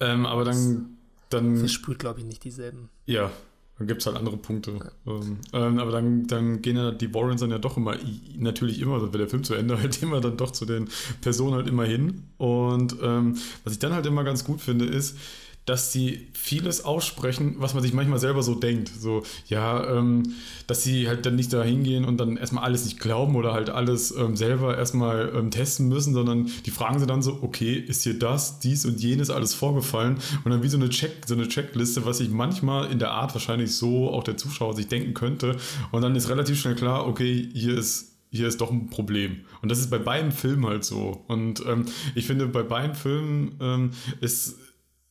Ähm, 0.00 0.26
aber 0.26 0.44
dann. 0.44 0.98
dann 1.30 1.56
versprüht, 1.56 1.98
glaube 1.98 2.20
ich, 2.20 2.26
nicht 2.26 2.44
dieselben. 2.44 2.90
Ja, 3.06 3.30
dann 3.78 3.86
gibt 3.86 4.00
es 4.00 4.06
halt 4.06 4.16
andere 4.16 4.36
Punkte. 4.36 4.72
Ja. 4.72 5.12
Ähm, 5.12 5.38
ähm, 5.52 5.78
aber 5.78 5.90
dann, 5.90 6.26
dann 6.26 6.62
gehen 6.62 6.76
ja 6.76 6.90
die 6.90 7.12
Warrens 7.14 7.40
dann 7.40 7.50
ja 7.50 7.58
doch 7.58 7.76
immer, 7.76 7.96
natürlich 8.36 8.80
immer, 8.80 9.00
wenn 9.02 9.18
der 9.18 9.28
Film 9.28 9.44
zu 9.44 9.54
Ende 9.54 9.78
halt 9.80 10.02
immer 10.02 10.20
dann 10.20 10.36
doch 10.36 10.50
zu 10.50 10.66
den 10.66 10.88
Personen 11.20 11.54
halt 11.54 11.68
immer 11.68 11.84
hin. 11.84 12.28
Und 12.38 12.96
ähm, 13.02 13.36
was 13.64 13.72
ich 13.72 13.78
dann 13.78 13.92
halt 13.92 14.06
immer 14.06 14.24
ganz 14.24 14.44
gut 14.44 14.60
finde, 14.60 14.84
ist, 14.84 15.16
dass 15.64 15.92
sie 15.92 16.28
vieles 16.32 16.84
aussprechen, 16.84 17.54
was 17.58 17.74
man 17.74 17.82
sich 17.82 17.92
manchmal 17.92 18.18
selber 18.18 18.42
so 18.42 18.54
denkt. 18.54 18.88
So, 18.88 19.22
ja, 19.46 19.96
ähm, 19.96 20.34
dass 20.66 20.82
sie 20.82 21.06
halt 21.06 21.24
dann 21.24 21.36
nicht 21.36 21.52
da 21.52 21.62
hingehen 21.62 22.04
und 22.04 22.18
dann 22.18 22.36
erstmal 22.36 22.64
alles 22.64 22.84
nicht 22.84 22.98
glauben 22.98 23.36
oder 23.36 23.52
halt 23.52 23.70
alles 23.70 24.10
ähm, 24.16 24.36
selber 24.36 24.76
erstmal 24.76 25.32
ähm, 25.34 25.50
testen 25.52 25.88
müssen, 25.88 26.14
sondern 26.14 26.50
die 26.66 26.70
fragen 26.70 26.98
sie 26.98 27.06
dann 27.06 27.22
so, 27.22 27.38
okay, 27.42 27.74
ist 27.74 28.02
hier 28.02 28.18
das, 28.18 28.58
dies 28.58 28.84
und 28.84 29.00
jenes 29.00 29.30
alles 29.30 29.54
vorgefallen? 29.54 30.18
Und 30.44 30.50
dann 30.50 30.64
wie 30.64 30.68
so 30.68 30.76
eine 30.76 30.88
Check, 30.90 31.26
so 31.26 31.34
eine 31.34 31.46
Checkliste, 31.46 32.04
was 32.04 32.18
sich 32.18 32.30
manchmal 32.30 32.90
in 32.90 32.98
der 32.98 33.12
Art 33.12 33.32
wahrscheinlich 33.34 33.76
so 33.76 34.10
auch 34.10 34.24
der 34.24 34.36
Zuschauer 34.36 34.74
sich 34.74 34.88
denken 34.88 35.14
könnte. 35.14 35.56
Und 35.92 36.02
dann 36.02 36.16
ist 36.16 36.28
relativ 36.28 36.60
schnell 36.60 36.74
klar, 36.74 37.06
okay, 37.06 37.48
hier 37.54 37.78
ist 37.78 38.08
hier 38.32 38.48
ist 38.48 38.62
doch 38.62 38.70
ein 38.70 38.88
Problem. 38.88 39.44
Und 39.60 39.70
das 39.70 39.78
ist 39.78 39.90
bei 39.90 39.98
beiden 39.98 40.32
Filmen 40.32 40.64
halt 40.64 40.84
so. 40.84 41.22
Und 41.28 41.62
ähm, 41.66 41.84
ich 42.14 42.26
finde, 42.26 42.46
bei 42.46 42.62
beiden 42.62 42.94
Filmen 42.94 43.56
ähm, 43.60 43.90
ist 44.22 44.56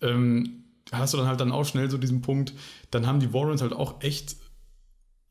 ähm, 0.01 0.63
hast 0.91 1.13
du 1.13 1.17
dann 1.17 1.27
halt 1.27 1.39
dann 1.39 1.51
auch 1.51 1.65
schnell 1.65 1.89
so 1.89 1.97
diesen 1.97 2.21
Punkt, 2.21 2.53
dann 2.89 3.07
haben 3.07 3.19
die 3.19 3.33
Warrens 3.33 3.61
halt 3.61 3.73
auch 3.73 4.01
echt 4.01 4.35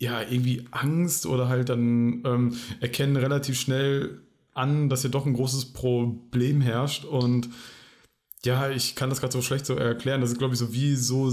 ja, 0.01 0.23
irgendwie 0.23 0.67
Angst 0.71 1.27
oder 1.27 1.49
halt 1.49 1.69
dann 1.69 2.23
ähm, 2.25 2.57
erkennen 2.81 3.17
relativ 3.17 3.61
schnell 3.61 4.23
an, 4.55 4.89
dass 4.89 5.03
hier 5.03 5.11
doch 5.11 5.27
ein 5.27 5.35
großes 5.35 5.75
Problem 5.75 6.63
herrscht 6.63 7.05
und 7.05 7.51
ja, 8.47 8.71
ich 8.71 8.95
kann 8.95 9.11
das 9.11 9.21
gerade 9.21 9.35
so 9.35 9.43
schlecht 9.43 9.67
so 9.67 9.75
erklären. 9.75 10.23
Das 10.23 10.31
ist, 10.31 10.39
glaube 10.39 10.55
ich, 10.55 10.59
so 10.59 10.73
wie 10.73 10.97
so, 10.97 11.31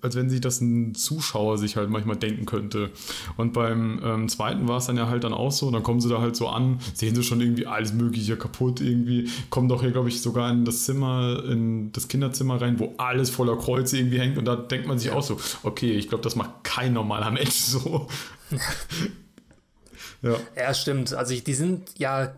als 0.00 0.16
wenn 0.16 0.30
sich 0.30 0.40
das 0.40 0.62
ein 0.62 0.94
Zuschauer 0.94 1.58
sich 1.58 1.76
halt 1.76 1.90
manchmal 1.90 2.16
denken 2.16 2.46
könnte. 2.46 2.90
Und 3.36 3.52
beim 3.52 4.00
ähm, 4.02 4.28
zweiten 4.30 4.66
war 4.66 4.78
es 4.78 4.86
dann 4.86 4.96
ja 4.96 5.06
halt 5.06 5.24
dann 5.24 5.34
auch 5.34 5.52
so. 5.52 5.70
Dann 5.70 5.82
kommen 5.82 6.00
sie 6.00 6.08
da 6.08 6.18
halt 6.18 6.34
so 6.34 6.48
an, 6.48 6.78
sehen 6.94 7.14
sie 7.14 7.22
schon 7.22 7.42
irgendwie 7.42 7.66
alles 7.66 7.92
Mögliche 7.92 8.38
kaputt 8.38 8.80
irgendwie. 8.80 9.28
Kommen 9.50 9.68
doch 9.68 9.82
hier, 9.82 9.90
glaube 9.90 10.08
ich, 10.08 10.22
sogar 10.22 10.50
in 10.50 10.64
das 10.64 10.84
Zimmer, 10.84 11.44
in 11.44 11.92
das 11.92 12.08
Kinderzimmer 12.08 12.58
rein, 12.58 12.80
wo 12.80 12.94
alles 12.96 13.28
voller 13.28 13.58
Kreuze 13.58 13.98
irgendwie 13.98 14.18
hängt. 14.18 14.38
Und 14.38 14.46
da 14.46 14.56
denkt 14.56 14.86
man 14.86 14.98
sich 14.98 15.10
auch 15.10 15.22
so, 15.22 15.38
okay, 15.62 15.92
ich 15.92 16.08
glaube, 16.08 16.24
das 16.24 16.36
macht 16.36 16.64
kein 16.64 16.94
normaler 16.94 17.30
Mensch 17.32 17.52
so. 17.52 18.08
ja. 20.22 20.36
ja, 20.56 20.72
stimmt. 20.72 21.12
Also 21.12 21.34
ich, 21.34 21.44
die 21.44 21.54
sind 21.54 21.98
ja 21.98 22.32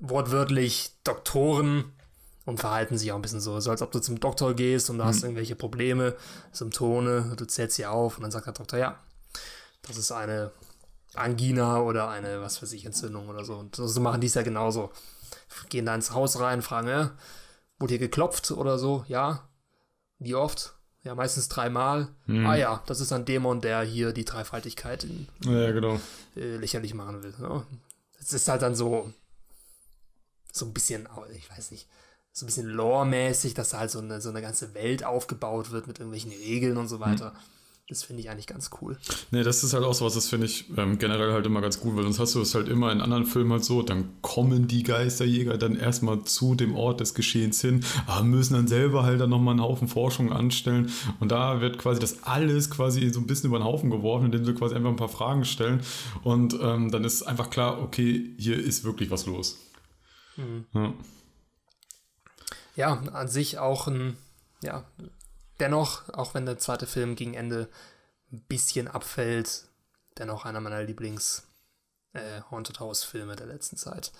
wortwörtlich 0.00 0.90
Doktoren 1.04 1.84
und 2.50 2.58
verhalten 2.58 2.98
sich 2.98 3.12
auch 3.12 3.16
ein 3.16 3.22
bisschen 3.22 3.40
so, 3.40 3.60
so 3.60 3.70
als 3.70 3.80
ob 3.80 3.92
du 3.92 4.00
zum 4.00 4.18
Doktor 4.18 4.54
gehst 4.54 4.90
und 4.90 4.98
du 4.98 5.04
mhm. 5.04 5.08
hast 5.08 5.22
irgendwelche 5.22 5.54
Probleme, 5.54 6.16
Symptome, 6.52 7.34
du 7.36 7.46
zählst 7.46 7.76
sie 7.76 7.86
auf 7.86 8.16
und 8.16 8.22
dann 8.22 8.32
sagt 8.32 8.46
der 8.46 8.52
Doktor, 8.52 8.78
ja, 8.78 8.98
das 9.82 9.96
ist 9.96 10.10
eine 10.10 10.50
Angina 11.14 11.80
oder 11.80 12.08
eine, 12.08 12.40
was 12.40 12.60
weiß 12.60 12.72
ich, 12.72 12.84
Entzündung 12.84 13.28
oder 13.28 13.44
so. 13.44 13.56
Und 13.56 13.76
so 13.76 14.00
machen 14.00 14.20
die 14.20 14.26
es 14.26 14.34
ja 14.34 14.42
genauso. 14.42 14.90
Gehen 15.68 15.86
da 15.86 15.94
ins 15.94 16.12
Haus 16.12 16.40
rein, 16.40 16.60
fragen, 16.60 16.88
ja, 16.88 17.12
wurde 17.78 17.92
hier 17.92 17.98
geklopft 17.98 18.50
oder 18.50 18.78
so? 18.78 19.04
Ja. 19.08 19.48
Wie 20.18 20.34
oft? 20.34 20.74
Ja, 21.02 21.14
meistens 21.14 21.48
dreimal. 21.48 22.08
Mhm. 22.26 22.46
Ah 22.46 22.56
ja, 22.56 22.82
das 22.86 23.00
ist 23.00 23.12
ein 23.12 23.24
Dämon, 23.24 23.60
der 23.60 23.82
hier 23.82 24.12
die 24.12 24.24
Dreifaltigkeit 24.24 25.04
in, 25.04 25.28
ja, 25.44 25.70
genau. 25.70 25.98
äh, 26.36 26.56
lächerlich 26.56 26.94
machen 26.94 27.22
will. 27.22 27.32
Ja. 27.40 27.64
Das 28.18 28.32
ist 28.32 28.48
halt 28.48 28.62
dann 28.62 28.74
so, 28.74 29.12
so 30.52 30.66
ein 30.66 30.74
bisschen, 30.74 31.08
ich 31.34 31.48
weiß 31.48 31.70
nicht, 31.70 31.88
so 32.32 32.44
ein 32.44 32.46
bisschen 32.46 32.68
lore-mäßig, 32.68 33.54
dass 33.54 33.70
da 33.70 33.78
halt 33.78 33.90
so 33.90 33.98
eine, 33.98 34.20
so 34.20 34.30
eine 34.30 34.42
ganze 34.42 34.74
Welt 34.74 35.04
aufgebaut 35.04 35.70
wird 35.70 35.86
mit 35.86 35.98
irgendwelchen 35.98 36.32
Regeln 36.32 36.76
und 36.76 36.88
so 36.88 36.96
mhm. 36.96 37.02
weiter. 37.02 37.30
Mhm. 37.30 37.38
Das 37.88 38.04
finde 38.04 38.22
ich 38.22 38.30
eigentlich 38.30 38.46
ganz 38.46 38.70
cool. 38.80 38.96
Nee, 39.32 39.42
das 39.42 39.64
ist 39.64 39.74
halt 39.74 39.82
auch 39.82 39.94
so 39.94 40.04
was, 40.04 40.14
das 40.14 40.28
finde 40.28 40.46
ich 40.46 40.66
ähm, 40.76 40.98
generell 40.98 41.32
halt 41.32 41.44
immer 41.44 41.60
ganz 41.60 41.80
gut, 41.80 41.96
weil 41.96 42.04
sonst 42.04 42.20
hast 42.20 42.36
du 42.36 42.40
es 42.40 42.54
halt 42.54 42.68
immer 42.68 42.92
in 42.92 43.00
anderen 43.00 43.26
Filmen 43.26 43.50
halt 43.50 43.64
so, 43.64 43.82
dann 43.82 44.10
kommen 44.22 44.68
die 44.68 44.84
Geisterjäger 44.84 45.58
dann 45.58 45.74
erstmal 45.74 46.22
zu 46.22 46.54
dem 46.54 46.76
Ort 46.76 47.00
des 47.00 47.14
Geschehens 47.14 47.60
hin, 47.60 47.84
aber 48.06 48.22
müssen 48.22 48.54
dann 48.54 48.68
selber 48.68 49.02
halt 49.02 49.20
dann 49.20 49.30
nochmal 49.30 49.54
einen 49.54 49.62
Haufen 49.62 49.88
Forschung 49.88 50.30
anstellen 50.30 50.88
und 51.18 51.32
da 51.32 51.60
wird 51.60 51.78
quasi 51.78 51.98
das 51.98 52.22
alles 52.22 52.70
quasi 52.70 53.10
so 53.10 53.18
ein 53.18 53.26
bisschen 53.26 53.48
über 53.48 53.58
den 53.58 53.64
Haufen 53.64 53.90
geworfen, 53.90 54.26
indem 54.26 54.44
sie 54.44 54.54
quasi 54.54 54.76
einfach 54.76 54.90
ein 54.90 54.96
paar 54.96 55.08
Fragen 55.08 55.44
stellen 55.44 55.82
und 56.22 56.56
ähm, 56.62 56.92
dann 56.92 57.02
ist 57.02 57.24
einfach 57.24 57.50
klar, 57.50 57.82
okay, 57.82 58.36
hier 58.38 58.56
ist 58.56 58.84
wirklich 58.84 59.10
was 59.10 59.26
los. 59.26 59.58
Mhm. 60.36 60.64
Ja 60.74 60.94
ja, 62.76 62.92
an 63.12 63.28
sich 63.28 63.58
auch 63.58 63.86
ein, 63.86 64.16
ja, 64.62 64.84
dennoch, 65.58 66.08
auch 66.10 66.34
wenn 66.34 66.46
der 66.46 66.58
zweite 66.58 66.86
Film 66.86 67.16
gegen 67.16 67.34
Ende 67.34 67.68
ein 68.32 68.42
bisschen 68.48 68.88
abfällt, 68.88 69.64
dennoch 70.18 70.44
einer 70.44 70.60
meiner 70.60 70.80
Lieblings- 70.80 71.42
äh, 72.12 72.40
Haunted 72.50 72.80
House 72.80 73.04
Filme 73.04 73.36
der 73.36 73.46
letzten 73.46 73.76
Zeit. 73.76 74.12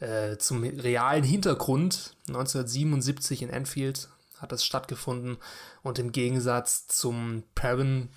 Äh, 0.00 0.36
zum 0.36 0.62
realen 0.62 1.24
Hintergrund, 1.24 2.14
1977 2.28 3.42
in 3.42 3.50
Enfield 3.50 4.08
hat 4.36 4.52
das 4.52 4.64
stattgefunden 4.64 5.38
und 5.82 5.98
im 5.98 6.12
Gegensatz 6.12 6.86
zum 6.86 7.42
Perrin 7.54 8.10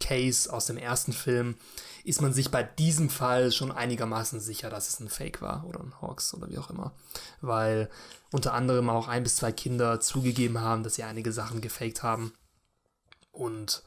Case 0.00 0.52
aus 0.52 0.66
dem 0.66 0.78
ersten 0.78 1.12
Film 1.12 1.56
ist 2.04 2.20
man 2.20 2.32
sich 2.32 2.50
bei 2.50 2.62
diesem 2.62 3.10
Fall 3.10 3.52
schon 3.52 3.70
einigermaßen 3.70 4.40
sicher, 4.40 4.70
dass 4.70 4.88
es 4.88 5.00
ein 5.00 5.08
Fake 5.08 5.40
war 5.40 5.64
oder 5.66 5.80
ein 5.80 6.00
Hawks 6.00 6.34
oder 6.34 6.50
wie 6.50 6.58
auch 6.58 6.70
immer. 6.70 6.92
Weil 7.40 7.88
unter 8.32 8.54
anderem 8.54 8.90
auch 8.90 9.08
ein 9.08 9.22
bis 9.22 9.36
zwei 9.36 9.52
Kinder 9.52 10.00
zugegeben 10.00 10.60
haben, 10.60 10.82
dass 10.82 10.96
sie 10.96 11.04
einige 11.04 11.32
Sachen 11.32 11.60
gefaked 11.60 12.02
haben. 12.02 12.32
Und 13.30 13.82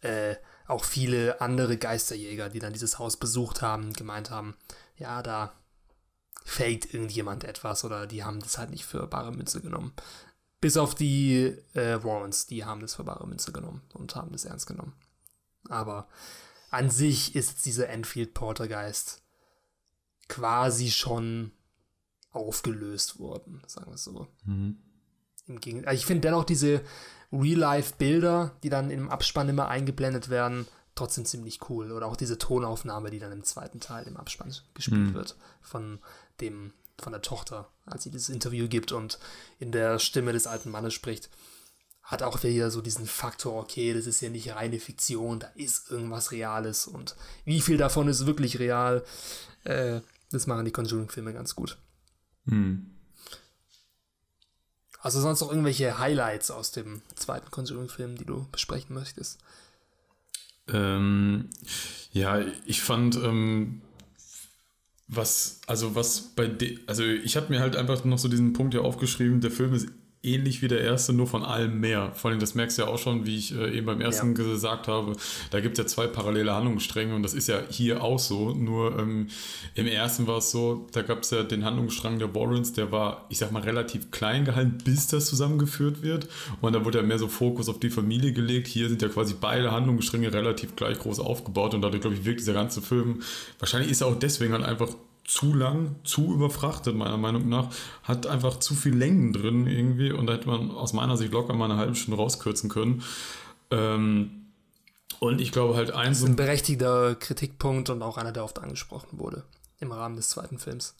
äh, 0.00 0.36
auch 0.66 0.84
viele 0.84 1.40
andere 1.40 1.76
Geisterjäger, 1.76 2.48
die 2.48 2.58
dann 2.58 2.72
dieses 2.72 2.98
Haus 2.98 3.16
besucht 3.16 3.62
haben, 3.62 3.92
gemeint 3.92 4.30
haben, 4.30 4.56
ja, 4.96 5.22
da 5.22 5.52
faked 6.44 6.92
irgendjemand 6.92 7.44
etwas 7.44 7.84
oder 7.84 8.06
die 8.06 8.24
haben 8.24 8.40
das 8.40 8.58
halt 8.58 8.70
nicht 8.70 8.84
für 8.84 9.06
bare 9.06 9.32
Münze 9.32 9.60
genommen. 9.60 9.92
Bis 10.60 10.76
auf 10.76 10.94
die 10.94 11.56
äh, 11.74 12.02
Warrens, 12.02 12.46
die 12.46 12.64
haben 12.64 12.80
das 12.80 12.94
für 12.94 13.04
bare 13.04 13.26
Münze 13.26 13.52
genommen 13.52 13.82
und 13.94 14.14
haben 14.16 14.32
das 14.32 14.44
ernst 14.44 14.66
genommen. 14.66 14.94
Aber 15.68 16.08
an 16.72 16.90
sich 16.90 17.34
ist 17.34 17.64
dieser 17.66 17.88
Enfield 17.88 18.34
Portergeist 18.34 19.22
quasi 20.28 20.90
schon 20.90 21.52
aufgelöst 22.30 23.18
worden, 23.18 23.62
sagen 23.66 23.90
wir 23.90 23.94
es 23.94 24.04
so. 24.04 24.26
Mhm. 24.44 24.78
Im 25.46 25.60
Gegenteil. 25.60 25.90
Also 25.90 26.00
ich 26.00 26.06
finde 26.06 26.22
dennoch 26.22 26.44
diese 26.44 26.80
Real-Life-Bilder, 27.30 28.56
die 28.62 28.70
dann 28.70 28.90
im 28.90 29.10
Abspann 29.10 29.48
immer 29.48 29.68
eingeblendet 29.68 30.30
werden, 30.30 30.66
trotzdem 30.94 31.26
ziemlich 31.26 31.68
cool. 31.68 31.92
Oder 31.92 32.06
auch 32.06 32.16
diese 32.16 32.38
Tonaufnahme, 32.38 33.10
die 33.10 33.18
dann 33.18 33.32
im 33.32 33.44
zweiten 33.44 33.80
Teil 33.80 34.06
im 34.06 34.16
Abspann 34.16 34.54
gespielt 34.74 35.08
mhm. 35.08 35.14
wird 35.14 35.36
von 35.60 36.00
dem 36.40 36.72
von 37.00 37.12
der 37.12 37.22
Tochter, 37.22 37.68
als 37.84 38.04
sie 38.04 38.10
dieses 38.10 38.28
Interview 38.28 38.68
gibt 38.68 38.92
und 38.92 39.18
in 39.58 39.72
der 39.72 39.98
Stimme 39.98 40.32
des 40.32 40.46
alten 40.46 40.70
Mannes 40.70 40.94
spricht, 40.94 41.30
hat 42.02 42.22
auch 42.22 42.42
wieder 42.42 42.70
so 42.70 42.80
diesen 42.80 43.06
Faktor, 43.06 43.54
okay, 43.54 43.94
das 43.94 44.06
ist 44.06 44.20
ja 44.20 44.28
nicht 44.28 44.54
reine 44.54 44.80
Fiktion, 44.80 45.40
da 45.40 45.48
ist 45.54 45.90
irgendwas 45.90 46.32
Reales 46.32 46.86
und 46.86 47.16
wie 47.44 47.60
viel 47.60 47.76
davon 47.76 48.08
ist 48.08 48.26
wirklich 48.26 48.58
real, 48.58 49.04
äh, 49.64 50.00
das 50.30 50.46
machen 50.46 50.64
die 50.64 50.72
Conjuring-Filme 50.72 51.32
ganz 51.32 51.54
gut. 51.54 51.78
Hm. 52.46 52.90
Also 55.00 55.20
sonst 55.20 55.40
noch 55.40 55.50
irgendwelche 55.50 55.98
Highlights 55.98 56.50
aus 56.50 56.72
dem 56.72 57.02
zweiten 57.14 57.50
Conjuring-Film, 57.50 58.16
die 58.16 58.24
du 58.24 58.46
besprechen 58.52 58.94
möchtest? 58.94 59.40
Ähm, 60.68 61.50
ja, 62.12 62.40
ich 62.66 62.82
fand 62.82 63.16
ähm, 63.16 63.82
was, 65.08 65.60
also 65.66 65.94
was 65.94 66.34
bei, 66.34 66.46
de 66.46 66.78
also 66.86 67.02
ich 67.04 67.36
habe 67.36 67.48
mir 67.48 67.60
halt 67.60 67.76
einfach 67.76 68.04
noch 68.04 68.18
so 68.18 68.28
diesen 68.28 68.52
Punkt 68.52 68.74
hier 68.74 68.84
aufgeschrieben, 68.84 69.40
der 69.40 69.50
Film 69.50 69.74
ist 69.74 69.88
ähnlich 70.22 70.62
wie 70.62 70.68
der 70.68 70.80
erste, 70.80 71.12
nur 71.12 71.26
von 71.26 71.42
allem 71.42 71.80
mehr. 71.80 72.12
Vor 72.14 72.30
allem, 72.30 72.38
das 72.38 72.54
merkst 72.54 72.78
du 72.78 72.82
ja 72.82 72.88
auch 72.88 72.98
schon, 72.98 73.26
wie 73.26 73.36
ich 73.36 73.56
äh, 73.56 73.76
eben 73.76 73.86
beim 73.86 74.00
ersten 74.00 74.28
ja. 74.28 74.32
gesagt 74.34 74.86
habe, 74.86 75.16
da 75.50 75.60
gibt 75.60 75.78
es 75.78 75.84
ja 75.84 75.86
zwei 75.86 76.06
parallele 76.06 76.54
Handlungsstränge 76.54 77.14
und 77.14 77.22
das 77.22 77.34
ist 77.34 77.48
ja 77.48 77.60
hier 77.68 78.02
auch 78.02 78.18
so. 78.18 78.54
Nur 78.54 78.98
ähm, 78.98 79.28
im 79.74 79.86
ersten 79.86 80.26
war 80.26 80.38
es 80.38 80.50
so, 80.52 80.86
da 80.92 81.02
gab 81.02 81.22
es 81.22 81.30
ja 81.30 81.42
den 81.42 81.64
Handlungsstrang 81.64 82.18
der 82.20 82.32
Warrens, 82.34 82.72
der 82.72 82.92
war, 82.92 83.26
ich 83.30 83.38
sag 83.38 83.50
mal, 83.50 83.62
relativ 83.62 84.10
klein 84.12 84.44
gehalten, 84.44 84.78
bis 84.84 85.08
das 85.08 85.26
zusammengeführt 85.26 86.02
wird. 86.02 86.28
Und 86.60 86.72
da 86.72 86.84
wurde 86.84 86.98
ja 86.98 87.04
mehr 87.04 87.18
so 87.18 87.26
Fokus 87.26 87.68
auf 87.68 87.80
die 87.80 87.90
Familie 87.90 88.32
gelegt. 88.32 88.68
Hier 88.68 88.88
sind 88.88 89.02
ja 89.02 89.08
quasi 89.08 89.34
beide 89.40 89.72
Handlungsstränge 89.72 90.32
relativ 90.32 90.76
gleich 90.76 90.98
groß 91.00 91.18
aufgebaut 91.18 91.74
und 91.74 91.82
dadurch, 91.82 92.00
glaube 92.00 92.16
ich, 92.16 92.24
wirkt 92.24 92.40
dieser 92.40 92.52
ganze 92.52 92.80
Film, 92.80 93.22
wahrscheinlich 93.58 93.90
ist 93.90 94.02
er 94.02 94.06
auch 94.06 94.18
deswegen 94.18 94.52
halt 94.52 94.64
einfach 94.64 94.88
zu 95.32 95.54
lang, 95.54 95.96
zu 96.04 96.34
überfrachtet, 96.34 96.94
meiner 96.94 97.16
Meinung 97.16 97.48
nach. 97.48 97.68
Hat 98.02 98.26
einfach 98.26 98.58
zu 98.58 98.74
viel 98.74 98.94
Längen 98.94 99.32
drin 99.32 99.66
irgendwie 99.66 100.12
und 100.12 100.26
da 100.26 100.34
hätte 100.34 100.46
man 100.46 100.70
aus 100.70 100.92
meiner 100.92 101.16
Sicht 101.16 101.32
locker 101.32 101.54
mal 101.54 101.70
eine 101.70 101.78
halbe 101.78 101.94
Stunde 101.94 102.18
rauskürzen 102.20 102.68
können. 102.68 103.02
Ähm, 103.70 104.48
und 105.20 105.40
ich 105.40 105.50
glaube 105.50 105.74
halt 105.74 105.90
ein. 105.92 106.10
Das 106.10 106.18
ist 106.18 106.26
ein 106.26 106.36
berechtigter 106.36 107.14
Kritikpunkt 107.14 107.88
und 107.88 108.02
auch 108.02 108.18
einer, 108.18 108.32
der 108.32 108.44
oft 108.44 108.58
angesprochen 108.58 109.18
wurde 109.18 109.44
im 109.80 109.90
Rahmen 109.90 110.16
des 110.16 110.28
zweiten 110.28 110.58
Films. 110.58 110.96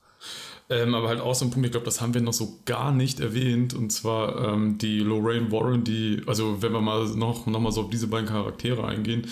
Ähm, 0.71 0.95
aber 0.95 1.09
halt 1.09 1.21
auch 1.21 1.35
so 1.35 1.45
ein 1.45 1.51
Punkt, 1.51 1.67
ich 1.67 1.73
glaube, 1.73 1.85
das 1.85 2.01
haben 2.01 2.15
wir 2.15 2.23
noch 2.23 2.33
so 2.33 2.61
gar 2.65 2.91
nicht 2.91 3.21
erwähnt, 3.21 3.75
und 3.75 3.91
zwar 3.91 4.55
ähm, 4.55 4.79
die 4.79 5.01
Lorraine 5.01 5.53
Warren, 5.53 5.85
die, 5.85 6.23
also 6.27 6.63
wenn 6.63 6.73
wir 6.73 6.81
mal 6.81 7.05
noch, 7.17 7.47
noch 7.47 7.61
mal 7.61 7.73
so 7.73 7.83
auf 7.83 7.91
diese 7.91 8.07
beiden 8.07 8.29
Charaktere 8.29 8.87
eingehen, 8.87 9.27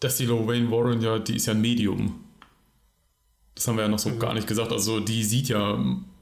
dass 0.00 0.16
die 0.16 0.26
Lorraine 0.26 0.70
Warren 0.70 1.02
ja, 1.02 1.18
die 1.18 1.36
ist 1.36 1.46
ja 1.46 1.52
ein 1.52 1.60
Medium. 1.60 2.23
Das 3.54 3.68
haben 3.68 3.76
wir 3.76 3.82
ja 3.82 3.88
noch 3.88 3.98
so 3.98 4.10
mhm. 4.10 4.18
gar 4.18 4.34
nicht 4.34 4.46
gesagt. 4.46 4.72
Also 4.72 5.00
die 5.00 5.22
sieht 5.24 5.48
ja 5.48 5.78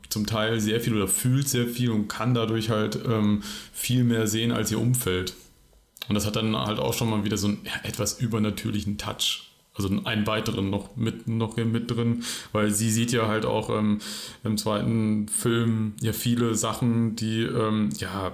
zum 0.09 0.27
Teil 0.27 0.61
sehr 0.61 0.81
viel 0.81 0.95
oder 0.95 1.09
fühlt 1.09 1.49
sehr 1.49 1.67
viel 1.67 1.91
und 1.91 2.09
kann 2.09 2.35
dadurch 2.35 2.69
halt 2.71 2.99
ähm, 3.07 3.43
viel 3.73 4.05
mehr 4.05 4.27
sehen 4.27 4.53
als 4.53 4.71
ihr 4.71 4.79
Umfeld. 4.79 5.35
Und 6.09 6.15
das 6.15 6.27
hat 6.27 6.37
dann 6.37 6.57
halt 6.57 6.79
auch 6.79 6.93
schon 6.93 7.09
mal 7.09 7.25
wieder 7.25 7.37
so 7.37 7.49
einen 7.49 7.61
ja, 7.65 7.73
etwas 7.89 8.21
übernatürlichen 8.21 8.99
Touch. 8.99 9.49
Also 9.75 9.89
einen 10.05 10.27
weiteren 10.27 10.69
noch 10.69 10.97
mit, 10.97 11.27
noch 11.29 11.57
mit 11.57 11.91
drin, 11.91 12.25
weil 12.53 12.71
sie 12.71 12.91
sieht 12.91 13.11
ja 13.11 13.27
halt 13.27 13.47
auch 13.47 13.71
ähm, 13.71 14.01
im 14.45 14.59
zweiten 14.59 15.29
Film 15.29 15.95
ja 16.03 16.13
viele 16.13 16.55
Sachen, 16.57 17.17
die 17.17 17.41
ähm, 17.45 17.89
ja 17.97 18.33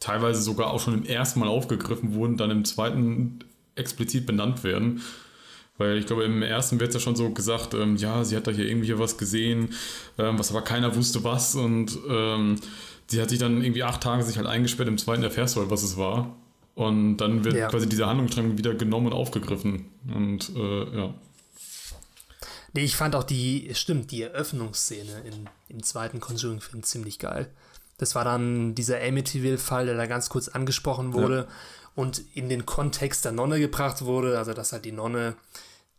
teilweise 0.00 0.42
sogar 0.42 0.70
auch 0.70 0.80
schon 0.80 0.92
im 0.92 1.04
ersten 1.04 1.40
Mal 1.40 1.48
aufgegriffen 1.48 2.12
wurden, 2.12 2.36
dann 2.36 2.50
im 2.50 2.66
zweiten 2.66 3.38
explizit 3.74 4.26
benannt 4.26 4.64
werden. 4.64 5.00
Weil 5.78 5.98
ich 5.98 6.06
glaube, 6.06 6.24
im 6.24 6.42
ersten 6.42 6.80
wird 6.80 6.88
es 6.88 6.94
ja 6.94 7.00
schon 7.00 7.16
so 7.16 7.30
gesagt, 7.30 7.74
ähm, 7.74 7.96
ja, 7.96 8.24
sie 8.24 8.36
hat 8.36 8.46
da 8.46 8.50
hier 8.50 8.66
irgendwie 8.66 8.98
was 8.98 9.18
gesehen, 9.18 9.74
ähm, 10.18 10.38
was 10.38 10.50
aber 10.50 10.62
keiner 10.62 10.96
wusste 10.96 11.22
was. 11.22 11.54
Und 11.54 11.98
ähm, 12.08 12.56
sie 13.06 13.20
hat 13.20 13.28
sich 13.30 13.38
dann 13.38 13.62
irgendwie 13.62 13.82
acht 13.82 14.02
Tage 14.02 14.22
sich 14.22 14.38
halt 14.38 14.46
eingesperrt, 14.46 14.88
im 14.88 14.98
zweiten 14.98 15.22
erfährst 15.22 15.56
du 15.56 15.60
halt, 15.60 15.70
was 15.70 15.82
es 15.82 15.96
war. 15.96 16.34
Und 16.74 17.18
dann 17.18 17.44
wird 17.44 17.56
ja. 17.56 17.68
quasi 17.68 17.88
dieser 17.88 18.06
Handlungsstrang 18.06 18.58
wieder 18.58 18.74
genommen 18.74 19.06
und 19.06 19.12
aufgegriffen. 19.12 19.86
Und 20.14 20.50
äh, 20.56 20.96
ja. 20.96 21.14
Nee, 22.72 22.84
ich 22.84 22.96
fand 22.96 23.14
auch 23.14 23.24
die, 23.24 23.70
stimmt, 23.74 24.10
die 24.10 24.22
Eröffnungsszene 24.22 25.22
in, 25.24 25.48
im 25.68 25.82
zweiten 25.82 26.20
Conjuring-Film 26.20 26.82
ziemlich 26.82 27.18
geil. 27.18 27.50
Das 27.96 28.14
war 28.14 28.24
dann 28.24 28.74
dieser 28.74 29.00
Amityville-Fall, 29.00 29.86
der 29.86 29.96
da 29.96 30.06
ganz 30.06 30.28
kurz 30.28 30.48
angesprochen 30.48 31.14
wurde. 31.14 31.46
Ja 31.48 31.54
und 31.96 32.22
in 32.34 32.48
den 32.48 32.66
Kontext 32.66 33.24
der 33.24 33.32
Nonne 33.32 33.58
gebracht 33.58 34.02
wurde, 34.02 34.38
also 34.38 34.52
dass 34.52 34.72
halt 34.72 34.84
die 34.84 34.92
Nonne 34.92 35.34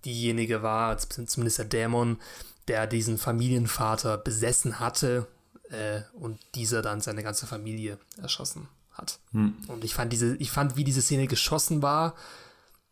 diejenige 0.05 0.61
war, 0.61 0.97
zumindest 0.97 1.57
der 1.57 1.65
Dämon, 1.65 2.21
der 2.67 2.85
diesen 2.87 3.17
Familienvater 3.17 4.17
besessen 4.17 4.79
hatte 4.79 5.27
äh, 5.69 6.01
und 6.13 6.39
dieser 6.53 6.83
dann 6.83 7.01
seine 7.01 7.23
ganze 7.23 7.47
Familie 7.47 7.97
erschossen 8.21 8.69
hat. 8.91 9.19
Hm. 9.31 9.57
Und 9.67 9.83
ich 9.83 9.95
fand 9.95 10.13
diese, 10.13 10.35
ich 10.37 10.51
fand, 10.51 10.77
wie 10.77 10.83
diese 10.83 11.01
Szene 11.01 11.25
geschossen 11.27 11.81
war, 11.81 12.13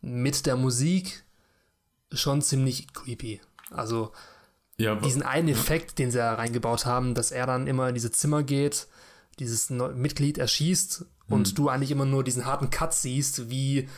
mit 0.00 0.44
der 0.44 0.56
Musik 0.56 1.24
schon 2.10 2.42
ziemlich 2.42 2.92
creepy. 2.92 3.40
Also 3.70 4.12
ja, 4.78 4.96
diesen 4.96 5.22
einen 5.22 5.48
Effekt, 5.48 6.00
den 6.00 6.10
sie 6.10 6.18
da 6.18 6.34
reingebaut 6.34 6.86
haben, 6.86 7.14
dass 7.14 7.30
er 7.30 7.46
dann 7.46 7.68
immer 7.68 7.88
in 7.88 7.94
diese 7.94 8.10
Zimmer 8.10 8.42
geht, 8.42 8.88
dieses 9.38 9.70
Mitglied 9.70 10.38
erschießt 10.38 11.04
und 11.28 11.50
mhm. 11.50 11.54
du 11.54 11.68
eigentlich 11.68 11.90
immer 11.90 12.04
nur 12.04 12.24
diesen 12.24 12.44
harten 12.46 12.70
Cut 12.70 12.94
siehst, 12.94 13.50
wie 13.50 13.88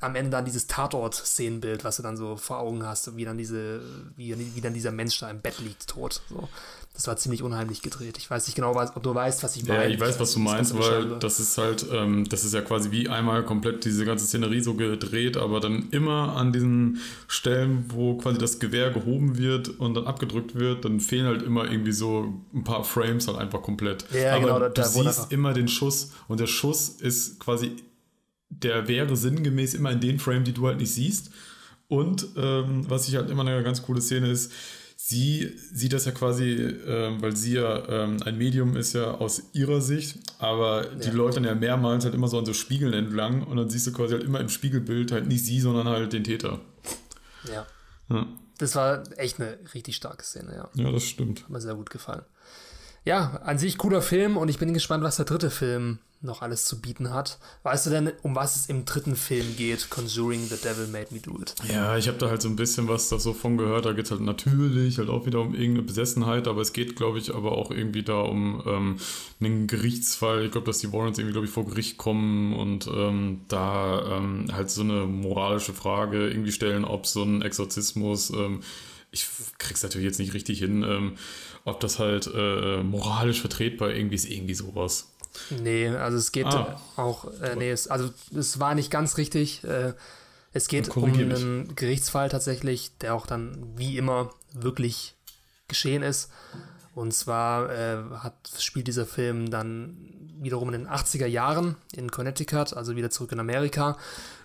am 0.00 0.14
Ende 0.14 0.30
dann 0.30 0.44
dieses 0.44 0.66
Tatort-Szenenbild, 0.66 1.84
was 1.84 1.96
du 1.96 2.02
dann 2.02 2.16
so 2.16 2.36
vor 2.36 2.58
Augen 2.58 2.84
hast, 2.84 3.16
wie 3.16 3.24
dann 3.24 3.38
diese, 3.38 3.82
wie, 4.16 4.36
wie 4.54 4.60
dann 4.60 4.74
dieser 4.74 4.92
Mensch 4.92 5.18
da 5.18 5.30
im 5.30 5.40
Bett 5.40 5.58
liegt, 5.60 5.88
tot. 5.88 6.22
So. 6.28 6.48
Das 6.94 7.08
war 7.08 7.16
ziemlich 7.16 7.42
unheimlich 7.42 7.82
gedreht. 7.82 8.18
Ich 8.18 8.30
weiß 8.30 8.46
nicht 8.46 8.54
genau, 8.54 8.70
ob 8.80 9.02
du 9.02 9.14
weißt, 9.14 9.42
was 9.42 9.56
ich 9.56 9.66
meine. 9.66 9.82
Ja, 9.82 9.90
ich 9.90 9.98
weiß, 9.98 10.20
was 10.20 10.32
du 10.32 10.38
meinst, 10.38 10.78
weil 10.78 11.18
das 11.18 11.40
ist 11.40 11.58
halt, 11.58 11.84
ähm, 11.92 12.24
das 12.28 12.44
ist 12.44 12.54
ja 12.54 12.60
quasi 12.60 12.92
wie 12.92 13.08
einmal 13.08 13.44
komplett 13.44 13.84
diese 13.84 14.04
ganze 14.04 14.26
Szenerie 14.26 14.60
so 14.60 14.74
gedreht, 14.74 15.36
aber 15.36 15.58
dann 15.58 15.88
immer 15.90 16.36
an 16.36 16.52
diesen 16.52 17.00
Stellen, 17.26 17.86
wo 17.88 18.16
quasi 18.16 18.38
das 18.38 18.60
Gewehr 18.60 18.92
gehoben 18.92 19.36
wird 19.36 19.68
und 19.80 19.94
dann 19.94 20.06
abgedrückt 20.06 20.54
wird, 20.54 20.84
dann 20.84 21.00
fehlen 21.00 21.26
halt 21.26 21.42
immer 21.42 21.68
irgendwie 21.68 21.90
so 21.90 22.32
ein 22.54 22.62
paar 22.62 22.84
Frames 22.84 23.26
halt 23.26 23.38
einfach 23.38 23.60
komplett. 23.60 24.04
Ja, 24.12 24.36
aber 24.36 24.40
genau, 24.40 24.58
da, 24.60 24.68
du 24.68 24.84
siehst 24.84 25.32
immer 25.32 25.52
den 25.52 25.66
Schuss 25.66 26.12
und 26.28 26.38
der 26.38 26.46
Schuss 26.46 26.90
ist 26.90 27.40
quasi, 27.40 27.72
der 28.48 28.88
wäre 28.88 29.16
sinngemäß 29.16 29.74
immer 29.74 29.92
in 29.92 30.00
den 30.00 30.18
Frame, 30.18 30.44
die 30.44 30.52
du 30.52 30.66
halt 30.66 30.78
nicht 30.78 30.92
siehst. 30.92 31.30
Und 31.88 32.28
ähm, 32.36 32.88
was 32.88 33.08
ich 33.08 33.16
halt 33.16 33.30
immer 33.30 33.42
eine 33.42 33.62
ganz 33.62 33.82
coole 33.82 34.00
Szene 34.00 34.30
ist, 34.30 34.52
sie 34.96 35.52
sieht 35.72 35.92
das 35.92 36.06
ja 36.06 36.12
quasi, 36.12 36.52
ähm, 36.52 37.20
weil 37.20 37.36
sie 37.36 37.54
ja 37.54 37.86
ähm, 37.88 38.22
ein 38.24 38.38
Medium 38.38 38.76
ist 38.76 38.94
ja 38.94 39.10
aus 39.12 39.42
ihrer 39.52 39.80
Sicht, 39.82 40.18
aber 40.38 40.84
ja. 40.84 40.94
die 40.94 41.10
läuft 41.10 41.36
dann 41.36 41.44
ja 41.44 41.54
mehrmals 41.54 42.04
halt 42.04 42.14
immer 42.14 42.28
so 42.28 42.38
an 42.38 42.46
so 42.46 42.54
Spiegeln 42.54 42.94
entlang 42.94 43.42
und 43.42 43.56
dann 43.58 43.68
siehst 43.68 43.86
du 43.86 43.92
quasi 43.92 44.14
halt 44.14 44.24
immer 44.24 44.40
im 44.40 44.48
Spiegelbild 44.48 45.12
halt 45.12 45.26
nicht 45.26 45.44
sie, 45.44 45.60
sondern 45.60 45.88
halt 45.88 46.12
den 46.14 46.24
Täter. 46.24 46.60
Ja. 47.52 47.66
ja. 48.08 48.26
Das 48.56 48.76
war 48.76 49.02
echt 49.18 49.40
eine 49.40 49.58
richtig 49.74 49.96
starke 49.96 50.24
Szene, 50.24 50.54
ja. 50.54 50.82
Ja, 50.82 50.90
das 50.90 51.04
stimmt. 51.04 51.42
Hat 51.42 51.50
mir 51.50 51.60
sehr 51.60 51.74
gut 51.74 51.90
gefallen. 51.90 52.22
Ja, 53.04 53.42
an 53.44 53.58
sich 53.58 53.76
cooler 53.76 54.00
Film 54.00 54.38
und 54.38 54.48
ich 54.48 54.58
bin 54.58 54.72
gespannt, 54.72 55.04
was 55.04 55.16
der 55.16 55.26
dritte 55.26 55.50
Film 55.50 55.98
noch 56.24 56.42
alles 56.42 56.64
zu 56.64 56.80
bieten 56.80 57.12
hat. 57.12 57.38
Weißt 57.62 57.86
du 57.86 57.90
denn, 57.90 58.12
um 58.22 58.34
was 58.34 58.56
es 58.56 58.66
im 58.66 58.84
dritten 58.84 59.16
Film 59.16 59.56
geht? 59.56 59.90
Conjuring 59.90 60.46
the 60.48 60.56
Devil 60.56 60.88
Made 60.88 61.08
Me 61.10 61.20
Do 61.20 61.38
It. 61.40 61.54
Ja, 61.72 61.96
ich 61.96 62.08
habe 62.08 62.18
da 62.18 62.28
halt 62.28 62.42
so 62.42 62.48
ein 62.48 62.56
bisschen 62.56 62.88
was 62.88 63.08
davon 63.08 63.56
gehört. 63.56 63.84
Da 63.84 63.92
geht 63.92 64.06
es 64.06 64.10
halt 64.10 64.20
natürlich 64.20 64.98
halt 64.98 65.08
auch 65.08 65.26
wieder 65.26 65.40
um 65.40 65.54
irgendeine 65.54 65.82
Besessenheit, 65.82 66.48
aber 66.48 66.60
es 66.60 66.72
geht, 66.72 66.96
glaube 66.96 67.18
ich, 67.18 67.34
aber 67.34 67.52
auch 67.52 67.70
irgendwie 67.70 68.02
da 68.02 68.20
um 68.20 68.62
ähm, 68.66 68.96
einen 69.40 69.66
Gerichtsfall. 69.66 70.44
Ich 70.44 70.50
glaube, 70.50 70.66
dass 70.66 70.78
die 70.78 70.92
Warrens 70.92 71.18
irgendwie, 71.18 71.32
glaube 71.32 71.46
ich, 71.46 71.52
vor 71.52 71.66
Gericht 71.66 71.98
kommen 71.98 72.54
und 72.54 72.86
ähm, 72.86 73.42
da 73.48 74.18
ähm, 74.18 74.46
halt 74.52 74.70
so 74.70 74.82
eine 74.82 75.06
moralische 75.06 75.72
Frage 75.72 76.28
irgendwie 76.28 76.52
stellen, 76.52 76.84
ob 76.84 77.06
so 77.06 77.22
ein 77.22 77.42
Exorzismus, 77.42 78.30
ähm, 78.30 78.60
ich 79.10 79.28
krieg's 79.58 79.82
natürlich 79.82 80.06
jetzt 80.06 80.18
nicht 80.18 80.34
richtig 80.34 80.58
hin, 80.58 80.82
ähm, 80.82 81.12
ob 81.64 81.80
das 81.80 81.98
halt 81.98 82.28
äh, 82.34 82.82
moralisch 82.82 83.40
vertretbar 83.40 83.92
irgendwie 83.92 84.16
ist, 84.16 84.28
irgendwie 84.28 84.54
sowas. 84.54 85.13
Nee, 85.50 85.88
also 85.88 86.16
es 86.16 86.32
geht 86.32 86.46
ah. 86.46 86.80
auch, 86.96 87.26
äh, 87.40 87.56
nee, 87.56 87.70
es, 87.70 87.88
also 87.88 88.10
es 88.36 88.60
war 88.60 88.74
nicht 88.74 88.90
ganz 88.90 89.16
richtig. 89.16 89.64
Äh, 89.64 89.94
es 90.52 90.68
geht 90.68 90.96
um 90.96 91.12
einen 91.12 91.66
mich. 91.66 91.76
Gerichtsfall 91.76 92.28
tatsächlich, 92.28 92.96
der 92.98 93.14
auch 93.14 93.26
dann 93.26 93.76
wie 93.76 93.98
immer 93.98 94.30
wirklich 94.52 95.14
geschehen 95.66 96.02
ist. 96.02 96.30
Und 96.94 97.12
zwar 97.12 97.72
äh, 97.72 97.98
hat, 98.18 98.34
spielt 98.58 98.86
dieser 98.86 99.04
Film 99.04 99.50
dann 99.50 99.96
wiederum 100.38 100.72
in 100.72 100.82
den 100.82 100.88
80er 100.88 101.26
Jahren 101.26 101.76
in 101.92 102.10
Connecticut, 102.10 102.74
also 102.74 102.94
wieder 102.94 103.10
zurück 103.10 103.32
in 103.32 103.40
Amerika. 103.40 103.98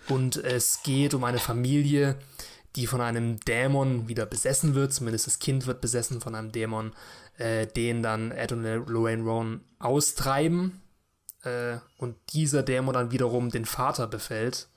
Und 0.08 0.36
es 0.36 0.82
geht 0.82 1.14
um 1.14 1.22
eine 1.22 1.38
Familie, 1.38 2.16
die 2.76 2.86
von 2.86 3.00
einem 3.00 3.38
Dämon 3.40 4.08
wieder 4.08 4.26
besessen 4.26 4.74
wird, 4.74 4.92
zumindest 4.92 5.26
das 5.26 5.38
Kind 5.38 5.66
wird 5.66 5.80
besessen 5.80 6.20
von 6.20 6.34
einem 6.34 6.50
Dämon, 6.50 6.92
äh, 7.40 7.66
den 7.66 8.02
dann 8.02 8.30
Ed 8.32 8.52
und 8.52 8.62
Lorraine 8.62 9.22
Rowan 9.24 9.60
austreiben 9.78 10.80
äh, 11.42 11.78
und 11.96 12.16
dieser 12.32 12.62
Dämon 12.62 12.94
dann 12.94 13.12
wiederum 13.12 13.50
den 13.50 13.64
Vater 13.64 14.06
befällt 14.06 14.68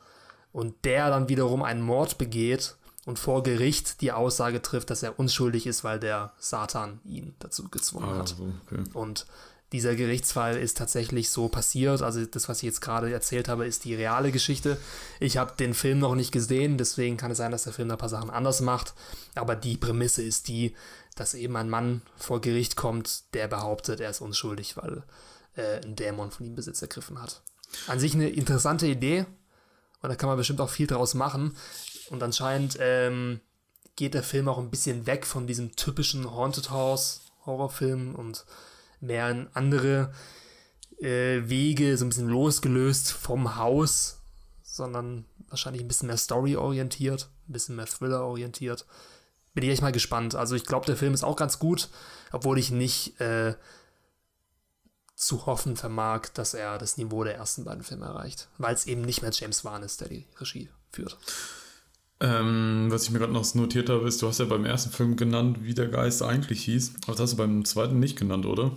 und 0.53 0.85
der 0.85 1.09
dann 1.09 1.27
wiederum 1.27 1.61
einen 1.61 1.81
Mord 1.81 2.17
begeht 2.17 2.77
und 3.05 3.19
vor 3.19 3.43
Gericht 3.43 3.99
die 3.99 4.13
Aussage 4.13 4.61
trifft, 4.61 4.89
dass 4.89 5.03
er 5.03 5.19
unschuldig 5.19 5.67
ist, 5.67 5.83
weil 5.83 5.99
der 5.99 6.31
Satan 6.37 7.01
ihn 7.03 7.35
dazu 7.39 7.67
gezwungen 7.69 8.09
ah, 8.09 8.19
hat. 8.19 8.35
Okay. 8.39 8.83
Und 8.93 9.25
dieser 9.73 9.95
Gerichtsfall 9.95 10.55
ist 10.55 10.77
tatsächlich 10.77 11.31
so 11.31 11.49
passiert. 11.49 12.03
Also 12.03 12.23
das, 12.25 12.47
was 12.47 12.59
ich 12.59 12.63
jetzt 12.63 12.79
gerade 12.79 13.11
erzählt 13.11 13.49
habe, 13.49 13.65
ist 13.65 13.83
die 13.85 13.95
reale 13.95 14.31
Geschichte. 14.31 14.77
Ich 15.19 15.37
habe 15.37 15.53
den 15.57 15.73
Film 15.73 15.97
noch 15.97 16.13
nicht 16.13 16.31
gesehen, 16.31 16.77
deswegen 16.77 17.17
kann 17.17 17.31
es 17.31 17.39
sein, 17.39 17.51
dass 17.51 17.63
der 17.63 17.73
Film 17.73 17.89
ein 17.89 17.97
paar 17.97 18.07
Sachen 18.07 18.29
anders 18.29 18.61
macht. 18.61 18.93
Aber 19.33 19.55
die 19.55 19.75
Prämisse 19.75 20.21
ist 20.21 20.47
die, 20.47 20.75
dass 21.15 21.33
eben 21.33 21.55
ein 21.55 21.69
Mann 21.69 22.01
vor 22.17 22.41
Gericht 22.41 22.75
kommt, 22.75 23.33
der 23.33 23.47
behauptet, 23.47 23.99
er 23.99 24.09
ist 24.09 24.21
unschuldig, 24.21 24.77
weil 24.77 25.03
äh, 25.55 25.81
ein 25.83 25.95
Dämon 25.95 26.31
von 26.31 26.45
ihm 26.45 26.55
Besitz 26.55 26.81
ergriffen 26.81 27.21
hat. 27.21 27.41
An 27.87 27.99
sich 27.99 28.13
eine 28.13 28.29
interessante 28.29 28.87
Idee 28.87 29.25
und 30.01 30.09
da 30.09 30.15
kann 30.15 30.27
man 30.27 30.37
bestimmt 30.37 30.61
auch 30.61 30.69
viel 30.69 30.87
draus 30.87 31.13
machen. 31.13 31.55
Und 32.09 32.21
anscheinend 32.21 32.77
ähm, 32.79 33.39
geht 33.95 34.13
der 34.13 34.23
Film 34.23 34.47
auch 34.47 34.57
ein 34.57 34.69
bisschen 34.69 35.07
weg 35.07 35.25
von 35.25 35.47
diesem 35.47 35.75
typischen 35.75 36.29
Haunted 36.29 36.69
House 36.69 37.21
Horrorfilm 37.45 38.15
und 38.15 38.45
mehr 38.99 39.29
in 39.29 39.47
andere 39.53 40.13
äh, 40.99 41.41
Wege, 41.49 41.97
so 41.97 42.05
ein 42.05 42.09
bisschen 42.09 42.29
losgelöst 42.29 43.11
vom 43.11 43.55
Haus, 43.57 44.21
sondern 44.61 45.25
wahrscheinlich 45.49 45.81
ein 45.81 45.87
bisschen 45.87 46.07
mehr 46.07 46.17
Story-orientiert, 46.17 47.29
ein 47.47 47.53
bisschen 47.53 47.75
mehr 47.75 47.85
Thriller-orientiert. 47.85 48.85
Bin 49.53 49.63
ich 49.63 49.69
echt 49.69 49.81
mal 49.81 49.91
gespannt. 49.91 50.35
Also 50.35 50.55
ich 50.55 50.65
glaube, 50.65 50.85
der 50.85 50.97
Film 50.97 51.13
ist 51.13 51.23
auch 51.23 51.35
ganz 51.35 51.59
gut, 51.59 51.89
obwohl 52.31 52.57
ich 52.57 52.71
nicht 52.71 53.19
äh, 53.21 53.55
zu 55.15 55.45
hoffen 55.45 55.75
vermag, 55.75 56.29
dass 56.33 56.53
er 56.53 56.77
das 56.77 56.97
Niveau 56.97 57.23
der 57.23 57.35
ersten 57.35 57.63
beiden 57.63 57.83
Filme 57.83 58.05
erreicht, 58.05 58.49
weil 58.57 58.73
es 58.73 58.87
eben 58.87 59.01
nicht 59.01 59.21
mehr 59.21 59.31
James 59.31 59.63
Wan 59.63 59.83
ist, 59.83 60.01
der 60.01 60.09
die 60.09 60.25
Regie 60.39 60.69
führt. 60.91 61.17
Ähm, 62.19 62.87
was 62.89 63.03
ich 63.03 63.11
mir 63.11 63.19
gerade 63.19 63.33
noch 63.33 63.53
notiert 63.53 63.89
habe, 63.89 64.07
ist, 64.07 64.21
du 64.21 64.27
hast 64.27 64.39
ja 64.39 64.45
beim 64.45 64.65
ersten 64.65 64.91
Film 64.91 65.17
genannt, 65.17 65.59
wie 65.61 65.73
der 65.73 65.87
Geist 65.89 66.21
eigentlich 66.21 66.63
hieß. 66.63 66.93
Aber 67.03 67.13
das 67.13 67.21
hast 67.21 67.33
du 67.33 67.37
beim 67.37 67.65
zweiten 67.65 67.99
nicht 67.99 68.17
genannt, 68.17 68.45
oder? 68.45 68.71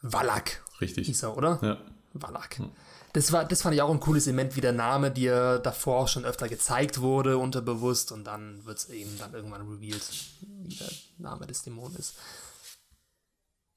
Wallach. 0.00 0.44
Richtig. 0.80 1.06
Hieß 1.06 1.24
er, 1.24 1.36
oder? 1.36 1.58
Ja. 1.62 1.78
Wallach. 2.14 2.48
Hm. 2.56 2.70
Das, 3.16 3.32
war, 3.32 3.46
das 3.46 3.62
fand 3.62 3.74
ich 3.74 3.80
auch 3.80 3.88
ein 3.88 3.98
cooles 3.98 4.26
Element, 4.26 4.56
wie 4.56 4.60
der 4.60 4.74
Name 4.74 5.10
dir 5.10 5.58
davor 5.58 6.06
schon 6.06 6.26
öfter 6.26 6.50
gezeigt 6.50 7.00
wurde, 7.00 7.38
unterbewusst, 7.38 8.12
und 8.12 8.24
dann 8.24 8.62
wird 8.66 8.76
es 8.76 8.90
eben 8.90 9.16
dann 9.16 9.32
irgendwann 9.32 9.66
revealed, 9.66 10.06
wie 10.42 10.74
der 10.74 10.90
Name 11.16 11.46
des 11.46 11.62
Dämonen 11.62 11.96
ist. 11.96 12.12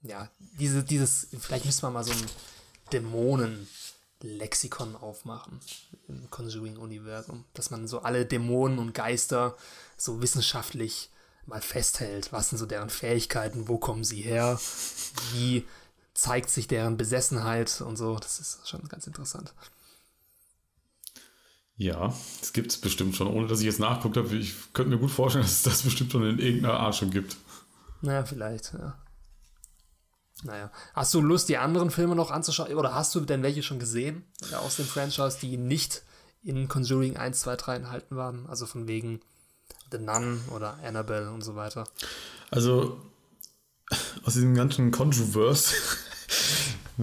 Ja, 0.02 0.30
diese, 0.60 0.84
dieses, 0.84 1.30
vielleicht 1.40 1.64
müssen 1.64 1.84
wir 1.84 1.90
mal 1.90 2.04
so 2.04 2.12
ein 2.12 2.26
Dämonen-Lexikon 2.92 4.98
aufmachen 4.98 5.62
im 6.10 6.30
Conjuring-Universum, 6.30 7.46
dass 7.54 7.70
man 7.70 7.88
so 7.88 8.02
alle 8.02 8.26
Dämonen 8.26 8.78
und 8.78 8.94
Geister 8.94 9.56
so 9.96 10.22
wissenschaftlich 10.22 11.12
mal 11.46 11.62
festhält. 11.62 12.34
Was 12.34 12.50
sind 12.50 12.58
so 12.58 12.66
deren 12.66 12.90
Fähigkeiten? 12.90 13.70
Wo 13.70 13.78
kommen 13.78 14.04
sie 14.04 14.22
her? 14.22 14.60
Wie 15.32 15.66
zeigt 16.20 16.50
sich 16.50 16.68
deren 16.68 16.98
Besessenheit 16.98 17.82
und 17.82 17.96
so. 17.96 18.18
Das 18.18 18.40
ist 18.40 18.68
schon 18.68 18.84
ganz 18.90 19.08
interessant. 19.08 19.54
Ja, 21.78 22.14
es 22.42 22.52
gibt 22.52 22.72
es 22.72 22.78
bestimmt 22.82 23.16
schon, 23.16 23.28
ohne 23.28 23.48
dass 23.48 23.60
ich 23.60 23.66
jetzt 23.66 23.80
nachguckt 23.80 24.18
habe. 24.18 24.36
Ich 24.36 24.54
könnte 24.74 24.92
mir 24.92 25.00
gut 25.00 25.12
vorstellen, 25.12 25.44
dass 25.46 25.54
es 25.54 25.64
das 25.64 25.84
bestimmt 25.84 26.12
schon 26.12 26.28
in 26.28 26.40
irgendeiner 26.40 26.80
Art 26.80 26.96
schon 26.96 27.12
gibt. 27.12 27.38
Naja, 28.02 28.26
vielleicht, 28.26 28.74
ja. 28.74 29.02
Naja. 30.44 30.72
Hast 30.94 31.14
du 31.14 31.22
Lust, 31.22 31.48
die 31.48 31.58
anderen 31.58 31.90
Filme 31.90 32.16
noch 32.16 32.32
anzuschauen? 32.32 32.74
Oder 32.74 32.94
hast 32.94 33.16
du 33.16 33.22
denn 33.22 33.44
welche 33.44 33.64
schon 33.64 33.80
gesehen 33.80 34.26
aus 34.54 34.76
dem 34.76 34.86
Franchise, 34.86 35.38
die 35.42 35.58
nicht 35.58 36.04
in 36.42 36.68
Conjuring 36.68 37.18
1, 37.18 37.40
2, 37.40 37.56
3 37.56 37.76
enthalten 37.78 38.16
waren? 38.16 38.46
Also 38.48 38.66
von 38.66 38.88
wegen 38.88 39.22
The 39.92 40.00
Nun 40.00 40.42
oder 40.54 40.78
Annabelle 40.84 41.32
und 41.32 41.42
so 41.42 41.56
weiter. 41.56 41.86
Also 42.52 43.02
aus 44.24 44.34
diesem 44.34 44.56
ganzen 44.56 44.92
Controverse 44.92 45.76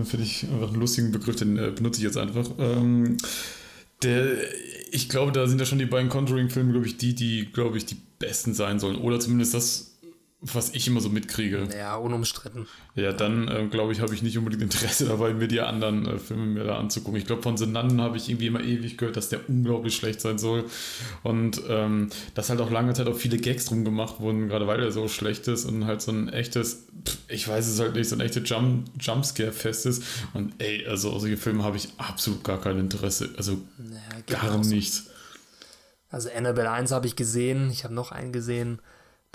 finde 0.05 0.25
ich 0.25 0.45
einfach 0.45 0.69
einen 0.69 0.81
lustigen 0.81 1.13
Begriff, 1.13 1.37
den 1.37 1.57
äh, 1.57 1.71
benutze 1.71 2.01
ich 2.01 2.05
jetzt 2.05 2.19
einfach. 2.19 2.49
Ähm, 2.59 3.17
der, 4.03 4.37
ich 4.91 5.09
glaube, 5.09 5.33
da 5.33 5.47
sind 5.47 5.59
ja 5.59 5.67
schon 5.67 5.79
die 5.79 5.87
beiden 5.87 6.11
Conjuring-Filme, 6.11 6.73
glaube 6.73 6.87
ich, 6.87 6.97
die, 6.97 7.15
die, 7.15 7.47
glaube 7.53 7.79
ich, 7.79 7.87
die 7.87 7.97
besten 8.19 8.55
sein 8.55 8.79
sollen. 8.79 8.97
Oder 8.97 9.21
zumindest 9.21 9.55
das 9.55 9.96
was 10.55 10.71
ich 10.71 10.87
immer 10.87 11.01
so 11.01 11.09
mitkriege. 11.09 11.69
Ja, 11.77 11.97
unumstritten. 11.97 12.67
Ja, 12.95 13.13
dann 13.13 13.49
äh, 13.49 13.67
glaube 13.67 13.93
ich, 13.93 14.01
habe 14.01 14.15
ich 14.15 14.23
nicht 14.23 14.37
unbedingt 14.39 14.63
Interesse 14.63 15.05
dabei, 15.09 15.35
mir 15.35 15.49
die 15.49 15.61
anderen 15.61 16.07
äh, 16.07 16.19
Filme 16.19 16.47
mir 16.47 16.65
da 16.65 16.79
anzugucken. 16.79 17.19
Ich 17.19 17.27
glaube, 17.27 17.43
von 17.43 17.57
The 17.57 17.67
Nun 17.67 18.01
habe 18.01 18.17
ich 18.17 18.29
irgendwie 18.29 18.47
immer 18.47 18.61
ewig 18.61 18.97
gehört, 18.99 19.17
dass 19.17 19.29
der 19.29 19.49
unglaublich 19.49 19.97
schlecht 19.97 20.21
sein 20.21 20.39
soll. 20.39 20.65
Und 21.23 21.61
ähm, 21.69 22.11
dass 22.35 22.51
halt 22.51 22.61
auch 22.61 22.71
lange 22.71 22.93
Zeit 22.95 23.07
auch 23.09 23.17
viele 23.17 23.39
Gags 23.39 23.67
drum 23.67 23.85
gemacht 23.85 24.21
wurden, 24.21 24.49
gerade 24.49 24.67
weil 24.67 24.83
er 24.83 24.93
so 24.93 25.09
schlecht 25.09 25.49
ist 25.49 25.65
und 25.65 25.87
halt 25.87 26.03
so 26.03 26.13
ein 26.13 26.29
echtes, 26.29 26.87
ich 27.29 27.47
weiß 27.49 27.67
es 27.67 27.81
halt 27.81 27.95
nicht, 27.95 28.09
so 28.09 28.17
ein 28.17 28.21
echtes 28.21 28.49
Jump 28.49 28.89
Jumpscare-Fest 29.01 29.87
ist. 29.87 30.03
Und 30.35 30.55
ey, 30.59 30.87
also 30.87 31.19
solche 31.19 31.37
Filme 31.37 31.65
habe 31.65 31.77
ich 31.77 31.89
absolut 31.99 32.45
gar 32.45 32.61
kein 32.61 32.79
Interesse. 32.79 33.31
Also 33.37 33.59
naja, 33.79 34.01
gar 34.27 34.59
nicht. 34.59 35.03
Also 36.09 36.31
Annabelle 36.35 36.71
1 36.71 36.93
habe 36.93 37.07
ich 37.07 37.17
gesehen, 37.17 37.71
ich 37.71 37.85
habe 37.85 37.95
noch 37.95 38.13
einen 38.13 38.33
gesehen 38.33 38.79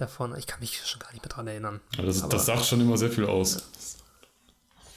davon. 0.01 0.35
Ich 0.37 0.47
kann 0.47 0.59
mich 0.59 0.85
schon 0.85 0.99
gar 0.99 1.11
nicht 1.11 1.23
mehr 1.23 1.29
dran 1.29 1.47
erinnern. 1.47 1.81
Ja, 1.95 2.03
das, 2.03 2.23
aber, 2.23 2.33
das 2.33 2.45
sagt 2.45 2.65
schon 2.65 2.81
immer 2.81 2.97
sehr 2.97 3.11
viel 3.11 3.25
aus. 3.25 3.63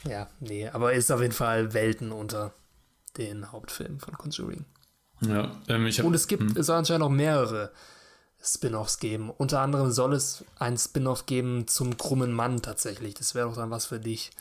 Ja, 0.04 0.28
nee, 0.40 0.68
aber 0.68 0.92
ist 0.92 1.10
auf 1.10 1.20
jeden 1.20 1.32
Fall 1.32 1.72
Welten 1.72 2.12
unter 2.12 2.52
den 3.16 3.52
Hauptfilmen 3.52 4.00
von 4.00 4.16
Conjuring. 4.18 4.64
Ja, 5.20 5.50
ähm, 5.68 5.86
ich 5.86 5.98
hab, 5.98 6.06
Und 6.06 6.14
es 6.14 6.26
gibt, 6.26 6.42
hm. 6.42 6.56
es 6.56 6.66
soll 6.66 6.76
anscheinend 6.76 7.00
noch 7.00 7.10
mehrere 7.10 7.70
Spin-offs 8.42 8.98
geben. 8.98 9.30
Unter 9.30 9.60
anderem 9.60 9.90
soll 9.90 10.12
es 10.12 10.44
ein 10.58 10.76
Spin-off 10.76 11.26
geben 11.26 11.66
zum 11.66 11.96
krummen 11.96 12.32
Mann 12.32 12.60
tatsächlich. 12.60 13.14
Das 13.14 13.34
wäre 13.34 13.48
doch 13.48 13.56
dann 13.56 13.70
was 13.70 13.86
für 13.86 14.00
dich. 14.00 14.32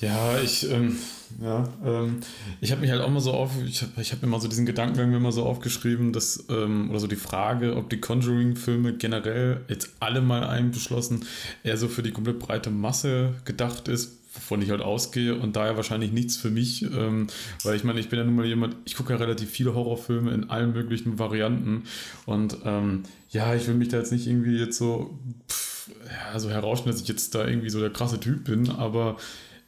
Ja, 0.00 0.38
ich, 0.38 0.70
ähm, 0.70 0.98
ja, 1.40 1.66
ähm, 1.82 2.20
ich 2.60 2.70
habe 2.70 2.82
mich 2.82 2.90
halt 2.90 3.00
auch 3.00 3.08
mal 3.08 3.20
so 3.20 3.32
auf, 3.32 3.52
ich 3.66 3.80
habe 3.80 3.92
ich 4.02 4.12
hab 4.12 4.20
mir 4.20 4.28
mal 4.28 4.40
so 4.40 4.48
diesen 4.48 4.66
Gedankengang 4.66 5.10
mir 5.10 5.20
mal 5.20 5.32
so 5.32 5.44
aufgeschrieben, 5.44 6.12
dass, 6.12 6.44
ähm, 6.50 6.90
oder 6.90 7.00
so 7.00 7.06
die 7.06 7.16
Frage, 7.16 7.76
ob 7.76 7.88
die 7.88 7.98
Conjuring-Filme 7.98 8.92
generell 8.98 9.62
jetzt 9.68 9.94
alle 10.00 10.20
mal 10.20 10.44
einbeschlossen 10.44 11.24
eher 11.64 11.78
so 11.78 11.88
für 11.88 12.02
die 12.02 12.10
komplett 12.10 12.40
breite 12.40 12.68
Masse 12.68 13.36
gedacht 13.46 13.88
ist, 13.88 14.18
wovon 14.34 14.60
ich 14.60 14.68
halt 14.68 14.82
ausgehe 14.82 15.34
und 15.34 15.56
daher 15.56 15.76
wahrscheinlich 15.76 16.12
nichts 16.12 16.36
für 16.36 16.50
mich, 16.50 16.82
ähm, 16.82 17.28
weil 17.64 17.74
ich 17.74 17.84
meine, 17.84 17.98
ich 17.98 18.10
bin 18.10 18.18
ja 18.18 18.24
nun 18.26 18.34
mal 18.34 18.44
jemand, 18.44 18.76
ich 18.84 18.96
gucke 18.96 19.14
ja 19.14 19.18
relativ 19.18 19.48
viele 19.48 19.74
Horrorfilme 19.74 20.30
in 20.30 20.50
allen 20.50 20.74
möglichen 20.74 21.18
Varianten 21.18 21.84
und 22.26 22.58
ähm, 22.66 23.04
ja, 23.30 23.54
ich 23.54 23.66
will 23.66 23.74
mich 23.74 23.88
da 23.88 23.96
jetzt 23.96 24.12
nicht 24.12 24.26
irgendwie 24.26 24.58
jetzt 24.58 24.76
so, 24.76 25.18
pff, 25.48 25.90
ja, 26.04 26.38
so 26.38 26.50
herausstellen, 26.50 26.94
dass 26.94 27.02
ich 27.02 27.08
jetzt 27.08 27.34
da 27.34 27.46
irgendwie 27.46 27.70
so 27.70 27.80
der 27.80 27.90
krasse 27.90 28.20
Typ 28.20 28.44
bin, 28.44 28.68
aber 28.70 29.16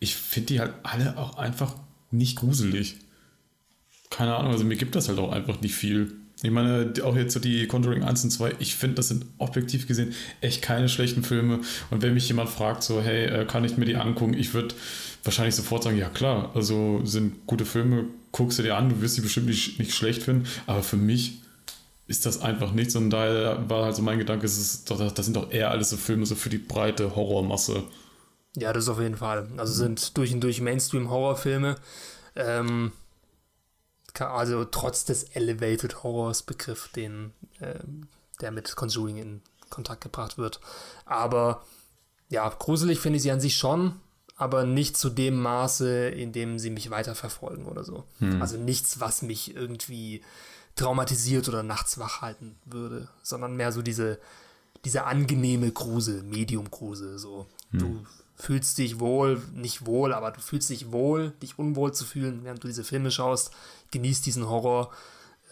ich 0.00 0.14
finde 0.16 0.46
die 0.46 0.60
halt 0.60 0.72
alle 0.82 1.16
auch 1.18 1.36
einfach 1.36 1.74
nicht 2.10 2.36
gruselig. 2.36 2.96
Keine 4.10 4.36
Ahnung, 4.36 4.52
also 4.52 4.64
mir 4.64 4.76
gibt 4.76 4.94
das 4.94 5.08
halt 5.08 5.18
auch 5.18 5.32
einfach 5.32 5.60
nicht 5.60 5.74
viel. 5.74 6.12
Ich 6.42 6.50
meine, 6.50 6.92
auch 7.02 7.16
jetzt 7.16 7.34
so 7.34 7.40
die 7.40 7.66
Conjuring 7.66 8.04
1 8.04 8.24
und 8.24 8.30
2, 8.30 8.54
ich 8.60 8.76
finde, 8.76 8.96
das 8.96 9.08
sind 9.08 9.26
objektiv 9.38 9.88
gesehen 9.88 10.14
echt 10.40 10.62
keine 10.62 10.88
schlechten 10.88 11.24
Filme. 11.24 11.60
Und 11.90 12.02
wenn 12.02 12.14
mich 12.14 12.28
jemand 12.28 12.48
fragt, 12.48 12.84
so, 12.84 13.02
hey, 13.02 13.26
äh, 13.26 13.44
kann 13.44 13.64
ich 13.64 13.76
mir 13.76 13.86
die 13.86 13.96
angucken? 13.96 14.34
Ich 14.34 14.54
würde 14.54 14.74
wahrscheinlich 15.24 15.56
sofort 15.56 15.82
sagen, 15.82 15.98
ja 15.98 16.08
klar, 16.08 16.52
also 16.54 17.04
sind 17.04 17.46
gute 17.46 17.64
Filme, 17.64 18.04
guckst 18.30 18.58
du 18.58 18.62
dir 18.62 18.76
an, 18.76 18.88
du 18.88 19.00
wirst 19.00 19.16
sie 19.16 19.20
bestimmt 19.20 19.48
nicht, 19.48 19.80
nicht 19.80 19.94
schlecht 19.94 20.22
finden. 20.22 20.46
Aber 20.66 20.84
für 20.84 20.96
mich 20.96 21.40
ist 22.06 22.24
das 22.24 22.40
einfach 22.40 22.72
nichts. 22.72 22.94
Und 22.94 23.10
daher 23.10 23.68
war 23.68 23.86
halt 23.86 23.96
so 23.96 24.02
mein 24.02 24.18
Gedanke, 24.18 24.42
das, 24.42 24.58
ist 24.58 24.90
das 24.90 25.26
sind 25.26 25.36
doch 25.36 25.50
eher 25.50 25.72
alles 25.72 25.90
so 25.90 25.96
Filme 25.96 26.24
so 26.24 26.36
für 26.36 26.50
die 26.50 26.58
breite 26.58 27.16
Horrormasse. 27.16 27.82
Ja, 28.58 28.72
das 28.72 28.88
auf 28.88 29.00
jeden 29.00 29.16
Fall. 29.16 29.48
Also 29.56 29.72
sind 29.72 30.16
durch 30.16 30.32
und 30.32 30.40
durch 30.40 30.60
Mainstream-Horrorfilme. 30.60 31.76
Ähm, 32.34 32.92
also 34.18 34.64
trotz 34.64 35.04
des 35.04 35.24
Elevated 35.24 36.02
Horrors 36.02 36.42
Begriff, 36.42 36.88
den, 36.88 37.32
äh, 37.60 37.78
der 38.40 38.50
mit 38.50 38.74
Conjuring 38.74 39.16
in 39.18 39.42
Kontakt 39.70 40.02
gebracht 40.02 40.38
wird. 40.38 40.60
Aber 41.04 41.62
ja, 42.28 42.48
gruselig 42.48 43.00
finde 43.00 43.18
ich 43.18 43.22
sie 43.22 43.30
an 43.30 43.40
sich 43.40 43.56
schon, 43.56 44.00
aber 44.36 44.64
nicht 44.64 44.96
zu 44.96 45.10
dem 45.10 45.40
Maße, 45.40 46.08
in 46.08 46.32
dem 46.32 46.58
sie 46.58 46.70
mich 46.70 46.90
weiterverfolgen 46.90 47.66
oder 47.66 47.84
so. 47.84 48.04
Hm. 48.18 48.40
Also 48.40 48.56
nichts, 48.56 49.00
was 49.00 49.22
mich 49.22 49.54
irgendwie 49.54 50.22
traumatisiert 50.76 51.48
oder 51.48 51.62
nachts 51.62 51.98
wach 51.98 52.22
halten 52.22 52.56
würde, 52.64 53.08
sondern 53.22 53.56
mehr 53.56 53.72
so 53.72 53.82
diese, 53.82 54.18
diese 54.84 55.04
angenehme 55.04 55.70
Grusel, 55.72 56.22
Medium-Grusel. 56.22 57.18
So, 57.18 57.46
hm. 57.70 57.78
du 57.78 58.06
fühlst 58.38 58.78
dich 58.78 59.00
wohl, 59.00 59.42
nicht 59.52 59.84
wohl, 59.84 60.14
aber 60.14 60.30
du 60.30 60.40
fühlst 60.40 60.70
dich 60.70 60.92
wohl, 60.92 61.32
dich 61.42 61.58
unwohl 61.58 61.92
zu 61.92 62.04
fühlen, 62.04 62.44
während 62.44 62.62
du 62.62 62.68
diese 62.68 62.84
Filme 62.84 63.10
schaust. 63.10 63.50
Genießt 63.90 64.24
diesen 64.24 64.48
Horror. 64.48 64.92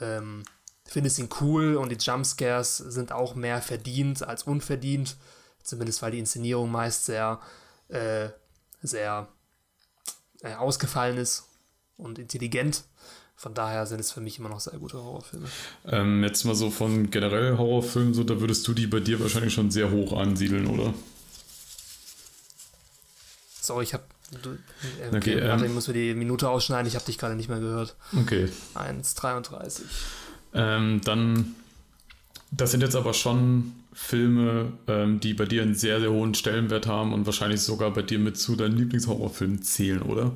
Ähm, 0.00 0.44
findest 0.84 1.18
ihn 1.18 1.28
cool 1.40 1.76
und 1.76 1.90
die 1.90 1.96
Jumpscares 1.96 2.76
sind 2.76 3.10
auch 3.10 3.34
mehr 3.34 3.60
verdient 3.60 4.22
als 4.22 4.44
unverdient. 4.44 5.16
Zumindest 5.62 6.00
weil 6.00 6.12
die 6.12 6.20
Inszenierung 6.20 6.70
meist 6.70 7.06
sehr, 7.06 7.40
äh, 7.88 8.28
sehr 8.82 9.28
äh, 10.42 10.54
ausgefallen 10.54 11.18
ist 11.18 11.48
und 11.96 12.20
intelligent. 12.20 12.84
Von 13.34 13.52
daher 13.52 13.84
sind 13.86 14.00
es 14.00 14.12
für 14.12 14.20
mich 14.20 14.38
immer 14.38 14.48
noch 14.48 14.60
sehr 14.60 14.78
gute 14.78 15.02
Horrorfilme. 15.02 15.48
Ähm, 15.86 16.22
jetzt 16.22 16.44
mal 16.44 16.54
so 16.54 16.70
von 16.70 17.10
generell 17.10 17.58
Horrorfilmen, 17.58 18.14
so, 18.14 18.22
da 18.22 18.40
würdest 18.40 18.66
du 18.68 18.72
die 18.72 18.86
bei 18.86 19.00
dir 19.00 19.20
wahrscheinlich 19.20 19.52
schon 19.52 19.70
sehr 19.70 19.90
hoch 19.90 20.12
ansiedeln, 20.12 20.68
oder? 20.68 20.94
Sorry, 23.66 23.82
ich 23.82 23.94
habe. 23.94 24.04
Äh, 24.32 25.16
okay, 25.16 25.36
okay 25.36 25.64
ähm, 25.66 25.74
muss 25.74 25.88
mir 25.88 25.94
die 25.94 26.14
Minute 26.14 26.48
ausschneiden, 26.48 26.86
ich 26.86 26.94
habe 26.94 27.04
dich 27.04 27.18
gerade 27.18 27.34
nicht 27.34 27.48
mehr 27.48 27.58
gehört. 27.58 27.96
Okay. 28.20 28.48
1,33. 28.74 29.82
Ähm, 30.54 31.00
dann, 31.04 31.54
das 32.50 32.70
sind 32.70 32.80
jetzt 32.82 32.94
aber 32.94 33.12
schon 33.12 33.72
Filme, 33.92 34.72
ähm, 34.86 35.18
die 35.18 35.34
bei 35.34 35.46
dir 35.46 35.62
einen 35.62 35.74
sehr, 35.74 36.00
sehr 36.00 36.10
hohen 36.10 36.34
Stellenwert 36.34 36.86
haben 36.86 37.12
und 37.12 37.26
wahrscheinlich 37.26 37.60
sogar 37.60 37.90
bei 37.92 38.02
dir 38.02 38.20
mit 38.20 38.38
zu 38.38 38.54
deinen 38.54 38.76
Lieblingshorrorfilmen 38.76 39.62
zählen, 39.62 40.02
oder? 40.02 40.32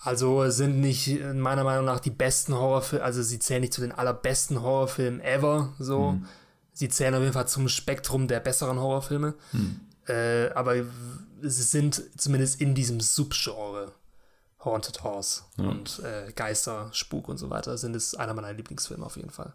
Also 0.00 0.48
sind 0.50 0.80
nicht 0.80 1.18
meiner 1.34 1.64
Meinung 1.64 1.86
nach 1.86 2.00
die 2.00 2.10
besten 2.10 2.54
Horrorfilme, 2.54 3.04
also 3.04 3.22
sie 3.22 3.38
zählen 3.38 3.62
nicht 3.62 3.72
zu 3.72 3.80
den 3.80 3.92
allerbesten 3.92 4.60
Horrorfilmen 4.60 5.20
ever, 5.20 5.72
so. 5.78 6.10
Hm. 6.12 6.26
Sie 6.72 6.90
zählen 6.90 7.14
auf 7.14 7.22
jeden 7.22 7.32
Fall 7.32 7.48
zum 7.48 7.68
Spektrum 7.68 8.28
der 8.28 8.38
besseren 8.38 8.78
Horrorfilme. 8.78 9.32
Hm. 9.52 9.80
Äh, 10.06 10.50
aber 10.50 10.84
sie 11.42 11.62
sind 11.62 12.02
zumindest 12.16 12.60
in 12.60 12.74
diesem 12.74 13.00
Subgenre 13.00 13.92
Haunted 14.64 15.02
House 15.02 15.44
ja. 15.56 15.68
und 15.68 16.00
äh, 16.00 16.32
Geister, 16.32 16.88
Spuk 16.92 17.28
und 17.28 17.38
so 17.38 17.50
weiter 17.50 17.78
sind 17.78 17.94
es 17.94 18.14
einer 18.14 18.34
meiner 18.34 18.52
Lieblingsfilme 18.52 19.04
auf 19.04 19.16
jeden 19.16 19.30
Fall. 19.30 19.54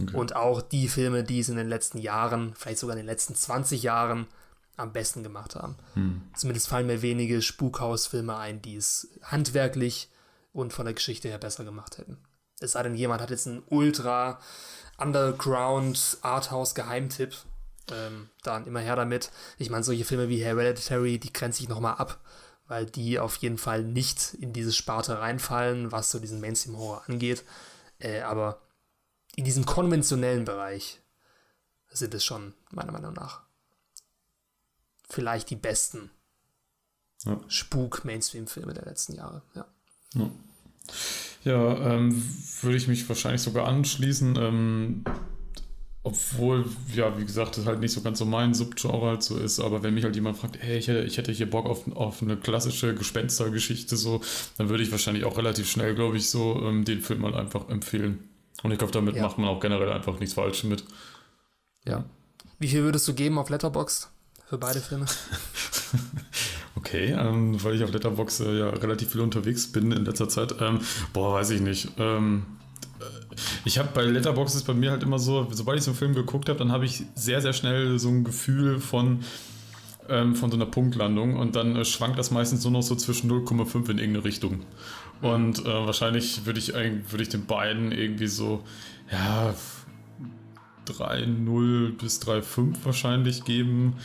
Okay. 0.00 0.16
Und 0.16 0.36
auch 0.36 0.62
die 0.62 0.88
Filme, 0.88 1.24
die 1.24 1.40
es 1.40 1.48
in 1.48 1.56
den 1.56 1.68
letzten 1.68 1.98
Jahren, 1.98 2.54
vielleicht 2.54 2.78
sogar 2.78 2.94
in 2.94 3.02
den 3.02 3.06
letzten 3.06 3.34
20 3.34 3.82
Jahren 3.82 4.26
am 4.76 4.92
besten 4.92 5.22
gemacht 5.22 5.56
haben. 5.56 5.76
Hm. 5.94 6.22
Zumindest 6.34 6.68
fallen 6.68 6.86
mir 6.86 7.02
wenige 7.02 7.42
Spukhausfilme 7.42 8.36
ein, 8.36 8.62
die 8.62 8.76
es 8.76 9.08
handwerklich 9.22 10.08
und 10.52 10.72
von 10.72 10.86
der 10.86 10.94
Geschichte 10.94 11.28
her 11.28 11.38
besser 11.38 11.64
gemacht 11.64 11.98
hätten. 11.98 12.18
Es 12.60 12.72
sei 12.72 12.82
denn, 12.82 12.94
jemand 12.94 13.20
hat 13.20 13.30
jetzt 13.30 13.46
einen 13.46 13.62
ultra 13.66 14.38
Underground 14.98 16.18
Arthouse 16.22 16.74
Geheimtipp. 16.74 17.34
Ähm, 17.92 18.30
dann 18.42 18.66
immer 18.66 18.80
her 18.80 18.96
damit. 18.96 19.30
Ich 19.58 19.70
meine, 19.70 19.84
solche 19.84 20.04
Filme 20.04 20.28
wie 20.28 20.42
Hereditary, 20.42 21.18
die 21.18 21.32
grenze 21.32 21.62
ich 21.62 21.68
nochmal 21.68 21.94
ab 21.94 22.20
weil 22.70 22.86
die 22.86 23.18
auf 23.18 23.34
jeden 23.38 23.58
Fall 23.58 23.82
nicht 23.82 24.32
in 24.34 24.52
diese 24.52 24.72
Sparte 24.72 25.18
reinfallen, 25.18 25.90
was 25.90 26.12
so 26.12 26.20
diesen 26.20 26.40
Mainstream-Horror 26.40 27.02
angeht. 27.08 27.42
Äh, 27.98 28.20
aber 28.20 28.62
in 29.34 29.44
diesem 29.44 29.66
konventionellen 29.66 30.44
Bereich 30.44 31.00
sind 31.90 32.14
es 32.14 32.24
schon, 32.24 32.54
meiner 32.70 32.92
Meinung 32.92 33.12
nach, 33.12 33.42
vielleicht 35.08 35.50
die 35.50 35.56
besten 35.56 36.12
ja. 37.24 37.40
Spuk-Mainstream-Filme 37.48 38.72
der 38.72 38.84
letzten 38.84 39.14
Jahre. 39.14 39.42
Ja, 39.56 39.66
ja. 40.14 40.30
ja 41.42 41.92
ähm, 41.92 42.22
würde 42.60 42.76
ich 42.76 42.86
mich 42.86 43.08
wahrscheinlich 43.08 43.42
sogar 43.42 43.66
anschließen. 43.66 44.36
Ähm, 44.36 45.04
obwohl, 46.02 46.64
ja, 46.94 47.18
wie 47.18 47.26
gesagt, 47.26 47.58
das 47.58 47.66
halt 47.66 47.80
nicht 47.80 47.92
so 47.92 48.00
ganz 48.00 48.18
so 48.18 48.24
mein 48.24 48.54
Subgenre 48.54 49.06
halt 49.06 49.22
so 49.22 49.36
ist, 49.36 49.60
aber 49.60 49.82
wenn 49.82 49.92
mich 49.92 50.04
halt 50.04 50.14
jemand 50.14 50.38
fragt, 50.38 50.56
hey, 50.58 50.78
ich 50.78 50.88
hätte, 50.88 51.02
ich 51.02 51.18
hätte 51.18 51.30
hier 51.30 51.48
Bock 51.50 51.66
auf, 51.66 51.94
auf 51.94 52.22
eine 52.22 52.38
klassische 52.38 52.94
Gespenstergeschichte, 52.94 53.96
so, 53.96 54.22
dann 54.56 54.70
würde 54.70 54.82
ich 54.82 54.90
wahrscheinlich 54.90 55.24
auch 55.24 55.36
relativ 55.36 55.70
schnell, 55.70 55.94
glaube 55.94 56.16
ich, 56.16 56.30
so 56.30 56.58
ähm, 56.62 56.86
den 56.86 57.02
Film 57.02 57.20
mal 57.20 57.34
einfach 57.34 57.68
empfehlen. 57.68 58.30
Und 58.62 58.72
ich 58.72 58.78
glaube, 58.78 58.92
damit 58.92 59.16
ja. 59.16 59.22
macht 59.22 59.36
man 59.36 59.48
auch 59.48 59.60
generell 59.60 59.92
einfach 59.92 60.18
nichts 60.20 60.34
falsch 60.34 60.64
mit. 60.64 60.84
Ja. 61.86 62.04
Wie 62.58 62.68
viel 62.68 62.82
würdest 62.82 63.06
du 63.06 63.14
geben 63.14 63.38
auf 63.38 63.50
Letterboxd 63.50 64.10
für 64.48 64.58
beide 64.58 64.80
Filme? 64.80 65.04
okay, 66.76 67.12
ähm, 67.12 67.62
weil 67.62 67.74
ich 67.74 67.84
auf 67.84 67.92
Letterboxd 67.92 68.40
äh, 68.40 68.58
ja 68.58 68.70
relativ 68.70 69.12
viel 69.12 69.20
unterwegs 69.20 69.70
bin 69.70 69.92
in 69.92 70.06
letzter 70.06 70.30
Zeit. 70.30 70.54
Ähm, 70.60 70.80
boah, 71.12 71.34
weiß 71.34 71.50
ich 71.50 71.60
nicht. 71.60 71.88
Ähm, 71.98 72.44
ich 73.64 73.78
habe 73.78 73.90
bei 73.94 74.02
Letterboxd 74.02 74.56
ist 74.56 74.66
bei 74.66 74.74
mir 74.74 74.90
halt 74.90 75.02
immer 75.02 75.18
so, 75.18 75.46
sobald 75.50 75.78
ich 75.78 75.84
so 75.84 75.90
einen 75.90 75.98
Film 75.98 76.14
geguckt 76.14 76.48
habe, 76.48 76.58
dann 76.58 76.72
habe 76.72 76.84
ich 76.84 77.04
sehr, 77.14 77.40
sehr 77.40 77.52
schnell 77.52 77.98
so 77.98 78.08
ein 78.08 78.24
Gefühl 78.24 78.80
von, 78.80 79.20
ähm, 80.08 80.34
von 80.34 80.50
so 80.50 80.56
einer 80.56 80.66
Punktlandung 80.66 81.36
und 81.36 81.56
dann 81.56 81.76
äh, 81.76 81.84
schwankt 81.84 82.18
das 82.18 82.30
meistens 82.30 82.64
nur 82.64 82.72
noch 82.72 82.82
so 82.82 82.94
zwischen 82.94 83.30
0,5 83.30 83.90
in 83.90 83.98
irgendeine 83.98 84.24
Richtung. 84.24 84.60
Und 85.22 85.60
äh, 85.66 85.68
wahrscheinlich 85.68 86.46
würde 86.46 86.58
ich, 86.58 86.72
würd 86.72 87.20
ich 87.20 87.28
den 87.28 87.44
beiden 87.44 87.92
irgendwie 87.92 88.28
so, 88.28 88.64
ja, 89.12 89.54
3,0 90.90 91.96
bis 91.96 92.20
3,5 92.20 92.76
wahrscheinlich 92.84 93.44
geben. 93.44 93.96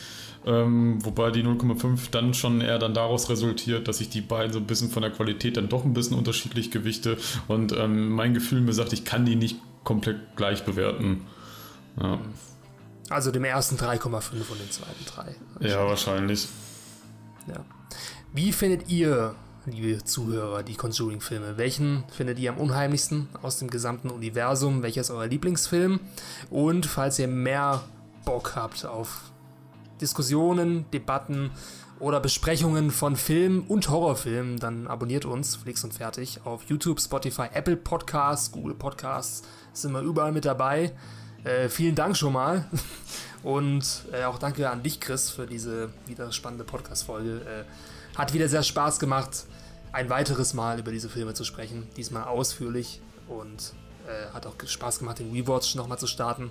Ähm, 0.46 1.04
wobei 1.04 1.32
die 1.32 1.42
0,5 1.42 2.10
dann 2.12 2.32
schon 2.32 2.60
eher 2.60 2.78
dann 2.78 2.94
daraus 2.94 3.28
resultiert, 3.28 3.88
dass 3.88 4.00
ich 4.00 4.08
die 4.08 4.20
beiden 4.20 4.52
so 4.52 4.60
ein 4.60 4.66
bisschen 4.66 4.90
von 4.90 5.02
der 5.02 5.10
Qualität 5.10 5.56
dann 5.56 5.68
doch 5.68 5.84
ein 5.84 5.92
bisschen 5.92 6.16
unterschiedlich 6.16 6.70
gewichte. 6.70 7.18
Und 7.48 7.72
ähm, 7.72 8.10
mein 8.10 8.32
Gefühl 8.32 8.60
mir 8.60 8.72
sagt, 8.72 8.92
ich 8.92 9.04
kann 9.04 9.24
die 9.24 9.36
nicht 9.36 9.56
komplett 9.82 10.36
gleich 10.36 10.64
bewerten. 10.64 11.26
Ja. 12.00 12.20
Also 13.08 13.30
dem 13.30 13.44
ersten 13.44 13.76
3,5 13.76 14.04
und 14.32 14.60
dem 14.60 14.70
zweiten 14.70 15.34
3. 15.60 15.68
Ja, 15.68 15.86
wahrscheinlich. 15.86 16.48
Ja. 17.48 17.64
Wie 18.32 18.52
findet 18.52 18.88
ihr 18.88 19.34
liebe 19.66 20.02
Zuhörer, 20.04 20.62
die 20.62 20.76
Conjuring-Filme. 20.76 21.58
Welchen 21.58 22.04
findet 22.10 22.38
ihr 22.38 22.52
am 22.52 22.58
unheimlichsten 22.58 23.28
aus 23.42 23.58
dem 23.58 23.68
gesamten 23.68 24.10
Universum? 24.10 24.82
Welcher 24.82 25.00
ist 25.00 25.10
euer 25.10 25.26
Lieblingsfilm? 25.26 26.00
Und 26.50 26.86
falls 26.86 27.18
ihr 27.18 27.26
mehr 27.26 27.82
Bock 28.24 28.54
habt 28.54 28.86
auf 28.86 29.32
Diskussionen, 30.00 30.88
Debatten 30.92 31.50
oder 31.98 32.20
Besprechungen 32.20 32.90
von 32.90 33.16
Filmen 33.16 33.62
und 33.62 33.88
Horrorfilmen, 33.88 34.58
dann 34.58 34.86
abonniert 34.86 35.24
uns, 35.24 35.56
Flix 35.56 35.82
und 35.82 35.94
Fertig, 35.94 36.40
auf 36.44 36.62
YouTube, 36.64 37.00
Spotify, 37.00 37.48
Apple 37.52 37.76
Podcasts, 37.76 38.52
Google 38.52 38.74
Podcasts, 38.74 39.42
sind 39.72 39.92
wir 39.92 40.00
überall 40.00 40.32
mit 40.32 40.44
dabei. 40.44 40.92
Äh, 41.42 41.68
vielen 41.68 41.94
Dank 41.94 42.16
schon 42.16 42.32
mal. 42.32 42.68
Und 43.42 44.06
äh, 44.12 44.24
auch 44.24 44.38
danke 44.38 44.68
an 44.68 44.82
dich, 44.82 44.98
Chris, 44.98 45.30
für 45.30 45.46
diese 45.46 45.90
wieder 46.06 46.32
spannende 46.32 46.64
Podcast-Folge. 46.64 47.42
Äh, 47.42 48.18
hat 48.18 48.34
wieder 48.34 48.48
sehr 48.48 48.64
Spaß 48.64 48.98
gemacht 48.98 49.46
ein 49.96 50.10
weiteres 50.10 50.52
Mal 50.52 50.78
über 50.78 50.92
diese 50.92 51.08
Filme 51.08 51.32
zu 51.32 51.42
sprechen. 51.42 51.88
Diesmal 51.96 52.24
ausführlich 52.24 53.00
und 53.28 53.72
äh, 54.06 54.30
hat 54.34 54.44
auch 54.44 54.54
Spaß 54.62 54.98
gemacht, 54.98 55.20
den 55.20 55.32
Rewatch 55.32 55.74
nochmal 55.74 55.98
zu 55.98 56.06
starten. 56.06 56.50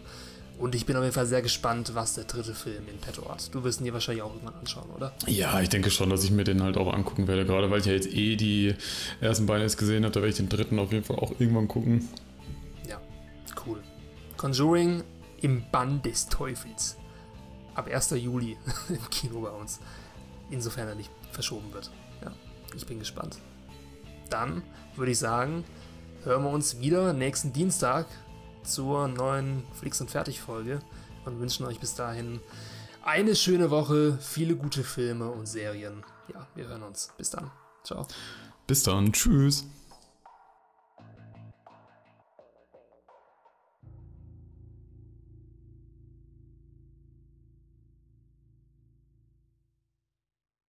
Und 0.58 0.74
ich 0.74 0.88
bin 0.88 0.96
auf 0.96 1.04
jeden 1.04 1.14
Fall 1.14 1.28
sehr 1.28 1.44
gespannt, 1.44 1.92
was 1.94 2.16
der 2.16 2.24
dritte 2.24 2.56
Film 2.56 2.88
in 2.88 2.98
petto 2.98 3.30
hat. 3.30 3.54
Du 3.54 3.64
wirst 3.64 3.82
ihn 3.82 3.86
dir 3.86 3.94
wahrscheinlich 3.94 4.24
auch 4.24 4.34
irgendwann 4.34 4.56
anschauen, 4.56 4.90
oder? 4.90 5.14
Ja, 5.28 5.60
ich 5.62 5.70
denke 5.70 5.92
schon, 5.92 6.10
dass 6.10 6.24
ich 6.24 6.32
mir 6.32 6.44
den 6.44 6.64
halt 6.64 6.76
auch 6.78 6.92
angucken 6.92 7.28
werde. 7.28 7.46
Gerade 7.46 7.70
weil 7.70 7.82
ich 7.82 7.86
ja 7.86 7.94
jetzt 7.94 8.12
eh 8.12 8.36
die 8.36 8.74
ersten 9.22 9.46
beiden 9.46 9.62
jetzt 9.62 9.78
gesehen 9.78 10.06
habe, 10.06 10.14
da 10.14 10.22
werde 10.22 10.30
ich 10.32 10.38
den 10.38 10.50
dritten 10.50 10.80
auf 10.80 10.92
jeden 10.92 11.04
Fall 11.04 11.18
auch 11.18 11.34
irgendwann 11.40 11.68
gucken. 11.68 12.10
Ja, 12.90 13.00
cool. 13.68 13.80
Conjuring 14.38 15.04
im 15.42 15.70
Bann 15.72 16.02
des 16.02 16.30
Teufels. 16.30 16.98
Ab 17.76 17.90
1. 17.94 18.12
Juli 18.12 18.58
im 18.90 19.10
Kino 19.12 19.42
bei 19.42 19.50
uns. 19.50 19.80
Insofern 20.50 20.88
er 20.88 20.96
nicht 20.96 21.12
verschoben 21.32 21.72
wird. 21.74 21.92
Ich 22.76 22.86
bin 22.86 23.00
gespannt. 23.00 23.38
Dann 24.30 24.64
würde 24.96 25.12
ich 25.12 25.20
sagen, 25.20 25.64
hören 26.24 26.44
wir 26.44 26.50
uns 26.50 26.80
wieder 26.80 27.14
nächsten 27.14 27.54
Dienstag 27.54 28.08
zur 28.64 29.08
neuen 29.08 29.64
Flix 29.74 30.02
und 30.02 30.10
Fertig 30.10 30.42
Folge 30.42 30.80
und 31.26 31.40
wünschen 31.40 31.66
euch 31.66 31.80
bis 31.80 31.96
dahin 31.96 32.40
eine 33.04 33.36
schöne 33.36 33.70
Woche, 33.70 34.18
viele 34.20 34.56
gute 34.56 34.84
Filme 34.84 35.30
und 35.30 35.48
Serien. 35.48 36.04
Ja, 36.34 36.48
wir 36.56 36.68
hören 36.68 36.84
uns. 36.84 37.12
Bis 37.18 37.30
dann. 37.30 37.52
Ciao. 37.84 38.08
Bis 38.66 38.82
dann. 38.84 39.14
Tschüss. 39.14 39.66